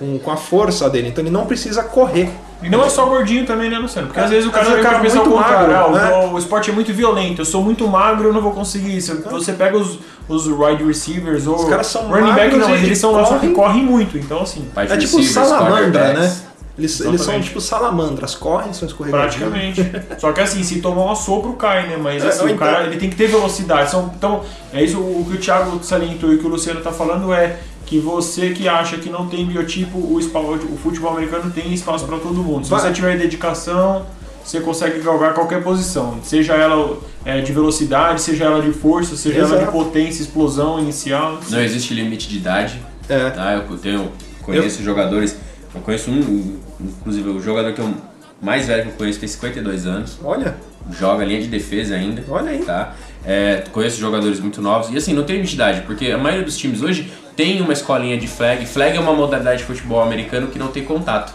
com, 0.00 0.18
com 0.18 0.30
a 0.32 0.36
força 0.36 0.90
dele. 0.90 1.08
Então 1.08 1.22
ele 1.22 1.30
não 1.30 1.46
precisa 1.46 1.84
correr. 1.84 2.28
E 2.62 2.68
não 2.68 2.84
é 2.84 2.88
só 2.90 3.06
gordinho 3.06 3.46
também, 3.46 3.70
né, 3.70 3.78
Luciano? 3.78 4.08
Porque 4.08 4.20
É, 4.20 4.24
às 4.24 4.30
vezes 4.30 4.46
o 4.48 4.50
cara, 4.50 4.64
vezes 4.66 4.80
o 4.80 4.82
cara 4.82 4.98
pensa 5.00 5.16
é 5.16 5.20
muito 5.20 5.34
magro, 5.36 5.74
ah, 5.74 5.88
né? 5.90 6.26
o, 6.26 6.32
o 6.34 6.38
esporte 6.38 6.68
é 6.70 6.72
muito 6.74 6.92
violento, 6.92 7.40
eu 7.40 7.44
sou 7.46 7.62
muito 7.62 7.86
magro, 7.88 8.28
eu 8.28 8.32
não 8.34 8.42
vou 8.42 8.52
conseguir 8.52 8.96
isso. 8.98 9.16
Você 9.30 9.52
pega 9.54 9.78
os, 9.78 9.98
os 10.28 10.46
wide 10.46 10.84
receivers 10.84 11.46
ou 11.46 11.56
Os 11.56 11.64
caras 11.68 11.86
são 11.86 12.08
running 12.08 12.32
back, 12.34 12.54
não, 12.56 12.68
e 12.76 12.84
eles 12.84 12.98
são 12.98 13.12
só 13.12 13.38
que 13.38 13.48
correm. 13.48 13.52
correm 13.54 13.82
muito, 13.84 14.18
então 14.18 14.42
assim, 14.42 14.66
É 14.76 14.96
tipo 14.96 15.22
salamandra, 15.22 16.12
né? 16.12 16.36
Eles, 16.78 16.98
eles 17.00 17.20
são 17.20 17.38
tipo 17.40 17.60
salamandras, 17.60 18.34
correm, 18.34 18.72
são 18.72 18.86
escorregadinhos. 18.88 19.50
praticamente. 19.50 20.18
só 20.18 20.32
que 20.32 20.40
assim, 20.40 20.62
se 20.62 20.80
tomar 20.80 21.12
um 21.12 21.16
sopro, 21.16 21.52
cai, 21.54 21.86
né? 21.86 21.98
Mas 22.00 22.24
É, 22.24 22.28
assim, 22.28 22.40
ou 22.40 22.46
o 22.46 22.50
então- 22.50 22.66
cara 22.68 22.84
ele 22.86 22.96
tem 22.96 23.10
que 23.10 23.16
ter 23.16 23.26
velocidade. 23.26 23.90
São, 23.90 24.10
então, 24.16 24.42
é 24.72 24.82
isso 24.82 24.98
o 24.98 25.26
que 25.28 25.36
o 25.36 25.40
Thiago 25.40 25.78
salientou 25.82 26.32
e 26.32 26.36
o 26.36 26.38
que 26.38 26.46
o 26.46 26.48
Luciano 26.48 26.80
tá 26.80 26.90
falando 26.92 27.32
é 27.34 27.58
que 27.90 27.98
você 27.98 28.50
que 28.50 28.68
acha 28.68 28.98
que 28.98 29.10
não 29.10 29.26
tem 29.26 29.44
biotipo, 29.44 29.98
o, 29.98 30.16
o 30.16 30.76
futebol 30.80 31.10
americano 31.10 31.50
tem 31.50 31.74
espaço 31.74 32.06
para 32.06 32.18
todo 32.18 32.34
mundo. 32.34 32.62
Se 32.62 32.70
Vai. 32.70 32.82
você 32.82 32.92
tiver 32.92 33.18
dedicação, 33.18 34.06
você 34.44 34.60
consegue 34.60 35.00
galgar 35.00 35.34
qualquer 35.34 35.60
posição, 35.60 36.20
seja 36.22 36.54
ela 36.54 36.96
é, 37.24 37.40
de 37.40 37.52
velocidade, 37.52 38.22
seja 38.22 38.44
ela 38.44 38.62
de 38.62 38.72
força, 38.72 39.16
seja 39.16 39.40
ela 39.40 39.48
de 39.48 39.54
Exato. 39.54 39.72
potência, 39.72 40.22
explosão 40.22 40.78
inicial. 40.78 41.40
Não 41.50 41.60
existe 41.60 41.92
limite 41.92 42.28
de 42.28 42.36
idade. 42.36 42.80
É. 43.08 43.28
Tá? 43.28 43.54
Eu 43.54 43.76
tenho, 43.76 44.12
conheço 44.40 44.84
jogadores. 44.84 45.36
Eu 45.74 45.80
conheço 45.80 46.12
um, 46.12 46.60
inclusive 46.80 47.28
o 47.28 47.42
jogador 47.42 47.72
que 47.72 47.80
eu 47.80 47.92
mais 48.40 48.68
velho 48.68 48.84
que 48.84 48.88
eu 48.90 48.94
conheço 48.94 49.18
tem 49.18 49.28
52 49.28 49.84
anos. 49.84 50.16
Olha, 50.22 50.56
Joga 50.98 51.24
linha 51.24 51.40
de 51.40 51.48
defesa 51.48 51.94
ainda. 51.94 52.24
Olha 52.28 52.50
aí. 52.50 52.60
Tá? 52.60 52.94
É, 53.24 53.64
conheço 53.72 54.00
jogadores 54.00 54.40
muito 54.40 54.62
novos. 54.62 54.90
E 54.90 54.96
assim, 54.96 55.12
não 55.12 55.24
tem 55.24 55.36
limite 55.36 55.50
de 55.50 55.56
idade, 55.56 55.80
porque 55.82 56.10
a 56.10 56.18
maioria 56.18 56.44
dos 56.44 56.56
times 56.56 56.82
hoje 56.82 57.12
tem 57.40 57.58
uma 57.62 57.72
escolinha 57.72 58.18
de 58.18 58.26
flag. 58.26 58.66
Flag 58.66 58.94
é 58.94 59.00
uma 59.00 59.14
modalidade 59.14 59.58
de 59.58 59.64
futebol 59.64 60.02
americano 60.02 60.48
que 60.48 60.58
não 60.58 60.68
tem 60.68 60.84
contato. 60.84 61.32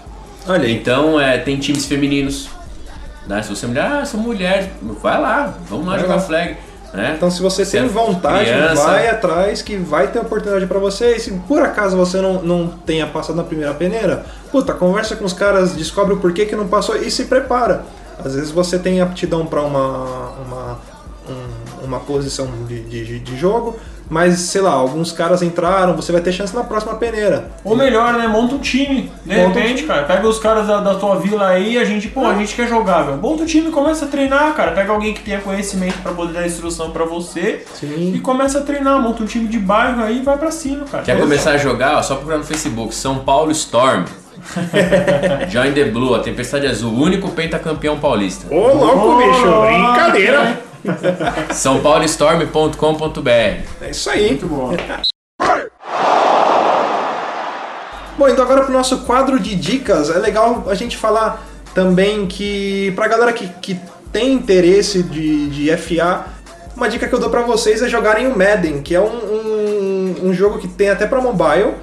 olha 0.48 0.66
aí. 0.68 0.76
Então, 0.76 1.20
é, 1.20 1.40
tem 1.40 1.58
times 1.58 1.88
femininos. 1.88 2.48
Né? 3.26 3.42
Se 3.42 3.50
você 3.50 3.66
é 3.66 3.68
mulher, 3.68 3.86
ah, 3.92 4.06
sou 4.06 4.20
mulher, 4.20 4.72
vai 5.02 5.20
lá, 5.20 5.52
vamos 5.68 5.88
lá 5.88 5.94
Vai 5.94 6.02
jogar 6.02 6.16
lá. 6.18 6.22
flag. 6.22 6.58
Né? 6.94 7.14
Então, 7.18 7.32
se 7.32 7.42
você 7.42 7.66
tem 7.66 7.80
é 7.82 7.88
vontade, 7.88 8.46
criança. 8.52 8.84
vai 8.86 9.08
atrás 9.10 9.64
que 9.64 9.76
vai 9.78 10.08
ter 10.10 10.20
oportunidade 10.20 10.68
pra 10.68 10.78
você. 10.78 11.16
E 11.16 11.20
se 11.20 11.32
por 11.48 11.64
acaso 11.64 11.98
você 11.98 12.22
não, 12.22 12.44
não 12.44 12.68
tenha 12.68 13.08
passado 13.08 13.36
na 13.36 13.44
primeira 13.44 13.74
peneira, 13.74 14.24
puta, 14.52 14.74
conversa 14.74 15.16
com 15.16 15.26
os 15.26 15.34
caras, 15.34 15.74
descobre 15.74 16.14
o 16.14 16.18
porquê 16.18 16.46
que 16.46 16.56
não 16.56 16.68
passou 16.68 16.96
e 16.98 17.10
se 17.10 17.26
prepara. 17.26 17.84
Às 18.24 18.36
vezes 18.36 18.52
você 18.52 18.78
tem 18.78 19.02
aptidão 19.02 19.44
pra 19.48 19.62
uma, 19.64 19.88
uma, 20.46 20.80
um- 21.28 21.86
uma 21.86 22.00
posição 22.00 22.48
de, 22.68 22.82
de, 22.84 23.20
de 23.20 23.38
jogo, 23.38 23.78
mas 24.10 24.40
sei 24.40 24.62
lá, 24.62 24.72
alguns 24.72 25.12
caras 25.12 25.42
entraram, 25.42 25.96
você 25.96 26.12
vai 26.12 26.22
ter 26.22 26.32
chance 26.32 26.56
na 26.56 26.64
próxima 26.64 26.96
peneira. 26.96 27.50
Ou 27.64 27.76
melhor, 27.76 28.14
né? 28.14 28.28
Monta 28.28 28.56
um 28.56 28.60
time. 28.60 29.12
De 29.26 29.36
Monta 29.36 29.50
um 29.50 29.54
repente, 29.54 29.76
time. 29.78 29.88
cara. 29.88 30.04
Pega 30.04 30.28
os 30.28 30.40
caras 30.40 30.68
da, 30.68 30.80
da 30.82 30.96
tua 30.96 31.16
vila 31.20 31.48
aí, 31.48 31.78
a 31.78 31.84
gente, 31.86 32.08
pô, 32.08 32.26
a 32.26 32.36
gente 32.36 32.54
quer 32.56 32.68
jogar, 32.68 33.06
meu. 33.06 33.18
Monta 33.18 33.44
um 33.44 33.46
time 33.46 33.70
e 33.70 33.72
começa 33.72 34.06
a 34.06 34.08
treinar, 34.08 34.54
cara. 34.54 34.72
Pega 34.72 34.92
alguém 34.92 35.14
que 35.14 35.22
tenha 35.22 35.40
conhecimento 35.42 35.98
pra 36.04 36.12
poder 36.14 36.34
dar 36.34 36.46
instrução 36.46 36.92
pra 36.92 37.06
você 37.06 37.66
e 37.82 38.14
Sim. 38.14 38.20
começa 38.24 38.60
a 38.60 38.62
treinar. 38.62 39.02
Monta 39.02 39.24
um 39.24 39.26
time 39.26 39.48
de 39.48 39.58
bairro 39.60 40.04
aí 40.04 40.20
e 40.20 40.22
vai 40.22 40.38
pra 40.38 40.52
cima, 40.52 40.86
cara. 40.86 41.04
Quer 41.04 41.20
começar 41.20 41.52
a 41.52 41.58
jogar? 41.58 41.98
Ó, 41.98 42.04
só 42.04 42.16
procurar 42.16 42.38
no 42.38 42.44
Facebook. 42.44 42.94
São 42.94 43.20
Paulo 43.20 43.52
Storm. 43.52 44.06
Join 45.50 45.74
the 45.74 45.86
Blue, 45.86 46.14
a 46.14 46.20
Tempestade 46.20 46.68
Azul, 46.68 46.92
o 46.94 47.02
único 47.02 47.30
pentacampeão 47.32 47.98
paulista. 47.98 48.54
Ô, 48.54 48.74
louco, 48.74 49.18
bicho, 49.18 49.62
brincadeira. 49.62 50.62
SãoPauloStorm.com.br 51.54 53.30
É 53.30 53.90
isso 53.90 54.10
aí. 54.10 54.28
Muito 54.30 54.48
bom. 54.48 54.76
Bom, 58.18 58.30
então 58.30 58.46
agora 58.46 58.64
pro 58.64 58.72
nosso 58.72 59.00
quadro 59.00 59.38
de 59.40 59.56
dicas, 59.56 60.10
é 60.10 60.18
legal 60.18 60.66
a 60.70 60.76
gente 60.76 60.96
falar 60.96 61.46
também 61.74 62.26
que 62.26 62.94
pra 62.96 63.10
galera 63.10 63.34
que, 63.34 63.48
que 63.62 63.78
tem 64.12 64.32
interesse 64.32 65.04
de, 65.04 65.50
de 65.50 65.76
FA, 65.76 66.26
uma 66.76 66.88
dica 66.88 67.08
que 67.08 67.14
eu 67.14 67.20
dou 67.20 67.30
pra 67.30 67.42
vocês 67.42 67.82
é 67.82 67.90
jogarem 67.90 68.28
o 68.28 68.38
Madden, 68.38 68.82
que 68.82 68.96
é 68.96 69.02
um, 69.02 69.06
um, 69.06 70.16
um 70.30 70.34
jogo 70.34 70.60
que 70.60 70.68
tem 70.68 70.90
até 70.90 71.06
pra 71.06 71.20
mobile 71.20 71.74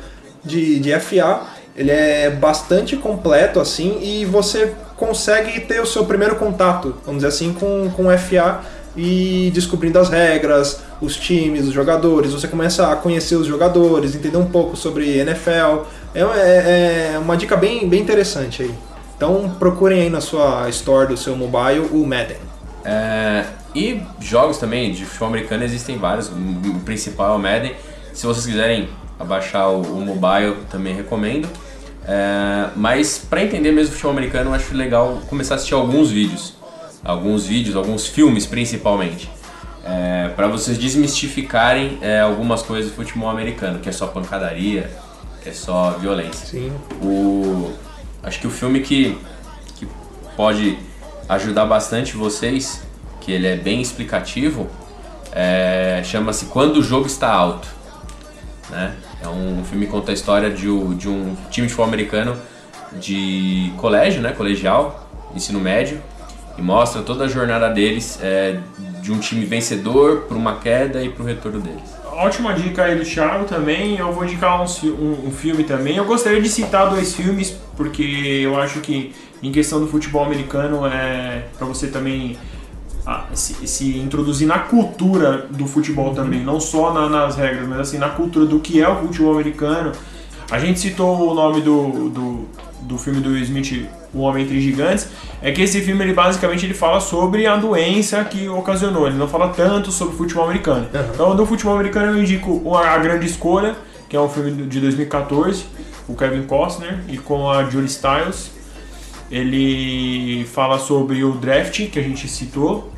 de, 0.43 0.79
de 0.81 0.99
FA. 0.99 1.43
Ele 1.77 1.91
é 1.91 2.31
bastante 2.31 2.97
completo 2.97 3.61
assim 3.61 3.99
e 4.03 4.25
você 4.25 4.75
consegue 4.97 5.61
ter 5.61 5.81
o 5.81 5.87
seu 5.87 6.05
primeiro 6.05 6.37
contato, 6.37 6.95
vamos 7.05 7.23
dizer 7.23 7.29
assim, 7.29 7.53
com, 7.53 7.91
com 7.91 8.05
FA 8.19 8.61
e 8.97 9.51
descobrindo 9.55 9.99
as 9.99 10.09
regras, 10.09 10.81
os 11.01 11.17
times, 11.17 11.67
os 11.67 11.73
jogadores. 11.73 12.33
Você 12.33 12.47
começa 12.49 12.91
a 12.93 12.97
conhecer 12.97 13.37
os 13.37 13.47
jogadores, 13.47 14.15
entender 14.15 14.37
um 14.37 14.47
pouco 14.47 14.77
sobre 14.77 15.19
NFL. 15.19 15.85
É, 16.15 16.21
é- 16.21 17.13
é 17.15 17.19
uma 17.19 17.37
dica 17.37 17.57
bem, 17.57 17.89
bem 17.89 18.01
interessante 18.01 18.63
aí. 18.63 18.75
Então 19.17 19.55
procurem 19.59 20.03
aí 20.03 20.11
na 20.11 20.21
sua 20.21 20.69
store 20.69 21.09
do 21.09 21.17
seu 21.17 21.37
mobile 21.37 21.89
o 21.93 22.05
Madden. 22.07 22.37
É, 22.85 23.45
e 23.75 24.03
jogos 24.21 24.59
também 24.59 24.93
de 24.93 25.05
futebol 25.05 25.29
americano 25.29 25.65
existem 25.65 25.97
vários. 25.97 26.29
O 26.29 26.81
principal 26.85 27.35
é 27.35 27.37
o 27.37 27.39
Madden. 27.39 27.75
Se 28.13 28.27
vocês 28.27 28.45
quiserem 28.45 28.89
abaixar 29.19 29.71
o, 29.71 29.81
o 29.81 30.01
mobile, 30.05 30.57
também 30.71 30.95
recomendo. 30.95 31.49
É, 32.07 32.67
mas 32.75 33.19
para 33.19 33.43
entender 33.43 33.71
mesmo 33.71 33.91
o 33.91 33.93
futebol 33.93 34.11
americano, 34.13 34.51
eu 34.51 34.55
acho 34.55 34.75
legal 34.75 35.21
começar 35.29 35.55
a 35.55 35.57
assistir 35.57 35.75
alguns 35.75 36.11
vídeos. 36.11 36.55
Alguns 37.05 37.47
vídeos, 37.47 37.77
alguns 37.77 38.07
filmes 38.07 38.47
principalmente. 38.47 39.29
para 40.37 40.47
vocês 40.47 40.79
desmistificarem 40.79 41.99
é, 42.01 42.21
algumas 42.21 42.63
coisas 42.63 42.91
do 42.91 42.97
futebol 42.97 43.29
americano, 43.29 43.81
que 43.81 43.89
é 43.89 43.93
só 43.93 44.07
pancadaria, 44.07 44.91
que 45.43 45.49
é 45.49 45.53
só 45.53 45.91
violência. 45.99 46.47
Sim. 46.47 46.73
O, 47.03 47.73
acho 48.23 48.39
que 48.41 48.47
o 48.47 48.51
filme 48.51 48.81
que, 48.81 49.19
que 49.77 49.87
pode 50.37 50.79
ajudar 51.29 51.67
bastante 51.67 52.17
vocês, 52.17 52.83
que 53.21 53.33
ele 53.33 53.47
é 53.47 53.57
bem 53.57 53.81
explicativo, 53.81 54.69
é, 55.33 56.03
chama-se 56.05 56.47
Quando 56.47 56.77
o 56.77 56.83
Jogo 56.83 57.07
Está 57.07 57.33
Alto. 57.33 57.69
Né? 58.71 58.95
É 59.23 59.29
um 59.29 59.65
filme 59.65 59.87
que 59.87 59.93
conta 59.93 60.13
a 60.13 60.15
história 60.15 60.51
de, 60.51 60.67
de 60.95 61.09
um 61.09 61.37
time 61.51 61.67
de 61.67 61.73
futebol 61.73 61.87
americano 61.87 62.37
de 62.93 63.73
colégio, 63.79 64.21
né? 64.21 64.33
colegial, 64.33 65.09
ensino 65.35 65.59
médio, 65.59 66.01
e 66.59 66.63
mostra 66.63 67.03
toda 67.03 67.25
a 67.25 67.29
jornada 67.29 67.69
deles 67.71 68.19
é, 68.23 68.59
de 69.01 69.11
um 69.13 69.19
time 69.19 69.45
vencedor 69.45 70.23
para 70.29 70.37
uma 70.37 70.57
queda 70.57 71.03
e 71.03 71.09
para 71.09 71.23
o 71.23 71.27
retorno 71.27 71.61
deles. 71.61 71.83
Ótima 72.15 72.53
dica 72.53 72.85
aí 72.85 72.97
do 72.97 73.05
Thiago 73.05 73.45
também. 73.47 73.97
Eu 73.99 74.13
vou 74.13 74.25
indicar 74.25 74.61
um, 74.61 74.67
um- 74.87 75.29
um 75.29 75.31
filme 75.31 75.65
também. 75.65 75.97
Eu 75.97 76.05
gostaria 76.05 76.41
de 76.43 76.49
citar 76.49 76.89
dois 76.91 77.15
filmes 77.15 77.57
porque 77.77 78.03
eu 78.45 78.61
acho 78.61 78.81
que 78.81 79.15
em 79.43 79.51
questão 79.51 79.81
do 79.81 79.89
futebol 79.89 80.23
americano 80.25 80.87
é 80.87 81.47
para 81.59 81.67
você 81.67 81.87
também 81.89 82.37
ah, 83.07 83.25
se, 83.33 83.67
se 83.67 83.99
introduzir 83.99 84.47
na 84.47 84.61
cultura 84.61 85.47
do 85.51 85.67
futebol 85.67 86.15
também, 86.15 86.45
não 86.45 86.61
só 86.61 86.93
na- 86.93 87.09
nas 87.09 87.35
regras, 87.37 87.67
mas 87.67 87.81
assim 87.81 87.99
na 87.99 88.11
cultura 88.11 88.45
do 88.47 88.61
que 88.61 88.81
é 88.81 88.89
o 88.89 88.97
futebol 89.01 89.33
americano. 89.33 89.91
A 90.51 90.59
gente 90.59 90.79
citou 90.79 91.31
o 91.31 91.35
nome 91.35 91.63
do, 91.63 92.11
do, 92.11 92.49
do 92.83 92.99
filme 92.99 93.21
do 93.21 93.37
Smith, 93.39 93.89
O 94.15 94.21
Homem 94.21 94.45
Entre 94.45 94.61
Gigantes, 94.61 95.09
é 95.41 95.51
que 95.53 95.63
esse 95.63 95.81
filme 95.81 96.05
ele 96.05 96.13
basicamente 96.13 96.67
ele 96.67 96.75
fala 96.75 97.01
sobre 97.01 97.47
a 97.47 97.57
doença 97.57 98.23
que 98.25 98.47
ocasionou, 98.49 99.07
ele 99.07 99.17
não 99.17 99.27
fala 99.27 99.49
tanto 99.49 99.91
sobre 99.91 100.15
futebol 100.17 100.45
americano. 100.45 100.87
Então 101.15 101.35
do 101.35 101.47
futebol 101.47 101.75
americano 101.75 102.13
eu 102.17 102.23
indico 102.23 102.75
A 102.77 102.99
Grande 102.99 103.25
Escolha, 103.27 103.75
que 104.11 104.15
é 104.17 104.21
um 104.21 104.29
filme 104.29 104.51
de 104.67 104.81
2014, 104.81 105.65
o 106.07 106.15
Kevin 106.15 106.43
Costner 106.43 106.99
e 107.09 107.17
com 107.17 107.49
a 107.51 107.65
Julie 107.65 107.89
Stiles. 107.89 108.51
Ele 109.31 110.45
fala 110.53 110.79
sobre 110.79 111.25
o 111.25 111.33
draft 111.33 111.89
que 111.91 111.99
a 111.99 112.03
gente 112.03 112.29
citou 112.29 112.93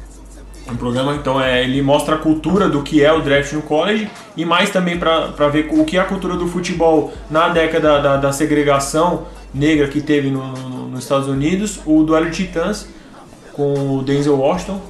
no 0.69 0.77
programa, 0.77 1.15
então 1.15 1.41
é, 1.41 1.63
ele 1.63 1.81
mostra 1.81 2.17
a 2.17 2.19
cultura 2.19 2.69
do 2.69 2.83
que 2.83 3.05
é 3.05 3.13
o 3.13 3.21
draft 3.21 3.53
no 3.53 3.63
college 3.63 4.11
e 4.37 4.45
mais 4.45 4.71
também 4.71 4.99
para 4.99 5.49
ver 5.49 5.69
o 5.71 5.85
que 5.85 5.97
é 5.97 6.01
a 6.01 6.05
cultura 6.05 6.35
do 6.37 6.49
futebol 6.49 7.13
na 7.31 7.49
década 7.51 8.01
da, 8.01 8.17
da 8.17 8.33
segregação 8.33 9.27
negra 9.55 9.87
que 9.87 10.01
teve 10.01 10.31
no- 10.31 10.53
no- 10.53 10.74
nos 10.95 11.03
Estados 11.03 11.29
Unidos, 11.29 11.81
o 11.85 12.03
Duelo 12.03 12.31
de 12.31 12.47
Titãs 12.47 12.87
com 13.53 13.99
o 13.99 14.03
Denzel 14.03 14.39
Washington. 14.39 14.81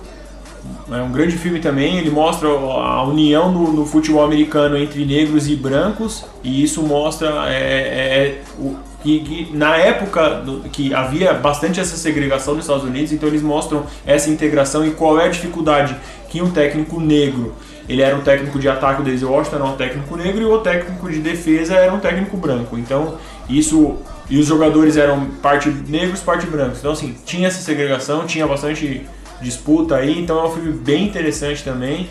É 0.90 1.02
um 1.02 1.12
grande 1.12 1.36
filme 1.36 1.60
também, 1.60 1.98
ele 1.98 2.10
mostra 2.10 2.48
a 2.48 3.02
união 3.04 3.52
no, 3.52 3.72
no 3.72 3.84
futebol 3.84 4.24
americano 4.24 4.76
entre 4.78 5.04
negros 5.04 5.48
e 5.48 5.56
brancos, 5.56 6.24
e 6.42 6.62
isso 6.62 6.82
mostra 6.82 7.28
é, 7.48 7.52
é, 7.52 8.16
é, 8.18 8.42
o, 8.58 8.74
que, 9.02 9.20
que 9.20 9.56
na 9.56 9.76
época 9.76 10.40
do- 10.40 10.60
que 10.70 10.94
havia 10.94 11.34
bastante 11.34 11.80
essa 11.80 11.96
segregação 11.96 12.54
nos 12.54 12.64
Estados 12.64 12.84
Unidos, 12.84 13.12
então 13.12 13.28
eles 13.28 13.42
mostram 13.42 13.84
essa 14.06 14.30
integração 14.30 14.86
e 14.86 14.92
qual 14.92 15.20
é 15.20 15.26
a 15.26 15.28
dificuldade 15.28 15.94
que 16.30 16.40
um 16.40 16.50
técnico 16.50 16.98
negro, 16.98 17.54
ele 17.86 18.00
era 18.00 18.16
um 18.16 18.22
técnico 18.22 18.58
de 18.58 18.66
ataque, 18.66 19.02
o 19.02 19.04
Denzel 19.04 19.30
Washington 19.30 19.56
era 19.56 19.64
um 19.66 19.76
técnico 19.76 20.16
negro, 20.16 20.40
e 20.40 20.46
o 20.46 20.58
técnico 20.58 21.10
de 21.10 21.18
defesa 21.18 21.74
era 21.74 21.92
um 21.92 22.00
técnico 22.00 22.38
branco. 22.38 22.78
Então 22.78 23.16
isso 23.48 23.98
e 24.30 24.38
os 24.38 24.46
jogadores 24.46 24.96
eram 24.96 25.26
parte 25.42 25.68
negros, 25.88 26.20
parte 26.20 26.46
brancos. 26.46 26.78
Então 26.78 26.92
assim, 26.92 27.14
tinha 27.26 27.48
essa 27.48 27.60
segregação, 27.62 28.26
tinha 28.26 28.46
bastante 28.46 29.06
disputa 29.40 29.96
aí, 29.96 30.18
então 30.20 30.38
é 30.40 30.44
um 30.48 30.50
filme 30.52 30.72
bem 30.72 31.04
interessante 31.04 31.62
também 31.62 32.08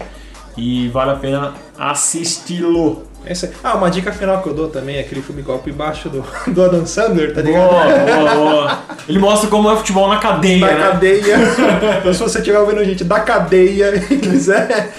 e 0.56 0.88
vale 0.90 1.12
a 1.12 1.16
pena 1.16 1.54
assisti-lo. 1.78 3.04
Esse- 3.26 3.50
Ah, 3.64 3.76
uma 3.76 3.90
dica 3.90 4.12
final 4.12 4.42
que 4.44 4.50
eu 4.50 4.54
dou 4.54 4.68
também 4.68 4.98
é 4.98 5.00
aquele 5.00 5.22
filme 5.22 5.42
Golpe 5.42 5.72
Baixo 5.72 6.10
do, 6.10 6.24
do 6.52 6.62
Adam 6.64 6.86
Sandler, 6.86 7.34
tá 7.34 7.42
ligado? 7.42 7.70
Boa, 7.70 7.86
boa, 7.86 8.36
boa. 8.36 8.80
Ele 9.08 9.18
mostra 9.18 9.50
como 9.50 9.72
é 9.72 9.76
futebol 9.78 10.10
na 10.10 10.18
cadeia, 10.18 10.60
Da 10.68 10.74
né? 10.74 10.80
cadeia. 10.92 11.38
então, 12.00 12.14
se 12.14 12.20
você 12.22 12.40
estiver 12.40 12.60
ouvindo 12.60 12.84
gente 12.84 13.04
da 13.06 13.22
cadeia 13.22 13.96
e 14.12 14.18
quiser, 14.18 14.94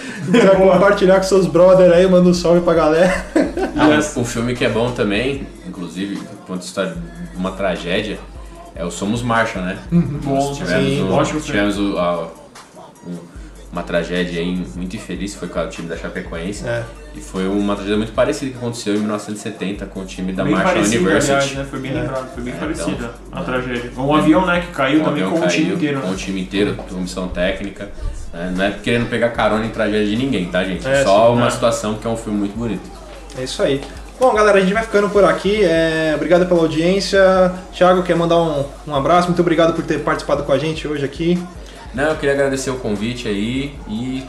compartilhar 0.56 1.16
com 1.16 1.22
seus 1.24 1.46
brothers 1.46 1.92
aí, 1.92 2.06
manda 2.08 2.28
um 2.28 2.34
salve 2.34 2.62
pra 2.62 2.72
galera. 2.74 3.24
Ah, 3.76 3.88
Yes. 3.94 4.16
um 4.16 4.24
filme 4.24 4.54
que 4.54 4.64
é 4.64 4.70
bom 4.70 4.90
também, 4.92 5.46
inclusive, 5.68 6.18
conta 6.54 6.64
a 6.64 6.66
história 6.66 6.94
de 7.32 7.36
uma 7.36 7.52
tragédia, 7.52 8.18
é 8.74 8.84
o 8.84 8.90
Somos 8.90 9.22
Marshall, 9.22 9.64
né? 9.64 9.78
Bom, 9.90 10.34
Nós 10.48 10.56
tivemos, 10.56 10.84
sim, 10.88 11.02
um- 11.02 11.24
filme. 11.24 11.40
tivemos 11.42 11.78
o- 11.78 11.98
a- 11.98 12.28
um- 13.06 13.34
uma 13.72 13.82
tragédia 13.82 14.40
aí 14.40 14.64
muito 14.76 14.94
infeliz, 14.96 15.34
foi 15.34 15.48
com 15.48 15.58
o 15.60 15.68
time 15.68 15.88
da 15.88 15.96
Chapecoense. 15.96 16.66
É. 16.66 16.84
E 17.16 17.20
foi 17.20 17.46
uma 17.48 17.74
tragédia 17.74 17.96
muito 17.96 18.12
parecida 18.12 18.50
que 18.52 18.56
aconteceu 18.56 18.94
em 18.94 18.98
1970 18.98 19.86
com 19.86 20.00
o 20.00 20.04
time 20.04 20.32
da 20.32 20.42
Bem 20.44 20.52
Marshall 20.54 20.76
University. 20.84 21.32
aliás, 21.32 21.52
né? 21.54 21.66
Foi 21.68 21.78
bem 21.80 21.92
lembrado, 21.92 22.34
foi 22.34 22.42
bem 22.42 22.54
É, 22.54 22.56
parecida 22.56 22.90
então, 22.92 23.10
a 23.32 23.42
tragédia. 23.44 23.90
Um 23.96 24.14
avião, 24.14 24.46
né, 24.46 24.60
que 24.60 24.72
caiu 24.72 25.00
O 25.02 25.04
também 25.04 25.24
com 25.28 25.40
o 25.40 25.46
time 25.48 25.72
inteiro. 25.74 26.00
Com 26.00 26.06
né? 26.08 26.12
o 26.12 26.16
time 26.16 26.40
inteiro, 26.40 26.74
comissão 26.74 27.28
técnica. 27.28 27.90
né? 28.32 28.52
Não 28.56 28.64
é 28.64 28.70
querendo 28.72 29.08
pegar 29.08 29.28
carona 29.30 29.64
em 29.64 29.70
tragédia 29.70 30.06
de 30.08 30.16
ninguém, 30.16 30.46
tá, 30.46 30.64
gente? 30.64 30.84
É, 30.88 31.04
Só 31.04 31.28
sim, 31.28 31.36
uma 31.36 31.46
é. 31.46 31.50
situação 31.50 31.94
que 31.94 32.04
é 32.06 32.10
um 32.10 32.16
filme 32.16 32.36
muito 32.40 32.56
bonito. 32.58 32.82
É 33.38 33.44
isso 33.44 33.62
aí. 33.62 33.80
Bom, 34.18 34.32
galera, 34.32 34.58
a 34.58 34.60
gente 34.60 34.72
vai 34.72 34.82
ficando 34.84 35.10
por 35.10 35.24
aqui. 35.24 35.64
É, 35.64 36.12
obrigado 36.14 36.46
pela 36.46 36.60
audiência. 36.60 37.52
Thiago, 37.72 38.02
quer 38.04 38.14
mandar 38.14 38.40
um, 38.40 38.64
um 38.86 38.94
abraço? 38.94 39.28
Muito 39.28 39.40
obrigado 39.40 39.74
por 39.74 39.84
ter 39.84 40.00
participado 40.00 40.44
com 40.44 40.52
a 40.52 40.58
gente 40.58 40.86
hoje 40.86 41.04
aqui. 41.04 41.42
Não, 41.92 42.10
eu 42.10 42.16
queria 42.16 42.32
agradecer 42.32 42.70
o 42.70 42.76
convite 42.76 43.26
aí 43.28 43.74
e 43.88 44.24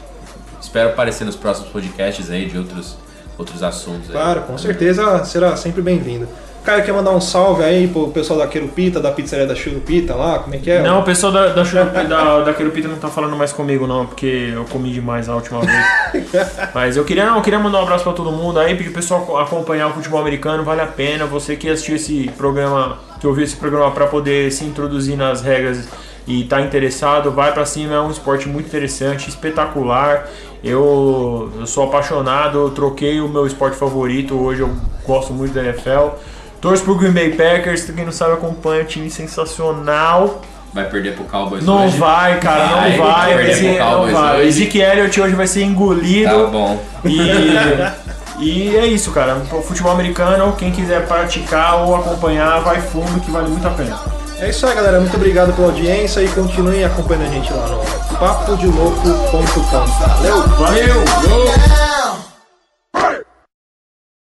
espero 0.60 0.90
aparecer 0.90 1.24
nos 1.24 1.36
próximos 1.36 1.70
podcasts 1.70 2.32
aí 2.32 2.46
de 2.46 2.58
outros, 2.58 2.98
outros 3.38 3.62
assuntos. 3.62 4.08
aí. 4.10 4.14
Claro, 4.14 4.42
com 4.42 4.58
certeza 4.58 5.24
será 5.24 5.56
sempre 5.56 5.82
bem-vindo. 5.82 6.28
Caio, 6.66 6.84
quer 6.84 6.94
mandar 6.94 7.12
um 7.12 7.22
salve 7.22 7.64
aí 7.64 7.88
pro 7.88 8.08
pessoal 8.10 8.40
da 8.40 8.48
Querupita, 8.48 9.00
da 9.00 9.12
pizzaria 9.12 9.46
da 9.46 9.54
Churupita 9.54 10.16
lá? 10.16 10.40
Como 10.40 10.56
é 10.56 10.58
que 10.58 10.72
é? 10.72 10.82
Não, 10.82 11.00
o 11.00 11.04
pessoal 11.04 11.32
da, 11.32 11.50
da, 11.50 11.64
da, 12.04 12.40
da 12.40 12.54
Querupita 12.56 12.88
não 12.88 12.98
tá 12.98 13.08
falando 13.08 13.36
mais 13.36 13.54
comigo, 13.54 13.86
não, 13.86 14.08
porque 14.08 14.52
eu 14.52 14.66
comi 14.66 14.92
demais 14.92 15.30
a 15.30 15.36
última 15.36 15.62
vez. 15.62 15.86
Mas 16.74 16.98
eu 16.98 17.06
queria, 17.06 17.28
não, 17.28 17.36
eu 17.36 17.42
queria 17.44 17.60
mandar 17.60 17.80
um 17.80 17.84
abraço 17.84 18.04
pra 18.04 18.14
todo 18.14 18.32
mundo 18.32 18.60
aí, 18.60 18.76
pedir 18.76 18.90
o 18.90 18.94
pessoal 18.94 19.38
acompanhar 19.38 19.90
o 19.90 19.94
futebol 19.94 20.20
americano, 20.20 20.64
vale 20.64 20.82
a 20.82 20.88
pena. 20.88 21.28
Você 21.28 21.56
que 21.56 21.70
assistiu 21.70 21.98
esse 21.98 22.32
programa, 22.36 22.98
que 23.20 23.28
ouviu 23.28 23.44
esse 23.44 23.56
programa 23.56 23.92
pra 23.92 24.08
poder 24.08 24.52
se 24.52 24.66
introduzir 24.66 25.16
nas 25.16 25.44
regras 25.44 25.88
e 26.28 26.46
tá 26.46 26.62
interessado, 26.62 27.32
vai 27.32 27.54
pra 27.54 27.66
cima, 27.66 27.94
é 27.94 28.02
um 28.02 28.10
esporte 28.10 28.50
muito 28.50 28.66
interessante, 28.66 29.30
espetacular. 29.30 30.28
Eu, 30.64 31.52
eu 31.60 31.68
sou 31.68 31.84
apaixonado, 31.84 32.58
eu 32.58 32.70
troquei 32.72 33.22
o 33.22 33.30
meu 33.30 33.46
esporte 33.46 33.78
favorito, 33.78 34.34
hoje 34.34 34.62
eu 34.62 34.72
gosto 35.06 35.32
muito 35.32 35.54
da 35.54 35.64
NFL. 35.64 36.18
Torço 36.62 36.84
pro 36.84 36.96
Green 36.96 37.12
Bay 37.12 37.30
Packers, 37.32 37.86
quem 37.86 38.06
não 38.06 38.12
sabe 38.12 38.34
acompanha, 38.34 38.82
um 38.84 38.86
time 38.86 39.10
sensacional. 39.10 40.42
Vai 40.74 40.86
perder 40.90 41.14
pro 41.16 41.24
Cowboys 41.26 41.64
Não 41.64 41.86
hoje? 41.86 41.98
vai, 41.98 42.38
cara, 42.40 42.66
Vai, 42.66 42.98
não 42.98 43.06
vai. 43.06 43.34
perder 43.36 43.52
Esse- 43.52 43.62
pro 43.62 43.78
não 43.78 43.92
Cowboys 43.92 44.14
vai. 44.14 44.40
hoje. 44.42 44.52
Zeke 44.52 44.80
Elliott 44.82 45.22
hoje 45.22 45.36
vai 45.36 45.48
ser 45.48 45.64
engolido. 45.64 46.30
Tá 46.44 46.48
bom. 46.48 46.80
E, 47.06 48.40
e 48.40 48.76
é 48.76 48.86
isso, 48.86 49.12
cara. 49.12 49.38
O 49.54 49.62
futebol 49.62 49.92
americano, 49.94 50.54
quem 50.58 50.72
quiser 50.72 51.06
praticar 51.08 51.76
ou 51.86 51.96
acompanhar, 51.96 52.60
vai 52.62 52.82
fundo 52.82 53.22
que 53.22 53.32
vale 53.32 53.48
muito 53.50 53.66
a 53.66 53.72
pena. 53.72 53.98
É 54.38 54.50
isso 54.50 54.68
aí, 54.68 54.76
galera. 54.76 55.00
Muito 55.00 55.16
obrigado 55.16 55.54
pela 55.56 55.68
audiência 55.68 56.20
e 56.22 56.28
continuem 56.28 56.84
acompanhando 56.84 57.28
a 57.28 57.30
gente 57.30 57.54
lá 57.54 57.68
no 57.68 58.18
papodelouco.com. 58.18 59.86
Valeu! 59.86 60.42
Valeu! 60.58 60.78
Yeah. 60.88 61.95